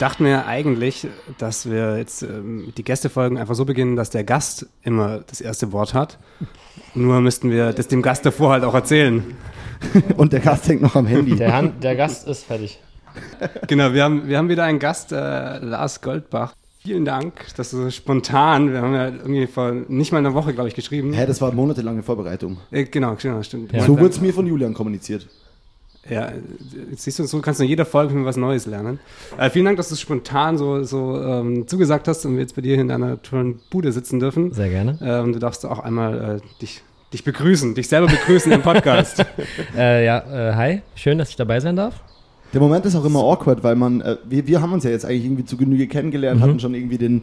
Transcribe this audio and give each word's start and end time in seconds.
dachte 0.00 0.22
mir 0.22 0.46
eigentlich, 0.46 1.06
dass 1.38 1.70
wir 1.70 1.98
jetzt 1.98 2.22
ähm, 2.22 2.72
die 2.76 2.84
Gästefolgen 2.84 3.38
einfach 3.38 3.54
so 3.54 3.64
beginnen, 3.64 3.96
dass 3.96 4.10
der 4.10 4.24
Gast 4.24 4.66
immer 4.82 5.20
das 5.26 5.40
erste 5.40 5.72
Wort 5.72 5.94
hat. 5.94 6.18
Nur 6.94 7.20
müssten 7.20 7.50
wir 7.50 7.72
das 7.72 7.88
dem 7.88 8.02
Gast 8.02 8.24
davor 8.24 8.52
halt 8.52 8.64
auch 8.64 8.74
erzählen. 8.74 9.36
Und 10.16 10.32
der 10.32 10.40
Gast 10.40 10.68
hängt 10.68 10.82
noch 10.82 10.96
am 10.96 11.06
Handy. 11.06 11.36
Der, 11.36 11.52
Han 11.52 11.80
der 11.80 11.96
Gast 11.96 12.26
ist 12.26 12.44
fertig. 12.44 12.80
Genau, 13.66 13.92
wir 13.92 14.04
haben, 14.04 14.28
wir 14.28 14.38
haben 14.38 14.48
wieder 14.48 14.64
einen 14.64 14.78
Gast, 14.78 15.12
äh, 15.12 15.58
Lars 15.58 16.00
Goldbach. 16.00 16.54
Vielen 16.82 17.04
Dank, 17.04 17.34
dass 17.56 17.72
du 17.72 17.76
so 17.76 17.90
spontan, 17.90 18.72
wir 18.72 18.80
haben 18.80 18.94
ja 18.94 19.08
irgendwie 19.08 19.46
vor 19.46 19.72
nicht 19.88 20.12
mal 20.12 20.18
einer 20.18 20.32
Woche, 20.32 20.54
glaube 20.54 20.68
ich, 20.68 20.74
geschrieben. 20.74 21.12
Hä, 21.12 21.26
das 21.26 21.40
war 21.42 21.52
monatelange 21.52 22.02
Vorbereitung. 22.02 22.58
Äh, 22.70 22.84
genau, 22.84 23.16
genau, 23.20 23.42
stimmt. 23.42 23.72
Ja. 23.72 23.84
So 23.84 23.98
wurde 23.98 24.10
es 24.10 24.20
mir 24.20 24.32
von 24.32 24.46
Julian 24.46 24.72
kommuniziert. 24.72 25.26
Ja, 26.10 26.32
jetzt 26.90 27.02
siehst 27.04 27.18
du, 27.20 27.24
so 27.24 27.40
kannst 27.40 27.60
du 27.60 27.64
in 27.64 27.70
jeder 27.70 27.84
Folge 27.86 28.24
was 28.24 28.36
Neues 28.36 28.66
lernen. 28.66 28.98
Äh, 29.38 29.48
vielen 29.50 29.64
Dank, 29.64 29.76
dass 29.76 29.88
du 29.88 29.94
es 29.94 30.00
spontan 30.00 30.58
so, 30.58 30.82
so 30.82 31.20
ähm, 31.22 31.66
zugesagt 31.68 32.08
hast 32.08 32.26
und 32.26 32.34
wir 32.34 32.40
jetzt 32.40 32.56
bei 32.56 32.62
dir 32.62 32.74
in 32.78 32.88
deiner 32.88 33.22
tollen 33.22 33.60
Bude 33.70 33.92
sitzen 33.92 34.18
dürfen. 34.18 34.52
Sehr 34.52 34.68
gerne. 34.68 34.98
Äh, 35.00 35.20
und 35.22 35.32
du 35.32 35.38
darfst 35.38 35.64
auch 35.64 35.78
einmal 35.78 36.36
äh, 36.42 36.60
dich, 36.60 36.82
dich 37.12 37.22
begrüßen, 37.24 37.74
dich 37.74 37.88
selber 37.88 38.08
begrüßen 38.08 38.50
im 38.52 38.62
Podcast. 38.62 39.24
Äh, 39.76 40.04
ja, 40.04 40.18
äh, 40.50 40.54
hi. 40.54 40.82
Schön, 40.96 41.18
dass 41.18 41.30
ich 41.30 41.36
dabei 41.36 41.60
sein 41.60 41.76
darf. 41.76 41.94
Der 42.52 42.60
Moment 42.60 42.84
ist 42.84 42.96
auch 42.96 43.04
immer 43.04 43.20
awkward, 43.20 43.62
weil 43.62 43.76
man, 43.76 44.00
äh, 44.00 44.16
wir, 44.28 44.46
wir 44.48 44.60
haben 44.60 44.72
uns 44.72 44.82
ja 44.82 44.90
jetzt 44.90 45.04
eigentlich 45.04 45.24
irgendwie 45.24 45.44
zu 45.44 45.56
Genüge 45.56 45.86
kennengelernt, 45.86 46.40
Mhm. 46.40 46.44
hatten 46.44 46.60
schon 46.60 46.74
irgendwie 46.74 46.98
den, 46.98 47.22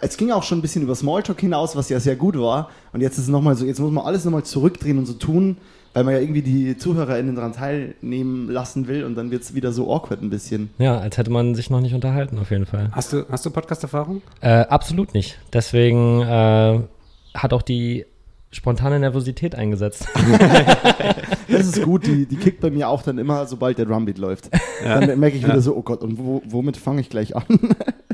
es 0.00 0.16
ging 0.16 0.30
auch 0.30 0.42
schon 0.42 0.58
ein 0.58 0.62
bisschen 0.62 0.82
über 0.82 0.94
Smalltalk 0.94 1.38
hinaus, 1.40 1.76
was 1.76 1.90
ja 1.90 2.00
sehr 2.00 2.16
gut 2.16 2.38
war. 2.38 2.70
Und 2.94 3.02
jetzt 3.02 3.18
ist 3.18 3.24
es 3.24 3.28
nochmal 3.28 3.56
so, 3.56 3.66
jetzt 3.66 3.78
muss 3.78 3.90
man 3.92 4.06
alles 4.06 4.24
nochmal 4.24 4.42
zurückdrehen 4.44 4.96
und 4.96 5.04
so 5.04 5.12
tun, 5.12 5.58
weil 5.94 6.04
man 6.04 6.14
ja 6.14 6.20
irgendwie 6.20 6.42
die 6.42 6.76
ZuhörerInnen 6.76 7.34
daran 7.34 7.52
teilnehmen 7.52 8.48
lassen 8.50 8.88
will 8.88 9.04
und 9.04 9.14
dann 9.14 9.30
wird 9.30 9.42
es 9.42 9.54
wieder 9.54 9.72
so 9.72 9.92
awkward 9.94 10.22
ein 10.22 10.30
bisschen. 10.30 10.70
Ja, 10.78 10.98
als 10.98 11.18
hätte 11.18 11.30
man 11.30 11.54
sich 11.54 11.70
noch 11.70 11.80
nicht 11.80 11.94
unterhalten, 11.94 12.38
auf 12.38 12.50
jeden 12.50 12.66
Fall. 12.66 12.90
Hast 12.92 13.12
du, 13.12 13.24
hast 13.30 13.44
du 13.44 13.50
Podcast-Erfahrung? 13.50 14.22
Äh, 14.40 14.50
absolut 14.50 15.14
nicht. 15.14 15.38
Deswegen 15.52 16.20
äh, 16.22 16.80
hat 17.34 17.52
auch 17.52 17.62
die 17.62 18.06
spontane 18.50 18.98
Nervosität 18.98 19.54
eingesetzt. 19.54 20.08
Das 21.52 21.66
ist 21.66 21.82
gut, 21.82 22.06
die, 22.06 22.26
die 22.26 22.36
kickt 22.36 22.60
bei 22.60 22.70
mir 22.70 22.88
auch 22.88 23.02
dann 23.02 23.18
immer, 23.18 23.46
sobald 23.46 23.78
der 23.78 23.86
Drumbeat 23.86 24.18
läuft. 24.18 24.50
Dann 24.84 25.18
merke 25.20 25.36
ich 25.36 25.44
wieder 25.44 25.54
Ja. 25.54 25.60
so, 25.60 25.76
oh 25.76 25.82
Gott, 25.82 26.02
und 26.02 26.18
wo, 26.18 26.42
womit 26.46 26.76
fange 26.76 27.00
ich 27.00 27.08
gleich 27.10 27.36
an? 27.36 27.44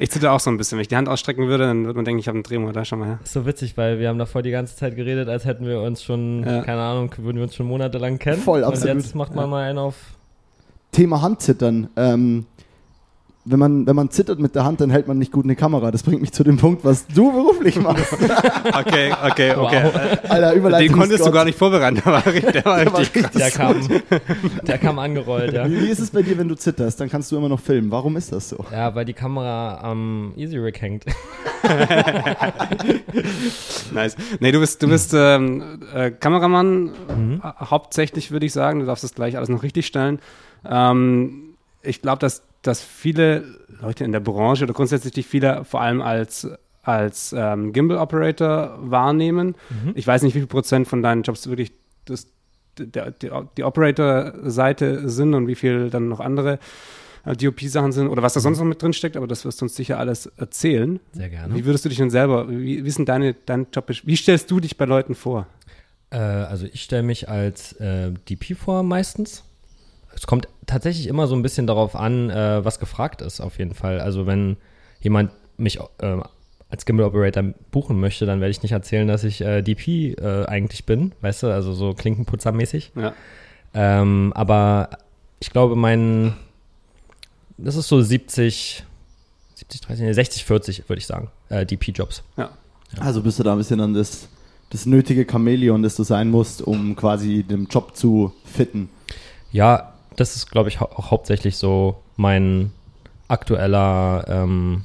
Ich 0.01 0.13
zitter 0.13 0.31
auch 0.31 0.39
so 0.39 0.49
ein 0.49 0.57
bisschen. 0.57 0.79
Wenn 0.79 0.83
ich 0.83 0.87
die 0.89 0.95
Hand 0.95 1.09
ausstrecken 1.09 1.49
würde, 1.49 1.65
dann 1.65 1.85
würde 1.85 1.97
man 1.97 2.05
denken, 2.05 2.21
ich 2.21 2.29
habe 2.29 2.37
einen 2.37 2.45
Drehmotor. 2.45 2.85
Schau 2.85 2.95
mal 2.99 3.07
her. 3.09 3.19
ist 3.25 3.33
so 3.33 3.45
witzig, 3.47 3.77
weil 3.77 3.99
wir 3.99 4.09
haben 4.09 4.19
davor 4.21 4.43
die 4.43 4.53
ganze 4.53 4.77
Zeit 4.77 4.95
geredet, 4.95 5.29
als 5.29 5.45
hätten 5.45 5.67
wir 5.67 5.81
uns 5.83 6.05
schon, 6.05 6.45
Ja. 6.47 6.63
keine 6.63 6.83
Ahnung, 6.83 7.13
würden 7.17 7.39
wir 7.39 7.43
uns 7.43 7.57
schon 7.57 7.67
monatelang 7.67 8.21
kennen. 8.21 8.41
Voll, 8.41 8.61
Und 8.61 8.67
absolut. 8.69 8.95
jetzt 9.03 9.17
macht 9.17 9.35
man 9.35 9.51
mal 9.51 9.65
einen 9.69 9.79
auf. 9.81 9.97
Thema 10.93 11.21
Handzittern. 11.21 11.89
Ähm, 11.97 12.47
wenn 13.51 13.59
man, 13.59 13.87
wenn 13.87 13.97
man 13.97 14.11
zittert 14.11 14.39
mit 14.39 14.55
der 14.55 14.65
Hand, 14.65 14.81
dann 14.81 14.91
hält 14.91 15.09
man 15.09 15.19
nicht 15.19 15.33
gut 15.33 15.45
eine 15.45 15.57
Kamera. 15.57 15.91
Das 15.91 16.03
bringt 16.03 16.21
mich 16.21 16.33
zu 16.33 16.45
dem 16.45 16.57
Punkt, 16.59 16.85
was 16.85 17.07
du 17.07 17.33
beruflich 17.33 17.81
machst. 17.81 18.17
Okay, 18.79 19.13
okay, 19.25 19.55
okay. 19.55 19.83
Wow. 19.85 20.31
Alter, 20.31 20.53
Überleitung. 20.55 20.89
Den 20.89 20.93
konntest 20.93 21.15
ist 21.15 21.21
du 21.21 21.25
Gott. 21.27 21.35
gar 21.35 21.45
nicht 21.45 21.59
vorbereiten. 21.59 21.97
Der 21.97 22.07
war 22.07 22.27
richtig, 22.27 22.53
der 22.53 22.65
war 22.65 22.79
Der 22.85 22.93
war 22.93 22.99
richtig 23.01 23.27
Der 23.31 23.51
kam, 23.51 23.77
der 24.67 24.79
kam 24.79 24.99
angerollt, 24.99 25.53
ja. 25.53 25.69
Wie, 25.69 25.81
wie 25.83 25.89
ist 25.89 25.99
es 25.99 26.11
bei 26.11 26.23
dir, 26.23 26.39
wenn 26.39 26.49
du 26.49 26.55
zitterst? 26.55 27.01
Dann 27.01 27.09
kannst 27.11 27.33
du 27.33 27.37
immer 27.37 27.49
noch 27.49 27.61
filmen. 27.61 27.91
Warum 27.91 28.17
ist 28.17 28.33
das 28.33 28.49
so? 28.51 28.65
Ja, 28.71 28.95
weil 28.95 29.05
die 29.05 29.15
Kamera 29.15 29.81
am 29.83 30.33
Easy 30.37 30.59
Rig 30.59 30.81
hängt. 30.81 31.05
Nice. 33.93 34.17
Nee, 34.41 34.53
du 34.53 34.61
bist, 34.61 34.83
du 34.83 34.89
bist 34.89 35.13
ähm, 35.15 35.81
äh, 35.95 36.11
Kameramann, 36.11 36.93
Mhm. 37.17 37.43
äh, 37.43 37.65
hauptsächlich 37.65 38.31
würde 38.31 38.47
ich 38.47 38.53
sagen. 38.53 38.81
Du 38.81 38.87
darfst 38.87 39.05
das 39.05 39.15
gleich 39.15 39.37
alles 39.37 39.49
noch 39.49 39.63
richtig 39.63 39.87
stellen. 39.87 40.19
Ähm, 40.69 41.55
ich 41.83 42.03
glaube, 42.03 42.19
dass, 42.19 42.43
dass 42.63 42.83
viele 42.83 43.45
Leute 43.81 44.05
in 44.05 44.13
der 44.13 44.21
Branche 44.21 44.65
oder 44.65 44.75
grundsätzlich 44.75 45.15
dich 45.15 45.27
viele 45.27 45.65
vor 45.65 45.81
allem 45.81 46.01
als, 46.01 46.49
als 46.83 47.35
ähm, 47.37 47.73
Gimbal-Operator 47.73 48.79
wahrnehmen. 48.81 49.55
Mhm. 49.71 49.93
Ich 49.95 50.07
weiß 50.07 50.23
nicht, 50.23 50.35
wie 50.35 50.41
viel 50.41 50.49
Prozent 50.49 50.89
von 50.89 51.03
deinen 51.03 51.23
Jobs 51.23 51.49
wirklich 51.49 51.73
das, 52.05 52.27
der, 52.79 53.11
die, 53.11 53.31
die 53.57 53.65
Operator-Seite 53.65 55.09
sind 55.09 55.35
und 55.35 55.47
wie 55.47 55.55
viel 55.55 55.91
dann 55.91 56.09
noch 56.09 56.21
andere 56.21 56.59
äh, 57.25 57.37
DOP-Sachen 57.37 57.93
sind 57.93 58.09
oder 58.09 58.23
was 58.23 58.35
da 58.35 58.41
sonst 58.41 58.59
noch 58.59 58.65
mit 58.65 58.83
drin 58.83 58.93
steckt, 58.93 59.17
aber 59.17 59.27
das 59.27 59.45
wirst 59.45 59.61
du 59.61 59.67
uns 59.67 59.77
sicher 59.77 59.99
alles 59.99 60.27
erzählen. 60.27 61.01
Sehr 61.13 61.29
gerne. 61.29 61.55
Wie 61.55 61.65
würdest 61.65 61.85
du 61.85 61.89
dich 61.89 61.99
denn 61.99 62.11
selber, 62.11 62.49
wie, 62.51 62.85
wie 62.85 62.91
denn 62.91 63.05
deine, 63.05 63.35
dein 63.47 63.67
Job, 63.73 63.87
wie 63.89 64.17
stellst 64.17 64.51
du 64.51 64.61
dich 64.61 64.77
bei 64.77 64.85
Leuten 64.85 65.15
vor? 65.15 65.47
Äh, 66.11 66.19
also 66.19 66.67
ich 66.67 66.83
stelle 66.83 67.03
mich 67.03 67.29
als 67.29 67.73
äh, 67.75 68.13
DP 68.29 68.57
vor 68.57 68.83
meistens. 68.83 69.45
Es 70.19 70.27
kommt 70.27 70.49
tatsächlich 70.67 71.07
immer 71.07 71.27
so 71.29 71.37
ein 71.37 71.43
bisschen 71.43 71.67
darauf 71.67 71.95
an, 71.95 72.29
äh, 72.29 72.65
was 72.65 72.81
gefragt 72.81 73.23
ist, 73.23 73.41
auf 73.41 73.59
jeden 73.59 73.75
Fall. 73.75 74.01
Also 74.01 74.27
wenn 74.27 74.57
jemand 75.01 75.31
mich 75.57 75.79
äh, 76.01 76.17
als 76.69 76.85
Gimbal 76.85 77.07
Operator 77.07 77.45
buchen 77.71 78.01
möchte, 78.01 78.27
dann 78.27 78.41
werde 78.41 78.51
ich 78.51 78.63
nicht 78.63 78.73
erzählen, 78.73 79.07
dass 79.07 79.23
ich 79.23 79.41
äh, 79.41 79.63
DP 79.63 80.19
äh, 80.19 80.45
eigentlich 80.47 80.85
bin, 80.85 81.13
weißt 81.21 81.45
du, 81.45 81.47
also 81.49 81.73
so 81.73 81.95
Klinkenputzermäßig. 81.95 82.93
Ja. 82.97 83.15
Ähm, 83.75 84.33
aber 84.35 84.91
ich 85.39 85.51
glaube, 85.51 85.77
mein, 85.77 86.35
das 87.57 87.77
ist 87.77 87.87
so 87.87 88.03
70, 88.03 88.85
70, 89.55 89.81
30, 89.81 90.05
nee, 90.05 90.13
60, 90.13 90.45
40, 90.45 90.89
würde 90.89 90.99
ich 90.99 91.07
sagen, 91.07 91.31
äh, 91.49 91.65
DP-Jobs. 91.65 92.25
Ja. 92.37 92.51
Also 92.99 93.23
bist 93.23 93.39
du 93.39 93.45
da 93.45 93.53
ein 93.53 93.59
bisschen 93.59 93.81
an 93.81 93.95
das, 93.95 94.29
das 94.71 94.85
nötige 94.85 95.27
Chamäleon, 95.31 95.83
das 95.83 95.95
du 95.95 96.03
sein 96.03 96.29
musst, 96.29 96.61
um 96.61 96.97
quasi 96.97 97.45
dem 97.45 97.67
Job 97.67 97.95
zu 97.95 98.33
fitten. 98.45 98.91
Ja, 99.53 99.95
das 100.21 100.37
ist, 100.37 100.51
glaube 100.51 100.69
ich, 100.69 100.81
hau 100.81 100.87
auch 100.87 101.11
hauptsächlich 101.11 101.57
so 101.57 102.03
mein 102.17 102.73
aktueller, 103.29 104.25
ähm, 104.29 104.85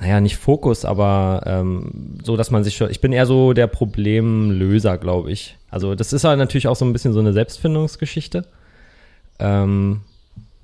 naja, 0.00 0.20
nicht 0.20 0.36
Fokus, 0.36 0.84
aber 0.84 1.42
ähm, 1.46 2.18
so, 2.22 2.36
dass 2.36 2.50
man 2.50 2.64
sich 2.64 2.76
schon, 2.76 2.90
ich 2.90 3.00
bin 3.00 3.12
eher 3.12 3.26
so 3.26 3.52
der 3.52 3.68
Problemlöser, 3.68 4.98
glaube 4.98 5.30
ich. 5.30 5.56
Also 5.70 5.94
das 5.94 6.12
ist 6.12 6.24
halt 6.24 6.38
natürlich 6.38 6.68
auch 6.68 6.76
so 6.76 6.84
ein 6.84 6.92
bisschen 6.92 7.12
so 7.12 7.20
eine 7.20 7.32
Selbstfindungsgeschichte. 7.32 8.44
Ähm, 9.38 10.00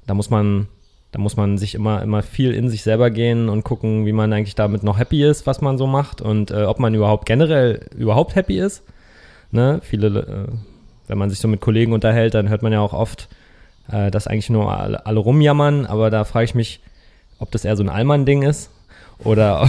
da 0.06 0.14
muss 0.14 0.28
man, 0.28 0.66
da 1.12 1.20
muss 1.20 1.36
man 1.36 1.56
sich 1.56 1.74
immer, 1.74 2.02
immer 2.02 2.22
viel 2.22 2.52
in 2.52 2.68
sich 2.68 2.82
selber 2.82 3.10
gehen 3.10 3.48
und 3.48 3.62
gucken, 3.62 4.06
wie 4.06 4.12
man 4.12 4.32
eigentlich 4.32 4.56
damit 4.56 4.82
noch 4.82 4.98
happy 4.98 5.24
ist, 5.24 5.46
was 5.46 5.60
man 5.60 5.78
so 5.78 5.86
macht 5.86 6.20
und 6.20 6.50
äh, 6.50 6.64
ob 6.64 6.80
man 6.80 6.94
überhaupt 6.94 7.26
generell 7.26 7.86
überhaupt 7.96 8.34
happy 8.34 8.58
ist. 8.58 8.82
Ne? 9.52 9.80
Viele, 9.82 10.48
äh, 10.48 10.52
wenn 11.08 11.18
man 11.18 11.30
sich 11.30 11.40
so 11.40 11.48
mit 11.48 11.60
Kollegen 11.60 11.92
unterhält, 11.92 12.34
dann 12.34 12.48
hört 12.48 12.62
man 12.62 12.72
ja 12.72 12.80
auch 12.80 12.92
oft, 12.92 13.28
äh, 13.90 14.10
dass 14.10 14.26
eigentlich 14.26 14.50
nur 14.50 14.72
alle, 14.72 15.04
alle 15.06 15.18
rumjammern, 15.18 15.86
aber 15.86 16.10
da 16.10 16.24
frage 16.24 16.44
ich 16.44 16.54
mich, 16.54 16.80
ob 17.38 17.50
das 17.50 17.64
eher 17.64 17.76
so 17.76 17.82
ein 17.82 17.88
Allmann-Ding 17.88 18.42
ist. 18.42 18.70
Oder 19.24 19.68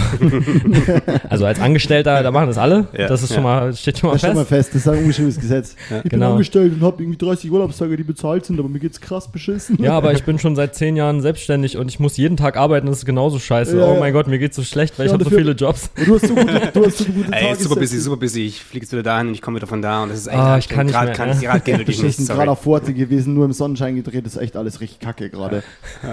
also 1.28 1.44
als 1.44 1.58
Angestellter, 1.60 2.22
da 2.22 2.30
machen 2.30 2.46
das 2.46 2.56
alle. 2.56 2.86
Ja, 2.96 3.08
das 3.08 3.24
ist 3.24 3.30
ja. 3.30 3.34
schon 3.36 3.44
mal, 3.44 3.74
steht 3.74 3.98
schon 3.98 4.08
mal 4.08 4.12
Das 4.14 4.20
steht 4.22 4.34
mal 4.34 4.44
fest. 4.44 4.70
fest, 4.70 4.74
das 4.74 4.82
ist 4.82 4.88
ein 4.88 4.98
ungeschriebenes 5.00 5.40
Gesetz. 5.40 5.74
ich 5.90 6.02
bin 6.02 6.10
genau. 6.10 6.32
angestellt 6.32 6.72
und 6.74 6.82
habe 6.82 7.02
irgendwie 7.02 7.18
30 7.18 7.50
Urlaubstage, 7.50 7.96
die 7.96 8.04
bezahlt 8.04 8.46
sind, 8.46 8.60
aber 8.60 8.68
mir 8.68 8.78
geht's 8.78 9.00
krass 9.00 9.26
beschissen. 9.30 9.82
Ja, 9.82 9.92
aber 9.92 10.12
ich 10.12 10.22
bin 10.22 10.38
schon 10.38 10.54
seit 10.54 10.76
zehn 10.76 10.94
Jahren 10.94 11.20
selbstständig 11.20 11.76
und 11.76 11.88
ich 11.88 11.98
muss 11.98 12.16
jeden 12.16 12.36
Tag 12.36 12.56
arbeiten, 12.56 12.86
das 12.86 12.98
ist 12.98 13.06
genauso 13.06 13.40
scheiße. 13.40 13.76
Ja, 13.76 13.86
oh 13.86 13.94
ja. 13.94 14.00
mein 14.00 14.12
Gott, 14.12 14.28
mir 14.28 14.38
geht's 14.38 14.54
so 14.54 14.62
schlecht, 14.62 14.96
weil 14.98 15.06
Ja, 15.06 15.10
ich 15.10 15.14
habe 15.14 15.24
so 15.24 15.30
viele 15.36 15.52
Jobs. 15.52 15.90
Und 15.98 16.06
du 16.06 16.14
hast 16.14 16.28
so 16.28 16.34
gute, 16.34 16.70
du 16.72 16.86
hast 16.86 16.98
so 16.98 17.04
gute 17.06 17.32
Ey, 17.32 17.54
super 17.56 17.76
busy, 17.76 17.98
super 17.98 18.16
busy. 18.18 18.46
Ich 18.46 18.62
fliege 18.62 18.84
jetzt 18.84 18.92
wieder 18.92 19.02
dahin 19.02 19.28
und 19.28 19.34
ich 19.34 19.42
komme 19.42 19.56
wieder 19.56 19.66
von 19.66 19.82
da 19.82 20.04
und 20.04 20.10
das 20.10 20.18
ist 20.20 20.26
echt 20.28 20.36
Ah, 20.38 20.58
ich 20.58 20.68
kann 20.68 20.86
nicht 20.86 20.94
Grad 20.94 21.06
mehr, 21.06 21.14
kann 21.14 21.28
ne? 21.30 21.34
ich 21.34 21.40
gerade 21.40 21.60
geht 21.60 21.78
wirklich 21.78 21.96
nicht. 21.98 22.02
beschissen, 22.02 22.26
Sorry. 22.26 22.38
gerade 22.38 22.50
auf 22.52 22.62
Forte 22.62 22.94
gewesen, 22.94 23.34
nur 23.34 23.46
im 23.46 23.52
Sonnenschein 23.52 23.96
gedreht, 23.96 24.26
ist 24.26 24.36
echt 24.36 24.56
alles 24.56 24.80
richtig 24.80 25.00
kacke 25.00 25.28
gerade. 25.28 25.64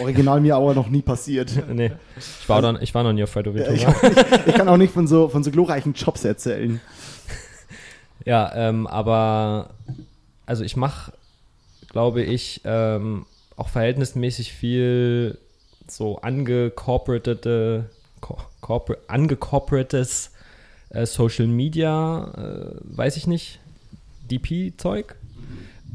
Original 0.00 0.40
mir 0.40 0.56
aber 0.56 0.74
noch 0.74 0.88
nie 0.88 1.02
passiert. 1.02 1.52
nee, 1.72 1.92
ich 2.16 2.48
war, 2.48 2.60
dann, 2.62 2.80
ich 2.82 2.94
war 2.94 3.02
noch 3.04 3.12
nie 3.12 3.22
auf 3.22 3.32
Puerto 3.32 3.50
Rico. 3.50 3.70
Ich, 3.72 3.86
ich, 4.46 4.54
kann 4.54 4.68
auch 4.68 4.76
nicht 4.76 4.92
von 4.92 5.06
so, 5.06 5.28
von 5.28 5.42
so 5.44 5.50
glorreichen 5.50 5.92
Jobs 5.94 6.24
erzählen. 6.24 6.80
Ja, 8.26 8.52
ähm, 8.54 8.86
aber 8.86 9.70
also 10.46 10.64
ich 10.64 10.76
mache, 10.76 11.12
glaube 11.90 12.22
ich, 12.22 12.62
ähm, 12.64 13.26
auch 13.56 13.68
verhältnismäßig 13.68 14.52
viel 14.54 15.36
so 15.88 16.16
angecorporatete, 16.22 17.90
co- 18.22 18.38
corpor- 18.62 18.96
angecorporates 19.08 20.30
äh, 20.88 21.04
Social 21.04 21.48
Media, 21.48 22.32
äh, 22.36 22.80
weiß 22.96 23.18
ich 23.18 23.26
nicht, 23.26 23.60
DP-Zeug. 24.30 25.16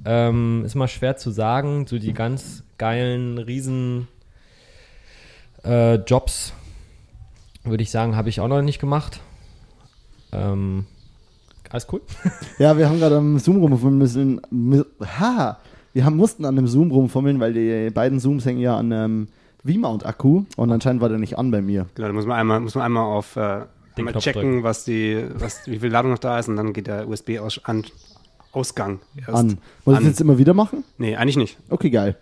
Ähm, 0.05 0.63
ist 0.65 0.75
mal 0.75 0.87
schwer 0.87 1.17
zu 1.17 1.31
sagen, 1.31 1.87
so 1.87 1.97
die 1.97 2.13
ganz 2.13 2.61
geilen, 2.79 3.37
riesen 3.37 4.07
äh, 5.63 5.95
Jobs, 5.95 6.53
würde 7.63 7.83
ich 7.83 7.91
sagen, 7.91 8.15
habe 8.15 8.29
ich 8.29 8.41
auch 8.41 8.47
noch 8.47 8.63
nicht 8.63 8.79
gemacht. 8.79 9.19
Ähm, 10.31 10.85
alles 11.69 11.87
cool? 11.91 12.01
Ja, 12.57 12.77
wir 12.77 12.89
haben 12.89 12.99
gerade 12.99 13.17
am 13.17 13.37
Zoom 13.37 13.57
rumfummeln 13.57 13.97
müssen. 13.99 14.41
Ha! 15.19 15.59
Wir 15.93 16.05
haben, 16.05 16.17
mussten 16.17 16.45
an 16.45 16.55
dem 16.55 16.67
Zoom 16.67 16.91
rumfummeln, 16.91 17.39
weil 17.39 17.53
die 17.53 17.89
beiden 17.91 18.19
Zooms 18.19 18.45
hängen 18.45 18.59
ja 18.59 18.77
an 18.77 18.91
einem 18.91 19.27
V-Mount-Akku 19.65 20.45
und 20.55 20.71
anscheinend 20.71 21.01
war 21.01 21.09
der 21.09 21.19
nicht 21.19 21.37
an 21.37 21.51
bei 21.51 21.61
mir. 21.61 21.87
Genau, 21.95 22.07
da 22.07 22.13
muss 22.13 22.25
man 22.25 22.39
einmal, 22.39 22.59
muss 22.59 22.75
man 22.75 22.85
einmal 22.85 23.03
auf 23.03 23.35
äh, 23.35 23.65
einmal 23.97 24.13
Knopf 24.13 24.23
checken, 24.23 24.41
drücken. 24.41 24.63
was 24.63 24.85
die, 24.85 25.23
was, 25.35 25.67
wie 25.67 25.79
viel 25.79 25.89
Ladung 25.89 26.11
noch 26.11 26.19
da 26.19 26.39
ist 26.39 26.47
und 26.47 26.55
dann 26.55 26.73
geht 26.73 26.87
der 26.87 27.07
USB-Ausgang 27.07 27.85
Ausgang 28.51 28.99
erst 29.15 29.29
An. 29.29 29.47
Muss 29.47 29.57
ich 29.85 29.87
an. 29.87 29.93
das 29.95 30.03
jetzt 30.05 30.21
immer 30.21 30.37
wieder 30.39 30.55
machen? 30.55 30.83
Nee, 30.97 31.15
eigentlich 31.15 31.37
nicht. 31.37 31.57
Okay, 31.69 31.91
geil. 31.91 32.17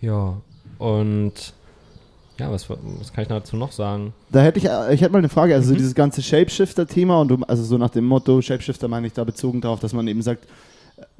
Ja. 0.00 0.40
Und 0.78 1.52
ja, 2.38 2.52
was, 2.52 2.70
was 2.70 3.12
kann 3.12 3.22
ich 3.22 3.28
dazu 3.28 3.56
noch 3.56 3.72
sagen? 3.72 4.12
Da 4.30 4.42
hätte 4.42 4.58
ich, 4.58 4.66
äh, 4.66 4.94
ich 4.94 5.00
hätte 5.00 5.12
mal 5.12 5.18
eine 5.18 5.28
Frage, 5.28 5.54
also 5.54 5.72
mhm. 5.72 5.78
dieses 5.78 5.94
ganze 5.94 6.22
Shapeshifter-Thema 6.22 7.20
und 7.20 7.28
du, 7.28 7.38
also 7.48 7.64
so 7.64 7.78
nach 7.78 7.90
dem 7.90 8.04
Motto, 8.04 8.40
Shapeshifter 8.40 8.86
meine 8.86 9.08
ich 9.08 9.12
da 9.12 9.24
bezogen 9.24 9.60
darauf, 9.60 9.80
dass 9.80 9.92
man 9.92 10.06
eben 10.06 10.22
sagt, 10.22 10.46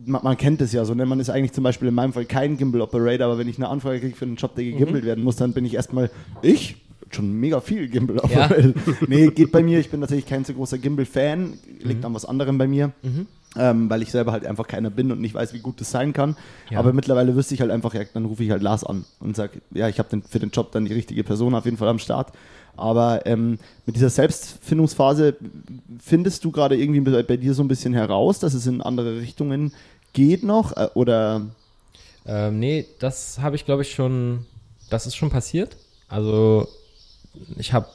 man, 0.04 0.22
man, 0.22 0.36
kennt 0.36 0.60
es 0.60 0.72
ja 0.72 0.84
so, 0.84 0.94
ne? 0.94 1.06
man 1.06 1.18
ist 1.18 1.30
eigentlich 1.30 1.52
zum 1.52 1.64
Beispiel 1.64 1.88
in 1.88 1.94
meinem 1.94 2.12
Fall 2.12 2.24
kein 2.24 2.56
Gimbal-Operator, 2.56 3.26
aber 3.26 3.38
wenn 3.38 3.48
ich 3.48 3.58
eine 3.58 3.68
Anfrage 3.68 4.00
kriege 4.00 4.16
für 4.16 4.26
einen 4.26 4.36
Job, 4.36 4.54
der 4.54 4.64
gegimbelt 4.64 5.02
mhm. 5.02 5.08
werden 5.08 5.24
muss, 5.24 5.36
dann 5.36 5.52
bin 5.52 5.64
ich 5.64 5.74
erstmal, 5.74 6.10
ich? 6.42 6.76
Schon 7.10 7.32
mega 7.40 7.60
viel 7.62 7.88
Gimbal. 7.88 8.20
Ja. 8.28 8.50
nee, 9.08 9.28
geht 9.28 9.50
bei 9.50 9.62
mir. 9.62 9.78
Ich 9.80 9.88
bin 9.88 9.98
natürlich 9.98 10.26
kein 10.26 10.44
so 10.44 10.52
großer 10.52 10.76
Gimbal-Fan. 10.76 11.54
Liegt 11.80 12.00
mhm. 12.00 12.04
an 12.04 12.14
was 12.14 12.26
anderem 12.26 12.58
bei 12.58 12.68
mir. 12.68 12.92
Mhm. 13.02 13.26
Ähm, 13.56 13.88
weil 13.88 14.02
ich 14.02 14.10
selber 14.10 14.32
halt 14.32 14.44
einfach 14.44 14.68
keiner 14.68 14.90
bin 14.90 15.10
und 15.10 15.20
nicht 15.20 15.34
weiß, 15.34 15.54
wie 15.54 15.60
gut 15.60 15.80
das 15.80 15.90
sein 15.90 16.12
kann. 16.12 16.36
Ja. 16.70 16.78
Aber 16.78 16.92
mittlerweile 16.92 17.34
wüsste 17.34 17.54
ich 17.54 17.62
halt 17.62 17.70
einfach, 17.70 17.94
ja, 17.94 18.02
dann 18.12 18.26
rufe 18.26 18.44
ich 18.44 18.50
halt 18.50 18.62
Lars 18.62 18.84
an 18.84 19.04
und 19.20 19.36
sage, 19.36 19.62
ja, 19.72 19.88
ich 19.88 19.98
habe 19.98 20.20
für 20.28 20.38
den 20.38 20.50
Job 20.50 20.70
dann 20.72 20.84
die 20.84 20.92
richtige 20.92 21.24
Person 21.24 21.54
auf 21.54 21.64
jeden 21.64 21.78
Fall 21.78 21.88
am 21.88 21.98
Start. 21.98 22.32
Aber 22.78 23.26
ähm, 23.26 23.58
mit 23.86 23.96
dieser 23.96 24.08
Selbstfindungsphase 24.08 25.36
findest 26.00 26.44
du 26.44 26.52
gerade 26.52 26.76
irgendwie 26.76 27.00
bei, 27.00 27.22
bei, 27.24 27.36
dir 27.36 27.52
so 27.52 27.62
ein 27.62 27.68
bisschen 27.68 27.92
heraus, 27.92 28.38
dass 28.38 28.54
es 28.54 28.66
in 28.66 28.82
andere 28.82 29.20
Richtungen 29.20 29.72
geht 30.12 30.44
noch? 30.44 30.76
Äh, 30.76 30.88
oder? 30.94 31.46
Ähm, 32.24 32.60
nee, 32.60 32.86
das 33.00 33.40
habe 33.40 33.56
ich 33.56 33.64
glaube 33.64 33.82
ich 33.82 33.92
schon, 33.92 34.46
das 34.90 35.06
ist 35.06 35.16
schon 35.16 35.30
passiert. 35.30 35.76
Also 36.08 36.68
ich 37.56 37.72
habe 37.72 37.88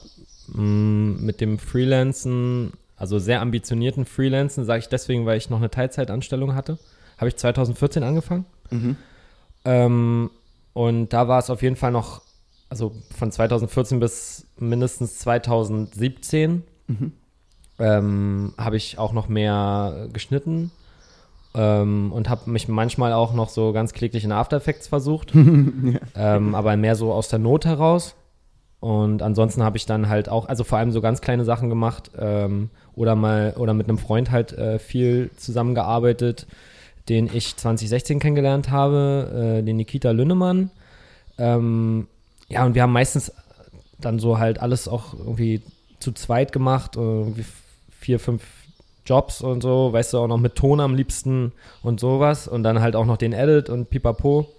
mm, 0.48 1.24
mit 1.24 1.40
dem 1.40 1.60
Freelancen, 1.60 2.74
also 3.04 3.20
sehr 3.20 3.42
ambitionierten 3.42 4.06
Freelancen, 4.06 4.64
sage 4.64 4.80
ich 4.80 4.88
deswegen, 4.88 5.26
weil 5.26 5.38
ich 5.38 5.50
noch 5.50 5.58
eine 5.58 5.70
Teilzeitanstellung 5.70 6.56
hatte, 6.56 6.80
habe 7.18 7.28
ich 7.28 7.36
2014 7.36 8.02
angefangen. 8.02 8.46
Mhm. 8.72 8.96
Ähm, 9.66 10.32
und 10.72 11.12
da 11.12 11.28
war 11.28 11.40
es 11.40 11.50
auf 11.50 11.62
jeden 11.62 11.76
Fall 11.76 11.92
noch 11.92 12.22
also 12.70 12.94
von 13.16 13.30
2014 13.30 14.00
bis 14.00 14.48
mindestens 14.58 15.20
2017 15.20 16.64
mhm. 16.88 17.12
ähm, 17.78 18.54
habe 18.58 18.78
ich 18.78 18.98
auch 18.98 19.12
noch 19.12 19.28
mehr 19.28 20.08
geschnitten 20.14 20.72
ähm, 21.54 22.12
und 22.14 22.30
habe 22.30 22.50
mich 22.50 22.70
manchmal 22.70 23.12
auch 23.12 23.34
noch 23.34 23.50
so 23.50 23.74
ganz 23.74 23.92
kläglich 23.94 24.24
in 24.24 24.32
After 24.32 24.58
Effects 24.58 24.88
versucht, 24.88 25.36
ja. 25.36 26.00
ähm, 26.16 26.56
aber 26.56 26.78
mehr 26.78 26.96
so 26.96 27.12
aus 27.12 27.28
der 27.28 27.38
Not 27.38 27.66
heraus. 27.66 28.16
Und 28.84 29.22
ansonsten 29.22 29.64
habe 29.64 29.78
ich 29.78 29.86
dann 29.86 30.10
halt 30.10 30.28
auch, 30.28 30.50
also 30.50 30.66
vor 30.66 30.78
allem 30.78 30.92
so 30.92 31.00
ganz 31.00 31.22
kleine 31.22 31.46
Sachen 31.46 31.70
gemacht 31.70 32.12
ähm, 32.20 32.70
oder 32.96 33.16
mal 33.16 33.54
oder 33.56 33.74
mit 33.74 33.88
einem 33.88 33.98
Freund 33.98 34.30
halt 34.30 34.52
äh, 34.52 34.78
viel 34.78 35.32
zusammengearbeitet, 35.38 36.48
den 37.08 37.30
ich 37.34 37.56
2016 37.56 38.20
kennengelernt 38.20 38.72
habe, 38.72 39.62
äh, 39.62 39.64
den 39.64 39.78
Nikita 39.78 40.12
Lünnemann. 40.12 40.70
Ähm, 41.38 42.08
ja, 42.50 42.66
und 42.66 42.76
wir 42.76 42.82
haben 42.82 42.92
meistens 42.92 43.32
dann 44.02 44.20
so 44.20 44.38
halt 44.38 44.60
alles 44.60 44.90
auch 44.90 45.14
irgendwie 45.14 45.62
zu 46.00 46.12
zweit 46.12 46.52
gemacht, 46.52 46.98
irgendwie 46.98 47.46
vier, 47.90 48.20
fünf 48.20 48.44
Jobs 49.06 49.40
und 49.40 49.64
so, 49.64 49.94
weißt 49.94 50.12
du, 50.12 50.18
auch 50.18 50.28
noch 50.28 50.40
mit 50.40 50.56
Ton 50.56 50.82
am 50.82 50.94
liebsten 50.94 51.54
und 51.84 52.02
sowas 52.02 52.50
und 52.50 52.64
dann 52.64 52.82
halt 52.82 52.98
auch 52.98 53.06
noch 53.06 53.16
den 53.16 53.32
Edit 53.32 53.70
und 53.70 53.90
pipapo. 53.90 54.50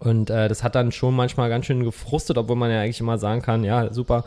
Und 0.00 0.30
äh, 0.30 0.48
das 0.48 0.64
hat 0.64 0.74
dann 0.74 0.92
schon 0.92 1.14
manchmal 1.14 1.50
ganz 1.50 1.66
schön 1.66 1.84
gefrustet, 1.84 2.38
obwohl 2.38 2.56
man 2.56 2.70
ja 2.70 2.80
eigentlich 2.80 3.00
immer 3.00 3.18
sagen 3.18 3.42
kann, 3.42 3.64
ja, 3.64 3.92
super, 3.92 4.24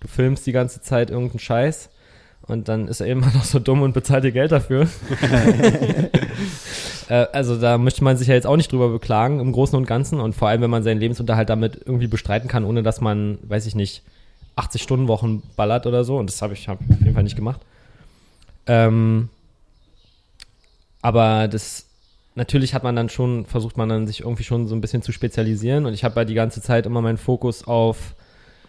du 0.00 0.08
filmst 0.08 0.44
die 0.46 0.52
ganze 0.52 0.82
Zeit 0.82 1.10
irgendeinen 1.10 1.38
Scheiß 1.38 1.90
und 2.42 2.68
dann 2.68 2.88
ist 2.88 3.00
er 3.00 3.06
immer 3.06 3.26
noch 3.34 3.44
so 3.44 3.60
dumm 3.60 3.82
und 3.82 3.94
bezahlt 3.94 4.24
dir 4.24 4.32
Geld 4.32 4.52
dafür. 4.52 4.88
Äh, 7.08 7.26
also 7.32 7.58
da 7.58 7.78
möchte 7.78 8.04
man 8.04 8.16
sich 8.16 8.28
ja 8.28 8.34
jetzt 8.34 8.46
auch 8.46 8.56
nicht 8.56 8.70
drüber 8.70 8.88
beklagen 8.88 9.40
im 9.40 9.50
Großen 9.50 9.76
und 9.76 9.86
Ganzen 9.86 10.20
und 10.20 10.34
vor 10.34 10.48
allem, 10.48 10.62
wenn 10.62 10.70
man 10.70 10.84
seinen 10.84 11.00
Lebensunterhalt 11.00 11.48
damit 11.50 11.80
irgendwie 11.84 12.06
bestreiten 12.06 12.48
kann, 12.48 12.64
ohne 12.64 12.84
dass 12.84 13.00
man, 13.00 13.38
weiß 13.42 13.66
ich 13.66 13.74
nicht, 13.74 14.02
80 14.54 14.80
Stunden 14.80 15.08
Wochen 15.08 15.42
ballert 15.56 15.86
oder 15.86 16.04
so 16.04 16.16
und 16.16 16.30
das 16.30 16.40
habe 16.42 16.54
ich 16.54 16.68
hab 16.68 16.78
auf 16.80 17.00
jeden 17.00 17.12
Fall 17.12 17.24
nicht 17.24 17.34
gemacht. 17.34 17.60
Ähm, 18.66 19.30
aber 21.02 21.48
das 21.48 21.86
natürlich 22.34 22.74
hat 22.74 22.82
man 22.82 22.96
dann 22.96 23.08
schon 23.08 23.46
versucht 23.46 23.76
man 23.76 23.88
dann 23.88 24.06
sich 24.06 24.20
irgendwie 24.20 24.44
schon 24.44 24.68
so 24.68 24.74
ein 24.74 24.80
bisschen 24.80 25.02
zu 25.02 25.12
spezialisieren 25.12 25.86
und 25.86 25.94
ich 25.94 26.04
habe 26.04 26.20
ja 26.20 26.24
die 26.24 26.34
ganze 26.34 26.62
Zeit 26.62 26.86
immer 26.86 27.02
meinen 27.02 27.18
Fokus 27.18 27.66
auf 27.66 28.14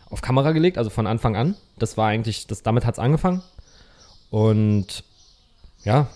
auf 0.10 0.22
Kamera 0.22 0.52
gelegt, 0.52 0.78
also 0.78 0.92
von 0.92 1.08
Anfang 1.08 1.36
an. 1.36 1.56
Das 1.80 1.98
war 1.98 2.08
eigentlich, 2.08 2.46
das 2.46 2.62
damit 2.62 2.86
hat 2.86 2.96
es 2.96 3.00
angefangen. 3.00 3.42
Und 4.30 5.04
ja, 5.84 6.08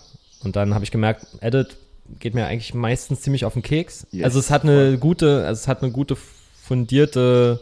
und 0.44 0.54
dann 0.54 0.72
habe 0.72 0.84
ich 0.84 0.92
gemerkt, 0.92 1.26
Edit 1.40 1.76
geht 2.20 2.34
mir 2.34 2.46
eigentlich 2.46 2.74
meistens 2.74 3.20
ziemlich 3.22 3.44
auf 3.44 3.54
den 3.54 3.62
Keks. 3.62 4.06
Yes, 4.12 4.24
also 4.24 4.38
es 4.38 4.50
hat 4.50 4.62
eine 4.62 4.90
voll. 4.90 4.98
gute, 4.98 5.44
also 5.44 5.58
es 5.58 5.68
hat 5.68 5.82
eine 5.82 5.90
gute 5.90 6.16
fundierte, 6.62 7.60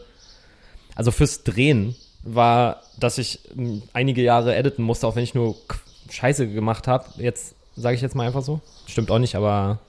also 0.95 1.11
fürs 1.11 1.43
Drehen 1.43 1.95
war, 2.21 2.83
dass 2.99 3.17
ich 3.17 3.39
hm, 3.53 3.81
einige 3.93 4.21
Jahre 4.21 4.55
editen 4.55 4.83
musste, 4.83 5.07
auch 5.07 5.15
wenn 5.15 5.23
ich 5.23 5.33
nur 5.33 5.55
Scheiße 6.09 6.47
gemacht 6.47 6.87
habe. 6.87 7.05
Jetzt 7.17 7.55
sage 7.77 7.95
ich 7.95 8.01
jetzt 8.01 8.15
mal 8.15 8.27
einfach 8.27 8.41
so. 8.41 8.59
Stimmt 8.87 9.11
auch 9.11 9.19
nicht, 9.19 9.35
aber 9.35 9.79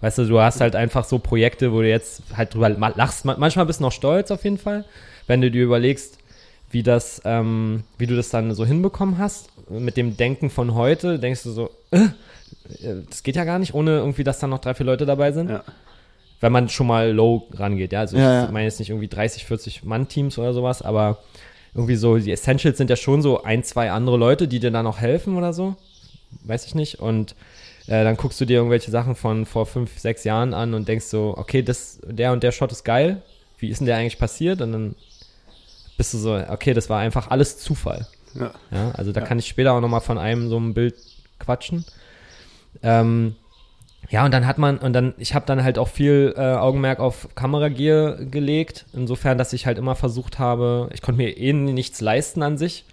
weißt 0.00 0.18
du, 0.18 0.24
du 0.26 0.40
hast 0.40 0.60
halt 0.60 0.76
einfach 0.76 1.04
so 1.04 1.18
Projekte, 1.18 1.72
wo 1.72 1.80
du 1.80 1.88
jetzt 1.88 2.22
halt 2.36 2.54
drüber 2.54 2.68
lachst. 2.68 3.24
Manchmal 3.24 3.66
bist 3.66 3.80
du 3.80 3.84
noch 3.84 3.92
stolz 3.92 4.30
auf 4.30 4.44
jeden 4.44 4.58
Fall, 4.58 4.84
wenn 5.26 5.40
du 5.40 5.50
dir 5.50 5.64
überlegst, 5.64 6.18
wie 6.70 6.82
das, 6.82 7.22
ähm, 7.24 7.84
wie 7.96 8.06
du 8.06 8.14
das 8.14 8.28
dann 8.28 8.54
so 8.54 8.64
hinbekommen 8.66 9.18
hast. 9.18 9.48
Mit 9.70 9.96
dem 9.96 10.16
Denken 10.16 10.50
von 10.50 10.74
heute 10.74 11.18
denkst 11.18 11.42
du 11.42 11.50
so, 11.50 11.70
äh, 11.90 12.08
das 13.08 13.22
geht 13.22 13.36
ja 13.36 13.44
gar 13.44 13.58
nicht, 13.58 13.74
ohne 13.74 13.92
irgendwie, 13.98 14.24
dass 14.24 14.38
dann 14.38 14.50
noch 14.50 14.60
drei, 14.60 14.74
vier 14.74 14.86
Leute 14.86 15.06
dabei 15.06 15.32
sind. 15.32 15.50
Ja. 15.50 15.64
Wenn 16.40 16.52
man 16.52 16.68
schon 16.68 16.86
mal 16.86 17.10
low 17.10 17.48
rangeht, 17.54 17.92
ja. 17.92 18.00
Also 18.00 18.16
ja, 18.16 18.44
ich 18.44 18.50
meine 18.50 18.66
jetzt 18.66 18.78
nicht 18.78 18.90
irgendwie 18.90 19.08
30, 19.08 19.44
40 19.44 19.84
Mann-Teams 19.84 20.38
oder 20.38 20.52
sowas, 20.52 20.82
aber 20.82 21.18
irgendwie 21.74 21.96
so, 21.96 22.16
die 22.16 22.30
Essentials 22.30 22.78
sind 22.78 22.90
ja 22.90 22.96
schon 22.96 23.22
so 23.22 23.42
ein, 23.42 23.64
zwei 23.64 23.90
andere 23.90 24.16
Leute, 24.16 24.46
die 24.46 24.60
dir 24.60 24.70
dann 24.70 24.84
noch 24.84 25.00
helfen 25.00 25.36
oder 25.36 25.52
so. 25.52 25.76
Weiß 26.44 26.66
ich 26.66 26.74
nicht. 26.74 27.00
Und 27.00 27.34
äh, 27.86 28.04
dann 28.04 28.16
guckst 28.16 28.40
du 28.40 28.44
dir 28.44 28.58
irgendwelche 28.58 28.90
Sachen 28.90 29.14
von 29.14 29.46
vor 29.46 29.66
fünf, 29.66 29.98
sechs 29.98 30.24
Jahren 30.24 30.54
an 30.54 30.74
und 30.74 30.88
denkst 30.88 31.06
so, 31.06 31.34
okay, 31.36 31.62
das, 31.62 32.00
der 32.06 32.32
und 32.32 32.42
der 32.42 32.52
Shot 32.52 32.72
ist 32.72 32.84
geil. 32.84 33.22
Wie 33.58 33.68
ist 33.68 33.78
denn 33.78 33.86
der 33.86 33.96
eigentlich 33.96 34.18
passiert? 34.18 34.60
Und 34.60 34.72
dann 34.72 34.94
bist 35.96 36.14
du 36.14 36.18
so, 36.18 36.34
okay, 36.34 36.74
das 36.74 36.88
war 36.88 37.00
einfach 37.00 37.30
alles 37.30 37.58
Zufall. 37.58 38.06
Ja. 38.34 38.52
ja 38.70 38.90
also 38.92 39.12
da 39.12 39.20
ja. 39.20 39.26
kann 39.26 39.38
ich 39.38 39.48
später 39.48 39.72
auch 39.72 39.80
nochmal 39.80 40.00
von 40.00 40.18
einem 40.18 40.48
so 40.48 40.56
einem 40.56 40.74
Bild 40.74 40.94
quatschen. 41.38 41.84
Ähm, 42.82 43.36
ja, 44.10 44.24
und 44.24 44.32
dann 44.32 44.46
hat 44.46 44.58
man, 44.58 44.78
und 44.78 44.92
dann, 44.92 45.14
ich 45.18 45.34
habe 45.34 45.44
dann 45.46 45.62
halt 45.62 45.78
auch 45.78 45.88
viel 45.88 46.34
äh, 46.36 46.40
Augenmerk 46.40 47.00
auf 47.00 47.28
Kameragear 47.34 48.16
gelegt, 48.16 48.86
insofern, 48.92 49.36
dass 49.36 49.52
ich 49.52 49.66
halt 49.66 49.76
immer 49.76 49.96
versucht 49.96 50.38
habe, 50.38 50.88
ich 50.94 51.02
konnte 51.02 51.20
mir 51.20 51.36
eh 51.36 51.52
nichts 51.52 52.00
leisten 52.00 52.42
an 52.42 52.56
sich, 52.56 52.84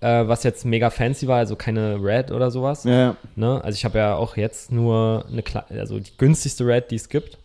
äh, 0.00 0.28
was 0.28 0.44
jetzt 0.44 0.64
mega 0.64 0.90
fancy 0.90 1.26
war, 1.26 1.38
also 1.38 1.56
keine 1.56 2.02
Red 2.02 2.30
oder 2.30 2.50
sowas. 2.50 2.84
Ja, 2.84 2.92
ja. 2.92 3.16
Ne? 3.36 3.62
Also 3.62 3.76
ich 3.76 3.84
habe 3.84 3.98
ja 3.98 4.14
auch 4.14 4.36
jetzt 4.36 4.70
nur 4.70 5.24
eine, 5.30 5.42
also 5.70 5.98
die 5.98 6.16
günstigste 6.16 6.66
Red, 6.66 6.90
die 6.90 6.96
es 6.96 7.08
gibt. 7.08 7.38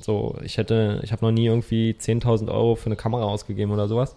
So, 0.00 0.36
ich 0.42 0.58
hätte, 0.58 1.00
ich 1.02 1.12
habe 1.12 1.24
noch 1.24 1.32
nie 1.32 1.46
irgendwie 1.46 1.96
10.000 1.98 2.50
Euro 2.50 2.74
für 2.74 2.86
eine 2.86 2.96
Kamera 2.96 3.24
ausgegeben 3.24 3.72
oder 3.72 3.88
sowas. 3.88 4.14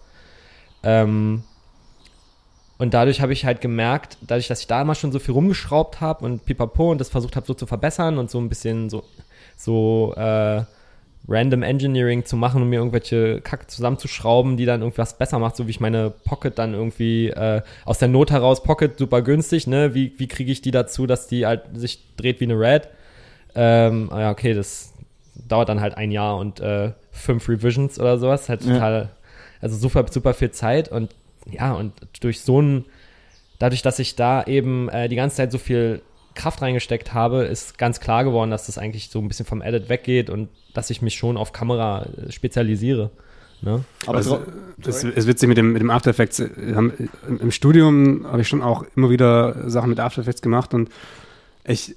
Ähm, 0.84 1.44
und 2.78 2.94
dadurch 2.94 3.22
habe 3.22 3.32
ich 3.32 3.46
halt 3.46 3.62
gemerkt, 3.62 4.18
dadurch, 4.22 4.48
dass 4.48 4.60
ich 4.60 4.68
da 4.68 4.82
immer 4.82 4.96
schon 4.96 5.12
so 5.12 5.20
viel 5.20 5.34
rumgeschraubt 5.34 6.02
habe 6.02 6.26
und 6.26 6.46
pipapo 6.46 6.92
und 6.92 7.00
das 7.00 7.10
versucht 7.10 7.36
habe 7.38 7.46
so 7.46 7.54
zu 7.54 7.66
verbessern 7.66 8.18
und 8.18 8.30
so 8.30 8.38
ein 8.38 8.50
bisschen 8.50 8.90
so, 8.90 9.04
so 9.56 10.14
äh, 10.18 10.64
Random 11.28 11.64
Engineering 11.64 12.26
zu 12.26 12.38
machen 12.38 12.62
und 12.62 12.70
mir 12.70 12.78
irgendwelche 12.78 13.42
Kacke 13.42 13.68
zusammenzuschrauben, 13.68 14.58
die 14.58 14.66
dann 14.66 14.82
irgendwas 14.82 15.18
besser 15.18 15.40
macht, 15.40 15.56
so 15.56 15.66
wie 15.66 15.72
ich 15.72 15.80
meine 15.80 16.12
Pocket 16.12 16.58
dann 16.58 16.74
irgendwie 16.74 17.30
äh, 17.30 17.62
aus 17.84 17.98
der 17.98 18.08
Not 18.08 18.32
heraus, 18.32 18.62
Pocket 18.64 18.98
super 18.98 19.22
günstig, 19.22 19.66
ne? 19.68 19.96
Wie, 19.96 20.14
wie 20.18 20.28
kriege 20.28 20.52
ich 20.52 20.62
die 20.62 20.72
dazu, 20.72 21.08
dass 21.08 21.28
die 21.28 21.46
halt 21.46 21.64
sich 21.74 22.00
dreht 22.16 22.40
wie 22.40 22.46
eine 22.46 22.60
Red? 22.60 22.90
Ähm, 23.56 24.10
ja, 24.12 24.32
okay, 24.32 24.54
das 24.54 24.94
dauert 25.48 25.70
dann 25.70 25.82
halt 25.82 25.98
ein 25.98 26.12
Jahr 26.12 26.38
und 26.38 26.60
äh, 26.60 26.92
fünf 27.12 27.50
Revisions 27.50 28.00
oder 28.00 28.18
sowas, 28.18 28.50
halt 28.50 28.62
total, 28.62 28.94
ja. 28.94 29.10
also 29.62 29.76
super, 29.78 30.06
super 30.10 30.34
viel 30.34 30.52
Zeit 30.52 30.90
und 30.90 31.12
ja, 31.50 31.74
und 31.74 31.94
durch 32.22 32.42
so 32.42 32.62
ein, 32.62 32.86
dadurch, 33.60 33.82
dass 33.82 34.00
ich 34.00 34.16
da 34.16 34.44
eben 34.44 34.90
äh, 34.90 35.08
die 35.10 35.16
ganze 35.16 35.38
Zeit 35.38 35.52
so 35.52 35.58
viel 35.58 36.02
Kraft 36.36 36.62
reingesteckt 36.62 37.14
habe, 37.14 37.44
ist 37.44 37.78
ganz 37.78 38.00
klar 38.00 38.24
geworden, 38.24 38.52
dass 38.52 38.68
das 38.68 38.78
eigentlich 38.78 39.10
so 39.10 39.20
ein 39.20 39.28
bisschen 39.28 39.46
vom 39.46 39.62
Edit 39.62 39.90
weggeht 39.90 40.30
und 40.30 40.50
dass 40.74 40.90
ich 40.90 41.02
mich 41.02 41.16
schon 41.16 41.38
auf 41.38 41.54
Kamera 41.54 42.06
äh, 42.06 42.32
spezialisiere. 42.32 43.10
Ne? 43.62 43.84
Aber 44.06 44.18
also, 44.18 44.42
es 44.86 45.04
ist 45.04 45.28
witzig 45.28 45.48
mit 45.48 45.58
dem, 45.58 45.72
mit 45.72 45.82
dem 45.82 45.90
After 45.90 46.10
Effects. 46.10 46.40
Im 46.40 47.52
Studium 47.52 48.28
habe 48.28 48.42
ich 48.42 48.48
schon 48.48 48.62
auch 48.62 48.86
immer 48.96 49.10
wieder 49.10 49.70
Sachen 49.70 49.90
mit 49.90 50.00
After 50.00 50.22
Effects 50.22 50.42
gemacht 50.42 50.74
und 50.74 50.90
ich 51.66 51.96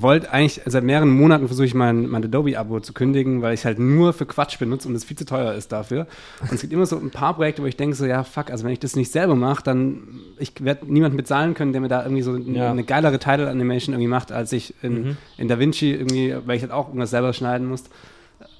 wollte 0.00 0.32
eigentlich, 0.32 0.62
seit 0.64 0.84
mehreren 0.84 1.10
Monaten 1.10 1.46
versuche 1.46 1.66
ich 1.66 1.74
mein, 1.74 2.08
mein 2.08 2.24
Adobe-Abo 2.24 2.80
zu 2.80 2.94
kündigen, 2.94 3.42
weil 3.42 3.52
ich 3.52 3.64
halt 3.66 3.78
nur 3.78 4.14
für 4.14 4.24
Quatsch 4.24 4.58
benutze 4.58 4.88
und 4.88 4.94
es 4.94 5.04
viel 5.04 5.16
zu 5.16 5.26
teuer 5.26 5.52
ist 5.52 5.70
dafür. 5.70 6.06
Und 6.40 6.52
es 6.52 6.62
gibt 6.62 6.72
immer 6.72 6.86
so 6.86 6.96
ein 6.96 7.10
paar 7.10 7.34
Projekte, 7.34 7.62
wo 7.62 7.66
ich 7.66 7.76
denke 7.76 7.94
so, 7.94 8.06
ja, 8.06 8.24
fuck, 8.24 8.50
also 8.50 8.64
wenn 8.64 8.72
ich 8.72 8.80
das 8.80 8.96
nicht 8.96 9.12
selber 9.12 9.36
mache, 9.36 9.62
dann, 9.62 10.08
ich 10.38 10.52
werde 10.60 10.90
niemanden 10.90 11.18
bezahlen 11.18 11.52
können, 11.52 11.72
der 11.72 11.82
mir 11.82 11.88
da 11.88 12.02
irgendwie 12.02 12.22
so 12.22 12.36
ja. 12.36 12.70
eine 12.70 12.84
geilere 12.84 13.18
Title-Animation 13.18 13.94
irgendwie 13.94 14.08
macht, 14.08 14.32
als 14.32 14.52
ich 14.52 14.74
in, 14.82 14.92
mhm. 15.04 15.16
in 15.36 15.48
DaVinci 15.48 15.92
irgendwie, 15.92 16.34
weil 16.46 16.56
ich 16.56 16.62
halt 16.62 16.72
auch 16.72 16.88
irgendwas 16.88 17.10
selber 17.10 17.34
schneiden 17.34 17.68
muss, 17.68 17.84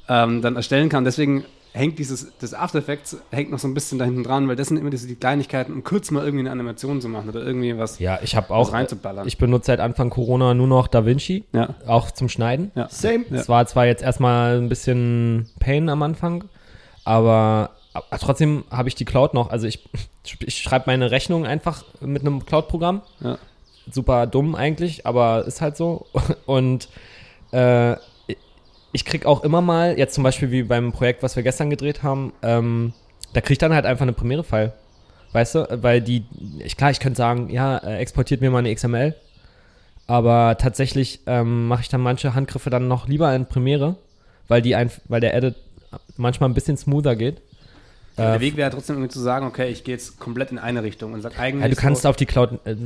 ähm, 0.09 0.43
dann 0.43 0.57
erstellen 0.57 0.91
kann. 0.91 1.05
Deswegen 1.05 1.45
hängt 1.73 1.99
dieses, 1.99 2.33
das 2.39 2.55
After 2.55 2.79
Effects 2.79 3.17
hängt 3.31 3.51
noch 3.51 3.59
so 3.59 3.67
ein 3.67 3.75
bisschen 3.75 3.99
da 3.99 4.05
hinten 4.05 4.23
dran, 4.23 4.47
weil 4.49 4.57
das 4.57 4.69
sind 4.69 4.77
immer 4.77 4.91
diese 4.91 5.07
die 5.07 5.15
Kleinigkeiten, 5.15 5.73
um 5.73 5.83
kurz 5.85 6.11
mal 6.11 6.23
irgendwie 6.25 6.41
eine 6.41 6.51
Animation 6.51 7.01
zu 7.01 7.09
machen 7.09 7.31
oder 7.31 7.45
irgendwie 7.45 7.77
was, 7.79 7.99
Ja, 7.99 8.19
ich 8.23 8.37
habe 8.37 8.53
auch, 8.55 8.73
reinzuballern. 8.73 9.27
ich 9.27 9.39
benutze 9.39 9.67
seit 9.67 9.81
Anfang 9.81 10.11
Corona 10.11 10.55
nur 10.55 10.67
noch 10.67 10.87
DaVinci, 10.89 11.45
ja. 11.53 11.75
auch 11.87 12.11
zum 12.11 12.29
Schneiden. 12.29 12.73
Ja. 12.75 12.89
Same. 12.91 13.25
Ja. 13.31 13.37
Es 13.37 13.49
war 13.49 13.67
zwar 13.67 13.87
jetzt 13.87 14.03
erstmal 14.03 14.59
ein 14.59 14.69
bisschen 14.69 15.49
Pain 15.61 15.89
am 15.89 16.03
Anfang, 16.03 16.45
aber, 17.05 17.71
aber 17.95 18.19
trotzdem 18.19 18.65
habe 18.71 18.89
ich 18.89 18.95
die 18.95 19.05
Cloud 19.07 19.33
noch. 19.33 19.51
Also 19.51 19.67
ich, 19.67 19.89
ich 20.41 20.59
schreibe 20.59 20.85
meine 20.87 21.11
Rechnung 21.11 21.47
einfach 21.47 21.85
mit 22.01 22.23
einem 22.23 22.45
Cloud-Programm. 22.45 23.03
Ja. 23.21 23.39
Super 23.91 24.27
dumm 24.27 24.55
eigentlich, 24.55 25.07
aber 25.07 25.45
ist 25.47 25.61
halt 25.61 25.77
so. 25.77 26.07
Und 26.47 26.89
äh, 27.51 27.97
ich 28.93 29.05
krieg 29.05 29.25
auch 29.27 29.43
immer 29.45 29.61
mal, 29.61 29.99
jetzt 29.99 30.15
zum 30.15 30.25
Beispiel 30.25 30.51
wie 30.51 30.63
beim 30.63 30.93
Projekt, 30.93 31.23
was 31.23 31.37
wir 31.37 31.43
gestern 31.43 31.71
gedreht 31.71 32.03
haben, 32.03 32.33
ähm, 32.43 32.93
da 33.33 33.41
krieg 33.41 33.53
ich 33.53 33.59
dann 33.59 33.73
halt 33.75 33.87
einfach 33.87 34.03
eine 34.03 34.13
Premiere-File. 34.13 34.73
Weißt 35.33 35.55
du, 35.55 35.79
weil 35.83 36.03
die, 36.03 36.25
ich, 36.59 36.77
klar, 36.77 36.91
ich 36.91 37.01
könnte 37.01 37.17
sagen, 37.17 37.49
ja, 37.49 37.79
äh, 37.79 37.97
exportiert 37.99 38.43
mir 38.43 38.51
mal 38.51 38.59
eine 38.59 38.75
XML, 38.75 39.15
aber 40.07 40.59
tatsächlich 40.59 41.21
ähm, 41.27 41.69
mache 41.69 41.83
ich 41.83 41.89
dann 41.89 42.01
manche 42.03 42.35
Handgriffe 42.35 42.69
dann 42.71 42.89
noch 42.89 43.09
lieber 43.09 43.35
in 43.35 43.47
Premiere, 43.47 43.97
weil 44.49 44.61
die 44.61 44.75
ein, 44.75 44.91
weil 45.09 45.21
der 45.21 45.35
Edit 45.35 45.55
manchmal 46.17 46.51
ein 46.51 46.55
bisschen 46.55 46.77
smoother 46.77 47.17
geht. 47.17 47.41
Der 48.19 48.35
Äh, 48.35 48.41
Weg 48.41 48.57
wäre 48.59 48.71
trotzdem 48.71 48.97
irgendwie 48.97 49.13
zu 49.13 49.21
sagen, 49.21 49.47
okay, 49.47 49.71
ich 49.71 49.85
gehe 49.85 49.95
jetzt 49.95 50.19
komplett 50.21 50.51
in 50.51 50.59
eine 50.59 50.83
Richtung 50.83 51.15
und 51.15 51.23
sag 51.23 51.39
eigentlich. 51.39 51.63
ja, 51.63 51.69
du 51.69 51.77
kannst 51.77 52.03
so, 52.03 52.11
auf 52.11 52.17
die 52.17 52.27
Cloud. 52.27 52.59
äh, 52.67 52.77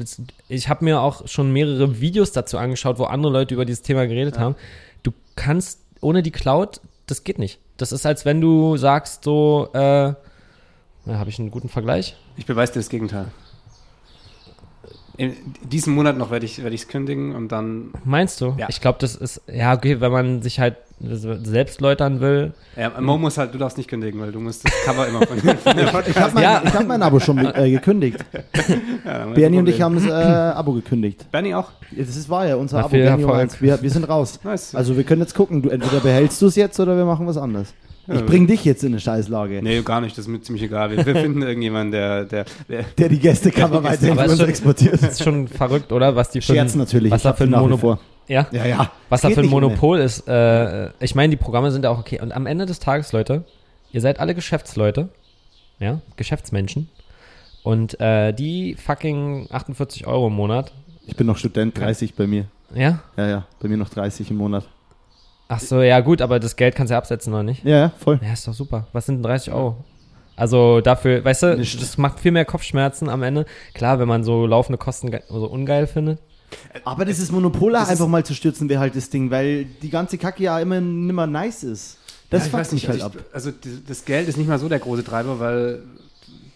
Ich 0.49 0.69
habe 0.69 0.85
mir 0.85 1.01
auch 1.01 1.27
schon 1.27 1.53
mehrere 1.53 2.01
Videos 2.01 2.31
dazu 2.31 2.59
angeschaut, 2.59 3.01
wo 3.01 3.05
andere 3.05 3.33
Leute 3.33 3.55
über 3.55 3.65
dieses 3.65 3.83
Thema 3.83 4.07
geredet 4.07 4.37
Ja. 4.37 4.43
haben. 4.43 4.55
Du 5.03 5.13
kannst 5.35 5.81
ohne 6.01 6.23
die 6.23 6.31
Cloud, 6.31 6.81
das 7.07 7.25
geht 7.25 7.39
nicht. 7.39 7.59
Das 7.77 7.93
ist, 7.93 8.07
als 8.07 8.25
wenn 8.25 8.41
du 8.41 8.77
sagst, 8.77 9.25
so, 9.25 9.69
äh, 9.75 9.79
ja, 9.79 10.17
habe 11.07 11.31
ich 11.31 11.39
einen 11.39 11.51
guten 11.51 11.69
Vergleich? 11.69 12.17
Ich 12.37 12.47
beweise 12.47 12.75
dir 12.75 12.81
das 12.81 12.89
Gegenteil. 12.89 13.27
In 15.17 15.35
diesem 15.63 15.95
Monat 15.95 16.19
noch 16.19 16.31
werde 16.31 16.45
ich 16.45 16.59
es 16.59 16.89
kündigen 16.89 17.35
und 17.35 17.49
dann. 17.49 17.93
Meinst 18.05 18.41
du? 18.41 18.55
Ja. 18.59 18.67
Ich 18.69 18.81
glaube, 18.81 18.99
das 19.01 19.15
ist, 19.15 19.41
ja, 19.47 19.73
okay, 19.73 20.01
wenn 20.01 20.13
man 20.13 20.43
sich 20.43 20.61
halt 20.61 20.77
selbst 20.99 21.81
läutern 21.83 22.21
will. 22.21 22.53
Ja, 22.77 22.91
Mo 23.01 23.19
muss 23.19 23.37
halt, 23.37 23.53
du 23.53 23.59
darfst 23.59 23.77
nicht 23.77 23.89
kündigen, 23.89 24.19
weil 24.21 24.33
du 24.33 24.41
musst 24.41 24.65
das 24.65 24.73
Cover 24.85 25.07
immer 25.07 25.27
von, 25.27 25.39
von 25.59 25.77
dir 25.77 26.03
Ich 26.09 26.17
habe 26.17 26.33
mein, 26.35 26.43
Ja. 26.43 26.63
ich 26.65 26.73
hab 26.73 26.87
mein 26.87 27.03
Abo 27.03 27.21
schon 27.21 27.39
äh, 27.39 27.71
gekündigt. 27.71 28.25
ja, 29.05 29.27
Bernie 29.27 29.59
und 29.59 29.69
ich 29.69 29.81
haben 29.83 29.95
das 29.95 30.07
äh, 30.07 30.11
Abo 30.11 30.73
gekündigt. 30.73 31.27
Bernie 31.31 31.55
auch? 31.55 31.71
Das 31.95 32.09
ist, 32.17 32.29
war 32.31 32.47
ja 32.47 32.57
unser 32.57 32.79
Na, 32.79 32.85
Abo. 32.85 32.93
Bernie. 32.93 33.25
Romans. 33.25 33.61
Wir, 33.61 33.81
wir 33.83 33.91
sind 33.91 34.09
raus. 34.09 34.41
Nice. 34.43 34.75
Also 34.75 34.97
wir 34.97 35.05
können 35.05 35.21
jetzt 35.21 35.35
gucken. 35.35 35.61
Du, 35.63 35.69
entweder 35.69 36.01
behältst 36.01 36.41
du 36.41 36.47
es 36.47 36.57
jetzt 36.57 36.81
oder 36.81 36.97
wir 36.97 37.05
machen 37.05 37.27
was 37.27 37.37
anderes. 37.37 37.75
Ich 38.09 38.25
bring 38.25 38.47
dich 38.47 38.65
jetzt 38.65 38.85
in 38.85 38.93
eine 38.93 39.01
Scheißlage. 39.01 39.61
Nee, 39.65 39.83
gar 39.83 40.01
nicht, 40.01 40.17
das 40.17 40.27
ist 40.27 40.29
mir 40.29 40.41
ziemlich 40.41 40.63
egal. 40.63 40.93
Wir, 40.93 41.05
wir 41.05 41.17
finden 41.17 41.43
irgendjemanden, 41.43 41.91
der, 41.91 42.25
der, 42.25 42.45
der 42.69 42.85
Der 42.99 43.09
die 43.09 43.19
Gästekammer 43.19 43.83
weiterhin 43.83 44.17
uns 44.17 44.39
schon- 44.39 44.49
exportiert. 44.49 44.95
Das 44.95 45.03
ist 45.03 45.25
schon 45.25 45.49
verrückt, 45.49 45.91
oder? 45.91 46.15
Was 46.15 46.31
die 46.31 46.41
für 46.41 46.53
Scherz 46.55 46.77
natürlich. 46.77 47.11
Was 47.11 47.19
ich 47.19 47.25
da 47.25 47.33
für 47.35 47.45
ein 47.45 47.51
nach 47.51 47.59
wie 47.59 47.63
Monopol. 47.65 47.99
Ja, 48.29 48.47
Ja, 48.51 48.67
ja. 48.67 48.91
Was 49.09 49.21
da 49.21 49.31
für 49.31 49.41
ein. 49.41 49.47
Monopol 49.49 49.99
ist, 49.99 50.27
äh, 50.29 50.89
ich 51.01 51.15
meine, 51.15 51.31
die 51.31 51.37
Programme 51.37 51.71
sind 51.71 51.85
ja 51.85 51.91
auch 51.91 51.99
okay. 51.99 52.21
Und 52.21 52.33
am 52.33 52.47
Ende 52.47 52.67
des 52.67 52.79
Tages, 52.81 53.13
Leute, 53.13 53.45
ihr 53.93 54.01
seid 54.01 54.19
alle 54.21 54.35
Geschäftsleute, 54.35 55.09
ja, 55.79 56.01
Geschäftsmenschen. 56.17 56.89
Und 57.63 58.01
äh, 58.01 58.33
die 58.33 58.75
fucking 58.75 59.49
48 59.51 60.07
Euro 60.07 60.29
im 60.29 60.35
Monat, 60.35 60.73
Ich 61.07 61.17
bin 61.17 61.27
noch 61.27 61.37
Student, 61.37 61.79
30 61.79 62.15
bei 62.15 62.27
mir. 62.27 62.47
ja? 62.75 63.01
Ja, 63.17 63.27
ja, 63.29 63.47
bei 63.61 63.69
mir 63.69 63.77
noch 63.77 63.89
30 63.89 64.31
im 64.31 64.37
Monat. 64.37 64.67
Ach 65.49 65.61
so, 65.61 65.81
ja 65.81 66.01
gut, 66.01 66.23
aber 66.23 66.41
das 66.41 66.57
Geld 66.57 66.75
kannst 66.75 66.91
du 66.91 66.95
ja 66.95 66.99
absetzen, 66.99 67.33
oder 67.33 67.45
nicht? 67.45 67.65
Ja, 67.65 67.77
ja, 67.79 67.93
voll. 67.99 68.19
Ja, 68.23 68.33
ist 68.33 68.49
doch 68.49 68.53
super. 68.55 68.89
Was 68.93 69.07
sind 69.07 69.17
denn 69.17 69.23
30 69.23 69.53
Euro? 69.53 69.77
Also 70.35 70.81
dafür, 70.81 71.25
weißt 71.25 71.43
du, 71.45 71.57
das 71.57 71.97
macht 71.99 72.21
viel 72.21 72.33
mehr 72.33 72.45
Kopfschmerzen 72.45 73.09
am 73.09 73.23
Ende. 73.23 73.47
Klar, 73.73 73.99
wenn 73.99 74.09
man 74.09 74.23
so 74.23 74.45
laufende 74.47 74.77
Kosten 74.77 75.11
so 75.29 75.47
ungeil 75.47 75.87
findet. 75.87 76.19
Aber 76.85 77.05
dieses 77.05 77.31
Monopol 77.33 77.73
Das 77.73 77.85
ist- 77.85 77.89
einfach 77.91 78.09
mal 78.09 78.25
zu 78.25 78.35
stürzen 78.35 78.69
wäre 78.69 78.81
halt 78.81 78.95
das 78.97 79.11
Ding, 79.11 79.31
weil 79.31 79.65
die 79.83 79.91
ganze 79.91 80.19
Kacke 80.19 80.43
ja 80.43 80.59
immer 80.61 80.81
nimmer 80.81 81.27
nice 81.27 81.65
ist. 81.65 81.99
Das 82.31 82.43
Ja, 82.43 82.47
ich 82.47 82.51
fuckt 82.67 82.73
mich 82.73 82.89
halt 82.89 83.03
ab. 83.03 83.13
also, 83.33 83.51
ich, 83.51 83.57
also 83.65 83.79
das 83.87 84.05
Geld 84.05 84.29
ist 84.29 84.37
nicht 84.37 84.49
mal 84.49 84.59
so 84.59 84.69
der 84.69 84.79
große 84.81 85.05
Treiber, 85.05 85.39
weil 85.39 85.83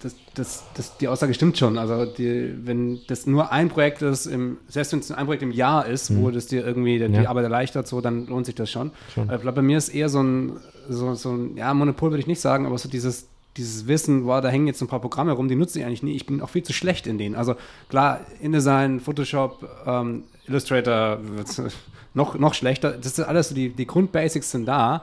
das, 0.03 0.15
das, 0.35 0.65
das, 0.75 0.97
die 0.97 1.09
Aussage 1.09 1.35
stimmt 1.35 1.59
schon. 1.59 1.77
Also 1.79 2.07
die, 2.07 2.55
wenn 2.65 3.01
das 3.07 3.27
nur 3.27 3.53
ein 3.53 3.69
Projekt 3.69 4.03
ist, 4.03 4.27
im, 4.27 4.57
selbst 4.67 4.93
wenn 4.93 5.01
es 5.01 5.13
ein 5.13 5.27
Projekt 5.27 5.43
im 5.43 5.53
Jahr 5.53 5.87
ist, 5.87 6.17
wo 6.17 6.31
das 6.31 6.47
dir 6.47 6.67
irgendwie 6.67 6.99
die, 6.99 7.07
die 7.09 7.15
Ja. 7.23 7.29
Arbeit 7.29 7.45
erleichtert, 7.45 7.87
so, 7.87 8.01
dann 8.01 8.27
lohnt 8.27 8.47
sich 8.47 8.55
das 8.55 8.71
schon. 8.71 8.93
Schon. 9.15 9.25
Ich 9.31 9.41
glaube, 9.43 9.53
bei 9.57 9.63
mir 9.63 9.77
ist 9.79 9.91
eher 9.91 10.09
so 10.09 10.23
ein, 10.23 10.53
so, 10.89 11.15
so 11.15 11.33
ein, 11.33 11.57
ja, 11.57 11.73
Monopol 11.75 12.11
würde 12.11 12.21
ich 12.21 12.27
nicht 12.27 12.41
sagen, 12.41 12.67
aber 12.67 12.79
so 12.79 12.89
dieses, 12.89 13.27
dieses 13.57 13.87
Wissen, 13.89 14.27
wow, 14.27 14.41
da 14.41 14.49
hängen 14.49 14.67
jetzt 14.69 14.81
ein 14.81 14.89
paar 14.89 15.01
Programme 15.01 15.33
rum, 15.33 15.49
die 15.49 15.57
nutze 15.57 15.79
ich 15.79 15.85
eigentlich 15.85 16.03
nie. 16.03 16.15
Ich 16.15 16.27
bin 16.27 16.41
auch 16.41 16.49
viel 16.51 16.63
zu 16.63 16.73
schlecht 16.73 17.07
in 17.07 17.19
denen. 17.19 17.35
Also 17.35 17.57
klar, 17.89 18.21
InDesign, 18.41 19.01
Photoshop, 19.01 19.69
ähm, 19.87 20.25
Illustrator, 20.47 21.19
wird's 21.23 21.61
noch, 22.15 22.39
noch 22.39 22.55
schlechter. 22.55 22.93
Das 22.93 23.07
ist 23.19 23.21
alles 23.21 23.49
so, 23.51 23.55
die, 23.55 23.71
die 23.71 23.87
Grundbasics 23.87 24.51
sind 24.51 24.67
da. 24.67 25.03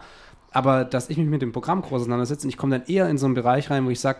Aber 0.51 0.85
dass 0.85 1.09
ich 1.09 1.17
mich 1.17 1.27
mit 1.27 1.41
dem 1.41 1.51
Programm 1.51 1.81
groß 1.81 2.01
auseinandersetze 2.01 2.45
und 2.47 2.49
ich 2.49 2.57
komme 2.57 2.79
dann 2.79 2.87
eher 2.87 3.09
in 3.09 3.17
so 3.17 3.25
einen 3.25 3.35
Bereich 3.35 3.69
rein, 3.69 3.85
wo 3.85 3.89
ich 3.89 3.99
sage, 3.99 4.19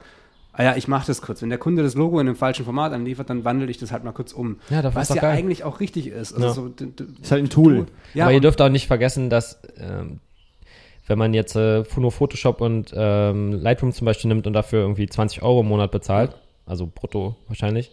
ah 0.54 0.64
ja, 0.64 0.76
ich 0.76 0.88
mache 0.88 1.08
das 1.08 1.22
kurz. 1.22 1.42
Wenn 1.42 1.50
der 1.50 1.58
Kunde 1.58 1.84
das 1.84 1.96
Logo 1.96 2.20
in 2.20 2.28
einem 2.28 2.36
falschen 2.36 2.66
Format 2.66 2.92
anliefert, 2.92 3.30
dann 3.30 3.46
wandle 3.46 3.70
ich 3.72 3.78
das 3.78 3.92
halt 3.92 4.04
mal 4.04 4.12
kurz 4.12 4.34
um. 4.34 4.58
Ja, 4.70 4.82
dafür 4.82 5.00
Was 5.02 5.10
ja 5.10 5.22
geil. 5.22 5.38
eigentlich 5.38 5.64
auch 5.64 5.80
richtig 5.80 6.08
ist. 6.08 6.34
Also 6.34 6.48
Ja. 6.48 6.54
so, 6.54 6.68
Ist 7.22 7.32
halt 7.32 7.44
ein 7.46 7.50
Tool. 7.50 7.88
ja, 8.14 8.26
aber 8.26 8.34
ihr 8.34 8.42
dürft 8.42 8.62
auch 8.62 8.70
nicht 8.70 8.88
vergessen, 8.88 9.30
dass 9.30 9.60
ähm, 9.80 10.20
wenn 11.08 11.18
man 11.18 11.34
jetzt 11.34 11.56
äh, 11.56 11.84
nur 11.96 12.12
Photoshop 12.12 12.62
und 12.62 12.94
ähm, 12.96 13.54
Lightroom 13.54 13.94
zum 13.94 14.06
Beispiel 14.06 14.28
nimmt 14.28 14.46
und 14.46 14.54
dafür 14.54 14.82
irgendwie 14.82 15.08
20 15.08 15.42
Euro 15.42 15.62
im 15.62 15.68
Monat 15.68 15.92
bezahlt, 15.92 16.36
also 16.66 16.90
brutto 16.94 17.36
wahrscheinlich, 17.48 17.92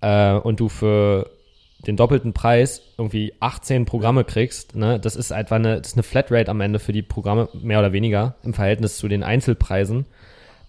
äh, 0.00 0.34
und 0.34 0.60
du 0.60 0.68
für 0.68 1.30
den 1.86 1.96
doppelten 1.96 2.32
Preis 2.32 2.82
irgendwie 2.98 3.34
18 3.40 3.84
Programme 3.84 4.24
kriegst, 4.24 4.74
ne, 4.74 4.98
das 4.98 5.14
ist 5.14 5.32
einfach 5.32 5.56
eine, 5.56 5.78
das 5.78 5.88
ist 5.88 5.94
eine 5.94 6.02
Flatrate 6.02 6.50
am 6.50 6.60
Ende 6.60 6.78
für 6.78 6.92
die 6.92 7.02
Programme, 7.02 7.48
mehr 7.54 7.78
oder 7.78 7.92
weniger, 7.92 8.34
im 8.42 8.54
Verhältnis 8.54 8.96
zu 8.96 9.08
den 9.08 9.22
Einzelpreisen. 9.22 10.06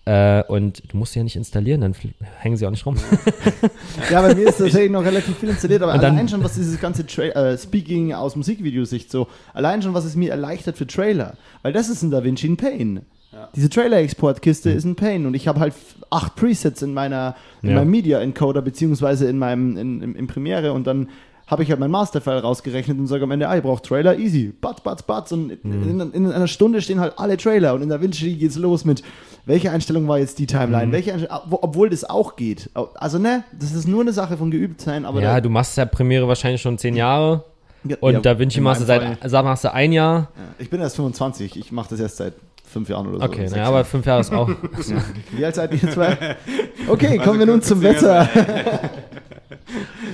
Äh, 0.08 0.44
und 0.48 0.82
du 0.92 0.96
musst 0.98 1.12
sie 1.14 1.20
ja 1.20 1.24
nicht 1.24 1.36
installieren, 1.36 1.82
dann 1.82 1.94
hängen 2.38 2.56
sie 2.56 2.66
auch 2.66 2.72
nicht 2.72 2.86
rum. 2.86 2.96
Ja, 4.12 4.22
bei 4.22 4.34
mir 4.36 4.48
ist 4.48 4.58
tatsächlich 4.58 4.92
noch 4.92 5.04
relativ 5.04 5.38
viel 5.38 5.50
installiert, 5.50 5.82
aber 5.82 5.94
dann- 5.98 6.16
allein 6.16 6.30
schon, 6.30 6.44
was 6.44 6.54
dieses 6.56 6.80
ganze 6.80 7.06
Tra 7.06 7.24
äh, 7.24 7.58
Speaking 7.58 8.14
aus 8.14 8.36
Musikvideosicht 8.36 9.12
so, 9.12 9.28
allein 9.54 9.82
schon, 9.82 9.94
was 9.94 10.06
es 10.06 10.16
mir 10.16 10.32
erleichtert 10.32 10.78
für 10.78 10.88
Trailer, 10.88 11.34
weil 11.62 11.74
das 11.74 11.90
ist 11.90 12.04
ein 12.04 12.12
DaVinci 12.12 12.48
ein 12.48 12.58
Pain. 12.58 13.02
Ja. 13.34 13.50
Diese 13.56 13.70
Trailer-Export-Kiste 13.70 14.70
ist 14.70 14.86
ein 14.86 14.96
Pain 14.96 15.26
und 15.26 15.34
ich 15.34 15.48
habe 15.50 15.60
halt 15.60 15.74
acht 16.10 16.36
Presets 16.38 16.82
in 16.82 16.94
meiner 16.94 17.36
in 17.62 17.70
Ja. 17.72 17.76
meinem 17.76 17.92
Media-Encoder 17.92 18.62
beziehungsweise 18.62 19.28
in 19.28 19.38
meinem 19.38 19.76
in, 19.78 20.02
in, 20.02 20.16
in 20.16 20.28
Premiere 20.28 20.72
und 20.72 20.88
dann 20.88 21.10
habe 21.48 21.64
ich 21.64 21.70
halt 21.70 21.80
mein 21.80 21.92
Masterfile 21.92 22.42
rausgerechnet 22.42 22.98
und 23.00 23.08
sage 23.08 23.24
am 23.24 23.32
Ende, 23.32 23.48
ah, 23.48 23.56
ich 23.56 23.64
brauche 23.64 23.82
Trailer, 23.82 24.18
easy, 24.20 24.54
batz, 24.60 24.82
batz, 24.82 25.02
batz 25.04 25.32
und 25.32 25.52
in, 25.64 26.00
in 26.14 26.30
einer 26.32 26.48
Stunde 26.48 26.82
stehen 26.82 27.00
halt 27.00 27.14
alle 27.18 27.38
Trailer 27.38 27.74
und 27.74 27.82
in 27.84 27.90
DaVinci 27.90 28.36
geht's 28.36 28.58
los 28.58 28.84
mit, 28.84 29.02
welche 29.48 29.72
Einstellung 29.72 30.08
war 30.08 30.20
jetzt 30.20 30.38
die 30.40 30.46
Timeline, 30.46 30.92
welche 30.92 31.14
Einstellung, 31.14 31.40
wo- 31.50 31.60
obwohl 31.62 31.90
das 31.90 32.04
auch 32.08 32.36
geht. 32.36 32.70
Also 32.96 33.18
ne, 33.18 33.44
das 33.58 33.72
ist 33.74 33.88
nur 33.88 34.02
eine 34.02 34.14
Sache 34.14 34.38
von 34.38 34.52
geübt 34.52 34.82
sein, 34.82 35.06
aber 35.06 35.22
ja, 35.22 35.34
da- 35.36 35.42
du 35.42 35.50
machst 35.50 35.76
ja 35.78 35.86
Premiere 35.86 36.28
wahrscheinlich 36.28 36.62
schon 36.62 36.78
10 36.78 36.96
Jahre 36.96 37.44
Ja, 37.84 37.96
und 38.02 38.14
ja, 38.14 38.20
Da 38.20 38.38
Vinci 38.38 38.58
in 38.60 38.64
machst 38.66 38.82
du 38.82 38.86
seit, 38.86 39.32
machst 39.44 39.64
du 39.64 39.74
ein 39.74 39.92
Jahr. 39.94 40.30
Ja, 40.36 40.44
ich 40.60 40.70
bin 40.70 40.82
erst 40.82 40.98
25, 40.98 41.58
ich 41.58 41.72
mache 41.72 41.90
das 41.90 42.00
erst 42.02 42.18
seit 42.18 42.34
fünf 42.70 42.90
Jahren 42.90 43.08
oder 43.08 43.20
so. 43.20 43.24
Okay, 43.26 43.48
naja, 43.50 43.64
aber 43.66 43.86
fünf 43.86 44.06
Jahre 44.06 44.20
ist 44.22 44.34
auch. 44.34 44.50
Wie 45.32 45.46
alt 45.46 45.56
seid 45.56 45.72
ihr 45.74 45.90
zwei? 45.92 46.18
Okay, 46.90 47.18
kommen 47.18 47.40
wir 47.40 47.46
nun 47.46 47.62
zum 47.62 47.82
Wetter. 47.82 48.28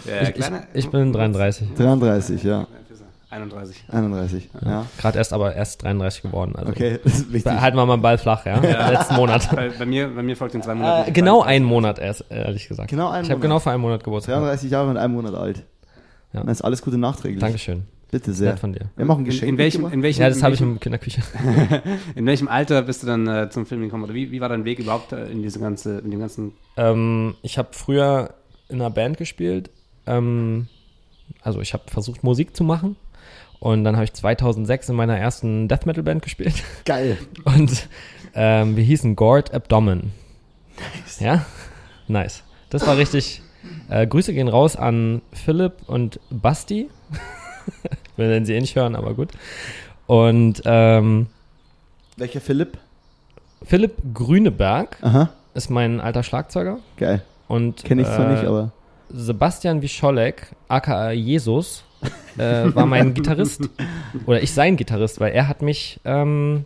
Ja, 0.06 0.22
Ich, 0.24 0.30
ich, 0.38 0.46
ich 0.74 0.90
bin 0.90 1.14
33. 1.14 1.68
33, 1.78 2.44
ja. 2.44 2.68
31. 3.34 3.84
31, 3.92 4.50
ja. 4.66 4.86
Gerade 5.00 5.18
erst 5.18 5.34
aber 5.34 5.56
erst 5.56 5.84
33 5.84 6.22
geworden. 6.22 6.56
Also 6.56 6.72
Okay, 6.72 7.00
das 7.04 7.14
ist 7.14 7.34
wichtig. 7.34 7.52
halten 7.52 7.78
wir 7.78 7.86
mal 7.86 7.98
den 7.98 8.02
Ball 8.02 8.18
flach, 8.18 8.46
ja? 8.46 8.60
Letzten 8.92 9.16
Monat. 9.16 9.50
Bei, 9.56 9.70
bei, 9.70 9.86
mir, 9.86 10.08
bei 10.10 10.24
mir 10.24 10.38
folgt 10.38 10.56
in 10.56 10.62
zwei 10.62 10.76
Monaten. 10.76 11.10
Äh, 11.10 11.14
genau 11.14 11.42
einen 11.42 11.66
Monat 11.66 12.00
erst, 12.00 12.26
ehrlich 12.30 12.68
gesagt. 12.68 12.90
Genau 12.90 13.10
einen 13.10 13.26
ich 13.26 13.32
habe 13.32 13.42
genau 13.42 13.60
vor 13.60 13.72
einem 13.72 13.82
Monat 13.82 14.04
Geburtstag. 14.04 14.34
gehabt. 14.34 14.46
33 14.46 14.72
Jahre 14.72 14.90
und 14.90 14.98
einem 14.98 15.14
Monat 15.14 15.34
alt. 15.36 15.64
Ja. 16.34 16.42
Dann 16.42 16.50
ist 16.50 16.62
alles 16.62 16.82
Gute 16.82 16.98
nachträglich. 16.98 17.40
Dankeschön. 17.40 17.84
Bitte 18.12 18.32
sehr. 18.32 18.52
Nett 18.52 18.60
von 18.60 18.74
dir. 18.74 18.92
Wir 18.96 19.06
machen 19.06 19.26
ein 19.26 19.32
In, 19.32 19.50
in, 19.50 19.58
welchem, 19.58 19.92
in, 19.92 20.04
welchem, 20.04 20.22
Ja, 20.22 20.30
das 20.30 20.44
habe 20.44 20.54
ich 20.54 20.62
in 20.62 20.78
der 20.80 21.00
Küche. 21.00 21.24
in 22.16 22.28
welchem 22.28 22.48
Alter 22.48 22.84
bist 22.84 23.02
du 23.02 23.08
dann 23.08 23.28
äh, 23.28 23.50
zum 23.50 23.66
Film 23.66 23.82
gekommen? 23.82 24.04
Oder 24.04 24.14
wie, 24.14 24.30
wie 24.30 24.40
war 24.40 24.50
dein 24.50 24.66
Weg 24.66 24.78
überhaupt 24.78 25.14
äh, 25.14 25.26
in 25.26 25.42
diese 25.42 25.60
ganze, 25.60 25.98
in 25.98 26.12
dem 26.12 26.20
ganzen 26.20 26.54
Ähm, 26.78 27.34
ich 27.42 27.58
habe 27.58 27.70
früher 27.72 28.36
in 28.70 28.76
einer 28.82 28.92
Band 28.92 29.18
gespielt. 29.18 29.72
Ähm, 30.06 30.68
also 31.42 31.60
ich 31.62 31.74
habe 31.74 31.84
versucht, 31.88 32.24
Musik 32.24 32.56
zu 32.56 32.64
machen. 32.64 32.98
Und 33.64 33.86
dann 33.86 33.96
habe 33.96 34.04
ich 34.04 34.12
2006 34.12 34.90
in 34.90 34.98
meiner 34.98 35.18
ersten 35.18 35.70
Death 35.70 35.86
Metal 35.86 36.04
Band 36.04 36.22
gespielt. 36.22 36.54
Geil. 36.84 37.18
Und 37.46 37.88
ähm, 38.36 38.76
wir 38.76 38.84
hießen 38.84 39.16
Gord 39.16 39.54
Abdomen. 39.54 40.12
Nice. 40.76 41.22
Ja? 41.22 41.46
Nice. 42.10 42.44
Das 42.70 42.86
war 42.86 42.98
richtig. 42.98 43.42
Äh, 43.88 44.06
Grüße 44.06 44.34
gehen 44.34 44.50
raus 44.50 44.76
an 44.76 45.22
Philipp 45.32 45.76
und 45.88 46.20
Basti. 46.30 46.90
Werden 48.18 48.44
sie 48.44 48.54
eh 48.54 48.60
nicht 48.60 48.76
hören, 48.76 48.98
aber 48.98 49.14
gut. 49.14 49.30
Und 50.08 50.62
ähm, 50.66 51.28
Welcher 52.18 52.42
Philipp? 52.42 52.78
Philipp 53.64 53.94
Grüneberg 54.14 54.98
Aha, 55.02 55.30
ist 55.54 55.70
mein 55.70 56.02
alter 56.02 56.24
Schlagzeuger. 56.24 56.80
geil. 56.98 57.24
Und 57.48 57.86
Kenne 57.86 58.02
ich 58.02 58.10
zwar 58.10 58.28
äh, 58.30 58.34
nicht, 58.34 58.44
aber. 58.44 58.74
Sebastian 59.10 59.82
Wischolek, 59.82 60.48
aka 60.68 61.12
Jesus, 61.12 61.86
äh, 62.38 62.74
war 62.76 62.86
mein 62.86 63.14
Gitarrist. 63.14 63.70
Oder 64.26 64.42
ich 64.42 64.52
sein 64.52 64.76
Gitarrist, 64.78 65.20
weil 65.20 65.34
er 65.34 65.48
hat 65.48 65.62
mich 65.62 66.00
ähm, 66.06 66.66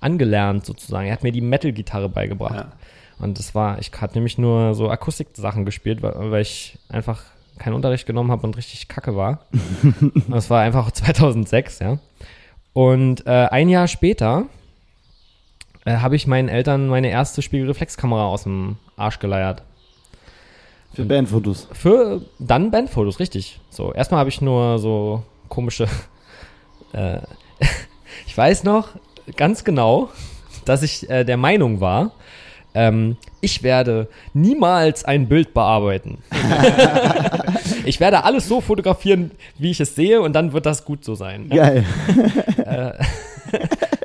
angelernt 0.00 0.64
sozusagen. 0.64 1.06
Er 1.06 1.12
hat 1.12 1.22
mir 1.22 1.32
die 1.32 1.40
Metal-Gitarre 1.40 2.08
beigebracht. 2.08 2.54
Ja. 2.54 2.72
Und 3.18 3.38
das 3.38 3.54
war, 3.54 3.78
ich 3.78 3.92
hatte 4.00 4.14
nämlich 4.14 4.38
nur 4.38 4.74
so 4.74 4.88
Akustik-Sachen 4.88 5.64
gespielt, 5.64 6.02
weil, 6.02 6.14
weil 6.30 6.42
ich 6.42 6.78
einfach 6.88 7.22
keinen 7.58 7.74
Unterricht 7.74 8.06
genommen 8.06 8.30
habe 8.30 8.46
und 8.46 8.56
richtig 8.56 8.88
kacke 8.88 9.14
war. 9.14 9.46
Das 10.28 10.50
war 10.50 10.62
einfach 10.62 10.90
2006, 10.90 11.80
ja. 11.80 11.98
Und 12.72 13.26
äh, 13.26 13.48
ein 13.50 13.68
Jahr 13.68 13.88
später 13.88 14.46
äh, 15.84 15.96
habe 15.98 16.16
ich 16.16 16.26
meinen 16.26 16.48
Eltern 16.48 16.88
meine 16.88 17.10
erste 17.10 17.42
Spiegelreflexkamera 17.42 18.26
aus 18.26 18.44
dem 18.44 18.76
Arsch 18.96 19.18
geleiert. 19.18 19.62
Für 20.92 21.04
Bandfotos. 21.04 21.68
Für 21.72 22.22
dann 22.38 22.70
Bandfotos, 22.70 23.20
richtig. 23.20 23.60
So, 23.70 23.92
erstmal 23.92 24.20
habe 24.20 24.30
ich 24.30 24.40
nur 24.40 24.78
so 24.78 25.22
komische. 25.48 25.86
Äh, 26.92 27.20
ich 28.26 28.36
weiß 28.36 28.64
noch 28.64 28.88
ganz 29.36 29.62
genau, 29.62 30.08
dass 30.64 30.82
ich 30.82 31.08
äh, 31.08 31.22
der 31.22 31.36
Meinung 31.36 31.80
war, 31.80 32.10
ähm, 32.74 33.16
ich 33.40 33.62
werde 33.62 34.08
niemals 34.34 35.04
ein 35.04 35.28
Bild 35.28 35.54
bearbeiten. 35.54 36.18
ich 37.84 38.00
werde 38.00 38.24
alles 38.24 38.48
so 38.48 38.60
fotografieren, 38.60 39.30
wie 39.56 39.70
ich 39.70 39.78
es 39.78 39.94
sehe, 39.94 40.20
und 40.20 40.32
dann 40.32 40.52
wird 40.52 40.66
das 40.66 40.84
gut 40.84 41.04
so 41.04 41.14
sein. 41.14 41.48
Geil. 41.48 41.84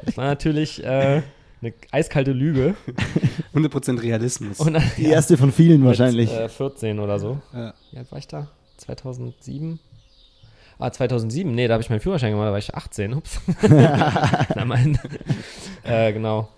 Das 0.06 0.16
war 0.16 0.26
natürlich 0.26 0.84
äh, 0.84 1.24
eine 1.66 1.74
eiskalte 1.92 2.32
Lüge. 2.32 2.76
100% 3.56 4.02
Realismus. 4.02 4.60
Und 4.60 4.78
Die 4.98 5.06
erste 5.08 5.38
von 5.38 5.52
vielen 5.52 5.80
mit, 5.80 5.88
wahrscheinlich. 5.88 6.32
Äh, 6.32 6.50
14 6.50 7.00
oder 7.00 7.20
so. 7.20 7.40
ja. 7.54 7.74
Wie 7.92 7.98
alt 7.98 8.12
war 8.12 8.20
ich 8.20 8.28
da? 8.28 8.48
2007? 8.78 9.80
Ah, 10.78 10.92
2007? 10.92 11.54
Nee, 11.56 11.68
da 11.68 11.76
habe 11.76 11.82
ich 11.84 11.90
meinen 11.90 12.02
Führerschein 12.02 12.32
gemacht, 12.32 12.48
da 12.48 12.52
war 12.52 12.58
ich 12.60 12.76
18. 12.76 13.14
Ups. 13.14 13.40
Na, 13.70 14.66
mein, 14.66 15.00
äh, 15.84 16.12
genau. 16.12 16.50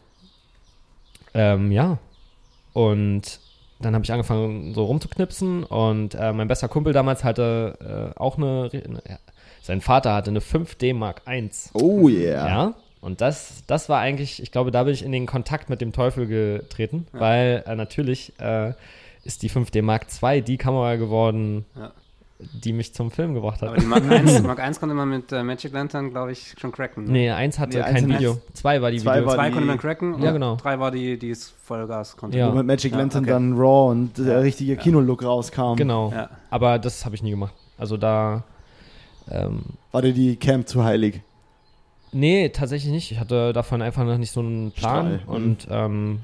Ähm, 1.35 1.71
ja. 1.71 1.99
Und 2.73 3.39
dann 3.79 3.93
habe 3.93 4.03
ich 4.03 4.11
angefangen, 4.11 4.73
so 4.73 4.85
rumzuknipsen. 4.85 5.63
Und 5.63 6.15
äh, 6.15 6.33
mein 6.33 6.47
bester 6.47 6.67
Kumpel 6.67 6.93
damals 6.93 7.23
hatte 7.23 8.13
äh, 8.15 8.19
auch 8.19 8.37
eine, 8.37 8.69
eine. 8.73 9.03
ja, 9.07 9.19
Sein 9.61 9.81
Vater 9.81 10.15
hatte 10.15 10.31
eine 10.31 10.39
5D 10.39 10.95
Mark 10.95 11.21
I. 11.29 11.49
Oh 11.73 12.09
yeah. 12.09 12.47
Ja. 12.47 12.73
Und 13.07 13.21
das, 13.21 13.63
das 13.67 13.87
war 13.87 13.99
eigentlich, 14.01 14.43
ich 14.43 14.51
glaube, 14.51 14.69
da 14.69 14.83
bin 14.83 14.93
ich 14.93 15.01
in 15.01 15.13
den 15.13 15.27
Kontakt 15.27 15.69
mit 15.69 15.79
dem 15.79 15.93
Teufel 15.93 16.27
getreten, 16.27 17.07
weil 17.13 17.63
äh, 17.65 17.73
natürlich 17.73 18.33
äh, 18.37 18.73
ist 19.23 19.43
die 19.43 19.49
5D 19.49 19.81
Mark 19.81 20.07
II 20.21 20.41
die 20.41 20.57
Kamera 20.57 20.97
geworden, 20.97 21.63
Ja. 21.79 21.91
die 22.39 22.73
mich 22.73 22.93
zum 22.93 23.09
Film 23.09 23.33
gebracht 23.33 23.61
hat. 23.61 23.69
Aber 23.69 23.77
die 23.77 23.85
Mark 23.85 24.03
1, 24.11 24.43
Mark 24.43 24.59
1 24.59 24.81
konnte 24.81 24.93
man 24.93 25.07
mit 25.07 25.31
äh, 25.31 25.41
Magic 25.41 25.71
Lantern, 25.71 26.09
glaube 26.11 26.33
ich, 26.33 26.53
schon 26.59 26.73
cracken. 26.73 27.05
ne? 27.05 27.11
nee, 27.13 27.31
eins 27.31 27.57
hatte 27.59 27.77
Nee, 27.77 27.83
kein 27.85 28.03
und 28.03 28.09
Video. 28.15 28.41
Zwei 28.53 28.81
war 28.81 28.91
die 28.91 28.97
Zwei 28.97 29.15
Video. 29.19 29.27
war 29.27 29.35
Zwei 29.35 29.45
die- 29.47 29.53
konnte 29.53 29.67
man 29.67 29.77
cracken 29.77 30.21
Ja, 30.21 30.27
und 30.27 30.33
genau. 30.33 30.55
drei 30.57 30.77
war 30.77 30.91
die, 30.91 31.17
die 31.17 31.29
es 31.29 31.49
Vollgas 31.63 32.17
konnte. 32.17 32.37
Ja. 32.37 32.51
Wo 32.51 32.55
mit 32.57 32.65
Magic 32.65 32.91
Ja, 32.91 32.97
Lantern 32.97 33.23
okay. 33.23 33.31
dann 33.31 33.53
Raw 33.53 33.89
und 33.91 34.17
der 34.17 34.43
richtige 34.43 34.75
Kinolook 34.75 35.23
rauskam. 35.23 35.75
Genau. 35.77 36.11
Ja. 36.11 36.29
Aber 36.49 36.77
das 36.77 37.05
habe 37.05 37.15
ich 37.15 37.23
nie 37.23 37.31
gemacht. 37.31 37.53
Also 37.77 37.95
da. 37.95 38.43
Ähm, 39.31 39.61
War 39.93 40.01
dir 40.01 40.11
die 40.13 40.35
Camp 40.35 40.67
zu 40.67 40.83
heilig? 40.83 41.21
Nee, 42.17 42.49
tatsächlich 42.49 42.91
nicht. 42.91 43.11
Ich 43.11 43.19
hatte 43.19 43.53
davon 43.53 43.81
einfach 43.81 44.03
noch 44.03 44.17
nicht 44.17 44.31
so 44.31 44.41
einen 44.41 44.71
Plan. 44.71 45.19
Strahl, 45.21 45.39
mhm. 45.39 45.45
Und 45.45 45.67
ähm, 45.69 46.19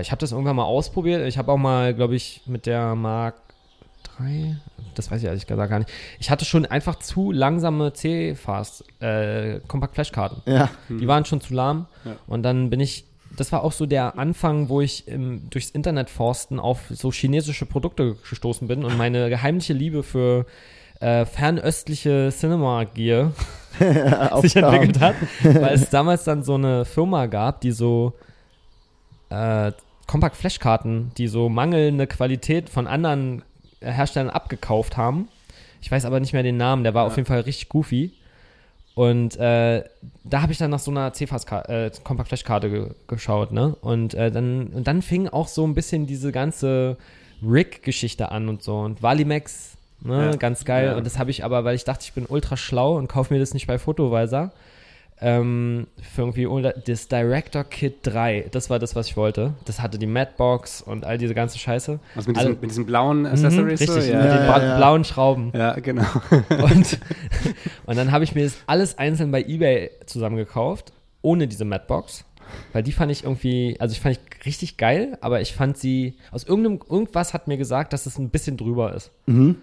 ich 0.00 0.10
habe 0.10 0.20
das 0.20 0.32
irgendwann 0.32 0.56
mal 0.56 0.64
ausprobiert. 0.64 1.26
Ich 1.26 1.38
habe 1.38 1.50
auch 1.52 1.56
mal, 1.56 1.94
glaube 1.94 2.14
ich, 2.14 2.42
mit 2.46 2.66
der 2.66 2.94
Mark 2.94 3.34
3, 4.18 4.56
das 4.94 5.10
weiß 5.10 5.20
ich 5.20 5.26
ehrlich 5.26 5.46
gesagt 5.46 5.70
gar 5.70 5.78
nicht. 5.78 5.90
Ich 6.18 6.30
hatte 6.30 6.44
schon 6.44 6.66
einfach 6.66 6.98
zu 6.98 7.32
langsame 7.32 7.92
C-Fast, 7.92 8.84
äh, 9.00 9.60
Compact-Flash-Karten. 9.66 10.42
Ja. 10.50 10.70
Die 10.88 11.06
waren 11.08 11.24
schon 11.24 11.40
zu 11.40 11.54
lahm. 11.54 11.86
Ja. 12.04 12.16
Und 12.26 12.42
dann 12.42 12.70
bin 12.70 12.80
ich, 12.80 13.06
das 13.36 13.52
war 13.52 13.64
auch 13.64 13.72
so 13.72 13.86
der 13.86 14.18
Anfang, 14.18 14.68
wo 14.68 14.80
ich 14.80 15.08
im, 15.08 15.48
durchs 15.50 15.70
Internet 15.70 16.10
forsten 16.10 16.60
auf 16.60 16.86
so 16.90 17.10
chinesische 17.10 17.66
Produkte 17.66 18.16
gestoßen 18.28 18.68
bin 18.68 18.84
und 18.84 18.96
meine 18.96 19.28
geheimliche 19.28 19.72
Liebe 19.72 20.02
für 20.02 20.46
äh, 21.00 21.24
fernöstliche 21.24 22.30
Cinema 22.30 22.84
Gear 22.84 23.32
sich 24.40 24.56
entwickelt 24.56 25.00
hat, 25.00 25.14
weil 25.42 25.74
es 25.74 25.90
damals 25.90 26.24
dann 26.24 26.42
so 26.42 26.54
eine 26.54 26.84
Firma 26.84 27.26
gab, 27.26 27.60
die 27.60 27.72
so 27.72 28.14
äh, 29.30 29.72
Compact 30.06 30.36
Flash 30.36 30.58
Karten, 30.58 31.12
die 31.16 31.28
so 31.28 31.48
mangelnde 31.48 32.06
Qualität 32.06 32.68
von 32.68 32.86
anderen 32.86 33.42
Herstellern 33.80 34.30
abgekauft 34.30 34.96
haben. 34.96 35.28
Ich 35.80 35.90
weiß 35.90 36.04
aber 36.04 36.20
nicht 36.20 36.32
mehr 36.32 36.42
den 36.42 36.56
Namen, 36.56 36.84
der 36.84 36.94
war 36.94 37.04
auf 37.04 37.16
jeden 37.16 37.26
Fall 37.26 37.40
richtig 37.40 37.68
goofy. 37.68 38.12
Und 38.94 39.36
äh, 39.36 39.84
da 40.24 40.42
habe 40.42 40.52
ich 40.52 40.58
dann 40.58 40.70
nach 40.70 40.80
so 40.80 40.90
einer 40.90 41.12
CFAS 41.12 41.46
äh, 41.68 41.90
ge 42.68 42.90
geschaut, 43.06 43.52
ne? 43.52 43.76
Und 43.80 44.14
äh, 44.14 44.30
dann 44.30 44.66
und 44.68 44.86
dann 44.86 45.00
fing 45.00 45.28
auch 45.28 45.48
so 45.48 45.64
ein 45.64 45.74
bisschen 45.74 46.06
diese 46.06 46.32
ganze 46.32 46.98
Rig 47.42 47.82
Geschichte 47.82 48.30
an 48.30 48.48
und 48.48 48.62
so 48.62 48.80
und 48.80 49.02
Valimax, 49.02 49.69
ne, 50.02 50.26
Ja. 50.30 50.36
ganz 50.36 50.64
geil 50.64 50.86
Ja. 50.88 50.96
und 50.96 51.04
das 51.06 51.18
habe 51.18 51.30
ich 51.30 51.44
aber, 51.44 51.64
weil 51.64 51.74
ich 51.76 51.84
dachte, 51.84 52.04
ich 52.04 52.12
bin 52.12 52.26
ultra 52.26 52.56
schlau 52.56 52.96
und 52.96 53.08
kaufe 53.08 53.32
mir 53.34 53.40
das 53.40 53.54
nicht 53.54 53.66
bei 53.66 53.78
Photovisor. 53.78 54.52
Ähm, 55.22 55.86
für 56.14 56.22
irgendwie 56.22 56.48
das 56.86 57.08
Director 57.08 57.62
Kit 57.64 57.96
3, 58.04 58.46
das 58.52 58.70
war 58.70 58.78
das, 58.78 58.96
was 58.96 59.06
ich 59.08 59.18
wollte. 59.18 59.52
Das 59.66 59.82
hatte 59.82 59.98
die 59.98 60.06
Madbox 60.06 60.80
und 60.80 61.04
all 61.04 61.18
diese 61.18 61.34
ganze 61.34 61.58
Scheiße. 61.58 61.98
Also 62.16 62.30
mit, 62.30 62.38
Alle- 62.38 62.48
diesen, 62.48 62.60
mit 62.62 62.70
diesen 62.70 62.86
blauen 62.86 63.20
Mhm, 63.20 63.26
Accessories. 63.26 63.80
richtig, 63.80 63.88
so, 63.88 63.94
mit 63.96 64.08
ja. 64.08 64.22
den 64.22 64.46
Ja, 64.46 64.50
bra- 64.50 64.62
ja. 64.64 64.76
blauen 64.78 65.04
Schrauben. 65.04 65.52
ja, 65.54 65.74
genau. 65.74 66.06
Und, 66.48 66.98
und 67.86 67.96
dann 67.98 68.12
habe 68.12 68.24
ich 68.24 68.34
mir 68.34 68.44
das 68.44 68.56
alles 68.66 68.96
einzeln 68.96 69.30
bei 69.30 69.42
eBay 69.42 69.90
zusammengekauft, 70.06 70.92
ohne 71.20 71.46
diese 71.48 71.66
Madbox. 71.66 72.24
Weil 72.72 72.82
die 72.82 72.92
fand 72.92 73.12
ich 73.12 73.24
irgendwie, 73.24 73.76
also 73.78 73.92
ich 73.92 74.00
fand 74.00 74.16
ich 74.18 74.46
richtig 74.46 74.78
geil, 74.78 75.18
aber 75.20 75.42
ich 75.42 75.52
fand 75.54 75.76
sie, 75.76 76.16
aus 76.32 76.44
irgendeinem, 76.44 76.80
irgendwas 76.88 77.34
hat 77.34 77.46
mir 77.46 77.58
gesagt, 77.58 77.92
dass 77.92 78.06
es 78.06 78.18
ein 78.18 78.30
bisschen 78.30 78.56
drüber 78.56 78.94
ist. 78.94 79.10
Mhm. 79.26 79.56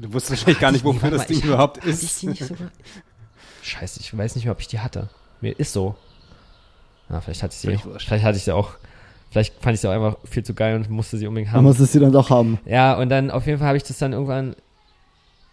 Du 0.00 0.12
wusstest 0.12 0.30
wahrscheinlich 0.42 0.60
gar 0.60 0.72
nicht, 0.72 0.84
wofür 0.84 1.10
das 1.10 1.26
Ding 1.26 1.38
ich 1.38 1.42
hab- 1.42 1.48
überhaupt 1.48 1.76
Hatte 1.78 1.90
ich 1.90 2.02
ist. 2.02 2.22
die 2.22 2.26
nicht 2.28 2.44
sogar? 2.44 2.68
Scheiße, 3.62 4.00
ich 4.00 4.16
weiß 4.16 4.36
nicht 4.36 4.44
mehr, 4.44 4.52
ob 4.52 4.60
ich 4.60 4.68
die 4.68 4.78
hatte. 4.78 5.08
Mir 5.40 5.58
ist 5.58 5.72
so. 5.72 5.94
Na, 7.08 7.20
vielleicht 7.20 7.42
hatte 7.42 7.52
ich 7.54 7.58
sie, 7.58 7.76
vielleicht, 7.98 8.24
hatte 8.24 8.36
ich 8.36 8.44
sie 8.44 8.52
auch, 8.54 8.70
vielleicht 9.30 9.54
fand 9.62 9.74
ich 9.74 9.80
sie 9.80 9.88
auch 9.88 9.92
einfach 9.92 10.16
viel 10.24 10.44
zu 10.44 10.54
geil 10.54 10.76
und 10.76 10.88
musste 10.90 11.16
sie 11.16 11.26
unbedingt 11.26 11.48
Man 11.50 11.56
haben. 11.58 11.64
muss 11.64 11.80
es 11.80 11.92
dir 11.92 12.00
dann 12.00 12.12
doch 12.12 12.30
haben. 12.30 12.58
Ja, 12.64 12.96
und 12.96 13.08
dann 13.08 13.30
auf 13.30 13.46
jeden 13.46 13.58
Fall 13.58 13.68
habe 13.68 13.76
ich 13.76 13.82
das 13.84 13.98
dann 13.98 14.12
irgendwann 14.12 14.54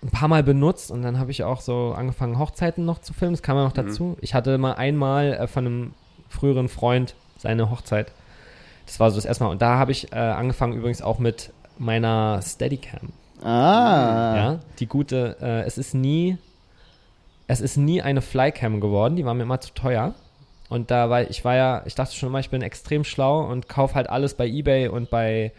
ein 0.03 0.09
paar 0.11 0.27
Mal 0.27 0.43
benutzt 0.43 0.91
und 0.91 1.01
dann 1.01 1.17
habe 1.17 1.31
ich 1.31 1.43
auch 1.43 1.61
so 1.61 1.93
angefangen, 1.97 2.37
Hochzeiten 2.37 2.85
noch 2.85 2.99
zu 2.99 3.13
filmen. 3.13 3.33
Das 3.33 3.41
kam 3.41 3.57
ja 3.57 3.63
noch 3.63 3.71
Mhm. 3.75 3.87
dazu. 3.87 4.17
Ich 4.21 4.33
hatte 4.33 4.57
mal 4.57 4.73
einmal 4.73 5.33
äh, 5.33 5.47
von 5.47 5.65
einem 5.65 5.93
früheren 6.29 6.69
Freund 6.69 7.15
seine 7.37 7.71
Hochzeit. 7.71 8.11
Das 8.85 8.99
war 8.99 9.09
so 9.09 9.15
das 9.15 9.25
erste 9.25 9.43
Mal. 9.45 9.49
Und 9.49 9.61
da 9.63 9.77
habe 9.79 9.91
ich 9.91 10.11
äh, 10.11 10.17
angefangen 10.17 10.73
übrigens 10.73 11.01
auch 11.01 11.17
mit 11.19 11.51
meiner 11.79 12.39
Steadicam. 12.43 13.13
Ah. 13.45 14.35
Ja, 14.35 14.59
die 14.79 14.87
gute, 14.87 15.37
äh, 15.39 15.61
es 15.67 15.77
ist 15.77 15.93
nie, 15.93 16.37
es 17.45 17.61
ist 17.61 17.77
nie 17.77 18.01
eine 18.01 18.21
Flycam 18.21 18.81
geworden, 18.81 19.15
die 19.15 19.23
war 19.23 19.35
mir 19.35 19.43
immer 19.43 19.61
zu 19.61 19.71
teuer. 19.73 20.15
Und 20.67 20.89
da 20.89 21.11
war 21.11 21.29
ich 21.29 21.45
war 21.45 21.55
ja, 21.55 21.83
ich 21.85 21.93
dachte 21.93 22.15
schon 22.15 22.29
immer, 22.29 22.39
ich 22.39 22.49
bin 22.49 22.63
extrem 22.63 23.03
schlau 23.03 23.45
und 23.45 23.69
kaufe 23.69 23.93
halt 23.93 24.09
alles 24.09 24.33
bei 24.33 24.47
eBay 24.47 24.87
und 24.87 25.11
bei, 25.11 25.51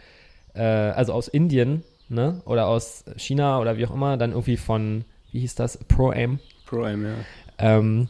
äh, 0.53 0.61
also 0.61 1.13
aus 1.13 1.29
Indien, 1.29 1.85
ne? 2.09 2.41
Oder 2.43 2.67
aus 2.67 3.05
China 3.15 3.61
oder 3.61 3.77
wie 3.77 3.85
auch 3.87 3.93
immer, 3.93 4.17
dann 4.17 4.31
irgendwie 4.31 4.57
von, 4.57 5.05
wie 5.31 5.39
hieß 5.39 5.55
das? 5.55 5.77
Pro 5.77 6.11
Aim. 6.11 6.39
Pro 6.65 6.83
Aim, 6.83 7.05
ja. 7.05 7.13
Ähm, 7.57 8.09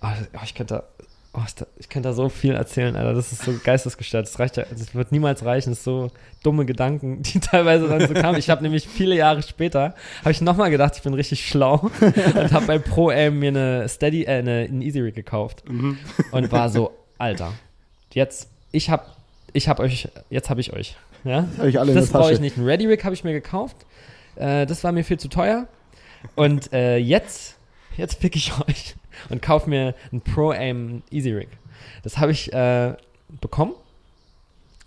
oh, 0.00 0.08
ich 0.44 0.54
könnte, 0.54 0.84
oh, 1.32 1.40
ich, 1.78 1.88
könnte 1.88 2.08
da 2.08 2.12
so 2.12 2.28
viel 2.28 2.54
erzählen, 2.54 2.96
Alter. 2.96 3.14
Das 3.14 3.32
ist 3.32 3.42
so 3.42 3.52
geistesgestört. 3.62 4.26
Das 4.26 4.38
reicht 4.38 4.56
ja, 4.56 4.64
das 4.70 4.94
wird 4.94 5.12
niemals 5.12 5.44
reichen. 5.44 5.70
Das 5.70 5.78
ist 5.78 5.84
so 5.84 6.10
dumme 6.42 6.66
Gedanken, 6.66 7.22
die 7.22 7.40
teilweise 7.40 7.88
dann 7.88 8.06
so 8.06 8.14
kamen. 8.14 8.38
Ich 8.38 8.50
habe 8.50 8.62
nämlich 8.62 8.88
viele 8.88 9.14
Jahre 9.14 9.42
später, 9.42 9.94
habe 10.20 10.30
ich 10.30 10.40
nochmal 10.40 10.70
gedacht, 10.70 10.94
ich 10.96 11.02
bin 11.02 11.14
richtig 11.14 11.46
schlau 11.46 11.90
und 12.00 12.52
habe 12.52 12.66
bei 12.66 12.78
Pro 12.78 13.10
Aim 13.10 13.38
mir 13.38 13.48
eine 13.48 13.88
Steady, 13.88 14.24
äh, 14.24 14.38
eine, 14.38 14.66
einen 14.68 14.82
Easy 14.82 15.00
Rig 15.00 15.14
gekauft 15.14 15.62
Mhm. 15.68 15.98
und 16.32 16.50
war 16.52 16.68
so, 16.68 16.92
Alter, 17.18 17.52
jetzt, 18.12 18.48
ich 18.72 18.90
habe, 18.90 19.04
ich 19.52 19.68
habe 19.68 19.82
euch, 19.82 20.08
jetzt 20.30 20.50
habe 20.50 20.60
ich 20.60 20.72
euch, 20.72 20.96
ja. 21.24 21.46
Hab 21.58 21.66
ich 21.66 21.78
alle 21.78 21.92
Das 21.94 22.10
brauche 22.10 22.32
ich 22.32 22.40
nicht. 22.40 22.56
Ein 22.56 22.64
Ready 22.64 22.86
Rig 22.86 23.04
habe 23.04 23.14
ich 23.14 23.24
mir 23.24 23.32
gekauft. 23.32 23.76
Äh, 24.36 24.66
das 24.66 24.82
war 24.84 24.92
mir 24.92 25.04
viel 25.04 25.18
zu 25.18 25.28
teuer. 25.28 25.66
Und 26.34 26.72
äh, 26.72 26.96
jetzt, 26.96 27.56
jetzt 27.96 28.20
pick 28.20 28.36
ich 28.36 28.52
euch 28.68 28.94
und 29.28 29.42
kaufe 29.42 29.68
mir 29.68 29.94
ein 30.12 30.20
Pro 30.20 30.50
Aim 30.50 31.02
Easy 31.10 31.32
Rig. 31.32 31.48
Das 32.02 32.18
habe 32.18 32.32
ich 32.32 32.52
äh, 32.52 32.94
bekommen. 33.40 33.74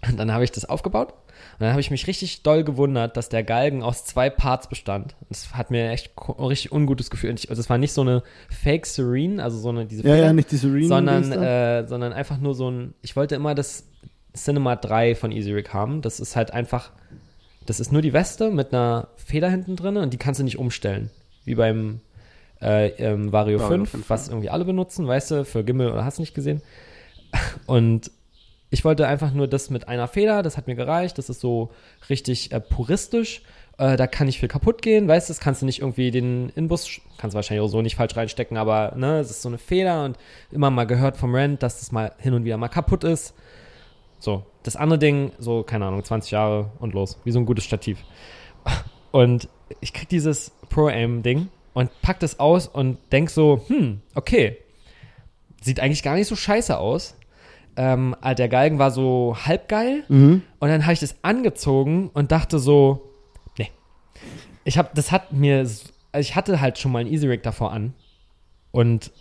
Und 0.08 0.18
dann 0.18 0.32
habe 0.34 0.44
ich 0.44 0.52
das 0.52 0.66
aufgebaut. 0.66 1.14
Und 1.54 1.62
dann 1.62 1.70
habe 1.72 1.82
ich 1.82 1.92
mich 1.92 2.08
richtig 2.08 2.44
doll 2.44 2.64
gewundert, 2.64 3.16
dass 3.18 3.30
der 3.30 3.44
Galgen 3.44 3.84
aus 3.84 4.06
zwei 4.06 4.30
Parts 4.30 4.68
bestand. 4.68 5.16
Das 5.30 5.54
hat 5.56 5.72
mir 5.72 5.92
echt 5.92 6.16
ko- 6.16 6.34
richtig 6.48 6.72
ungutes 6.72 7.10
Gefühl. 7.10 7.30
Und 7.32 7.40
ich, 7.40 7.50
also 7.50 7.60
es 7.60 7.70
war 7.70 7.78
nicht 7.78 7.94
so 7.94 8.02
eine 8.02 8.24
Fake 8.50 8.86
Serene, 8.86 9.42
also 9.44 9.58
so 9.58 9.70
eine 9.70 9.86
diese 9.86 10.04
Ja, 10.08 10.14
Feder, 10.16 10.26
ja, 10.28 10.34
nicht 10.34 10.52
die 10.52 10.58
Serene. 10.58 10.88
sondern, 10.88 11.32
äh, 11.32 11.88
sondern 11.88 12.12
einfach 12.14 12.38
nur 12.38 12.54
so 12.54 12.70
ein. 12.70 12.94
Ich 13.02 13.16
wollte 13.16 13.36
immer 13.36 13.56
das 13.56 13.86
Cinema 14.36 14.76
3 14.76 15.16
von 15.16 15.32
Easy 15.32 15.52
Rig 15.54 15.74
haben. 15.74 16.02
Das 16.02 16.20
ist 16.20 16.36
halt 16.36 16.52
einfach. 16.52 16.92
Das 17.66 17.80
ist 17.80 17.92
nur 17.94 18.02
die 18.02 18.14
Weste 18.14 18.52
mit 18.52 18.74
einer 18.74 19.08
Feder 19.16 19.50
hinten 19.50 19.76
drin 19.78 19.96
und 19.98 20.12
die 20.12 20.18
kannst 20.18 20.40
du 20.40 20.44
nicht 20.44 20.58
umstellen. 20.60 21.10
Wie 21.46 21.56
beim 21.56 22.02
äh, 22.64 22.88
ähm, 22.98 23.32
Vario, 23.32 23.60
Vario 23.60 23.78
5, 23.78 23.90
5, 23.90 24.10
was 24.10 24.30
irgendwie 24.30 24.50
alle 24.50 24.66
benutzen, 24.66 25.08
weißt 25.08 25.32
du, 25.32 25.46
für 25.46 25.64
Gimmel 25.64 25.92
oder 25.92 26.06
hast 26.06 26.20
nicht 26.20 26.34
gesehen. 26.34 26.62
Und 27.68 28.12
ich 28.70 28.84
wollte 28.84 29.08
einfach 29.08 29.34
nur 29.34 29.48
das 29.48 29.70
mit 29.70 29.88
einer 29.88 30.08
Feder, 30.08 30.42
das 30.42 30.58
hat 30.58 30.68
mir 30.68 30.76
gereicht, 30.76 31.18
das 31.18 31.30
ist 31.30 31.42
so 31.42 31.72
richtig 32.10 32.52
äh, 32.52 32.60
puristisch. 32.60 33.42
Äh, 33.78 33.98
da 33.98 34.08
kann 34.08 34.28
nicht 34.28 34.40
viel 34.40 34.50
kaputt 34.50 34.82
gehen, 34.82 35.08
weißt 35.08 35.30
du, 35.30 35.34
das 35.34 35.40
kannst 35.40 35.62
du 35.62 35.66
nicht 35.66 35.82
irgendwie 35.82 36.12
den 36.12 36.50
Inbus, 36.50 37.02
kannst 37.18 37.34
du 37.34 37.36
wahrscheinlich 37.36 37.64
auch 37.64 37.70
so 37.70 37.82
nicht 37.82 37.96
falsch 37.96 38.16
reinstecken, 38.16 38.58
aber 38.58 38.94
ne, 38.96 39.20
es 39.20 39.32
ist 39.32 39.42
so 39.42 39.50
eine 39.50 39.58
Feder 39.58 40.06
und 40.06 40.18
immer 40.52 40.70
mal 40.70 40.86
gehört 40.86 41.18
vom 41.18 41.34
Rent, 41.34 41.64
dass 41.64 41.80
das 41.80 41.92
mal 41.92 42.14
hin 42.20 42.34
und 42.34 42.46
wieder 42.46 42.58
mal 42.58 42.68
kaputt 42.68 43.04
ist. 43.04 43.34
So, 44.20 44.46
das 44.62 44.76
andere 44.76 45.00
Ding, 45.00 45.32
so, 45.38 45.64
keine 45.64 45.86
Ahnung, 45.86 46.04
20 46.04 46.32
Jahre 46.32 46.72
und 46.80 46.94
los, 46.94 47.20
wie 47.26 47.32
so 47.32 47.40
ein 47.40 47.46
gutes 47.46 47.66
Stativ. 47.66 48.00
Und 49.12 49.50
ich 49.82 49.94
krieg 49.94 50.10
dieses 50.10 50.52
Pro-Aim-Ding 50.70 51.50
und 51.74 51.90
pack 52.02 52.20
das 52.20 52.40
aus 52.40 52.68
und 52.68 52.98
denk 53.12 53.30
so, 53.30 53.64
hm, 53.68 54.02
okay, 54.16 54.58
sieht 55.62 55.80
eigentlich 55.80 56.04
gar 56.04 56.16
nicht 56.16 56.28
so 56.28 56.36
scheiße 56.36 56.78
aus. 56.78 57.16
Ähm, 57.76 58.16
ah, 58.22 58.36
der 58.36 58.50
Galgen 58.50 58.78
war 58.80 58.92
so 58.92 59.36
halbgeil 59.46 60.04
Mhm. 60.08 60.44
und 60.60 60.70
dann 60.70 60.84
habe 60.84 60.94
ich 60.94 61.00
das 61.00 61.16
angezogen 61.24 62.10
und 62.14 62.32
dachte 62.32 62.60
so, 62.60 63.10
nee. 63.58 63.72
Ich 64.64 64.78
habe, 64.78 64.90
das 64.94 65.12
hat 65.12 65.34
mir, 65.34 65.60
also 65.60 65.84
ich 66.20 66.36
hatte 66.36 66.62
halt 66.62 66.78
schon 66.78 66.92
mal 66.92 67.00
ein 67.00 67.08
Easy 67.08 67.28
Rig 67.28 67.42
davor 67.42 67.72
an 67.72 67.94
und 68.72 69.12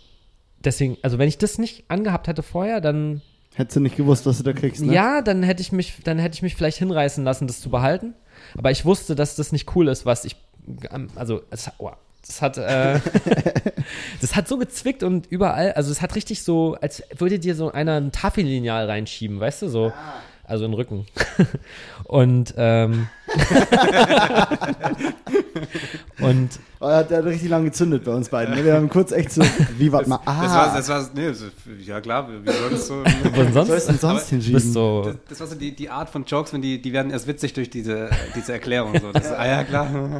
deswegen, 0.63 0.97
also 1.01 1.17
wenn 1.17 1.27
ich 1.27 1.39
das 1.39 1.57
nicht 1.57 1.85
angehabt 1.87 2.27
hätte 2.27 2.43
vorher, 2.43 2.79
dann 2.81 3.21
Hättest 3.55 3.75
du 3.75 3.81
nicht 3.81 3.95
gewusst, 3.97 4.25
was 4.25 4.37
du 4.37 4.43
da 4.43 4.53
kriegst, 4.53 4.81
ne? 4.83 4.93
ja, 4.93 5.21
dann 5.21 5.43
hätte 5.43 5.61
ich 5.61 5.71
mich, 5.71 5.93
dann 6.03 6.17
hätte 6.19 6.33
ich 6.35 6.41
mich 6.41 6.55
vielleicht 6.55 6.77
hinreißen 6.79 7.23
lassen, 7.23 7.45
das 7.47 7.61
zu 7.61 7.69
behalten. 7.69 8.15
Aber 8.57 8.71
ich 8.71 8.83
wusste, 8.83 9.15
dass 9.15 9.35
das 9.35 9.51
nicht 9.51 9.75
cool 9.75 9.87
ist, 9.89 10.05
was 10.07 10.25
ich, 10.25 10.35
also 11.15 11.41
es, 11.51 11.69
oh, 11.77 11.91
das 12.25 12.41
hat, 12.41 12.57
äh, 12.57 12.99
das 14.21 14.35
hat 14.35 14.47
so 14.47 14.57
gezwickt 14.57 15.03
und 15.03 15.27
überall, 15.27 15.73
also 15.73 15.91
es 15.91 16.01
hat 16.01 16.15
richtig 16.15 16.43
so, 16.43 16.77
als 16.81 17.03
würde 17.17 17.39
dir 17.39 17.55
so 17.55 17.71
einer 17.71 17.99
ein 17.99 18.11
Tafellineal 18.11 18.85
reinschieben, 18.85 19.39
weißt 19.39 19.63
du, 19.63 19.67
so, 19.67 19.91
also 20.43 20.65
in 20.65 20.71
den 20.71 20.77
Rücken. 20.77 21.05
und 22.03 22.53
ähm, 22.57 23.07
und 26.19 26.59
Oh, 26.83 26.87
er 26.87 26.97
hat, 26.97 27.11
der 27.11 27.19
hat 27.19 27.25
richtig 27.25 27.49
lange 27.49 27.69
gezündet 27.69 28.03
bei 28.03 28.11
uns 28.11 28.27
beiden. 28.27 28.55
Ne? 28.55 28.65
Wir 28.65 28.73
haben 28.73 28.89
kurz 28.89 29.13
echt 29.13 29.31
so, 29.31 29.41
wie 29.77 29.89
warte 29.89 30.09
mal, 30.09 30.19
ah, 30.25 30.43
Das 30.43 30.53
war, 30.53 30.75
das 30.75 30.89
war, 30.89 31.09
nee, 31.15 31.29
das, 31.29 31.41
ja 31.85 32.01
klar, 32.01 32.27
wie, 32.27 32.45
wie 32.45 32.51
sollst 32.51 32.89
du. 32.89 33.03
was 33.03 33.55
was 33.55 33.67
soll 33.67 33.77
es 33.77 33.85
sonst? 33.85 34.01
sonst 34.01 34.29
hinschieben? 34.29 34.59
So, 34.59 35.03
Das, 35.05 35.15
das 35.29 35.39
war 35.39 35.47
so 35.47 35.55
die, 35.55 35.73
die 35.73 35.89
Art 35.89 36.09
von 36.09 36.25
Jokes, 36.25 36.51
wenn 36.51 36.61
die, 36.61 36.81
die 36.81 36.91
werden 36.91 37.09
erst 37.09 37.25
witzig 37.25 37.53
durch 37.53 37.69
diese, 37.69 38.09
diese 38.35 38.51
Erklärung. 38.51 38.99
So. 38.99 39.13
Das, 39.13 39.31
ah 39.31 39.47
ja, 39.47 39.63
klar. 39.63 39.87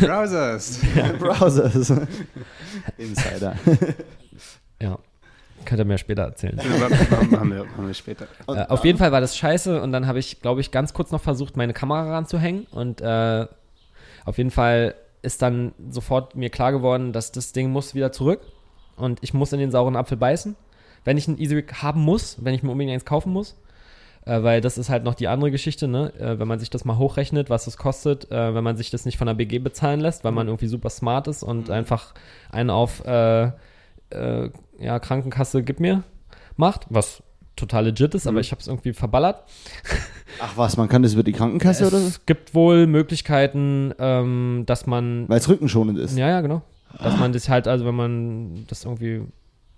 Browsers. 0.00 0.80
Browsers. 1.18 1.90
Insider. 2.98 3.56
ja, 4.78 4.98
könnt 5.64 5.80
ihr 5.80 5.84
mir 5.84 5.98
später 5.98 6.22
erzählen. 6.22 6.58
haben, 6.58 7.50
wir, 7.50 7.66
haben 7.76 7.86
wir 7.86 7.94
später. 7.94 8.26
Äh, 8.48 8.66
auf 8.68 8.84
jeden 8.84 8.98
Fall 8.98 9.10
war 9.10 9.20
das 9.20 9.36
scheiße 9.36 9.80
und 9.80 9.92
dann 9.92 10.06
habe 10.06 10.18
ich, 10.18 10.40
glaube 10.40 10.60
ich, 10.60 10.70
ganz 10.70 10.92
kurz 10.92 11.10
noch 11.10 11.20
versucht, 11.20 11.56
meine 11.56 11.72
Kamera 11.72 12.14
ranzuhängen 12.14 12.66
und 12.70 13.00
äh, 13.00 13.46
auf 14.24 14.38
jeden 14.38 14.50
Fall 14.50 14.94
ist 15.22 15.42
dann 15.42 15.72
sofort 15.88 16.36
mir 16.36 16.50
klar 16.50 16.72
geworden, 16.72 17.12
dass 17.12 17.32
das 17.32 17.52
Ding 17.52 17.70
muss 17.70 17.94
wieder 17.94 18.12
zurück 18.12 18.40
und 18.96 19.18
ich 19.22 19.34
muss 19.34 19.52
in 19.52 19.58
den 19.58 19.70
sauren 19.70 19.96
Apfel 19.96 20.18
beißen, 20.18 20.56
wenn 21.04 21.16
ich 21.16 21.26
einen 21.26 21.38
Easy 21.38 21.64
haben 21.72 22.00
muss, 22.02 22.44
wenn 22.44 22.54
ich 22.54 22.62
mir 22.62 22.70
unbedingt 22.70 22.94
eins 22.94 23.04
kaufen 23.04 23.32
muss, 23.32 23.56
äh, 24.26 24.42
weil 24.42 24.60
das 24.60 24.78
ist 24.78 24.90
halt 24.90 25.04
noch 25.04 25.14
die 25.14 25.28
andere 25.28 25.50
Geschichte, 25.50 25.88
ne? 25.88 26.12
Äh, 26.18 26.38
wenn 26.38 26.48
man 26.48 26.58
sich 26.58 26.70
das 26.70 26.84
mal 26.84 26.98
hochrechnet, 26.98 27.50
was 27.50 27.66
es 27.66 27.76
kostet, 27.76 28.30
äh, 28.30 28.54
wenn 28.54 28.64
man 28.64 28.76
sich 28.76 28.90
das 28.90 29.04
nicht 29.04 29.18
von 29.18 29.26
der 29.26 29.34
BG 29.34 29.58
bezahlen 29.58 30.00
lässt, 30.00 30.24
weil 30.24 30.32
man 30.32 30.48
irgendwie 30.48 30.68
super 30.68 30.90
smart 30.90 31.28
ist 31.28 31.42
und 31.42 31.70
einfach 31.70 32.14
einen 32.50 32.70
auf 32.70 33.04
äh, 33.04 33.50
äh, 34.10 34.50
ja, 34.78 34.98
Krankenkasse 34.98 35.62
gib 35.62 35.80
mir 35.80 36.02
macht, 36.56 36.86
was 36.88 37.22
total 37.56 37.84
legit 37.84 38.14
ist, 38.14 38.26
aber 38.26 38.40
ich 38.40 38.50
habe 38.50 38.60
es 38.60 38.66
irgendwie 38.66 38.92
verballert. 38.92 39.44
Ach 40.40 40.56
was, 40.56 40.76
man 40.76 40.88
kann 40.88 41.02
das 41.02 41.14
über 41.14 41.22
die 41.22 41.32
Krankenkasse 41.32 41.86
oder 41.86 41.98
so? 41.98 42.06
Es 42.08 42.26
gibt 42.26 42.54
wohl 42.54 42.86
Möglichkeiten, 42.86 43.94
ähm, 43.98 44.64
dass 44.66 44.86
man 44.86 45.28
Weil 45.28 45.38
es 45.38 45.48
rückenschonend 45.48 45.98
ist. 45.98 46.16
ja, 46.16 46.28
ja, 46.28 46.40
genau. 46.40 46.62
Dass 46.98 47.18
man 47.18 47.32
das 47.32 47.48
halt, 47.48 47.66
also 47.66 47.84
wenn 47.84 47.94
man 47.94 48.66
das 48.68 48.84
irgendwie 48.84 49.22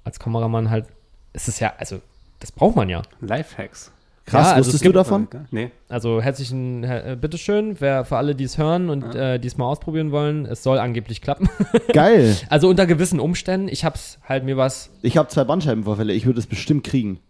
als 0.04 0.18
Kameramann 0.18 0.68
halt, 0.70 0.86
ist 1.32 1.48
es 1.48 1.60
ja, 1.60 1.72
also 1.78 2.00
das 2.40 2.52
braucht 2.52 2.76
man 2.76 2.88
ja. 2.88 3.02
Lifehacks. 3.20 3.90
Krass, 4.26 4.48
Ja, 4.48 4.52
also 4.54 4.60
es 4.68 4.74
wusstest 4.74 4.84
du 4.86 4.92
davon? 4.92 5.28
Nee. 5.52 5.70
Also 5.88 6.20
herzlichen, 6.20 6.82
äh, 6.82 7.16
bitteschön, 7.20 7.76
wer 7.80 8.04
für 8.04 8.16
alle, 8.16 8.34
die 8.34 8.42
es 8.44 8.58
hören 8.58 8.90
und 8.90 9.14
äh, 9.14 9.38
die 9.38 9.46
es 9.46 9.56
mal 9.56 9.66
ausprobieren 9.66 10.10
wollen, 10.10 10.46
es 10.46 10.62
soll 10.64 10.78
angeblich 10.78 11.22
klappen. 11.22 11.48
Geil. 11.92 12.36
also 12.50 12.68
unter 12.68 12.86
gewissen 12.86 13.20
Umständen. 13.20 13.68
Ich 13.68 13.84
hab's 13.84 14.18
halt 14.28 14.44
mir 14.44 14.56
was, 14.56 14.90
Ich 15.02 15.16
habe 15.16 15.28
zwei 15.28 15.44
Bandscheibenvorfälle, 15.44 16.12
ich 16.12 16.26
würde 16.26 16.40
es 16.40 16.46
bestimmt 16.48 16.82
kriegen. 16.84 17.20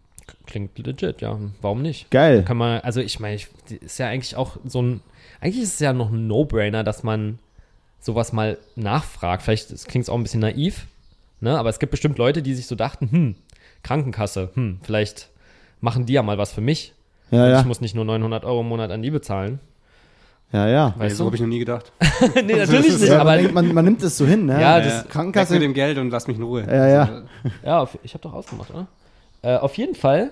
klingt 0.47 0.79
legit, 0.79 1.21
ja, 1.21 1.39
warum 1.61 1.83
nicht? 1.83 2.11
Geil. 2.11 2.43
Kann 2.45 2.57
man, 2.57 2.81
also 2.81 3.01
ich 3.03 3.21
meine, 3.21 3.35
ich- 3.37 3.49
ist 3.83 3.99
ja 3.99 4.09
eigentlich 4.09 4.35
auch 4.37 4.57
so 4.65 4.81
ein, 4.81 5.01
eigentlich 5.43 5.63
ist 5.65 5.75
es 5.75 5.81
ja 5.81 5.93
noch 5.93 6.11
ein 6.11 6.27
No-Brainer, 6.27 6.83
dass 6.83 7.03
man 7.03 7.39
sowas 8.01 8.33
mal 8.33 8.57
nachfragt. 8.75 9.43
Vielleicht 9.43 9.87
klingt 9.89 10.05
es 10.05 10.09
auch 10.09 10.17
ein 10.17 10.23
bisschen 10.23 10.41
naiv, 10.41 10.87
ne? 11.41 11.59
Aber 11.59 11.69
es 11.69 11.79
gibt 11.79 11.91
bestimmt 11.91 12.17
Leute, 12.17 12.41
die 12.41 12.55
sich 12.55 12.67
so 12.67 12.75
dachten, 12.75 13.11
hm, 13.11 13.35
Krankenkasse, 13.83 14.51
hm, 14.55 14.79
vielleicht 14.83 15.29
machen 15.81 16.07
die 16.07 16.13
ja 16.15 16.23
mal 16.23 16.39
was 16.39 16.53
für 16.53 16.61
mich. 16.61 16.95
Ja, 17.31 17.45
Und 17.45 17.51
ja. 17.51 17.61
Ich 17.61 17.67
muss 17.67 17.81
nicht 17.81 17.95
nur 17.95 18.05
900 18.05 18.45
Euro 18.45 18.61
im 18.61 18.69
Monat 18.69 18.91
an 18.91 19.03
die 19.03 19.11
bezahlen. 19.11 19.61
Ja, 20.53 20.69
ja. 20.69 20.95
Nee, 20.97 21.05
Weißt 21.07 21.17
so 21.17 21.25
du? 21.25 21.27
habe 21.27 21.37
ich 21.37 21.43
noch 21.43 21.49
nie 21.49 21.59
gedacht. 21.59 21.93
nee, 22.37 22.55
natürlich 22.55 22.99
nicht, 23.01 23.09
ja 23.09 23.17
aber 23.21 23.31
man, 23.31 23.39
denkt, 23.39 23.55
man, 23.55 23.75
man 23.75 23.85
nimmt 23.85 24.03
es 24.03 24.17
so 24.17 24.25
hin, 24.27 24.47
ne? 24.47 24.61
Ja, 24.61 24.79
das- 24.81 25.05
ja. 25.05 25.11
Krankenkasse- 25.11 25.55
mit 25.55 25.63
dem 25.63 25.75
Geld 25.75 25.99
und 25.99 26.11
lass 26.11 26.29
mich 26.29 26.37
in 26.37 26.45
Ruhe. 26.45 26.65
Ja, 26.67 26.87
ja. 26.87 27.01
Also, 27.03 27.23
ja, 27.65 27.81
auf, 27.81 27.99
ich 28.05 28.15
habe 28.15 28.23
doch 28.23 28.33
ausgemacht, 28.33 28.71
oder? 28.71 28.87
Äh, 29.43 29.57
auf 29.57 29.77
jeden 29.77 29.97
Fall, 29.97 30.31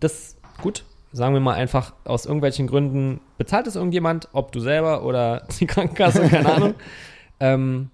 das, 0.00 0.36
gut, 0.60 0.84
sagen 1.12 1.34
wir 1.34 1.40
mal 1.40 1.54
einfach, 1.54 1.94
aus 2.04 2.26
irgendwelchen 2.26 2.66
Gründen 2.66 3.20
bezahlt 3.38 3.66
es 3.68 3.76
irgendjemand, 3.76 4.28
ob 4.32 4.50
du 4.52 4.58
selber 4.60 5.04
oder 5.04 5.46
die 5.60 5.66
Krankenkasse, 5.66 6.22
keine 6.28 6.52
Ahnung. 6.54 6.74
Ähm, 7.38 7.90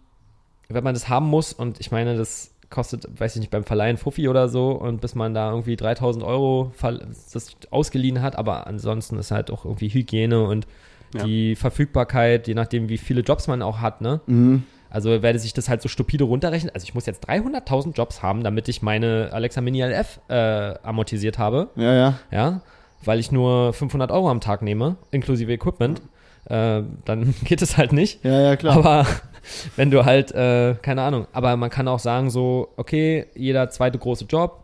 wenn 0.68 0.84
man 0.84 0.94
das 0.94 1.08
haben 1.08 1.26
muss 1.26 1.52
und 1.52 1.80
ich 1.80 1.90
meine, 1.90 2.16
das 2.16 2.51
kostet, 2.72 3.06
weiß 3.20 3.36
ich 3.36 3.40
nicht, 3.40 3.50
beim 3.52 3.62
Verleihen 3.64 3.96
Fuffi 3.96 4.28
oder 4.28 4.48
so 4.48 4.72
und 4.72 5.00
bis 5.00 5.14
man 5.14 5.32
da 5.34 5.50
irgendwie 5.50 5.76
3000 5.76 6.24
Euro 6.24 6.72
das 6.80 7.56
ausgeliehen 7.70 8.20
hat, 8.22 8.36
aber 8.36 8.66
ansonsten 8.66 9.16
ist 9.18 9.30
halt 9.30 9.50
auch 9.52 9.64
irgendwie 9.64 9.88
Hygiene 9.88 10.42
und 10.42 10.66
Ja. 11.14 11.24
die 11.24 11.54
Verfügbarkeit, 11.56 12.48
je 12.48 12.54
nachdem, 12.54 12.88
wie 12.88 12.98
viele 12.98 13.20
Jobs 13.20 13.46
man 13.46 13.60
auch 13.62 13.80
hat, 13.80 14.00
ne? 14.00 14.20
Mhm. 14.26 14.64
Also 14.90 15.22
werde 15.22 15.38
sich 15.38 15.54
das 15.54 15.68
halt 15.70 15.80
so 15.82 15.88
stupide 15.88 16.24
runterrechnen. 16.24 16.70
Also 16.74 16.84
ich 16.84 16.94
muss 16.94 17.06
jetzt 17.06 17.26
300.000 17.28 17.92
Jobs 17.94 18.22
haben, 18.22 18.42
damit 18.42 18.68
ich 18.68 18.82
meine 18.82 19.30
Alexa 19.32 19.60
Mini 19.62 19.82
LF 19.82 20.20
äh, 20.28 20.34
amortisiert 20.82 21.38
habe, 21.38 21.68
Ja, 21.76 21.94
ja. 21.94 22.14
ja, 22.30 22.60
weil 23.04 23.18
ich 23.18 23.30
nur 23.32 23.72
500 23.72 24.10
Euro 24.10 24.28
am 24.30 24.40
Tag 24.40 24.60
nehme, 24.62 24.96
inklusive 25.10 25.50
Equipment. 25.52 26.02
Äh, 26.46 26.82
dann 27.04 27.34
geht 27.44 27.62
es 27.62 27.76
halt 27.78 27.92
nicht. 27.92 28.24
Ja, 28.24 28.40
ja, 28.40 28.56
klar. 28.56 28.76
Aber 28.76 29.06
wenn 29.76 29.90
du 29.90 30.04
halt, 30.04 30.32
äh, 30.32 30.74
keine 30.82 31.02
Ahnung, 31.02 31.26
aber 31.32 31.56
man 31.56 31.70
kann 31.70 31.88
auch 31.88 31.98
sagen 31.98 32.30
so, 32.30 32.68
okay, 32.76 33.26
jeder 33.34 33.70
zweite 33.70 33.98
große 33.98 34.26
Job, 34.26 34.62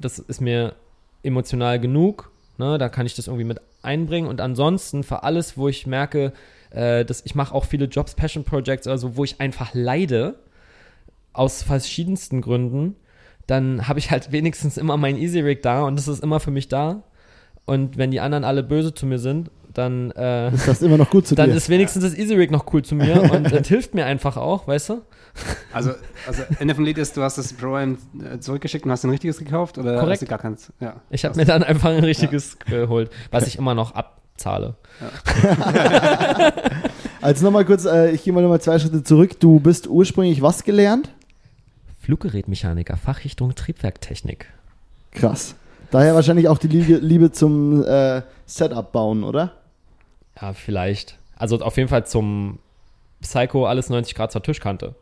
das 0.00 0.18
ist 0.18 0.40
mir 0.40 0.74
emotional 1.22 1.80
genug, 1.80 2.30
ne, 2.58 2.78
da 2.78 2.88
kann 2.88 3.06
ich 3.06 3.14
das 3.14 3.26
irgendwie 3.26 3.44
mit 3.44 3.60
einbringen. 3.82 4.28
Und 4.28 4.40
ansonsten 4.40 5.04
für 5.04 5.22
alles, 5.22 5.56
wo 5.56 5.68
ich 5.68 5.86
merke, 5.86 6.32
äh, 6.70 7.04
dass 7.04 7.24
ich 7.24 7.34
mache 7.34 7.54
auch 7.54 7.64
viele 7.64 7.86
Jobs, 7.86 8.14
Passion 8.14 8.44
Projects 8.44 8.86
oder 8.86 8.98
so, 8.98 9.16
wo 9.16 9.24
ich 9.24 9.40
einfach 9.40 9.74
leide, 9.74 10.36
aus 11.36 11.62
verschiedensten 11.62 12.40
Gründen, 12.40 12.96
dann 13.46 13.86
habe 13.88 13.98
ich 13.98 14.10
halt 14.10 14.32
wenigstens 14.32 14.76
immer 14.76 14.96
mein 14.96 15.16
Easy 15.16 15.40
Rig 15.40 15.62
da 15.62 15.84
und 15.84 15.96
das 15.96 16.08
ist 16.08 16.22
immer 16.22 16.40
für 16.40 16.50
mich 16.50 16.68
da. 16.68 17.02
Und 17.64 17.98
wenn 17.98 18.10
die 18.10 18.20
anderen 18.20 18.44
alle 18.44 18.62
böse 18.62 18.94
zu 18.94 19.06
mir 19.06 19.18
sind, 19.18 19.50
dann 19.78 20.10
äh, 20.12 20.54
ist 20.54 20.68
das 20.68 20.82
immer 20.82 20.96
noch 20.96 21.10
gut 21.10 21.26
zu 21.26 21.34
dann 21.34 21.50
dir? 21.50 21.56
ist 21.56 21.68
wenigstens 21.68 22.02
das 22.02 22.16
Easy 22.16 22.34
Rig 22.34 22.50
noch 22.50 22.72
cool 22.72 22.82
zu 22.82 22.94
mir 22.94 23.30
und 23.32 23.50
das 23.52 23.68
hilft 23.68 23.94
mir 23.94 24.06
einfach 24.06 24.36
auch, 24.36 24.66
weißt 24.66 24.90
du? 24.90 25.02
also, 25.72 25.92
also 26.26 26.42
Ende 26.58 26.74
vom 26.74 26.84
Lied 26.84 26.98
ist, 26.98 27.16
du 27.16 27.22
hast 27.22 27.36
das 27.38 27.52
Pro-Am 27.52 27.98
äh, 28.20 28.38
zurückgeschickt 28.38 28.84
und 28.86 28.90
hast 28.90 29.04
ein 29.04 29.10
richtiges 29.10 29.38
gekauft 29.38 29.76
oder 29.78 29.98
Korrekt. 29.98 30.12
hast 30.12 30.22
du 30.22 30.26
gar 30.26 30.38
keins? 30.38 30.72
Ja. 30.80 30.96
Ich 31.10 31.24
habe 31.24 31.36
mir 31.36 31.44
dann 31.44 31.62
einfach 31.62 31.90
ein 31.90 32.04
richtiges 32.04 32.58
geholt, 32.58 33.10
was 33.30 33.46
ich 33.46 33.58
immer 33.58 33.74
noch 33.74 33.94
abzahle. 33.94 34.76
Also 37.26 37.44
nochmal 37.44 37.64
kurz, 37.64 37.84
äh, 37.86 38.12
ich 38.12 38.22
gehe 38.22 38.32
mal 38.32 38.40
nochmal 38.40 38.60
zwei 38.60 38.78
Schritte 38.78 39.02
zurück. 39.02 39.40
Du 39.40 39.58
bist 39.58 39.88
ursprünglich 39.88 40.42
was 40.42 40.62
gelernt? 40.62 41.10
Fluggerätmechaniker, 41.98 42.96
Fachrichtung 42.96 43.56
Triebwerktechnik. 43.56 44.46
Krass. 45.10 45.56
Daher 45.90 46.14
wahrscheinlich 46.14 46.46
auch 46.48 46.58
die 46.58 46.68
Liebe, 46.68 46.98
Liebe 46.98 47.32
zum 47.32 47.84
äh, 47.84 48.22
Setup 48.44 48.92
bauen, 48.92 49.24
oder? 49.24 49.54
Ja, 50.40 50.52
vielleicht. 50.52 51.18
Also 51.36 51.58
auf 51.60 51.76
jeden 51.76 51.88
Fall 51.88 52.06
zum 52.06 52.58
Psycho 53.20 53.66
alles 53.66 53.90
90 53.90 54.14
Grad 54.14 54.32
zur 54.32 54.42
Tischkante. 54.42 54.94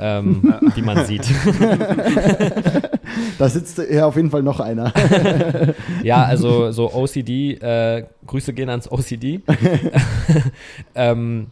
Ähm, 0.00 0.54
wie 0.74 0.82
man 0.82 1.04
sieht. 1.06 1.28
Da 3.38 3.48
sitzt 3.48 3.78
ja 3.78 4.06
auf 4.06 4.16
jeden 4.16 4.30
Fall 4.30 4.42
noch 4.42 4.60
einer. 4.60 4.92
Ja, 6.02 6.22
also 6.24 6.70
so 6.70 6.92
OCD, 6.92 7.54
äh, 7.54 8.06
Grüße 8.26 8.52
gehen 8.52 8.70
ans 8.70 8.90
OCD. 8.90 9.40
ähm, 10.94 11.50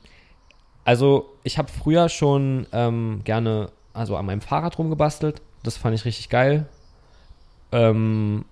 also 0.84 1.32
ich 1.42 1.58
habe 1.58 1.68
früher 1.68 2.08
schon 2.08 2.66
ähm, 2.72 3.22
gerne 3.24 3.70
also 3.92 4.16
an 4.16 4.26
meinem 4.26 4.40
Fahrrad 4.40 4.78
rumgebastelt. 4.78 5.42
Das 5.64 5.76
fand 5.76 5.96
ich 5.96 6.04
richtig 6.04 6.28
geil. 6.28 6.66
Ähm, 7.72 8.44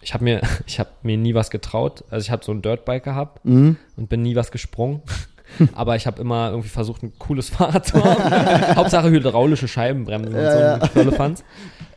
ich 0.00 0.14
habe 0.14 0.24
mir, 0.24 0.40
ich 0.66 0.78
habe 0.78 0.90
mir 1.02 1.16
nie 1.16 1.34
was 1.34 1.50
getraut. 1.50 2.04
Also 2.10 2.24
ich 2.24 2.30
habe 2.30 2.44
so 2.44 2.52
ein 2.52 2.62
Dirtbike 2.62 3.04
gehabt 3.04 3.44
Mhm. 3.44 3.76
und 3.96 4.08
bin 4.08 4.22
nie 4.22 4.36
was 4.36 4.50
gesprungen. 4.50 5.02
Aber 5.74 5.96
ich 5.96 6.06
habe 6.06 6.20
immer 6.20 6.50
irgendwie 6.50 6.68
versucht, 6.68 7.02
ein 7.02 7.12
cooles 7.18 7.48
Fahrrad 7.50 7.84
zu 7.86 8.02
haben. 8.04 8.76
Hauptsache 8.76 9.10
hydraulische 9.10 9.66
Scheibenbremsen 9.68 10.32
und 10.34 10.40
Ja, 10.40 10.52
so 10.52 10.58
ja. 10.60 10.86
Firlefanz. 10.86 11.42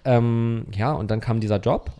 Ähm, 0.06 0.66
ja, 0.76 0.92
und 0.92 1.12
dann 1.12 1.20
kam 1.20 1.40
dieser 1.40 1.60
Job. 1.60 1.92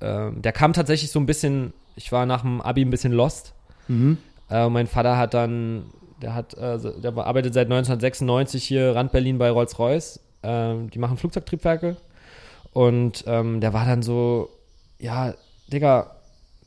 Ähm, 0.00 0.40
der 0.42 0.52
kam 0.52 0.72
tatsächlich 0.72 1.10
so 1.10 1.18
ein 1.18 1.26
bisschen, 1.26 1.72
ich 1.96 2.12
war 2.12 2.26
nach 2.26 2.42
dem 2.42 2.60
Abi 2.60 2.82
ein 2.84 2.90
bisschen 2.90 3.12
lost. 3.12 3.54
Mhm. 3.88 4.18
Äh, 4.50 4.68
mein 4.68 4.86
Vater 4.86 5.16
hat 5.18 5.34
dann, 5.34 5.86
der 6.22 6.34
hat, 6.34 6.54
äh, 6.54 6.78
der 7.00 7.16
arbeitet 7.18 7.54
seit 7.54 7.66
1996 7.66 8.62
hier 8.64 8.94
Rand 8.94 9.10
Berlin 9.12 9.38
bei 9.38 9.50
Rolls-Royce. 9.50 10.20
Ähm, 10.44 10.90
die 10.90 10.98
machen 11.00 11.16
Flugzeugtriebwerke. 11.16 11.96
Und 12.72 13.24
ähm, 13.26 13.60
der 13.60 13.72
war 13.72 13.84
dann 13.84 14.02
so, 14.02 14.48
ja, 15.04 15.34
Digga, 15.70 16.16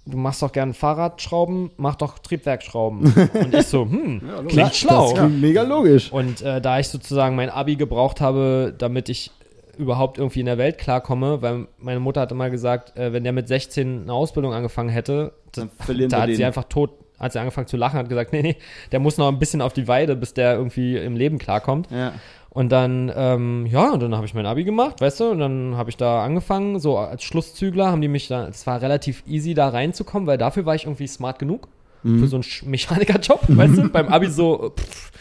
du 0.06 0.15
machst 0.17 0.41
doch 0.43 0.52
gern 0.52 0.73
Fahrradschrauben, 0.76 1.71
mach 1.78 1.95
doch 1.95 2.19
Triebwerkschrauben. 2.19 3.02
Und 3.34 3.54
ich 3.54 3.65
so, 3.65 3.82
hm, 3.82 4.21
klingt 4.47 4.76
schlau. 4.76 5.12
Das 5.12 5.19
klingt 5.19 5.41
mega 5.41 5.63
logisch. 5.63 6.12
Und 6.12 6.41
äh, 6.43 6.62
da 6.62 6.80
ich 6.80 6.88
sozusagen 6.88 7.36
mein 7.36 7.50
Abi 7.50 7.76
gebraucht 7.76 8.21
habe, 8.21 8.73
damit 8.78 9.10
ich 9.10 9.32
überhaupt 9.78 10.17
irgendwie 10.19 10.39
in 10.39 10.45
der 10.45 10.58
Welt 10.58 10.78
klarkomme, 10.78 11.41
weil 11.41 11.67
meine 11.80 12.00
Mutter 12.00 12.21
hat 12.21 12.32
immer 12.32 12.50
gesagt, 12.50 12.95
äh, 12.97 13.12
wenn 13.12 13.23
der 13.23 13.34
mit 13.34 13.47
16 13.47 14.04
eine 14.04 14.13
Ausbildung 14.13 14.54
angefangen 14.54 14.89
hätte, 14.89 15.34
da 15.52 15.67
wir 15.88 16.08
hat 16.10 16.30
den. 16.30 16.36
sie 16.36 16.45
einfach 16.45 16.65
tot, 16.65 16.91
hat 17.19 17.34
sie 17.34 17.39
angefangen 17.39 17.67
zu 17.67 17.78
lachen, 17.78 17.97
hat 17.97 18.10
gesagt, 18.10 18.34
nee, 18.34 18.41
nee, 18.43 18.58
der 18.91 19.00
muss 19.00 19.17
noch 19.17 19.28
ein 19.28 19.39
bisschen 19.39 19.62
auf 19.62 19.73
die 19.73 19.88
Weide, 19.88 20.15
bis 20.15 20.34
der 20.36 20.54
irgendwie 20.54 20.95
im 20.97 21.15
Leben 21.15 21.39
klarkommt. 21.39 21.89
Ja. 21.91 22.13
Und 22.58 22.70
dann, 22.72 23.12
ähm, 23.15 23.67
ja, 23.67 23.91
und 23.91 24.00
dann 24.02 24.15
habe 24.15 24.26
ich 24.26 24.34
mein 24.34 24.48
Abi 24.48 24.63
gemacht, 24.63 25.00
weißt 25.00 25.20
du, 25.20 25.30
und 25.30 25.38
dann 25.38 25.76
habe 25.78 25.91
ich 25.91 25.98
da 25.98 26.24
angefangen, 26.24 26.80
so 26.80 26.98
als 26.98 27.22
Schlusszügler 27.22 27.91
haben 27.91 28.02
die 28.02 28.08
mich 28.08 28.30
da, 28.30 28.48
es 28.48 28.65
war 28.65 28.82
relativ 28.82 29.22
easy 29.28 29.54
da 29.54 29.70
reinzukommen, 29.70 30.26
weil 30.26 30.39
dafür 30.39 30.65
war 30.65 30.74
ich 30.74 30.86
irgendwie 30.86 31.06
smart 31.08 31.38
genug 31.38 31.67
Mhm. 32.02 32.20
für 32.20 32.28
so 32.28 32.38
einen 32.38 32.46
Mechanikerjob, 32.72 33.41
weißt 33.48 33.78
du, 33.78 33.89
beim 33.91 34.08
Abi 34.08 34.26
so, 34.28 34.72
pff, 34.76 35.12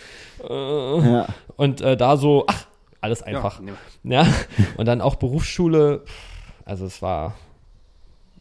äh, 0.49 1.11
Ja. 1.13 1.27
und 1.57 1.83
äh, 1.83 1.95
da 1.99 2.17
so, 2.17 2.45
ach, 2.47 2.65
alles 3.03 3.23
einfach. 3.23 3.61
Ja, 4.03 4.23
Ja, 4.23 4.27
und 4.79 4.87
dann 4.89 5.03
auch 5.03 5.17
Berufsschule, 5.17 6.05
pff, 6.07 6.13
also 6.65 6.87
es 6.87 7.03
war, 7.03 7.35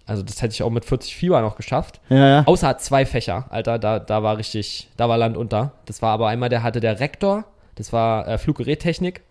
also 0.05 0.23
das 0.23 0.41
hätte 0.41 0.53
ich 0.53 0.63
auch 0.63 0.69
mit 0.69 0.85
40 0.85 1.17
Fieber 1.17 1.41
noch 1.41 1.57
geschafft. 1.57 1.99
Ja, 2.07 2.27
ja. 2.29 2.43
Außer 2.45 2.77
zwei 2.77 3.05
Fächer, 3.05 3.45
Alter, 3.49 3.77
da, 3.77 3.99
da 3.99 4.23
war 4.23 4.37
richtig, 4.37 4.89
da 4.95 5.09
war 5.09 5.17
Land 5.17 5.35
unter. 5.35 5.73
Das 5.85 6.01
war 6.01 6.11
aber 6.13 6.27
einmal, 6.29 6.47
der 6.47 6.63
hatte 6.63 6.79
der 6.79 6.99
Rektor, 7.01 7.43
das 7.75 7.93
war 7.93 8.27
äh, 8.27 8.37
Fluggerättechnik. 8.37 9.21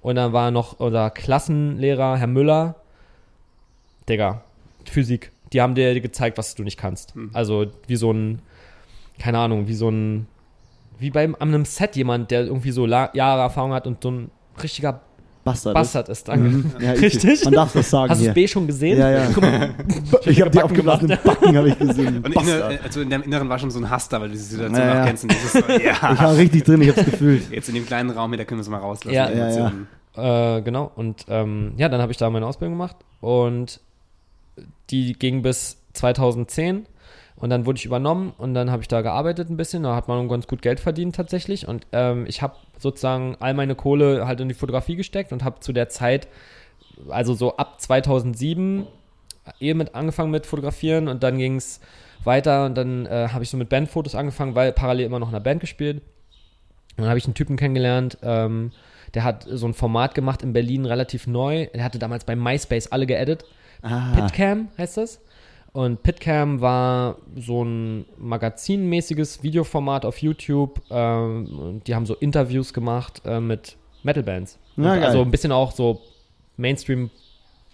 Und 0.00 0.14
dann 0.14 0.32
war 0.32 0.50
noch 0.50 0.78
unser 0.78 1.10
Klassenlehrer, 1.10 2.16
Herr 2.16 2.26
Müller. 2.26 2.76
Digga, 4.08 4.42
Physik. 4.84 5.32
Die 5.52 5.60
haben 5.60 5.74
dir 5.74 6.00
gezeigt, 6.00 6.38
was 6.38 6.54
du 6.54 6.62
nicht 6.62 6.78
kannst. 6.78 7.14
Also 7.32 7.66
wie 7.86 7.96
so 7.96 8.12
ein, 8.12 8.42
keine 9.18 9.38
Ahnung, 9.38 9.66
wie 9.66 9.74
so 9.74 9.90
ein, 9.90 10.26
wie 10.98 11.10
bei 11.10 11.28
einem 11.38 11.64
Set 11.64 11.96
jemand, 11.96 12.30
der 12.30 12.42
irgendwie 12.42 12.70
so 12.70 12.86
Jahre 12.86 13.40
Erfahrung 13.40 13.72
hat 13.72 13.86
und 13.86 14.02
so 14.02 14.10
ein 14.10 14.30
richtiger 14.62 15.00
Bastard. 15.52 15.74
Bastard 15.74 16.08
ist. 16.08 16.28
Danke. 16.28 16.48
Mhm. 16.48 16.72
Ja, 16.80 16.94
ich- 16.94 17.02
Richtig? 17.02 17.44
Man 17.44 17.54
darf 17.54 17.72
das 17.72 17.90
sagen 17.90 18.10
Hast 18.10 18.24
du 18.24 18.32
B 18.32 18.46
schon 18.48 18.66
gesehen? 18.66 18.98
Ja, 18.98 19.10
ja. 19.10 19.26
Guck 19.34 19.42
mal, 19.42 19.70
Ich 20.24 20.40
habe 20.40 20.50
die 20.50 20.62
aufgeblasenen 20.62 21.18
Backen, 21.24 21.56
habe 21.56 21.68
ich 21.68 21.78
gesehen. 21.78 22.16
Und 22.24 22.34
Bastard. 22.34 22.72
inner, 22.72 22.84
also 22.84 23.00
in 23.00 23.10
deinem 23.10 23.22
Inneren 23.24 23.48
war 23.48 23.58
schon 23.58 23.70
so 23.70 23.78
ein 23.80 23.88
Hass 23.90 24.08
da, 24.08 24.20
weil 24.20 24.28
du 24.28 24.34
die 24.34 24.40
Situation 24.40 24.78
Ja, 24.78 24.94
ja. 24.96 25.06
kennst. 25.06 25.22
So, 25.52 25.58
Ich 25.76 25.84
ja, 25.84 26.18
war 26.18 26.36
richtig 26.36 26.64
drin, 26.64 26.82
ich 26.82 26.88
hab's 26.90 27.04
gefühlt. 27.04 27.50
jetzt 27.50 27.68
in 27.68 27.74
dem 27.74 27.86
kleinen 27.86 28.10
Raum 28.10 28.30
hier, 28.30 28.38
da 28.38 28.44
können 28.44 28.58
wir 28.58 28.62
es 28.62 28.68
mal 28.68 28.78
rauslassen. 28.78 29.14
Ja. 29.14 29.30
Ja, 29.30 29.72
ja. 30.16 30.56
Äh, 30.56 30.62
genau. 30.62 30.90
Und 30.96 31.26
ähm, 31.28 31.72
ja, 31.76 31.88
dann 31.88 32.00
habe 32.00 32.10
ich 32.12 32.18
da 32.18 32.28
meine 32.30 32.46
Ausbildung 32.46 32.74
gemacht 32.74 32.96
und 33.20 33.80
die 34.90 35.12
ging 35.12 35.42
bis 35.42 35.76
2010 35.92 36.86
und 37.36 37.50
dann 37.50 37.66
wurde 37.66 37.76
ich 37.78 37.84
übernommen 37.84 38.32
und 38.38 38.54
dann 38.54 38.70
habe 38.70 38.82
ich 38.82 38.88
da 38.88 39.00
gearbeitet 39.02 39.48
ein 39.50 39.56
bisschen. 39.56 39.82
Da 39.84 39.94
hat 39.94 40.08
man 40.08 40.28
ganz 40.28 40.46
gut 40.46 40.62
Geld 40.62 40.80
verdient 40.80 41.14
tatsächlich 41.14 41.68
und 41.68 41.86
ähm, 41.92 42.24
ich 42.26 42.42
habe 42.42 42.54
sozusagen 42.78 43.36
all 43.40 43.54
meine 43.54 43.74
Kohle 43.74 44.26
halt 44.26 44.40
in 44.40 44.48
die 44.48 44.54
Fotografie 44.54 44.96
gesteckt 44.96 45.32
und 45.32 45.44
habe 45.44 45.60
zu 45.60 45.72
der 45.72 45.88
Zeit, 45.88 46.28
also 47.08 47.34
so 47.34 47.56
ab 47.56 47.80
2007 47.80 48.86
eh 49.60 49.74
mit 49.74 49.94
angefangen 49.94 50.30
mit 50.30 50.46
Fotografieren 50.46 51.08
und 51.08 51.22
dann 51.22 51.38
ging 51.38 51.56
es 51.56 51.80
weiter 52.24 52.66
und 52.66 52.76
dann 52.76 53.06
äh, 53.06 53.28
habe 53.32 53.44
ich 53.44 53.50
so 53.50 53.56
mit 53.56 53.68
Bandfotos 53.68 54.14
angefangen, 54.14 54.54
weil 54.54 54.72
parallel 54.72 55.06
immer 55.06 55.18
noch 55.18 55.28
in 55.28 55.34
einer 55.34 55.42
Band 55.42 55.60
gespielt. 55.60 56.02
Und 56.96 57.02
dann 57.04 57.08
habe 57.08 57.18
ich 57.18 57.26
einen 57.26 57.34
Typen 57.34 57.56
kennengelernt, 57.56 58.18
ähm, 58.22 58.72
der 59.14 59.24
hat 59.24 59.46
so 59.48 59.66
ein 59.66 59.74
Format 59.74 60.14
gemacht 60.14 60.42
in 60.42 60.52
Berlin, 60.52 60.84
relativ 60.84 61.26
neu. 61.26 61.66
Der 61.74 61.84
hatte 61.84 61.98
damals 61.98 62.24
bei 62.24 62.36
MySpace 62.36 62.88
alle 62.88 63.06
geedit. 63.06 63.44
Ah, 63.82 64.12
Pitcam 64.14 64.68
heißt 64.76 64.96
das. 64.96 65.20
Und 65.72 66.02
Pitcam 66.02 66.60
war 66.60 67.16
so 67.36 67.64
ein 67.64 68.06
magazinmäßiges 68.16 69.42
Videoformat 69.42 70.04
auf 70.04 70.18
YouTube. 70.18 70.80
Ähm, 70.90 71.82
die 71.86 71.94
haben 71.94 72.06
so 72.06 72.14
Interviews 72.14 72.72
gemacht 72.72 73.22
äh, 73.24 73.40
mit 73.40 73.76
Metalbands. 74.02 74.58
Geil. 74.76 75.04
also 75.04 75.22
ein 75.22 75.30
bisschen 75.30 75.52
auch 75.52 75.72
so 75.72 76.00
Mainstream 76.56 77.10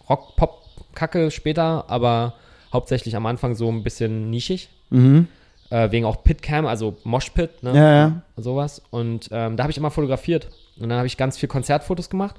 Rock, 0.08 0.36
Pop, 0.36 0.62
Kacke 0.94 1.30
später, 1.30 1.84
aber 1.88 2.34
hauptsächlich 2.72 3.14
am 3.16 3.26
Anfang 3.26 3.54
so 3.54 3.68
ein 3.70 3.82
bisschen 3.82 4.30
nischig. 4.30 4.68
mhm. 4.90 5.28
Äh, 5.70 5.90
wegen 5.90 6.04
auch 6.04 6.22
Pitcam, 6.22 6.66
also 6.66 6.98
Moshpit, 7.04 7.62
ne? 7.62 7.74
Ja, 7.74 7.94
ja. 7.94 8.22
sowas. 8.36 8.82
Und 8.90 9.30
ähm, 9.32 9.56
da 9.56 9.64
habe 9.64 9.70
ich 9.70 9.78
immer 9.78 9.90
fotografiert. 9.90 10.50
Und 10.78 10.90
dann 10.90 10.98
habe 10.98 11.06
ich 11.06 11.16
ganz 11.16 11.38
viel 11.38 11.48
Konzertfotos 11.48 12.10
gemacht. 12.10 12.36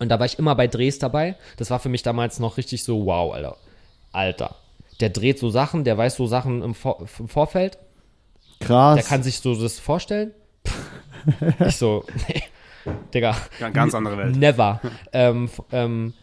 Und 0.00 0.08
da 0.08 0.18
war 0.18 0.26
ich 0.26 0.38
immer 0.38 0.54
bei 0.56 0.66
Drehs 0.66 0.98
dabei. 0.98 1.36
Das 1.56 1.70
war 1.70 1.78
für 1.78 1.88
mich 1.88 2.02
damals 2.02 2.40
noch 2.40 2.56
richtig 2.56 2.82
so, 2.82 3.06
wow, 3.06 3.32
Alter. 3.32 3.56
Alter. 4.16 4.56
Der 5.00 5.10
dreht 5.10 5.38
so 5.38 5.50
Sachen, 5.50 5.84
der 5.84 5.96
weiß 5.96 6.16
so 6.16 6.26
Sachen 6.26 6.62
im, 6.62 6.74
Vor 6.74 7.06
im 7.18 7.28
Vorfeld. 7.28 7.78
Krass. 8.60 8.94
Der 8.94 9.04
kann 9.04 9.22
sich 9.22 9.40
so 9.40 9.54
das 9.54 9.78
vorstellen. 9.78 10.32
ich 11.66 11.76
so, 11.76 12.04
nee, 12.28 12.42
Digga, 13.12 13.36
ganz 13.72 13.94
andere 13.94 14.16
Welt. 14.16 14.36
never. 14.36 14.80
ähm, 15.12 15.50
ähm, 15.70 16.14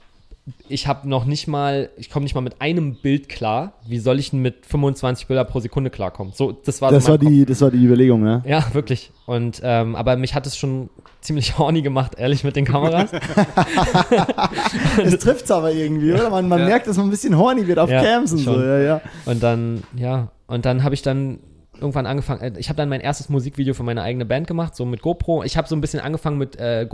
ich 0.67 0.87
habe 0.87 1.07
noch 1.07 1.23
nicht 1.23 1.47
mal, 1.47 1.89
ich 1.95 2.09
komme 2.09 2.23
nicht 2.23 2.35
mal 2.35 2.41
mit 2.41 2.59
einem 2.61 2.95
Bild 2.95 3.29
klar. 3.29 3.73
Wie 3.87 3.97
soll 3.99 4.19
ich 4.19 4.31
denn 4.31 4.41
mit 4.41 4.65
25 4.65 5.27
Bilder 5.27 5.45
pro 5.45 5.61
Sekunde 5.61 5.89
klarkommen? 5.89 6.33
So, 6.35 6.51
das 6.51 6.81
war 6.81 6.91
das, 6.91 7.05
so 7.05 7.11
war 7.11 7.17
Kopf. 7.17 7.29
die, 7.29 7.45
das 7.45 7.61
war 7.61 7.71
die 7.71 7.83
Überlegung, 7.83 8.21
ne? 8.23 8.43
Ja, 8.45 8.65
wirklich. 8.73 9.11
Und 9.25 9.61
ähm, 9.63 9.95
aber 9.95 10.17
mich 10.17 10.35
hat 10.35 10.45
es 10.45 10.57
schon 10.57 10.89
ziemlich 11.21 11.57
horny 11.57 11.81
gemacht, 11.81 12.15
ehrlich, 12.17 12.43
mit 12.43 12.55
den 12.57 12.65
Kameras. 12.65 13.11
Es 15.03 15.17
trifft's 15.19 15.51
aber 15.51 15.71
irgendwie, 15.71 16.13
oder? 16.13 16.29
Man, 16.29 16.47
man 16.47 16.59
Ja. 16.59 16.65
merkt, 16.65 16.87
dass 16.87 16.97
man 16.97 17.07
ein 17.07 17.11
bisschen 17.11 17.37
horny 17.37 17.67
wird 17.67 17.79
auf 17.79 17.89
Ja, 17.89 18.01
Cams 18.01 18.31
und 18.33 18.39
so. 18.39 18.53
schon. 18.53 18.61
Ja, 18.65 18.79
ja. 18.79 19.01
Und 19.25 19.41
dann, 19.43 19.83
ja, 19.95 20.29
und 20.47 20.65
dann 20.65 20.83
habe 20.83 20.93
ich 20.95 21.01
dann 21.01 21.39
irgendwann 21.79 22.05
angefangen, 22.05 22.41
äh, 22.41 22.51
ich 22.59 22.69
habe 22.69 22.77
dann 22.77 22.89
mein 22.89 23.01
erstes 23.01 23.29
Musikvideo 23.29 23.73
für 23.73 23.83
meine 23.83 24.01
eigene 24.03 24.25
Band 24.25 24.47
gemacht, 24.47 24.75
so 24.75 24.85
mit 24.85 25.01
GoPro. 25.01 25.43
Ich 25.43 25.57
habe 25.57 25.67
so 25.67 25.75
ein 25.75 25.81
bisschen 25.81 25.99
angefangen 25.99 26.37
mit 26.37 26.57
äh, 26.59 26.85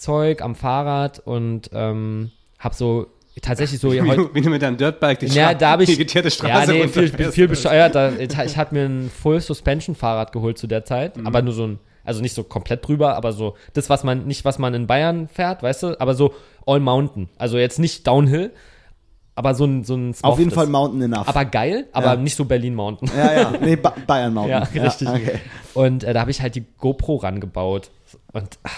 GoPro-Film-Zeug 0.00 0.42
am 0.42 0.54
Fahrrad 0.54 1.20
und 1.20 1.70
ähm, 1.72 2.30
habe 2.58 2.74
so 2.74 3.06
tatsächlich 3.42 3.80
so 3.80 3.92
Wie 3.92 4.00
heute. 4.02 4.16
du, 4.16 4.34
wie 4.34 4.40
du 4.42 4.50
mit 4.50 4.60
deinem 4.62 4.76
Dirtbike 4.76 5.20
die, 5.20 5.26
Ja, 5.26 5.50
Stra- 5.50 5.54
da 5.54 5.70
habe 5.70 5.84
ich. 5.84 5.96
die 5.96 6.30
Straße 6.30 6.74
ja, 6.76 6.84
nee, 6.84 6.88
viel, 6.88 7.32
viel 7.32 7.48
bescheuert. 7.48 7.94
Da, 7.94 8.12
ich, 8.18 8.36
hatte 8.56 8.74
mir 8.74 8.84
ein 8.84 9.10
Full 9.10 9.40
Suspension 9.40 9.94
Fahrrad 9.94 10.32
geholt 10.32 10.58
zu 10.58 10.66
der 10.66 10.84
Zeit, 10.84 11.16
Mhm. 11.16 11.26
aber 11.26 11.42
nur 11.42 11.54
so 11.54 11.66
ein, 11.66 11.78
also 12.04 12.20
nicht 12.20 12.34
so 12.34 12.44
komplett 12.44 12.86
drüber, 12.86 13.14
aber 13.16 13.32
so 13.32 13.56
das, 13.72 13.88
was 13.88 14.04
man, 14.04 14.26
nicht 14.26 14.44
was 14.44 14.58
man 14.58 14.74
in 14.74 14.86
Bayern 14.86 15.28
fährt, 15.28 15.62
weißt 15.62 15.82
du, 15.84 16.00
aber 16.00 16.14
so 16.14 16.34
All 16.66 16.80
Mountain. 16.80 17.28
Also 17.38 17.56
jetzt 17.58 17.78
nicht 17.78 18.06
Downhill, 18.06 18.52
aber 19.34 19.54
so 19.54 19.64
ein, 19.64 19.84
so 19.84 19.94
ein 19.94 20.14
Auf 20.22 20.38
jeden. 20.38 20.50
Fall 20.50 20.66
Mountain 20.66 21.00
Enough. 21.02 21.28
Aber 21.28 21.44
geil, 21.46 21.86
aber 21.92 22.06
Ja. 22.08 22.16
nicht 22.16 22.36
so 22.36 22.44
Berlin 22.44 22.74
Mountain. 22.74 23.10
ja, 23.16 23.32
ja. 23.32 23.52
Nee, 23.60 23.76
ba 23.76 23.94
Bayern 24.06 24.34
Mountain. 24.34 24.66
Ja, 24.74 24.82
richtig. 24.82 25.08
okay. 25.08 25.38
Und 25.72 26.04
äh, 26.04 26.12
da 26.12 26.20
habe 26.20 26.30
ich 26.30 26.42
halt 26.42 26.56
die 26.56 26.64
GoPro 26.78 27.16
rangebaut 27.16 27.90
und, 28.32 28.58
ach, 28.64 28.76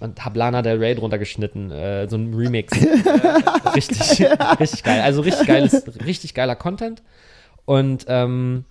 und 0.00 0.24
hab 0.24 0.36
Lana 0.36 0.62
Del 0.62 0.78
Rey 0.78 0.94
drunter 0.94 1.18
geschnitten, 1.18 1.70
äh, 1.70 2.08
so 2.08 2.16
ein 2.16 2.34
Remix. 2.34 2.72
richtig, 3.74 4.26
richtig 4.60 4.82
geil. 4.82 5.00
Also 5.02 5.22
richtig 5.22 5.46
geiles, 5.46 5.84
richtig 6.04 6.34
geiler 6.34 6.56
Content. 6.56 7.02
Und 7.64 8.06
ähm, 8.08 8.64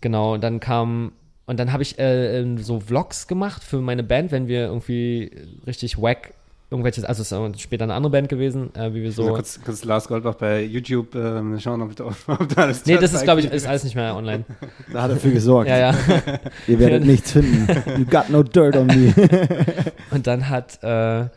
genau, 0.00 0.36
dann 0.36 0.60
kam 0.60 1.12
und 1.46 1.58
dann 1.58 1.72
habe 1.72 1.82
ich 1.82 1.98
äh, 1.98 2.40
ähm, 2.40 2.58
so 2.58 2.80
Vlogs 2.80 3.26
gemacht 3.26 3.64
für 3.64 3.80
meine 3.80 4.02
Band, 4.02 4.32
wenn 4.32 4.46
wir 4.46 4.66
irgendwie 4.66 5.30
richtig 5.66 6.00
wack 6.00 6.34
irgendwelches, 6.72 7.04
also 7.04 7.22
es 7.22 7.30
ist 7.30 7.60
später 7.60 7.84
eine 7.84 7.94
andere 7.94 8.10
Band 8.10 8.28
gewesen, 8.28 8.74
äh, 8.74 8.92
wie 8.94 9.02
wir 9.02 9.12
So. 9.12 9.28
Kurz, 9.28 9.60
kurz 9.64 9.84
Lars 9.84 10.08
Goldbach 10.08 10.34
bei 10.34 10.64
YouTube 10.64 11.14
ähm, 11.14 11.58
schauen, 11.60 11.82
ob 11.82 11.94
da, 11.94 12.04
ob 12.26 12.48
da 12.48 12.62
alles 12.62 12.84
Nee, 12.86 12.96
das 12.96 13.12
ist, 13.12 13.22
glaube 13.22 13.40
ich, 13.40 13.46
ist 13.52 13.66
alles 13.66 13.84
nicht 13.84 13.94
mehr 13.94 14.16
online. 14.16 14.44
Da 14.92 15.02
hat 15.02 15.10
er 15.10 15.16
für 15.16 15.30
gesorgt. 15.30 15.68
Ja, 15.68 15.78
ja. 15.78 15.94
Ihr 16.66 16.78
werdet 16.80 17.04
nichts 17.04 17.32
finden. 17.32 17.68
You 17.98 18.04
got 18.06 18.30
no 18.30 18.42
dirt 18.42 18.74
on 18.76 18.86
me. 18.86 19.14
Und 20.10 20.26
dann 20.26 20.48
hat, 20.48 20.82
äh, 20.82 21.28